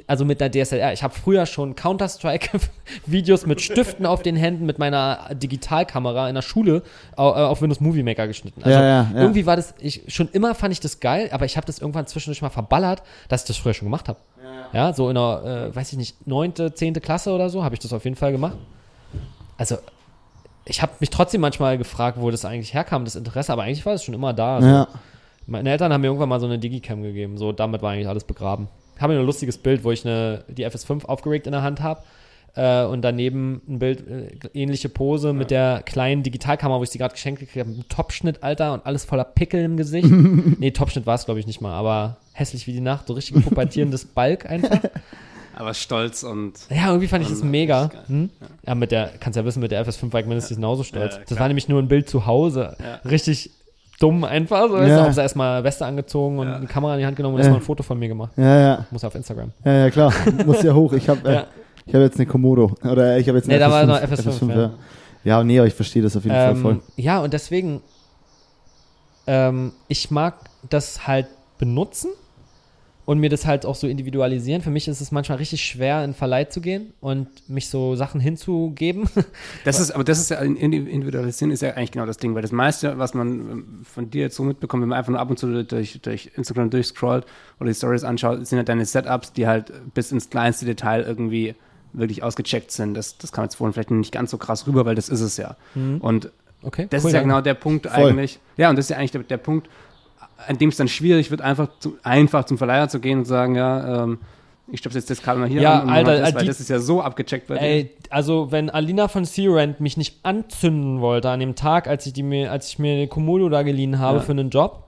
also 0.07 0.27
mit 0.27 0.43
einer 0.43 0.51
DSLR 0.51 0.93
ich 0.93 1.03
habe 1.03 1.15
früher 1.15 1.47
schon 1.47 1.75
Counter 1.77 2.11
Strike 2.11 2.61
Videos 3.07 3.47
mit 3.47 3.63
Stiften 3.63 4.05
auf 4.05 4.23
den 4.23 4.37
Händen 4.37 4.67
mit 4.67 4.79
meiner 4.79 5.31
Digitalkamera 5.33 6.29
in 6.29 6.35
der 6.35 6.43
Schule 6.43 6.83
äh, 7.17 7.23
auf 7.23 7.63
Windows 7.63 7.81
Movie 7.81 8.03
Maker 8.03 8.27
geschnitten. 8.27 8.63
Also 8.65 8.79
Ja, 8.79 8.85
ja, 8.85 9.11
ja. 9.15 9.19
irgendwie 9.19 9.47
war 9.47 9.57
das 9.57 9.73
ich 9.79 10.03
schon 10.09 10.29
immer 10.33 10.55
fand 10.55 10.75
ich 10.75 10.81
das 10.81 11.01
geil 11.01 11.31
aber 11.33 11.47
ich 11.47 11.57
habe 11.57 11.67
das 11.67 11.79
irgendwann 11.79 12.07
zwischendurch 12.07 12.43
mal 12.43 12.51
verballert 12.51 13.03
dass 13.29 13.45
ich 13.45 13.47
das 13.47 13.57
früher 13.57 13.73
schon 13.73 13.87
gemacht 13.87 14.11
habe 14.11 14.19
ja, 14.73 14.93
so 14.93 15.09
in 15.09 15.15
der 15.15 15.71
äh, 15.73 15.75
weiß 15.75 15.93
ich 15.93 15.99
nicht 15.99 16.27
neunte 16.27 16.75
zehnte 16.75 17.01
Klasse 17.01 17.31
oder 17.31 17.49
so 17.49 17.65
habe 17.65 17.75
ich 17.75 17.79
das 17.79 17.95
auf 17.95 18.05
jeden 18.05 18.17
Fall 18.17 18.33
gemacht 18.33 18.59
also 19.57 19.77
ich 20.65 20.83
habe 20.83 20.93
mich 21.01 21.11
trotzdem 21.11 21.41
manchmal 21.41 21.79
gefragt, 21.79 22.19
wo 22.21 22.31
das 22.31 22.45
eigentlich 22.45 22.75
herkam, 22.75 23.05
das 23.05 23.17
Interesse, 23.17 23.53
aber 23.53 23.63
eigentlich 23.63 23.87
war 23.87 23.95
es 23.95 24.05
schon 24.05 24.15
immer 24.15 24.33
da. 24.33 24.57
Also, 24.57 24.69
Ja. 24.69 24.89
Meine 25.49 25.71
Eltern 25.71 25.93
haben 25.93 26.01
mir 26.01 26.09
irgendwann 26.09 26.29
mal 26.29 26.41
so 26.41 26.47
eine 26.47 26.59
Digicam 26.59 27.03
gegeben, 27.03 27.39
so 27.39 27.53
damit 27.53 27.81
war 27.81 27.93
eigentlich 27.93 28.09
alles 28.09 28.25
begraben. 28.25 28.67
Ich 28.97 29.03
habe 29.03 29.13
ein 29.13 29.25
lustiges 29.25 29.59
Bild, 29.59 29.85
wo 29.85 29.93
ich 29.93 30.05
eine, 30.05 30.45
die 30.49 30.67
FS5 30.67 31.05
aufgeregt 31.05 31.47
in 31.47 31.53
der 31.53 31.63
Hand 31.63 31.83
habe 31.83 32.03
äh, 32.57 32.85
und 32.85 33.03
daneben 33.03 33.63
ein 33.69 33.79
Bild, 33.79 34.09
äh, 34.09 34.31
ähnliche 34.55 34.89
Pose 34.89 35.33
mit 35.33 35.53
der 35.53 35.83
kleinen 35.85 36.25
Digitalkamera, 36.25 36.81
wo 36.81 36.83
ich 36.83 36.91
sie 36.91 36.99
gerade 36.99 37.15
geschenkt 37.15 37.39
gekriegt 37.39 37.65
habe, 37.65 37.77
mit 37.77 37.89
Topschnitt, 37.89 38.43
Alter, 38.43 38.73
und 38.73 38.85
alles 38.87 39.05
voller 39.05 39.25
Pickel 39.25 39.63
im 39.63 39.77
Gesicht. 39.77 40.09
nee, 40.59 40.73
Topschnitt 40.73 41.07
war 41.07 41.15
es, 41.15 41.27
glaube 41.27 41.39
ich, 41.39 41.47
nicht 41.47 41.61
mal, 41.61 41.75
aber 41.75 42.17
hässlich 42.33 42.67
wie 42.67 42.73
die 42.73 42.81
Nacht, 42.81 43.07
so 43.07 43.13
richtig 43.15 43.45
pubertierendes 43.45 44.07
Balk 44.07 44.51
einfach. 44.51 44.81
Aber 45.59 45.73
stolz 45.75 46.23
und. 46.23 46.53
Ja, 46.71 46.89
irgendwie 46.89 47.09
fand 47.09 47.25
ich 47.25 47.31
das 47.31 47.43
mega. 47.43 47.91
Hm? 48.09 48.29
Ja, 48.67 48.75
mit 48.75 48.93
der, 48.93 49.11
kannst 49.19 49.37
ja 49.39 49.45
wissen, 49.45 49.61
mit 49.61 49.71
der 49.73 49.85
FS5 49.87 50.13
war 50.13 50.21
ich 50.21 50.27
mindestens 50.27 50.57
genauso 50.57 50.83
stolz. 50.85 51.15
Ja, 51.17 51.23
das 51.27 51.39
war 51.41 51.49
nämlich 51.49 51.69
nur 51.69 51.81
ein 51.81 51.89
Bild 51.89 52.09
zu 52.11 52.27
Hause. 52.27 52.77
Ja. 52.79 53.11
Richtig 53.11 53.51
dumm 53.99 54.25
einfach. 54.25 54.69
So, 54.69 54.77
Ja. 54.77 54.87
du, 54.87 55.03
hab 55.05 55.15
sie 55.15 55.21
erstmal 55.23 55.65
Weste 55.65 55.87
angezogen 55.87 56.39
und 56.39 56.49
Ja. 56.49 56.57
eine 56.57 56.67
Kamera 56.67 56.93
in 56.95 57.01
die 57.01 57.07
Hand 57.07 57.17
genommen 57.17 57.37
und 57.37 57.41
Ja. 57.41 57.45
erstmal 57.47 57.61
ein 57.61 57.65
Foto 57.65 57.83
von 57.83 57.99
mir 57.99 58.09
gemacht. 58.09 58.33
Ja, 58.37 58.61
ja. 58.61 58.87
Muss 58.91 59.03
auf 59.03 59.15
Instagram. 59.15 59.51
Ja, 59.65 59.73
ja, 59.73 59.91
klar. 59.91 60.13
Muss 60.45 60.63
ja 60.63 60.75
hoch. 60.75 60.93
Ich 60.93 61.09
habe 61.09 61.27
äh, 61.27 61.35
Ja. 61.37 61.47
ich 61.87 61.95
hab 61.95 62.03
jetzt 62.03 62.17
eine 62.17 62.27
Komodo. 62.27 62.73
Oder 62.85 63.17
ich 63.19 63.27
habe 63.27 63.39
jetzt 63.39 63.49
eine 63.49 63.55
Nee, 63.55 63.61
da 63.61 63.71
war 63.71 63.83
FS5, 63.83 63.87
noch 63.87 64.03
FS5, 64.03 64.51
ja. 64.51 64.57
ja. 64.61 64.71
ja, 65.25 65.45
nee, 65.45 65.59
aber 65.59 65.67
ich 65.69 65.75
verstehe 65.75 66.03
das 66.03 66.15
auf 66.17 66.25
jeden 66.25 66.37
Fall 66.37 66.57
voll. 66.57 66.73
Ähm, 66.73 66.83
ja, 66.97 67.21
und 67.21 67.33
deswegen, 67.33 67.81
ähm, 69.27 69.73
ich 69.89 70.11
mag 70.11 70.35
das 70.69 71.07
halt 71.07 71.29
benutzen 71.59 72.11
und 73.07 73.19
mir 73.21 73.31
das 73.31 73.47
halt 73.47 73.65
auch 73.65 73.77
so 73.77 73.87
individualisieren. 73.87 74.61
Für 74.63 74.71
mich 74.71 74.89
ist 74.89 75.01
es 75.01 75.13
manchmal 75.13 75.39
richtig 75.39 75.65
schwer, 75.65 76.05
in 76.05 76.13
Verleih 76.13 76.45
zu 76.47 76.61
gehen 76.61 76.93
und 77.01 77.29
mich 77.49 77.69
so 77.71 77.95
Sachen 77.95 78.21
hinzugeben. 78.21 79.09
Das 79.65 79.81
ist, 79.81 79.93
aber 79.93 80.05
das 80.05 80.19
ist 80.19 80.31
ja, 80.31 80.41
Indi- 80.41 80.87
Individualisieren 80.87 81.51
ist 81.53 81.63
ja 81.63 81.71
eigentlich 81.71 81.93
genau 81.93 82.05
das 82.07 82.19
Ding, 82.19 82.35
weil 82.35 82.43
das 82.43 82.53
meiste, 82.53 82.99
was 82.99 83.15
man 83.15 83.29
ähm, 83.29 83.81
von 83.85 84.11
dir 84.11 84.23
jetzt 84.23 84.37
so 84.37 84.43
mitbekommt, 84.43 84.83
wenn 84.83 84.89
man 84.91 84.99
einfach 84.99 85.11
nur 85.11 85.21
ab 85.21 85.31
und 85.31 85.39
zu 85.39 85.65
durch, 85.65 86.01
durch 86.03 86.33
Instagram 86.37 86.69
durchscrollt 86.71 87.25
oder 87.61 87.69
die 87.69 87.75
Stories 87.75 88.05
anschaut, 88.05 88.47
sind 88.47 88.59
ja 88.59 88.65
deine 88.65 88.85
Setups, 88.85 89.33
die 89.33 89.47
halt 89.47 89.73
bis 89.95 90.13
ins 90.13 90.29
kleinste 90.29 90.67
Detail 90.67 91.03
irgendwie 91.03 91.55
wirklich 91.93 92.23
ausgecheckt 92.23 92.71
sind. 92.73 92.95
Das, 92.95 93.17
das 93.19 93.33
kam 93.33 93.45
jetzt 93.45 93.55
vorhin 93.55 93.73
vielleicht 93.73 93.91
nicht 93.91 94.13
ganz 94.13 94.31
so 94.33 94.37
krass 94.39 94.67
rüber, 94.67 94.85
weil 94.85 94.95
das 94.97 95.09
ist 95.09 95.21
es 95.21 95.37
ja. 95.37 95.57
Und 96.01 96.31
Okay, 96.63 96.87
das 96.91 97.05
cool, 97.05 97.11
ist 97.11 97.15
ja 97.15 97.23
genau 97.23 97.41
der 97.41 97.55
Punkt 97.55 97.87
Voll. 97.87 98.11
eigentlich. 98.11 98.41
Ja, 98.57 98.71
und 98.71 98.77
das 98.77 98.87
ist 98.87 98.91
ja 98.91 98.97
eigentlich 98.97 99.13
der, 99.13 99.23
der 99.23 99.37
Punkt, 99.37 99.69
an 100.49 100.59
dem 100.59 100.69
es 100.71 100.77
dann 100.77 100.89
schwierig 100.89 101.31
wird, 101.31 101.41
einfach, 101.41 101.69
zu, 101.79 101.97
einfach 102.03 102.45
zum 102.45 102.59
Verleiher 102.59 102.89
zu 102.89 103.01
gehen 103.01 103.19
und 103.21 103.25
sagen, 103.25 103.55
ja, 103.55 104.05
ähm, 104.05 104.19
ich 104.71 104.81
stopfe 104.81 104.99
jetzt 104.99 105.09
das 105.11 105.23
Kabel 105.23 105.41
mal 105.43 105.49
hier 105.49 105.63
Ja, 105.63 105.81
an 105.81 105.89
Alter, 105.91 106.19
das, 106.19 106.35
weil 106.35 106.41
die- 106.43 106.47
das 106.49 106.61
ist 106.61 106.69
ja 106.71 106.81
so 106.81 107.01
abgecheckt 107.01 107.49
wird. 107.49 107.61
Ey, 107.63 107.91
also 108.11 108.51
wenn 108.51 108.69
Alina 108.69 109.07
von 109.09 109.25
Searand 109.25 109.79
mich 109.81 109.97
nicht 109.97 110.19
anzünden 110.25 111.01
wollte 111.01 111.31
an 111.31 111.39
dem 111.41 111.55
Tag, 111.55 111.87
als 111.87 112.05
ich, 112.07 112.13
die 112.13 112.23
mir, 112.25 112.51
als 112.51 112.69
ich 112.69 112.79
mir 112.79 112.95
eine 112.95 113.07
Komodo 113.09 113.49
da 113.49 113.63
geliehen 113.63 113.99
habe 114.01 114.19
Ja. 114.19 114.25
für 114.25 114.33
einen 114.33 114.51
Job, 114.51 114.83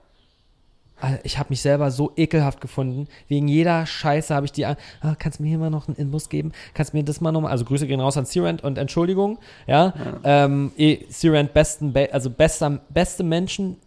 ich 1.23 1.39
habe 1.39 1.47
mich 1.49 1.61
selber 1.61 1.91
so 1.91 2.11
ekelhaft 2.17 2.59
gefunden. 2.59 3.07
Wegen 3.29 3.47
jeder 3.47 3.85
Scheiße 3.85 4.35
habe 4.35 4.45
ich 4.45 4.51
die. 4.51 4.65
Ah, 4.65 4.75
kannst 5.17 5.39
du 5.39 5.43
mir 5.43 5.47
hier 5.49 5.57
mal 5.57 5.69
noch 5.69 5.87
einen 5.87 5.95
Inbus 5.95 6.27
geben? 6.27 6.51
Kannst 6.73 6.91
du 6.91 6.97
mir 6.97 7.03
das 7.05 7.21
mal 7.21 7.31
nochmal? 7.31 7.51
Also 7.51 7.63
Grüße 7.63 7.87
gehen 7.87 8.01
raus 8.01 8.17
an 8.17 8.25
Searand 8.25 8.65
und 8.65 8.77
Entschuldigung. 8.77 9.39
Ja, 9.65 9.93
ähm, 10.25 10.73
eh, 10.77 11.05
Searand 11.07 11.53
besten, 11.53 11.93
Be 11.93 12.09
also 12.11 12.29
bester, 12.29 12.81
beste 12.89 13.23
Menschen 13.23 13.77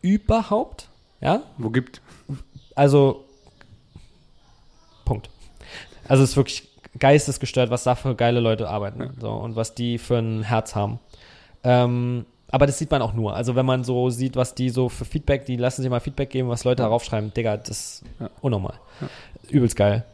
überhaupt. 0.00 0.88
Ja, 1.22 1.42
Wo 1.56 1.70
gibt? 1.70 2.00
also 2.74 3.24
Punkt. 5.04 5.28
Also 6.08 6.22
es 6.24 6.30
ist 6.30 6.36
wirklich 6.36 6.68
geistesgestört, 6.98 7.70
was 7.70 7.84
da 7.84 7.94
für 7.94 8.14
geile 8.14 8.40
Leute 8.40 8.68
arbeiten 8.68 9.14
so, 9.20 9.30
und 9.30 9.56
was 9.56 9.74
die 9.74 9.98
für 9.98 10.18
ein 10.18 10.42
Herz 10.42 10.74
haben. 10.74 10.98
Ähm, 11.64 12.26
aber 12.48 12.66
das 12.66 12.78
sieht 12.78 12.90
man 12.90 13.00
auch 13.02 13.14
nur. 13.14 13.34
Also 13.34 13.54
wenn 13.54 13.64
man 13.64 13.82
so 13.84 14.10
sieht, 14.10 14.36
was 14.36 14.54
die 14.54 14.68
so 14.68 14.88
für 14.88 15.04
Feedback, 15.06 15.46
die 15.46 15.56
lassen 15.56 15.80
sich 15.82 15.90
mal 15.90 16.00
Feedback 16.00 16.28
geben, 16.30 16.48
was 16.48 16.64
Leute 16.64 16.82
darauf 16.82 17.02
schreiben, 17.04 17.32
Digga, 17.32 17.56
das 17.56 17.70
ist 17.70 18.02
Ja. 18.20 18.28
unnormal. 18.42 18.74
Übelst 19.48 19.76
geil. 19.76 20.04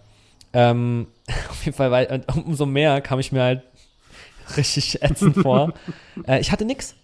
Ähm, 0.52 1.09
auf 1.51 1.64
jeden 1.64 1.76
Fall, 1.76 1.90
weil 1.90 2.24
umso 2.44 2.64
mehr 2.66 3.01
kam 3.01 3.18
ich 3.18 3.32
mir 3.32 3.43
halt 3.43 3.62
richtig 4.56 5.02
ätzend 5.02 5.36
vor. 5.36 5.72
äh, 6.26 6.39
ich 6.40 6.52
hatte 6.52 6.64
nix. 6.64 6.94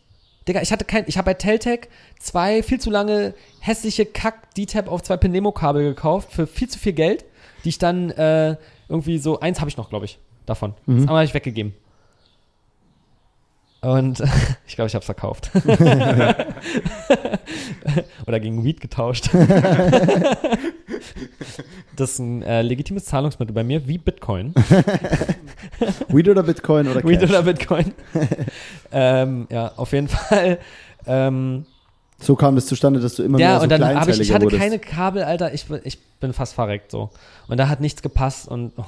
Digga, 0.46 0.60
ich 0.60 0.72
hatte 0.72 0.84
kein, 0.84 1.04
ich 1.06 1.16
habe 1.16 1.26
bei 1.26 1.34
Teltec 1.34 1.88
zwei 2.18 2.62
viel 2.62 2.80
zu 2.80 2.90
lange 2.90 3.34
hässliche 3.60 4.04
Kack 4.04 4.54
D-Tab 4.54 4.88
auf 4.88 5.02
zwei 5.02 5.16
Penemo-Kabel 5.16 5.84
gekauft 5.84 6.32
für 6.32 6.46
viel 6.46 6.68
zu 6.68 6.78
viel 6.78 6.92
Geld, 6.92 7.24
die 7.64 7.70
ich 7.70 7.78
dann 7.78 8.10
äh, 8.10 8.56
irgendwie 8.88 9.18
so, 9.18 9.40
eins 9.40 9.60
habe 9.60 9.70
ich 9.70 9.76
noch, 9.76 9.88
glaube 9.88 10.04
ich, 10.04 10.18
davon. 10.46 10.74
Das 10.86 11.02
andere 11.02 11.16
habe 11.16 11.24
ich 11.24 11.34
weggegeben. 11.34 11.74
Und 13.84 14.20
ich 14.66 14.76
glaube, 14.76 14.86
ich 14.86 14.94
habe 14.94 15.00
es 15.02 15.06
verkauft. 15.06 15.50
Oder 18.26 18.40
gegen 18.40 18.64
Weed 18.64 18.80
getauscht. 18.80 19.28
das 21.96 22.12
ist 22.12 22.18
ein 22.18 22.42
äh, 22.42 22.62
legitimes 22.62 23.04
Zahlungsmittel 23.04 23.52
bei 23.54 23.62
mir, 23.62 23.86
wie 23.86 23.98
Bitcoin. 23.98 24.54
Weed 26.08 26.28
oder 26.28 26.42
Bitcoin 26.42 26.88
oder 26.88 27.04
Weed 27.04 27.20
Cash? 27.20 27.30
oder 27.30 27.42
Bitcoin. 27.42 27.92
ähm, 28.90 29.46
ja, 29.50 29.72
auf 29.76 29.92
jeden 29.92 30.08
Fall. 30.08 30.58
Ähm, 31.06 31.66
So 32.18 32.36
kam 32.36 32.54
das 32.54 32.64
zustande, 32.66 33.00
dass 33.00 33.16
du 33.16 33.22
immer 33.22 33.38
ja, 33.38 33.48
mehr 33.48 33.58
so 33.58 33.64
und 33.64 33.68
dann 33.70 33.84
habe 33.84 34.10
ich, 34.10 34.20
ich 34.20 34.32
hatte 34.32 34.46
wurdest. 34.46 34.62
keine 34.62 34.78
Kabel, 34.78 35.24
Alter, 35.24 35.52
ich, 35.52 35.66
ich 35.84 35.98
bin 36.20 36.32
fast 36.32 36.54
verreckt 36.54 36.90
so. 36.90 37.10
Und 37.48 37.58
da 37.58 37.68
hat 37.68 37.80
nichts 37.80 38.00
gepasst 38.00 38.48
und 38.48 38.72
oh, 38.78 38.84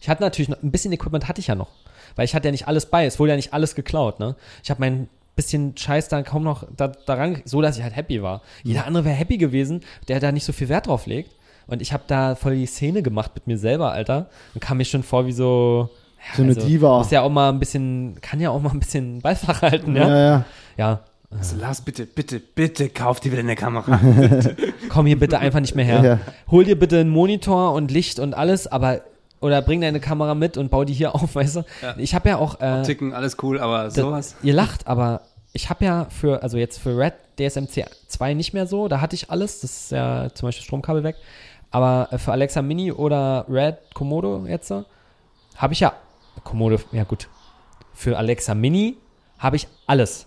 ich 0.00 0.08
hatte 0.08 0.22
natürlich 0.22 0.48
noch, 0.48 0.60
ein 0.62 0.72
bisschen 0.72 0.92
Equipment 0.92 1.28
hatte 1.28 1.40
ich 1.40 1.46
ja 1.46 1.54
noch. 1.54 1.68
Weil 2.16 2.24
ich 2.24 2.34
hatte 2.34 2.48
ja 2.48 2.52
nicht 2.52 2.68
alles 2.68 2.86
bei, 2.86 3.06
es 3.06 3.18
wurde 3.18 3.30
ja 3.30 3.36
nicht 3.36 3.52
alles 3.52 3.74
geklaut, 3.74 4.20
ne? 4.20 4.36
Ich 4.62 4.70
habe 4.70 4.80
mein 4.80 5.08
bisschen 5.36 5.76
Scheiß 5.76 6.08
da 6.08 6.22
kaum 6.22 6.42
noch 6.42 6.64
da, 6.76 6.88
daran, 6.88 7.40
so 7.44 7.62
dass 7.62 7.76
ich 7.78 7.82
halt 7.82 7.96
happy 7.96 8.22
war. 8.22 8.42
Jeder 8.62 8.86
andere 8.86 9.04
wäre 9.04 9.14
happy 9.14 9.38
gewesen, 9.38 9.80
der 10.08 10.20
da 10.20 10.32
nicht 10.32 10.44
so 10.44 10.52
viel 10.52 10.68
Wert 10.68 10.86
drauf 10.86 11.06
legt. 11.06 11.30
Und 11.66 11.80
ich 11.80 11.92
habe 11.92 12.02
da 12.08 12.34
voll 12.34 12.56
die 12.56 12.66
Szene 12.66 13.02
gemacht 13.02 13.30
mit 13.34 13.46
mir 13.46 13.56
selber, 13.56 13.92
Alter. 13.92 14.28
Und 14.54 14.60
kam 14.60 14.78
mir 14.78 14.84
schon 14.84 15.02
vor 15.02 15.26
wie 15.26 15.32
so. 15.32 15.88
Ja, 16.18 16.36
So 16.36 16.42
eine 16.42 16.54
Diva. 16.54 16.98
Muss 16.98 17.10
ja 17.10 17.22
auch 17.22 17.30
mal 17.30 17.48
ein 17.48 17.58
bisschen, 17.58 18.20
kann 18.20 18.40
ja 18.40 18.50
auch 18.50 18.60
mal 18.60 18.72
ein 18.72 18.80
bisschen 18.80 19.20
Beifach 19.20 19.62
halten, 19.62 19.96
ja, 19.96 20.08
ja. 20.08 20.18
ja. 20.18 20.44
Ja, 20.76 21.00
Also 21.30 21.56
Lars, 21.56 21.80
bitte, 21.80 22.06
bitte, 22.06 22.40
bitte, 22.40 22.88
kauf 22.88 23.20
dir 23.20 23.32
wieder 23.32 23.40
eine 23.42 23.56
Kamera. 23.56 24.00
komm 24.88 25.06
hier 25.06 25.18
bitte 25.18 25.38
einfach 25.38 25.60
nicht 25.60 25.74
mehr 25.74 25.84
her. 25.84 26.04
Ja. 26.04 26.18
Hol 26.50 26.64
dir 26.64 26.78
bitte 26.78 26.98
einen 26.98 27.10
Monitor 27.10 27.72
und 27.72 27.90
Licht 27.90 28.18
und 28.18 28.34
alles, 28.34 28.66
aber 28.66 29.00
oder 29.40 29.62
bring 29.62 29.80
deine 29.80 30.00
Kamera 30.00 30.34
mit 30.34 30.56
und 30.56 30.70
bau 30.70 30.84
die 30.84 30.92
hier 30.92 31.14
auf, 31.14 31.34
weißt 31.34 31.56
du? 31.56 31.64
Ja. 31.82 31.94
Ich 31.96 32.14
habe 32.14 32.28
ja 32.28 32.36
auch 32.36 32.60
äh, 32.60 32.82
Ticken, 32.82 33.12
alles 33.12 33.36
cool, 33.42 33.58
aber 33.58 33.90
sowas. 33.90 34.36
Ihr 34.42 34.54
lacht, 34.54 34.86
aber 34.86 35.22
ich 35.52 35.70
habe 35.70 35.84
ja 35.84 36.06
für 36.10 36.42
also 36.42 36.58
jetzt 36.58 36.78
für 36.78 36.96
Red 36.96 37.14
DSMC 37.38 37.86
2 38.06 38.34
nicht 38.34 38.52
mehr 38.52 38.66
so, 38.66 38.88
da 38.88 39.00
hatte 39.00 39.16
ich 39.16 39.30
alles, 39.30 39.60
das 39.60 39.70
ist 39.70 39.92
ja 39.92 40.28
zum 40.34 40.48
Beispiel 40.48 40.64
Stromkabel 40.64 41.02
weg, 41.02 41.16
aber 41.70 42.08
äh, 42.10 42.18
für 42.18 42.32
Alexa 42.32 42.62
Mini 42.62 42.92
oder 42.92 43.46
Red 43.48 43.78
Komodo 43.94 44.46
jetzt 44.46 44.72
habe 45.56 45.72
ich 45.72 45.80
ja 45.80 45.92
Komodo, 46.44 46.78
ja 46.92 47.04
gut. 47.04 47.28
Für 47.92 48.16
Alexa 48.16 48.54
Mini 48.54 48.96
habe 49.38 49.56
ich 49.56 49.68
alles. 49.86 50.26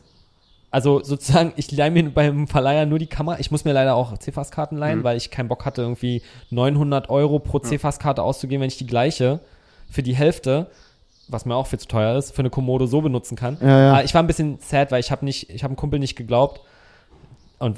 Also 0.73 1.03
sozusagen, 1.03 1.53
ich 1.55 1.71
leihe 1.71 1.91
mir 1.91 2.09
beim 2.09 2.47
Verleiher 2.47 2.87
nur 2.87 2.97
die 2.97 3.05
Kamera. 3.07 3.37
Ich 3.39 3.51
muss 3.51 3.63
mir 3.63 3.73
leider 3.73 3.93
auch 3.95 4.17
CFAS-Karten 4.17 4.75
leihen, 4.75 4.99
Mhm. 4.99 5.03
weil 5.03 5.17
ich 5.17 5.29
keinen 5.29 5.47
Bock 5.47 5.65
hatte, 5.65 5.83
irgendwie 5.83 6.23
900 6.49 7.09
Euro 7.09 7.37
pro 7.37 7.59
CFAS-Karte 7.59 8.23
auszugeben, 8.23 8.61
wenn 8.61 8.69
ich 8.69 8.77
die 8.77 8.87
gleiche 8.87 9.39
für 9.89 10.01
die 10.01 10.15
Hälfte, 10.15 10.65
was 11.27 11.45
mir 11.45 11.53
auch 11.55 11.67
viel 11.67 11.77
zu 11.77 11.87
teuer 11.87 12.17
ist, 12.17 12.31
für 12.31 12.39
eine 12.39 12.49
Komodo 12.49 12.87
so 12.87 13.01
benutzen 13.01 13.35
kann. 13.37 13.57
Ja, 13.61 13.67
ja. 13.79 13.91
Aber 13.93 14.03
ich 14.03 14.15
war 14.15 14.23
ein 14.23 14.27
bisschen 14.27 14.57
sad, 14.61 14.91
weil 14.91 14.99
ich 14.99 15.11
habe 15.11 15.23
nicht, 15.23 15.47
ich 15.51 15.61
habe 15.63 15.69
einem 15.73 15.75
Kumpel 15.77 15.99
nicht 15.99 16.15
geglaubt. 16.15 16.61
Und 17.59 17.77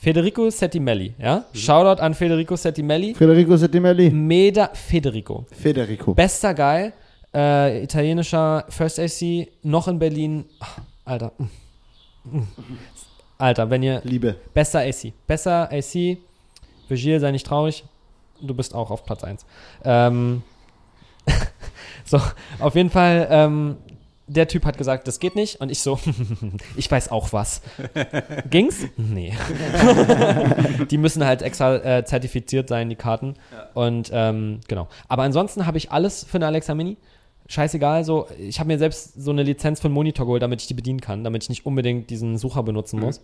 Federico 0.00 0.48
Settimelli, 0.48 1.12
ja? 1.18 1.44
Shoutout 1.52 2.00
an 2.00 2.14
Federico 2.14 2.56
Settimelli. 2.56 3.14
Federico 3.14 3.56
Settimelli. 3.58 4.08
Meda 4.10 4.70
Federico. 4.72 5.44
Federico. 5.52 6.14
Bester 6.14 6.54
Guy, 6.54 6.92
äh, 7.34 7.82
italienischer 7.84 8.64
First 8.70 8.98
AC, 8.98 9.48
noch 9.62 9.86
in 9.88 9.98
Berlin. 9.98 10.46
Ach, 10.60 10.78
Alter. 11.04 11.32
Alter, 13.38 13.70
wenn 13.70 13.82
ihr. 13.82 14.00
Liebe. 14.04 14.36
Besser 14.54 14.80
AC. 14.80 15.12
Besser 15.26 15.70
AC. 15.72 16.18
Virgil, 16.88 17.20
sei 17.20 17.30
nicht 17.30 17.46
traurig. 17.46 17.84
Du 18.40 18.54
bist 18.54 18.74
auch 18.74 18.90
auf 18.90 19.04
Platz 19.04 19.24
1. 19.24 19.46
Ähm, 19.84 20.42
so, 22.04 22.20
auf 22.58 22.74
jeden 22.74 22.90
Fall, 22.90 23.28
ähm, 23.30 23.76
der 24.26 24.48
Typ 24.48 24.64
hat 24.64 24.78
gesagt, 24.78 25.06
das 25.08 25.20
geht 25.20 25.36
nicht. 25.36 25.60
Und 25.60 25.70
ich 25.70 25.80
so, 25.80 25.98
ich 26.76 26.90
weiß 26.90 27.10
auch 27.10 27.32
was. 27.32 27.62
Ging's? 28.48 28.86
Nee. 28.96 29.34
die 30.90 30.98
müssen 30.98 31.24
halt 31.24 31.42
extra 31.42 31.76
äh, 31.76 32.04
zertifiziert 32.04 32.68
sein, 32.68 32.88
die 32.88 32.96
Karten. 32.96 33.34
Und 33.74 34.10
ähm, 34.12 34.60
genau. 34.68 34.88
Aber 35.08 35.22
ansonsten 35.22 35.66
habe 35.66 35.78
ich 35.78 35.90
alles 35.90 36.24
für 36.24 36.38
eine 36.38 36.46
Alexa 36.46 36.74
Mini. 36.74 36.96
Scheißegal, 37.50 38.04
so, 38.04 38.28
ich 38.38 38.60
habe 38.60 38.68
mir 38.68 38.78
selbst 38.78 39.20
so 39.20 39.32
eine 39.32 39.42
Lizenz 39.42 39.80
für 39.80 39.86
einen 39.86 39.94
Monitor 39.94 40.24
geholt, 40.24 40.40
damit 40.40 40.60
ich 40.60 40.68
die 40.68 40.74
bedienen 40.74 41.00
kann, 41.00 41.24
damit 41.24 41.42
ich 41.42 41.48
nicht 41.48 41.66
unbedingt 41.66 42.08
diesen 42.08 42.38
Sucher 42.38 42.62
benutzen 42.62 43.00
muss. 43.00 43.22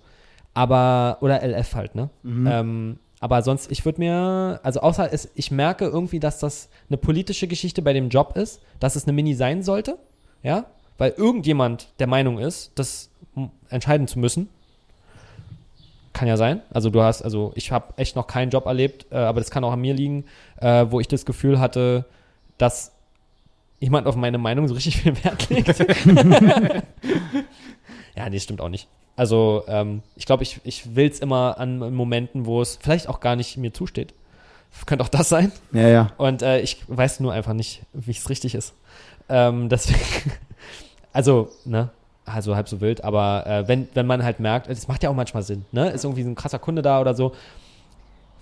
Aber, 0.53 1.19
oder 1.21 1.47
LF 1.47 1.77
halt, 1.77 1.95
ne? 1.95 2.11
Ähm, 2.51 2.99
aber 3.21 3.43
sonst, 3.43 3.71
ich 3.71 3.85
würde 3.85 4.01
mir, 4.01 4.59
also 4.65 4.81
außer 4.81 5.13
es, 5.13 5.31
ich 5.37 5.53
merke 5.53 5.85
irgendwie, 5.85 6.19
dass 6.19 6.41
das 6.41 6.71
eine 6.89 6.97
politische 6.97 7.47
Geschichte 7.47 7.83
bei 7.83 7.93
dem 7.93 8.09
Job 8.09 8.37
ist, 8.37 8.61
dass 8.81 8.97
es 8.97 9.05
eine 9.05 9.13
Mini 9.13 9.35
sein 9.35 9.63
sollte, 9.63 9.97
ja? 10.43 10.67
Weil 10.99 11.13
irgendjemand 11.17 11.93
der 12.01 12.09
Meinung 12.09 12.41
ist, 12.41 12.73
das 12.75 13.11
entscheiden 13.69 14.09
zu 14.09 14.19
müssen. 14.19 14.49
Kann 16.13 16.27
ja 16.27 16.37
sein. 16.37 16.63
Also 16.71 16.91
du 16.91 17.01
hast, 17.01 17.23
also 17.23 17.53
ich 17.55 17.71
habe 17.71 17.95
echt 17.97 18.17
noch 18.17 18.27
keinen 18.27 18.51
Job 18.51 18.67
erlebt, 18.67 19.07
äh, 19.13 19.19
aber 19.19 19.39
das 19.39 19.51
kann 19.53 19.63
auch 19.63 19.73
an 19.73 19.81
mir 19.81 19.95
liegen, 19.95 20.25
äh, 20.61 20.87
wo 20.91 20.99
ich 20.99 21.07
das 21.07 21.25
Gefühl 21.25 21.61
hatte, 21.61 22.07
dass 22.59 22.96
jemand 23.81 24.07
auf 24.07 24.17
meine 24.17 24.39
Meinung 24.39 24.69
so 24.69 24.75
richtig 24.75 24.99
viel 24.99 25.23
Wert 25.25 25.49
legt. 25.51 25.69
ja, 28.17 28.31
nee, 28.31 28.41
stimmt 28.41 28.61
auch 28.61 28.69
nicht. 28.69 28.89
Also, 29.17 29.65
ähm, 29.67 30.03
ich 30.15 30.27
glaube, 30.27 30.43
ich, 30.43 30.61
ich 30.65 30.95
will 30.95 31.09
es 31.09 31.21
immer 31.21 31.59
an 31.59 31.95
Momenten, 31.95 32.47
wo 32.47 32.61
es 32.61 32.79
vielleicht 32.81 33.09
auch 33.09 33.21
gar 33.21 33.37
nicht 33.37 33.57
mir 33.57 33.73
zusteht. 33.73 34.13
Könnte 34.85 35.05
auch 35.05 35.09
das 35.09 35.31
sein. 35.31 35.53
Ja, 35.73 35.89
ja. 35.89 36.13
Und 36.19 36.43
äh, 36.43 36.61
ich 36.61 36.85
weiß 36.89 37.21
nur 37.21 37.33
einfach 37.33 37.55
nicht, 37.55 37.83
wie 37.95 38.11
es 38.11 38.29
richtig 38.29 38.55
ist. 38.55 38.75
Ähm, 39.29 39.71
deswegen, 39.71 40.33
also, 41.13 41.51
ne, 41.65 41.89
also 42.27 42.57
halb 42.57 42.69
so 42.69 42.81
wild, 42.81 43.05
aber 43.05 43.47
äh, 43.47 43.69
wenn, 43.69 43.89
wenn 43.95 44.07
man 44.07 44.23
halt 44.23 44.41
merkt, 44.41 44.69
das 44.69 44.89
macht 44.89 45.03
ja 45.03 45.11
auch 45.11 45.15
manchmal 45.15 45.43
Sinn, 45.43 45.65
ne? 45.73 45.91
Ist 45.91 46.05
irgendwie 46.05 46.25
so 46.25 46.29
ein 46.29 46.35
krasser 46.35 46.59
Kunde 46.59 46.83
da 46.83 47.01
oder 47.01 47.15
so. 47.15 47.33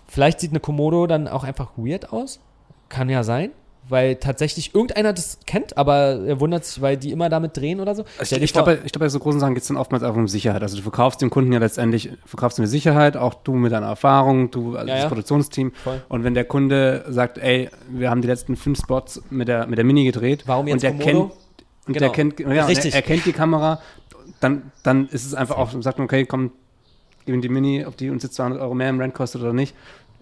Vielleicht 0.09 0.41
sieht 0.41 0.51
eine 0.51 0.61
Komodo 0.61 1.07
dann 1.07 1.29
auch 1.29 1.45
einfach 1.45 1.71
weird 1.77 2.13
aus. 2.13 2.41
Kann 2.89 3.09
ja 3.09 3.23
sein. 3.23 3.51
Weil 3.89 4.17
tatsächlich 4.17 4.75
irgendeiner 4.75 5.13
das 5.13 5.39
kennt, 5.47 5.77
aber 5.77 6.21
er 6.27 6.41
wundert 6.41 6.65
sich, 6.65 6.81
weil 6.81 6.97
die 6.97 7.13
immer 7.13 7.29
damit 7.29 7.55
drehen 7.55 7.81
oder 7.81 7.95
so. 7.95 8.05
Ich, 8.23 8.31
dir 8.31 8.41
ich 8.41 8.53
glaube, 8.55 8.79
ich 8.85 8.93
glaube, 8.93 9.05
bei 9.05 9.09
so 9.11 9.19
großen 9.19 9.41
Sachen 9.41 9.53
geht 9.53 9.63
es 9.63 9.69
dann 9.69 9.77
oftmals 9.77 10.03
einfach 10.03 10.17
um 10.19 10.27
Sicherheit. 10.27 10.63
Also 10.63 10.77
du 10.77 10.83
verkaufst 10.83 11.21
dem 11.21 11.29
Kunden 11.29 11.53
ja 11.53 11.59
letztendlich, 11.59 12.11
verkaufst 12.25 12.57
du 12.57 12.63
eine 12.63 12.67
Sicherheit, 12.69 13.17
auch 13.19 13.35
du 13.35 13.53
mit 13.55 13.73
deiner 13.73 13.89
Erfahrung, 13.89 14.51
du 14.51 14.77
als 14.77 14.89
Ja, 14.89 14.95
ja. 14.95 15.01
das 15.03 15.09
Produktionsteam. 15.09 15.73
Voll. 15.73 16.01
Und 16.09 16.25
wenn 16.25 16.33
der 16.33 16.45
Kunde 16.47 17.05
sagt, 17.09 17.37
ey, 17.37 17.69
wir 17.91 18.09
haben 18.09 18.23
die 18.23 18.29
letzten 18.29 18.57
fünf 18.57 18.79
Spots 18.79 19.23
mit 19.29 19.49
der, 19.49 19.67
mit 19.67 19.77
der 19.77 19.85
Mini 19.85 20.05
gedreht. 20.05 20.45
Warum 20.47 20.67
jetzt 20.67 20.77
und 20.77 20.83
der 20.83 20.91
Komodo? 20.93 21.05
kennt 21.29 21.33
und 21.87 21.93
Genau. 21.93 21.99
der 21.99 22.09
kennt, 22.11 22.41
ja, 22.41 22.47
und 22.47 22.53
er, 22.53 22.69
Richtig. 22.69 22.95
er 22.95 23.03
kennt 23.03 23.27
die 23.27 23.33
Kamera, 23.35 23.81
dann, 24.41 24.73
dann 24.83 25.09
ist 25.09 25.27
es 25.27 25.35
einfach 25.35 25.59
auch, 25.59 25.71
sagt 25.83 25.99
man, 25.99 26.07
okay, 26.07 26.25
komm, 26.25 26.53
gib 27.27 27.35
ihm 27.35 27.43
die 27.43 27.51
Mini, 27.51 27.85
ob 27.85 27.99
die 27.99 28.09
uns 28.09 28.23
jetzt 28.23 28.35
200 28.37 28.61
Euro 28.63 28.75
mehr 28.75 28.89
im 28.89 28.99
Rent 28.99 29.13
kostet 29.13 29.43
oder 29.43 29.53
nicht, 29.53 29.75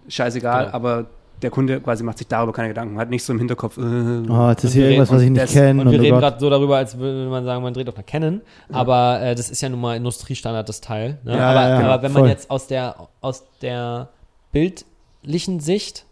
scheißegal, 0.09 0.65
Genau. 0.65 0.75
aber 0.75 1.05
der 1.43 1.51
Kunde 1.51 1.81
quasi 1.81 2.03
macht 2.03 2.17
sich 2.17 2.27
darüber 2.27 2.53
keine 2.53 2.69
Gedanken, 2.69 2.97
hat 2.97 3.09
nicht 3.09 3.23
so 3.23 3.33
im 3.33 3.39
Hinterkopf, 3.39 3.77
äh, 3.77 3.81
Oh, 3.81 4.49
jetzt 4.49 4.63
ist 4.63 4.71
Und 4.71 4.73
hier 4.73 4.83
wir 4.83 4.89
irgendwas, 4.91 5.11
was 5.11 5.21
ich 5.21 5.29
nicht 5.29 5.47
kenne. 5.47 5.81
Und 5.81 5.91
wir 5.91 5.99
oh 5.99 6.01
reden 6.01 6.19
gerade 6.19 6.39
so 6.39 6.49
darüber, 6.49 6.77
als 6.77 6.97
würde 6.97 7.29
man 7.29 7.45
sagen, 7.45 7.61
man 7.61 7.73
dreht 7.73 7.87
auf 7.89 7.95
einer 7.95 8.03
Canon, 8.03 8.41
aber 8.71 9.21
äh, 9.21 9.35
das 9.35 9.49
ist 9.49 9.61
ja 9.61 9.69
nun 9.69 9.81
mal 9.81 9.95
Industriestandard, 9.97 10.67
das 10.67 10.81
Teil. 10.81 11.19
Ne? 11.23 11.37
Ja, 11.37 11.51
aber, 11.51 11.61
ja, 11.61 11.81
ja, 11.81 11.87
aber 11.87 12.03
wenn 12.03 12.11
man 12.13 12.21
voll. 12.23 12.29
jetzt 12.29 12.49
aus 12.49 12.67
der, 12.67 12.95
aus 13.21 13.43
der 13.61 14.09
bildlichen 14.51 15.59
Sicht 15.59 16.05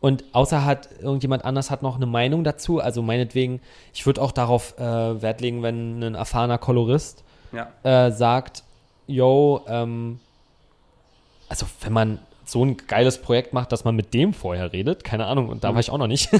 und 0.00 0.24
außer 0.32 0.64
hat 0.64 0.88
irgendjemand 1.00 1.44
anders 1.44 1.70
hat 1.70 1.82
noch 1.82 1.96
eine 1.96 2.06
Meinung 2.06 2.44
dazu, 2.44 2.80
also 2.80 3.02
meinetwegen, 3.02 3.60
ich 3.94 4.06
würde 4.06 4.20
auch 4.20 4.32
darauf 4.32 4.78
äh, 4.78 4.82
Wert 5.22 5.40
legen, 5.40 5.62
wenn 5.62 6.02
ein 6.02 6.14
erfahrener 6.14 6.58
Kolorist 6.58 7.24
ja. 7.52 7.68
äh, 7.82 8.12
sagt, 8.12 8.62
yo, 9.06 9.62
ähm, 9.68 10.20
also 11.48 11.66
wenn 11.80 11.92
man 11.92 12.18
so 12.46 12.64
ein 12.64 12.76
geiles 12.76 13.18
Projekt 13.18 13.52
macht, 13.52 13.72
dass 13.72 13.84
man 13.84 13.96
mit 13.96 14.14
dem 14.14 14.32
vorher 14.32 14.72
redet, 14.72 15.02
keine 15.02 15.26
Ahnung, 15.26 15.48
und 15.48 15.64
da 15.64 15.72
war 15.74 15.80
ich 15.80 15.90
auch 15.90 15.98
noch 15.98 16.06
nicht. 16.06 16.30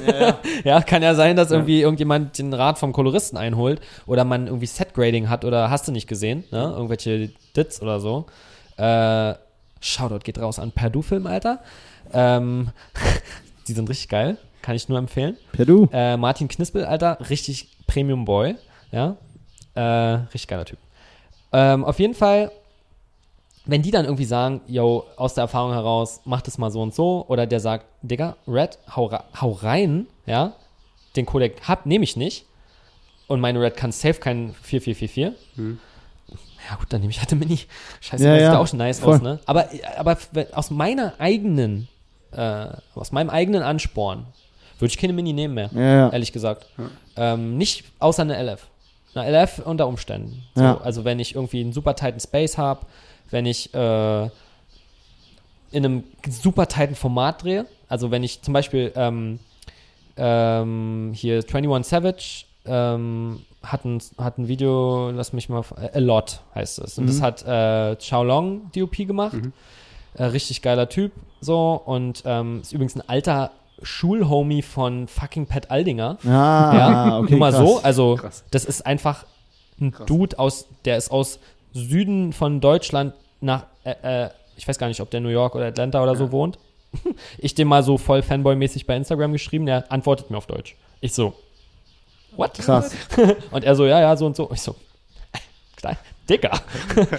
Ja, 0.64 0.80
kann 0.86 1.02
ja 1.02 1.14
sein, 1.16 1.34
dass 1.34 1.50
irgendwie 1.50 1.80
irgendjemand 1.82 2.38
den 2.38 2.54
Rat 2.54 2.78
vom 2.78 2.92
Koloristen 2.92 3.36
einholt 3.36 3.80
oder 4.06 4.24
man 4.24 4.46
irgendwie 4.46 4.66
Setgrading 4.66 5.28
hat 5.28 5.44
oder 5.44 5.68
hast 5.68 5.88
du 5.88 5.92
nicht 5.92 6.06
gesehen, 6.06 6.44
ne? 6.52 6.72
Irgendwelche 6.76 7.30
Dits 7.56 7.82
oder 7.82 7.98
so. 7.98 8.26
Äh, 8.76 9.34
Shoutout 9.80 10.20
geht 10.20 10.38
raus 10.38 10.60
an 10.60 10.70
Perdue-Film, 10.70 11.26
Alter. 11.26 11.60
Ähm, 12.12 12.70
die 13.68 13.72
sind 13.72 13.90
richtig 13.90 14.08
geil, 14.08 14.38
kann 14.62 14.76
ich 14.76 14.88
nur 14.88 14.98
empfehlen. 14.98 15.36
Ja, 15.58 15.64
du. 15.64 15.88
Äh, 15.92 16.16
Martin 16.16 16.46
Knispel, 16.46 16.84
Alter, 16.84 17.18
richtig 17.28 17.68
Premium 17.88 18.24
Boy, 18.24 18.54
ja. 18.92 19.16
Äh, 19.74 19.80
richtig 20.32 20.46
geiler 20.46 20.64
Typ. 20.64 20.78
Ähm, 21.52 21.84
auf 21.84 21.98
jeden 21.98 22.14
Fall, 22.14 22.52
wenn 23.66 23.82
die 23.82 23.90
dann 23.90 24.04
irgendwie 24.04 24.24
sagen, 24.24 24.60
yo, 24.66 25.04
aus 25.16 25.34
der 25.34 25.42
Erfahrung 25.42 25.72
heraus, 25.72 26.20
mach 26.24 26.42
das 26.42 26.56
mal 26.58 26.70
so 26.70 26.80
und 26.82 26.94
so, 26.94 27.24
oder 27.28 27.46
der 27.46 27.60
sagt, 27.60 27.86
Digga, 28.02 28.36
Red, 28.46 28.78
hau, 28.94 29.10
hau 29.40 29.50
rein, 29.52 30.06
ja, 30.26 30.52
den 31.16 31.26
Codec 31.26 31.62
hab, 31.66 31.86
nehme 31.86 32.04
ich 32.04 32.16
nicht, 32.16 32.46
und 33.26 33.40
meine 33.40 33.60
Red 33.60 33.76
kann 33.76 33.92
safe 33.92 34.20
kein 34.20 34.54
4444, 34.62 35.32
ja 36.68 36.76
gut, 36.76 36.92
dann 36.92 37.00
nehme 37.00 37.10
ich 37.10 37.18
halt 37.20 37.30
eine 37.30 37.38
Mini. 37.38 37.60
Scheiße, 38.00 38.24
Ja, 38.24 38.30
das 38.30 38.40
sieht 38.40 38.52
ja, 38.52 38.58
auch 38.58 38.66
schon 38.66 38.78
nice 38.78 39.00
voll. 39.00 39.14
aus, 39.14 39.22
ne? 39.22 39.38
Aber, 39.46 39.68
aber 39.98 40.16
aus 40.52 40.70
meiner 40.70 41.14
eigenen, 41.18 41.86
äh, 42.32 42.66
aus 42.94 43.12
meinem 43.12 43.30
eigenen 43.30 43.62
Ansporn, 43.62 44.26
würde 44.78 44.90
ich 44.90 44.98
keine 44.98 45.12
Mini 45.12 45.32
nehmen 45.32 45.54
mehr 45.54 45.70
Ja, 45.72 46.10
ehrlich 46.10 46.32
gesagt. 46.32 46.66
Ähm, 47.16 47.56
nicht 47.56 47.84
außer 47.98 48.22
eine 48.22 48.36
LF. 48.42 48.66
Eine 49.14 49.30
LF 49.44 49.60
unter 49.64 49.86
Umständen. 49.86 50.42
So. 50.54 50.62
Also 50.62 51.04
wenn 51.04 51.18
ich 51.18 51.34
irgendwie 51.34 51.60
einen 51.60 51.72
super 51.72 51.94
tighten 51.96 52.20
Space 52.20 52.58
habe, 52.58 52.84
wenn 53.30 53.46
ich 53.46 53.72
äh, 53.74 54.24
in 55.72 55.84
einem 55.84 56.04
super 56.30 56.68
tighten 56.68 56.94
Format 56.94 57.42
drehe, 57.42 57.66
also 57.88 58.10
wenn 58.10 58.22
ich 58.22 58.42
zum 58.42 58.54
Beispiel 58.54 58.92
ähm, 58.96 59.38
ähm, 60.16 61.12
hier 61.14 61.42
21 61.46 61.88
Savage 61.90 62.44
ähm, 62.66 63.40
hat, 63.62 63.84
ein, 63.84 64.00
hat 64.18 64.38
ein 64.38 64.48
Video, 64.48 65.10
lass 65.10 65.32
mich 65.32 65.48
mal, 65.48 65.62
A 65.94 65.98
Lot 65.98 66.40
heißt 66.54 66.78
es. 66.80 66.98
Und 66.98 67.08
das 67.08 67.20
hat 67.20 67.42
äh, 67.46 67.96
Chao 67.98 68.24
Long 68.24 68.70
DOP 68.74 68.96
gemacht. 69.06 69.36
Äh, 70.14 70.24
richtig 70.24 70.62
geiler 70.62 70.88
Typ, 70.88 71.12
so. 71.40 71.80
Und 71.84 72.22
ähm, 72.24 72.60
ist 72.62 72.72
übrigens 72.72 72.96
ein 72.96 73.08
alter 73.08 73.50
Schulhomie 73.82 74.62
von 74.62 75.06
fucking 75.08 75.46
Pat 75.46 75.70
Aldinger. 75.70 76.16
Ah, 76.24 76.28
Ja, 76.74 77.18
okay. 77.18 77.32
nur 77.32 77.40
mal 77.40 77.52
krass. 77.52 77.60
so. 77.68 77.80
Also, 77.82 78.14
Krass. 78.16 78.44
das 78.50 78.64
ist 78.64 78.86
einfach 78.86 79.26
ein 79.80 79.94
Dude 80.06 80.38
aus, 80.38 80.66
der 80.86 80.96
ist 80.96 81.10
aus 81.10 81.38
Süden 81.78 82.32
von 82.32 82.60
Deutschland 82.60 83.14
nach, 83.40 83.66
äh, 83.84 84.24
äh, 84.24 84.30
ich 84.56 84.66
weiß 84.66 84.78
gar 84.78 84.88
nicht, 84.88 85.00
ob 85.00 85.10
der 85.10 85.20
New 85.20 85.28
York 85.28 85.54
oder 85.54 85.66
Atlanta 85.66 86.02
oder 86.02 86.16
so 86.16 86.32
wohnt. 86.32 86.58
Ich 87.38 87.54
dem 87.54 87.68
mal 87.68 87.82
so 87.82 87.98
voll 87.98 88.20
Fanboy-mäßig 88.22 88.86
bei 88.86 88.96
Instagram 88.96 89.32
geschrieben, 89.32 89.66
der 89.66 89.92
antwortet 89.92 90.30
mir 90.30 90.38
auf 90.38 90.46
Deutsch. 90.46 90.76
Ich 91.02 91.12
so, 91.12 91.34
what? 92.36 92.54
Krass. 92.54 92.94
Und 93.50 93.64
er 93.64 93.74
so, 93.74 93.84
ja, 93.84 94.00
ja, 94.00 94.16
so 94.16 94.24
und 94.24 94.34
so. 94.36 94.48
Ich 94.52 94.62
so, 94.62 94.74
Dicker. 96.28 96.58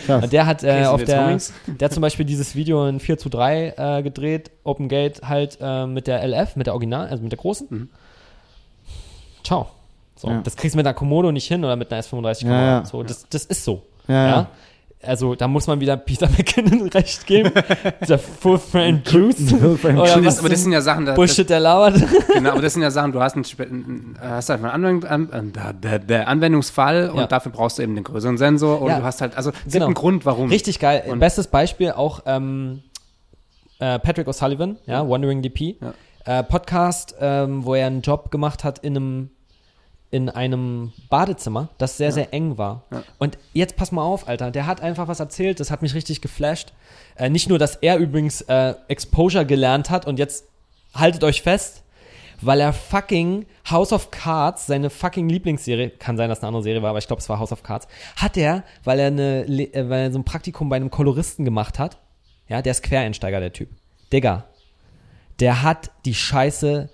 Krass. 0.05 0.23
Und 0.23 0.33
der 0.33 0.45
hat 0.45 0.63
äh, 0.63 0.85
auf 0.85 1.03
der, 1.03 1.27
Homies? 1.27 1.53
der 1.67 1.85
hat 1.85 1.93
zum 1.93 2.01
Beispiel 2.01 2.25
dieses 2.25 2.55
Video 2.55 2.87
in 2.87 2.99
4 2.99 3.17
zu 3.17 3.29
3 3.29 3.73
äh, 3.77 4.03
gedreht, 4.03 4.51
Open 4.63 4.89
Gate 4.89 5.21
halt 5.21 5.57
äh, 5.61 5.85
mit 5.85 6.07
der 6.07 6.27
LF, 6.27 6.55
mit 6.55 6.67
der 6.67 6.73
Original, 6.73 7.07
also 7.07 7.21
mit 7.23 7.31
der 7.31 7.39
großen. 7.39 7.89
Ciao. 9.43 9.67
So, 10.15 10.29
Ja. 10.29 10.41
das 10.41 10.55
kriegst 10.57 10.73
du 10.73 10.77
mit 10.77 10.85
einer 10.85 10.95
Komodo 10.95 11.31
nicht 11.31 11.47
hin 11.47 11.63
oder 11.63 11.75
mit 11.75 11.91
einer 11.91 12.01
S35 12.01 12.41
Kamera. 12.41 12.61
Ja, 12.61 12.79
ja. 12.79 12.85
So, 12.85 13.03
das, 13.03 13.29
das 13.29 13.45
ist 13.45 13.63
so. 13.63 13.83
Ja, 14.07 14.27
Ja. 14.27 14.47
Also 15.03 15.35
da 15.35 15.47
muss 15.47 15.67
man 15.67 15.79
wieder 15.79 15.95
Peter 15.95 16.27
McKinnon 16.37 16.89
recht 16.89 17.27
geben. 17.27 17.51
der 18.09 18.17
Full 18.17 18.57
Frame 18.57 19.01
Juice. 19.05 19.53
Oder 19.53 20.25
was 20.25 20.39
aber 20.39 20.49
das 20.49 20.63
sind 20.63 20.71
ja 20.71 20.81
Sachen, 20.81 21.05
da, 21.05 21.13
Bullshit, 21.13 21.47
der 21.49 21.59
labert. 21.59 22.01
Genau, 22.33 22.49
aber 22.51 22.61
das 22.63 22.73
sind 22.73 22.81
ja 22.81 22.89
Sachen, 22.89 23.11
du 23.11 23.21
hast, 23.21 23.35
einen, 23.35 24.17
hast 24.19 24.49
einfach 24.49 24.73
einen 24.73 24.85
Anwendung, 24.85 25.31
an, 25.31 25.53
der, 25.53 25.73
der, 25.73 25.99
der 25.99 26.27
Anwendungsfall 26.27 27.11
und 27.11 27.19
Ja. 27.19 27.27
dafür 27.27 27.51
brauchst 27.51 27.77
du 27.77 27.83
eben 27.83 27.93
den 27.93 28.03
größeren 28.03 28.37
Sensor 28.39 28.81
und 28.81 28.89
Ja. 28.89 28.97
du 28.99 29.05
hast 29.05 29.21
halt, 29.21 29.37
also 29.37 29.51
es 29.51 29.55
gibt 29.63 29.73
Genau. 29.73 29.85
einen 29.85 29.93
Grund, 29.93 30.25
warum. 30.25 30.49
Richtig 30.49 30.79
geil. 30.79 31.03
Und- 31.07 31.19
Bestes 31.19 31.47
Beispiel 31.47 31.91
auch 31.91 32.21
ähm, 32.25 32.81
äh, 33.79 33.99
Patrick 33.99 34.27
O'Sullivan, 34.27 34.77
ja, 34.87 35.07
Wandering 35.07 35.43
DP. 35.43 35.77
Ja. 35.79 36.39
Äh, 36.39 36.43
Podcast, 36.43 37.15
ähm, 37.21 37.63
wo 37.63 37.75
er 37.75 37.85
einen 37.87 38.01
Job 38.01 38.31
gemacht 38.31 38.63
hat 38.63 38.79
in 38.79 38.97
einem 38.97 39.29
in 40.09 40.29
einem 40.29 40.93
Badezimmer, 41.09 41.69
das 41.77 41.97
sehr, 41.97 42.11
sehr 42.11 42.33
eng 42.33 42.57
war. 42.57 42.83
Ja. 42.91 43.03
Und 43.17 43.37
jetzt 43.53 43.75
pass 43.75 43.91
mal 43.91 44.03
auf, 44.03 44.27
Alter, 44.27 44.51
der 44.51 44.65
hat 44.65 44.81
einfach 44.81 45.07
was 45.07 45.19
erzählt, 45.19 45.59
das 45.59 45.69
hat 45.69 45.81
mich 45.81 45.93
richtig 45.93 46.21
geflasht. 46.21 46.71
Äh, 47.15 47.29
nicht 47.29 47.49
nur, 47.49 47.59
dass 47.59 47.75
er 47.75 47.97
übrigens 47.97 48.41
äh, 48.41 48.75
Exposure 48.87 49.45
gelernt 49.45 49.89
hat 49.89 50.05
und 50.07 50.17
jetzt 50.17 50.45
haltet 50.93 51.23
euch 51.23 51.41
fest, 51.41 51.83
weil 52.39 52.61
er 52.61 52.71
fucking 52.71 53.45
House 53.69 53.91
of 53.91 54.11
Cards, 54.11 54.67
seine 54.67 54.89
fucking 54.89 55.27
Lieblingsserie, 55.27 55.89
kann 55.89 56.15
sein, 56.15 56.29
dass 56.29 56.39
eine 56.39 56.47
andere 56.47 56.63
Serie 56.63 56.81
war, 56.81 56.91
aber 56.91 56.99
ich 56.99 57.07
glaube, 57.07 57.21
es 57.21 57.27
war 57.27 57.39
House 57.39 57.51
of 57.51 57.63
Cards, 57.63 57.87
hat 58.15 58.37
er, 58.37 58.63
weil 58.85 58.99
er, 58.99 59.07
eine, 59.07 59.45
äh, 59.45 59.89
weil 59.89 60.03
er 60.03 60.11
so 60.11 60.19
ein 60.19 60.25
Praktikum 60.25 60.69
bei 60.69 60.77
einem 60.77 60.91
Koloristen 60.91 61.43
gemacht 61.43 61.79
hat, 61.79 61.97
ja, 62.47 62.61
der 62.61 62.71
ist 62.71 62.83
Quereinsteiger, 62.83 63.41
der 63.41 63.51
Typ. 63.51 63.69
Digga, 64.13 64.45
der 65.41 65.63
hat 65.63 65.91
die 66.05 66.15
Scheiße 66.15 66.89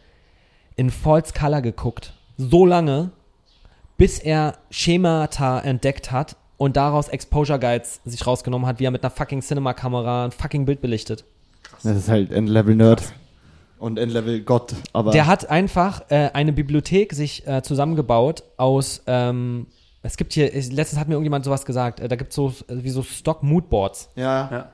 in 0.76 0.90
False 0.90 1.34
Color 1.34 1.62
geguckt. 1.62 2.14
So 2.38 2.66
lange, 2.66 3.12
bis 3.98 4.20
er 4.20 4.58
Schemata 4.70 5.60
entdeckt 5.60 6.12
hat 6.12 6.36
und 6.58 6.76
daraus 6.78 7.08
Exposure 7.10 7.60
Guides 7.60 8.02
sich 8.06 8.26
rausgenommen 8.26 8.68
hat, 8.68 8.80
wie 8.80 8.86
er 8.86 8.92
mit 8.92 9.04
einer 9.04 9.12
fucking 9.12 9.42
Cinema-Kamera 9.42 10.26
ein 10.26 10.32
fucking 10.32 10.66
Bild 10.66 10.82
belichtet. 10.82 11.26
Das 11.84 11.96
ist 11.98 12.10
halt 12.10 12.32
Endlevel-Nerd. 12.32 13.04
Und 13.80 14.00
Endlevel-Gott. 14.00 14.76
Aber 14.94 15.12
Der 15.12 15.28
hat 15.28 15.50
einfach 15.50 16.04
äh, 16.10 16.30
eine 16.34 16.54
Bibliothek 16.54 17.14
sich 17.14 17.46
äh, 17.48 17.62
zusammengebaut 17.64 18.44
aus, 18.58 19.02
ähm, 19.08 19.68
es 20.04 20.16
gibt 20.18 20.34
hier, 20.34 20.54
ich- 20.56 20.72
letztens 20.72 21.00
hat 21.00 21.08
mir 21.08 21.16
irgendjemand 21.16 21.44
sowas 21.46 21.66
gesagt, 21.66 22.00
äh, 22.00 22.08
da 22.08 22.16
gibt 22.16 22.30
es 22.32 22.36
so, 22.36 22.50
äh, 22.70 22.84
wie 22.84 22.90
so 22.90 23.04
Stock-Moodboards. 23.04 24.10
ja. 24.16 24.50
Ja. 24.52 24.70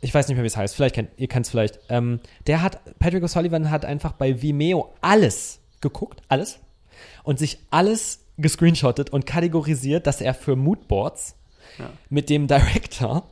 Ich 0.00 0.14
weiß 0.14 0.28
nicht 0.28 0.36
mehr, 0.36 0.44
wie 0.44 0.48
es 0.48 0.56
heißt, 0.56 0.76
vielleicht 0.76 0.94
kennt, 0.94 1.10
ihr 1.16 1.26
kennt 1.26 1.44
es 1.44 1.50
vielleicht. 1.50 1.80
Ähm, 1.88 2.20
der 2.46 2.62
hat, 2.62 2.78
Patrick 3.00 3.24
O'Sullivan 3.24 3.70
hat 3.70 3.84
einfach 3.84 4.12
bei 4.12 4.40
Vimeo 4.40 4.94
alles 5.00 5.58
geguckt, 5.80 6.22
alles, 6.28 6.60
und 7.28 7.38
sich 7.38 7.58
alles 7.70 8.20
gescreenshottet 8.38 9.10
und 9.10 9.26
kategorisiert, 9.26 10.06
dass 10.06 10.22
er 10.22 10.32
für 10.32 10.56
Moodboards 10.56 11.34
mit 12.08 12.30
dem 12.30 12.46
Director 12.46 13.28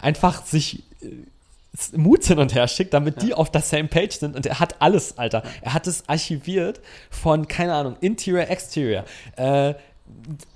einfach 0.00 0.44
sich 0.46 0.84
äh, 1.00 1.96
Moods 1.96 2.28
hin 2.28 2.38
und 2.38 2.54
her 2.54 2.68
schickt, 2.68 2.94
damit 2.94 3.20
die 3.22 3.34
auf 3.34 3.50
der 3.50 3.62
same 3.62 3.88
Page 3.88 4.12
sind. 4.12 4.36
Und 4.36 4.46
er 4.46 4.60
hat 4.60 4.80
alles, 4.80 5.18
Alter. 5.18 5.42
Er 5.62 5.74
hat 5.74 5.88
es 5.88 6.08
archiviert 6.08 6.80
von, 7.10 7.48
keine 7.48 7.74
Ahnung, 7.74 7.96
Interior, 8.00 8.48
Exterior. 8.48 9.04
Äh, 9.36 9.74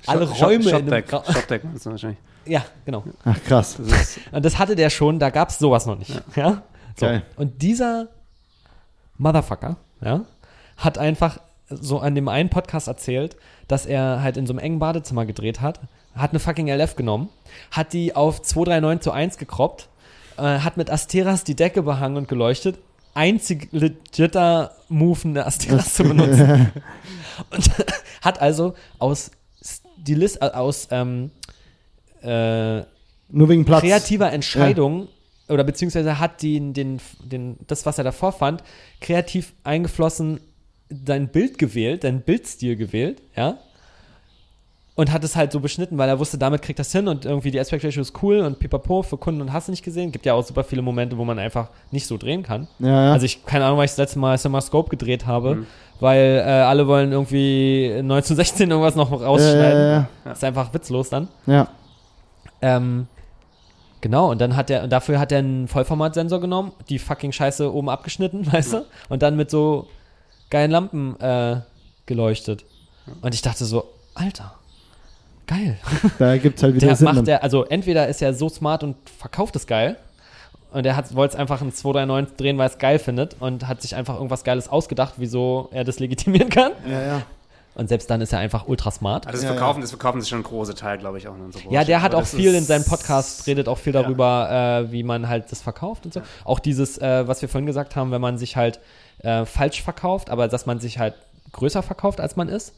alle 0.06 0.26
Shop- 0.28 0.42
Räume 0.42 0.54
in 0.54 0.60
dem 0.62 0.70
Shopdeck. 0.70 1.12
Ra 1.12 1.24
Shopdeck 1.32 1.64
meinst 1.64 1.84
du 1.86 1.90
wahrscheinlich. 1.90 2.18
Ja, 2.44 2.64
genau. 2.84 3.02
Ach 3.24 3.42
krass. 3.42 3.76
Das 3.78 4.20
Und 4.30 4.44
das 4.44 4.56
hatte 4.58 4.76
der 4.76 4.90
schon, 4.90 5.18
da 5.18 5.30
gab 5.30 5.48
es 5.48 5.58
sowas 5.58 5.84
noch 5.86 5.98
nicht. 5.98 6.12
Ja. 6.36 6.62
So. 6.96 7.06
Geil. 7.06 7.22
Und 7.34 7.60
dieser 7.62 8.06
Motherfucker, 9.18 9.76
ja, 10.00 10.24
hat 10.76 10.98
einfach 10.98 11.40
so 11.68 11.98
an 11.98 12.14
dem 12.14 12.28
einen 12.28 12.48
Podcast 12.48 12.88
erzählt, 12.88 13.36
dass 13.68 13.86
er 13.86 14.22
halt 14.22 14.36
in 14.36 14.46
so 14.46 14.52
einem 14.52 14.60
engen 14.60 14.78
Badezimmer 14.78 15.26
gedreht 15.26 15.60
hat, 15.60 15.80
hat 16.14 16.30
eine 16.30 16.38
fucking 16.38 16.68
LF 16.68 16.96
genommen, 16.96 17.28
hat 17.70 17.92
die 17.92 18.14
auf 18.14 18.42
239 18.42 19.02
zu 19.02 19.10
1 19.12 19.38
gekroppt, 19.38 19.88
äh, 20.38 20.42
hat 20.42 20.76
mit 20.76 20.90
Asteras 20.90 21.44
die 21.44 21.56
Decke 21.56 21.82
behangen 21.82 22.16
und 22.16 22.28
geleuchtet. 22.28 22.78
Einzig 23.14 23.68
legitter 23.72 24.72
Move, 24.88 25.20
eine 25.24 25.46
Asteras 25.46 25.94
zu 25.94 26.04
benutzen. 26.04 26.72
und 27.50 27.70
hat 28.22 28.40
also 28.40 28.74
aus 28.98 29.30
Stilist, 29.62 30.42
äh, 30.42 30.46
aus 30.46 30.88
ähm, 30.90 31.30
äh, 32.22 32.80
Nur 33.30 33.48
wegen 33.48 33.64
Platz. 33.64 33.82
kreativer 33.82 34.32
Entscheidung 34.32 35.08
oder 35.48 35.64
beziehungsweise 35.64 36.18
hat 36.18 36.42
den, 36.42 36.72
den, 36.74 37.00
den, 37.22 37.56
das, 37.66 37.86
was 37.86 37.98
er 37.98 38.04
davor 38.04 38.32
fand, 38.32 38.62
kreativ 39.00 39.52
eingeflossen, 39.64 40.40
dein 40.88 41.28
Bild 41.28 41.58
gewählt, 41.58 42.04
dein 42.04 42.20
Bildstil 42.20 42.76
gewählt, 42.76 43.22
ja. 43.36 43.58
Und 44.94 45.12
hat 45.12 45.22
es 45.24 45.36
halt 45.36 45.52
so 45.52 45.60
beschnitten, 45.60 45.98
weil 45.98 46.08
er 46.08 46.18
wusste, 46.18 46.38
damit 46.38 46.62
kriegt 46.62 46.78
das 46.78 46.90
hin 46.90 47.06
und 47.06 47.26
irgendwie 47.26 47.50
die 47.50 47.60
Aspect 47.60 47.84
Ratio 47.84 48.00
ist 48.00 48.14
cool 48.22 48.38
und 48.38 48.58
pipapo 48.58 49.02
für 49.02 49.18
Kunden 49.18 49.42
und 49.42 49.52
hast 49.52 49.68
du 49.68 49.72
nicht 49.72 49.84
gesehen. 49.84 50.10
Gibt 50.10 50.24
ja 50.24 50.32
auch 50.32 50.42
super 50.42 50.64
viele 50.64 50.80
Momente, 50.80 51.18
wo 51.18 51.24
man 51.26 51.38
einfach 51.38 51.68
nicht 51.90 52.06
so 52.06 52.16
drehen 52.16 52.42
kann. 52.42 52.66
Ja, 52.78 53.04
ja. 53.08 53.12
Also 53.12 53.26
ich, 53.26 53.44
keine 53.44 53.66
Ahnung, 53.66 53.76
weil 53.76 53.84
ich 53.84 53.90
das 53.90 53.98
letzte 53.98 54.18
Mal 54.18 54.38
Summer 54.38 54.62
Scope 54.62 54.88
gedreht 54.88 55.26
habe, 55.26 55.66
weil 56.00 56.38
äh, 56.38 56.48
alle 56.48 56.86
wollen 56.86 57.12
irgendwie 57.12 57.90
1916 57.92 58.70
irgendwas 58.70 58.94
noch 58.96 59.12
rausschneiden. 59.12 59.82
Ja, 59.82 59.92
ja, 59.92 60.08
Das 60.24 60.38
ist 60.38 60.44
einfach 60.44 60.72
witzlos 60.72 61.10
dann. 61.10 61.28
ja. 61.46 61.68
Ähm, 62.62 63.06
genau, 64.00 64.30
und 64.30 64.40
dann 64.40 64.56
hat 64.56 64.70
er, 64.70 64.84
und 64.84 64.90
dafür 64.90 65.18
hat 65.20 65.30
er 65.30 65.40
einen 65.40 65.68
Vollformatsensor 65.68 66.40
genommen, 66.40 66.72
die 66.88 66.98
fucking 66.98 67.32
Scheiße 67.32 67.70
oben 67.70 67.90
abgeschnitten, 67.90 68.46
weißt 68.50 68.72
du? 68.72 68.86
Und 69.10 69.20
dann 69.22 69.36
mit 69.36 69.50
so 69.50 69.88
geilen 70.50 70.70
Lampen 70.70 71.18
äh, 71.20 71.60
geleuchtet. 72.06 72.64
Und 73.20 73.34
ich 73.34 73.42
dachte 73.42 73.64
so, 73.64 73.88
Alter, 74.14 74.54
geil. 75.46 75.78
Da 76.18 76.36
gibt's 76.36 76.62
halt 76.62 76.74
wieder 76.76 76.86
Der 76.88 76.96
Sinn. 76.96 77.04
macht 77.06 77.26
der, 77.26 77.42
also 77.42 77.64
entweder 77.64 78.08
ist 78.08 78.22
er 78.22 78.34
so 78.34 78.48
smart 78.48 78.82
und 78.82 78.96
verkauft 79.18 79.56
es 79.56 79.66
geil. 79.66 79.96
Und 80.72 80.84
er 80.84 80.96
wollte 81.14 81.34
es 81.34 81.40
einfach 81.40 81.62
in 81.62 81.72
239 81.72 82.36
drehen, 82.36 82.58
weil 82.58 82.66
er 82.66 82.72
es 82.72 82.78
geil 82.78 82.98
findet 82.98 83.36
und 83.40 83.66
hat 83.66 83.80
sich 83.80 83.94
einfach 83.94 84.16
irgendwas 84.16 84.44
Geiles 84.44 84.68
ausgedacht, 84.68 85.14
wieso 85.16 85.68
er 85.72 85.84
das 85.84 85.98
legitimieren 86.00 86.48
kann. 86.50 86.72
ja, 86.88 87.02
ja. 87.02 87.22
Und 87.74 87.88
selbst 87.90 88.08
dann 88.08 88.22
ist 88.22 88.32
er 88.32 88.38
einfach 88.38 88.66
ultra 88.68 88.90
smart. 88.90 89.26
also 89.26 89.36
das 89.36 89.44
Ja, 89.44 89.52
Verkaufen, 89.54 89.82
das 89.82 89.90
Verkaufen 89.90 90.18
ist 90.20 90.30
schon 90.30 90.38
ein 90.38 90.44
großer 90.44 90.74
Teil, 90.74 90.96
glaube 90.96 91.18
ich, 91.18 91.28
auch 91.28 91.34
in 91.34 91.42
unserer 91.42 91.60
Branche. 91.62 91.74
Ja, 91.74 91.84
der 91.84 92.00
hat 92.00 92.14
Aber 92.14 92.22
auch 92.22 92.26
viel 92.26 92.54
in 92.54 92.64
seinem 92.64 92.84
Podcast, 92.86 93.46
redet 93.46 93.68
auch 93.68 93.76
viel 93.76 93.92
Ja. 93.94 94.02
darüber, 94.02 94.80
äh, 94.88 94.92
wie 94.92 95.02
man 95.02 95.28
halt 95.28 95.52
das 95.52 95.60
verkauft 95.60 96.06
und 96.06 96.14
so. 96.14 96.22
Auch 96.44 96.58
dieses, 96.58 96.96
äh, 96.96 97.28
was 97.28 97.42
wir 97.42 97.50
vorhin 97.50 97.66
gesagt 97.66 97.94
haben, 97.94 98.12
wenn 98.12 98.22
man 98.22 98.38
sich 98.38 98.56
halt 98.56 98.80
äh, 99.26 99.44
falsch 99.44 99.82
verkauft, 99.82 100.30
aber 100.30 100.48
dass 100.48 100.66
man 100.66 100.78
sich 100.78 100.98
halt 100.98 101.14
größer 101.52 101.82
verkauft, 101.82 102.20
als 102.20 102.36
man 102.36 102.48
ist. 102.48 102.72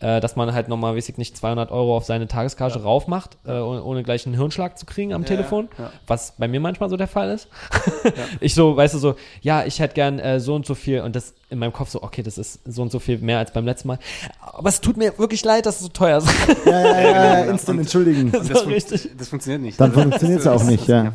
Äh, 0.00 0.20
dass 0.20 0.34
man 0.34 0.52
halt 0.52 0.68
nochmal, 0.68 0.96
weiß 0.96 1.08
ich 1.08 1.18
nicht, 1.18 1.36
200 1.36 1.70
Euro 1.70 1.96
auf 1.96 2.04
seine 2.04 2.26
Tagesgage 2.26 2.82
raufmacht, 2.82 3.38
äh, 3.46 3.52
ohne, 3.52 3.82
ohne 3.84 4.02
gleich 4.02 4.26
einen 4.26 4.34
Hirnschlag 4.34 4.76
zu 4.76 4.86
kriegen 4.86 5.14
am 5.14 5.22
Ja, 5.22 5.28
Telefon, 5.28 5.68
ja. 5.78 5.92
was 6.08 6.34
bei 6.36 6.48
mir 6.48 6.58
manchmal 6.58 6.90
so 6.90 6.96
der 6.96 7.06
Fall 7.06 7.30
ist. 7.30 7.48
Ich 8.40 8.54
so, 8.54 8.76
weißt 8.76 8.94
du, 8.94 8.98
so, 8.98 9.14
ja, 9.40 9.64
ich 9.64 9.78
hätte 9.78 9.94
gern 9.94 10.18
äh, 10.18 10.40
so 10.40 10.56
und 10.56 10.66
so 10.66 10.74
viel 10.74 11.00
und 11.00 11.14
das 11.14 11.32
in 11.50 11.58
meinem 11.58 11.72
Kopf 11.72 11.90
so, 11.90 12.02
okay, 12.02 12.22
das 12.22 12.38
ist 12.38 12.60
so 12.64 12.82
und 12.82 12.90
so 12.90 12.98
viel 12.98 13.18
mehr 13.18 13.38
als 13.38 13.52
beim 13.52 13.64
letzten 13.64 13.88
Mal. 13.88 13.98
Aber 14.40 14.68
es 14.68 14.80
tut 14.80 14.96
mir 14.96 15.16
wirklich 15.18 15.44
leid, 15.44 15.66
dass 15.66 15.76
es 15.76 15.82
so 15.82 15.88
teuer 15.88 16.18
ist. 16.18 16.28
Ja, 16.64 16.72
ja, 16.72 16.80
ja, 16.80 17.10
ja, 17.10 17.40
genau. 17.40 17.50
instant 17.52 17.76
Und- 17.78 17.84
entschuldigen. 17.84 18.30
Und 18.30 18.44
So 18.46 18.52
das, 18.54 18.62
fun 18.62 18.72
richtig. 18.72 19.10
das 19.16 19.28
funktioniert 19.28 19.62
nicht. 19.62 19.80
Dann 19.80 19.92
funktioniert's 19.92 20.46
auch 20.46 20.64
nicht, 20.64 20.86
ja. 20.88 21.12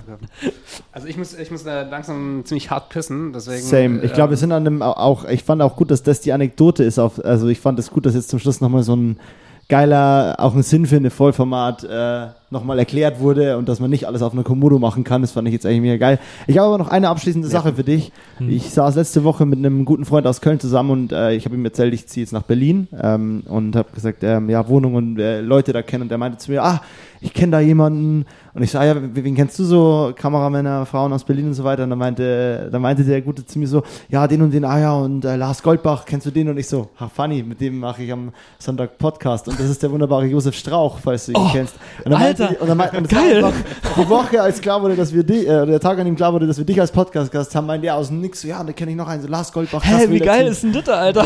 Also 0.92 1.08
ich 1.08 1.18
muss, 1.18 1.34
ich 1.38 1.52
muss 1.52 1.64
da 1.64 1.82
langsam 1.82 2.44
ziemlich 2.46 2.70
hart 2.70 2.90
pissen, 2.90 3.34
deswegen. 3.34 3.62
Same. 3.64 4.02
Ich 4.04 4.14
glaube, 4.14 4.30
wir 4.32 4.36
ähm, 4.36 4.40
sind 4.40 4.52
an 4.52 4.66
dem 4.66 4.82
au- 4.82 4.92
auch, 4.94 5.26
ich 5.26 5.44
fand 5.44 5.62
auch 5.62 5.76
gut, 5.76 5.92
dass 5.92 6.04
das 6.04 6.22
die 6.22 6.32
Anekdote 6.34 6.84
ist. 6.84 7.00
Auf, 7.00 7.24
also 7.24 7.48
ich 7.48 7.60
fand 7.60 7.80
es 7.80 7.90
gut, 7.90 8.06
dass 8.06 8.14
jetzt 8.16 8.30
zum 8.30 8.40
Schluss 8.40 8.62
nochmal 8.62 8.84
so 8.84 8.96
ein 8.96 9.20
geiler, 9.68 10.36
auch 10.40 10.56
ein 10.56 10.64
Sinn 10.64 10.86
für 10.86 10.96
eine 10.98 11.10
Vollformat 11.10 11.84
äh, 11.84 12.28
nochmal 12.52 12.80
erklärt 12.80 13.20
wurde 13.20 13.58
und 13.58 13.70
dass 13.70 13.80
man 13.80 13.90
nicht 13.90 14.08
alles 14.08 14.22
auf 14.22 14.34
einer 14.34 14.44
Komodo 14.44 14.80
machen 14.80 15.04
kann. 15.04 15.22
Das 15.22 15.32
fand 15.32 15.48
ich 15.48 15.54
jetzt 15.54 15.66
eigentlich 15.66 15.82
mega 15.82 15.98
geil. 15.98 16.20
Ich 16.48 16.58
habe 16.58 16.68
aber 16.68 16.78
noch 16.78 16.90
eine 16.90 17.10
abschließende 17.10 17.48
Sache 17.48 17.74
für 17.74 17.84
dich. 17.84 18.12
Hm. 18.38 18.50
Ich 18.50 18.72
saß 18.72 18.96
letzte 18.96 19.24
Woche 19.24 19.46
mit 19.46 19.60
einem 19.60 19.86
guten 19.86 20.06
Freund 20.06 20.26
aus 20.26 20.42
Köln 20.42 20.60
zusammen 20.60 20.92
und 20.92 21.12
äh, 21.12 21.34
ich 21.34 21.46
habe 21.46 21.56
ihm 21.56 21.66
erzählt, 21.66 21.94
ich 21.94 22.08
ziehe 22.08 22.24
jetzt 22.24 22.32
nach 22.32 22.44
Berlin 22.44 22.88
ähm, 23.02 23.44
und 23.48 23.76
habe 23.76 23.92
gesagt, 23.94 24.24
ähm, 24.24 24.50
ja, 24.50 24.68
Wohnung 24.68 24.96
und 24.96 25.20
äh, 25.20 25.42
Leute 25.42 25.74
da 25.74 25.82
kennen 25.82 26.04
und 26.04 26.10
der 26.10 26.18
meinte 26.18 26.38
zu 26.38 26.52
mir, 26.52 26.64
ah, 26.64 26.82
ich 27.22 27.34
kenne 27.34 27.52
da 27.52 27.60
jemanden 27.60 28.26
und 28.54 28.64
ich 28.64 28.72
sage, 28.72 28.88
ja, 28.88 28.96
wen 29.14 29.36
kennst 29.36 29.60
du 29.60 29.64
so, 29.64 30.14
Kameramänner, 30.16 30.86
Frauen 30.86 31.12
aus 31.12 31.24
Berlin 31.24 31.48
und 31.48 31.54
so 31.54 31.64
weiter 31.64 31.84
und 31.84 31.90
dann 31.90 32.00
meinte, 32.00 32.70
dann 32.72 32.82
meinte 32.82 33.04
der 33.04 33.22
Gute 33.22 33.46
zu 33.46 33.60
mir 33.60 33.68
so, 33.68 33.84
ja, 34.10 34.26
den 34.28 34.42
und 34.42 34.52
den, 34.52 34.64
ah 34.64 34.80
ja, 34.80 34.94
und 34.94 35.26
äh, 35.26 35.36
Lars 35.36 35.62
Goldbach, 35.62 36.06
kennst 36.06 36.26
du 36.26 36.32
den? 36.32 36.50
Und 36.50 36.58
ich 36.58 36.68
so, 36.68 36.90
ha, 37.00 37.10
funny, 37.10 37.44
mit 37.44 37.60
dem 37.62 37.80
mache 37.80 38.04
ich 38.04 38.12
am 38.12 38.32
Sonntag 38.58 38.98
Podcast 38.98 39.48
und 39.50 39.60
das 39.60 39.70
ist 39.70 39.84
der 39.84 39.92
wunderbare 39.92 40.26
Josef 40.26 40.56
Strauch, 40.56 41.00
falls 41.00 41.26
du 41.26 41.34
ihn 41.34 41.38
Oh, 41.38 41.50
kennst. 41.52 41.76
Und 42.06 42.12
dann 42.12 42.22
meinte 42.22 42.39
Alter, 42.42 42.62
und 42.62 42.68
dann 42.68 42.90
und 42.98 43.10
geil. 43.10 43.44
einfach 43.44 43.58
die 43.98 44.10
Woche, 44.10 44.42
als 44.42 44.62
klar 44.62 44.82
wurde, 44.82 44.96
dass 44.96 45.14
wir 45.14 45.24
dich, 45.24 45.48
äh, 45.48 45.66
der 45.66 45.80
Tag, 45.80 46.00
an 46.00 46.06
dem 46.06 46.16
klar 46.16 46.34
wurde, 46.34 46.48
dass 46.48 46.58
wir 46.58 46.66
dich 46.66 46.80
als 46.80 46.92
Podcast-Gast 46.92 47.56
haben, 47.56 47.68
meinte 47.68 47.88
er 47.88 47.96
aus 47.96 48.08
dem 48.08 48.22
Nix 48.22 48.42
so, 48.42 48.48
ja, 48.48 48.64
da 48.64 48.72
kenne 48.74 48.92
ich 48.92 48.98
noch 48.98 49.08
einen, 49.08 49.22
so 49.22 49.28
Lars 49.28 49.52
Goldbach. 49.52 49.84
Hä, 49.84 50.06
wie 50.10 50.20
geil 50.20 50.48
ist 50.48 50.64
denn 50.64 50.74
das, 50.74 50.84
da, 50.86 50.94
Alter? 50.94 51.26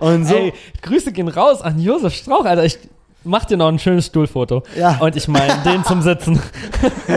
Und 0.00 0.26
so, 0.26 0.34
Ey, 0.34 0.52
Grüße 0.82 1.12
gehen 1.12 1.28
raus 1.28 1.62
an 1.62 1.78
Josef 1.80 2.14
Strauch, 2.14 2.44
Alter. 2.44 2.64
Ich 2.64 2.78
mach 3.24 3.44
dir 3.44 3.56
noch 3.56 3.68
ein 3.68 3.78
schönes 3.78 4.06
Stuhlfoto. 4.06 4.62
Ja. 4.76 4.98
Und 5.00 5.16
ich 5.16 5.28
meine, 5.28 5.52
den 5.64 5.84
zum 5.84 6.02
Sitzen. 6.02 6.40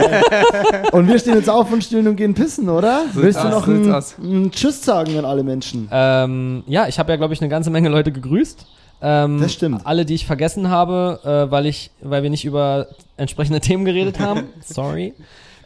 und 0.92 1.08
wir 1.08 1.18
stehen 1.18 1.36
jetzt 1.36 1.50
auf 1.50 1.72
und 1.72 1.82
stillen 1.82 2.06
und 2.08 2.16
gehen 2.16 2.34
pissen, 2.34 2.68
oder? 2.68 3.02
Willst 3.12 3.42
du 3.42 3.48
noch 3.48 3.66
so 3.66 4.22
ein 4.22 4.50
Tschüss 4.50 4.84
sagen 4.84 5.18
an 5.18 5.24
alle 5.24 5.42
Menschen? 5.42 5.88
ähm, 5.90 6.62
ja, 6.66 6.86
ich 6.88 6.98
habe 6.98 7.10
ja, 7.12 7.16
glaube 7.16 7.34
ich, 7.34 7.40
eine 7.40 7.48
ganze 7.48 7.70
Menge 7.70 7.88
Leute 7.88 8.12
gegrüßt. 8.12 8.66
Ähm, 9.02 9.40
Das 9.40 9.52
stimmt. 9.52 9.84
Alle, 9.84 10.06
die 10.06 10.14
ich 10.14 10.26
vergessen 10.26 10.70
habe, 10.70 11.20
äh, 11.24 11.50
weil, 11.50 11.66
ich, 11.66 11.90
weil 12.00 12.22
wir 12.22 12.30
nicht 12.30 12.44
über 12.44 12.86
entsprechende 13.16 13.60
Themen 13.60 13.84
geredet 13.84 14.20
haben. 14.20 14.44
Sorry. 14.62 15.12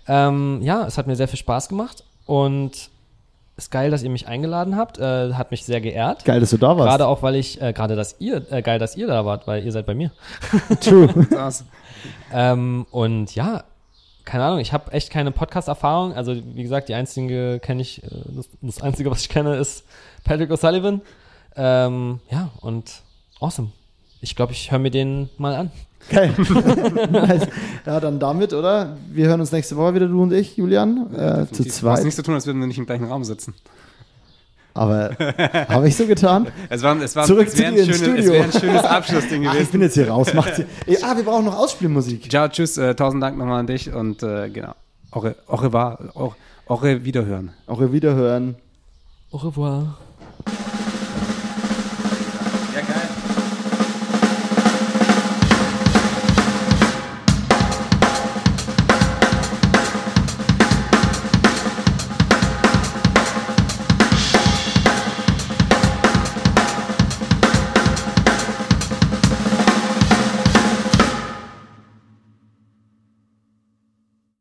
Ähm, 0.08 0.60
ja, 0.62 0.86
es 0.86 0.98
hat 0.98 1.06
mir 1.06 1.16
sehr 1.16 1.28
viel 1.28 1.38
Spaß 1.38 1.68
gemacht 1.68 2.04
und 2.24 2.90
ist 3.56 3.70
geil, 3.70 3.90
dass 3.90 4.02
ihr 4.02 4.10
mich 4.10 4.26
eingeladen 4.28 4.76
habt. 4.76 4.98
Äh, 4.98 5.34
hat 5.34 5.50
mich 5.50 5.64
sehr 5.64 5.80
geehrt. 5.80 6.24
Geil, 6.24 6.40
dass 6.40 6.50
du 6.50 6.58
da 6.58 6.76
warst. 6.76 6.88
Gerade 6.88 7.06
auch, 7.06 7.22
weil 7.22 7.36
ich, 7.36 7.60
äh, 7.60 7.72
gerade 7.72 7.96
dass 7.96 8.16
ihr, 8.18 8.44
äh, 8.50 8.62
geil, 8.62 8.78
dass 8.78 8.96
ihr 8.96 9.06
da 9.06 9.24
wart, 9.24 9.46
weil 9.46 9.64
ihr 9.64 9.72
seid 9.72 9.86
bei 9.86 9.94
mir. 9.94 10.10
True. 10.80 11.08
Ähm, 12.32 12.86
und 12.90 13.34
ja, 13.34 13.64
keine 14.24 14.44
Ahnung, 14.44 14.58
ich 14.58 14.72
habe 14.72 14.92
echt 14.92 15.10
keine 15.10 15.30
Podcast-Erfahrung. 15.30 16.12
Also, 16.14 16.34
wie 16.34 16.62
gesagt, 16.62 16.88
die 16.88 16.94
einzige 16.94 17.58
kenne 17.60 17.80
ich, 17.82 18.02
äh, 18.02 18.08
das, 18.34 18.48
das 18.60 18.82
Einzige, 18.82 19.10
was 19.10 19.22
ich 19.22 19.28
kenne, 19.28 19.56
ist 19.56 19.84
Patrick 20.24 20.50
O'Sullivan. 20.50 21.00
Ähm, 21.56 22.20
ja, 22.30 22.50
und 22.60 23.02
awesome. 23.40 23.68
Ich 24.20 24.34
glaube, 24.34 24.52
ich 24.52 24.70
höre 24.72 24.78
mir 24.78 24.90
den 24.90 25.28
mal 25.38 25.54
an. 25.54 25.70
Geil. 26.10 26.32
nice. 27.10 27.48
Ja, 27.84 27.98
dann 28.00 28.18
damit, 28.20 28.52
oder? 28.52 28.96
Wir 29.12 29.26
hören 29.26 29.40
uns 29.40 29.50
nächste 29.52 29.76
Woche 29.76 29.94
wieder, 29.94 30.06
du 30.06 30.22
und 30.22 30.32
ich, 30.32 30.56
Julian. 30.56 31.12
Äh, 31.14 31.46
zu 31.52 31.64
zweit. 31.64 32.00
nichts 32.04 32.16
zu 32.16 32.22
tun, 32.22 32.34
als 32.34 32.46
würden 32.46 32.60
wir 32.60 32.66
nicht 32.66 32.78
im 32.78 32.86
gleichen 32.86 33.04
Raum 33.06 33.24
sitzen. 33.24 33.54
Aber 34.74 35.16
habe 35.68 35.88
ich 35.88 35.96
so 35.96 36.06
getan? 36.06 36.48
Es 36.68 36.82
war, 36.82 37.00
es 37.00 37.16
war, 37.16 37.24
Zurück 37.24 37.46
es 37.48 37.54
zu 37.54 37.58
wäre 37.60 37.68
ein, 37.70 37.74
dir 37.76 37.84
ins 37.84 37.96
schönes- 37.98 38.02
es 38.02 38.24
Studio. 38.24 38.32
wäre 38.32 38.44
ein 38.44 38.52
schönes 38.52 38.84
Abschlussding 38.84 39.46
Ach, 39.46 39.52
ich 39.52 39.58
gewesen. 39.58 39.72
bin 39.72 39.80
jetzt 39.80 39.94
hier 39.94 40.08
raus. 40.10 40.34
Macht 40.34 40.54
sie. 40.56 40.66
Ey, 40.86 40.98
ah, 41.02 41.16
wir 41.16 41.24
brauchen 41.24 41.46
noch 41.46 41.56
Ausspielmusik. 41.58 42.28
Ciao, 42.30 42.46
tschüss, 42.48 42.76
äh, 42.76 42.94
tausend 42.94 43.22
Dank 43.22 43.38
nochmal 43.38 43.60
an 43.60 43.66
dich 43.66 43.90
und 43.92 44.22
äh, 44.22 44.50
genau. 44.50 44.74
Au 45.12 45.20
re- 45.20 45.34
au 45.46 45.56
revoir, 45.56 45.98
au, 46.14 46.34
au 46.66 46.74
re 46.74 47.04
Wiederhören. 47.04 47.52
Ihr 47.68 47.92
Wiederhören. 47.92 48.56
Au 49.32 49.38
revoir. 49.38 49.96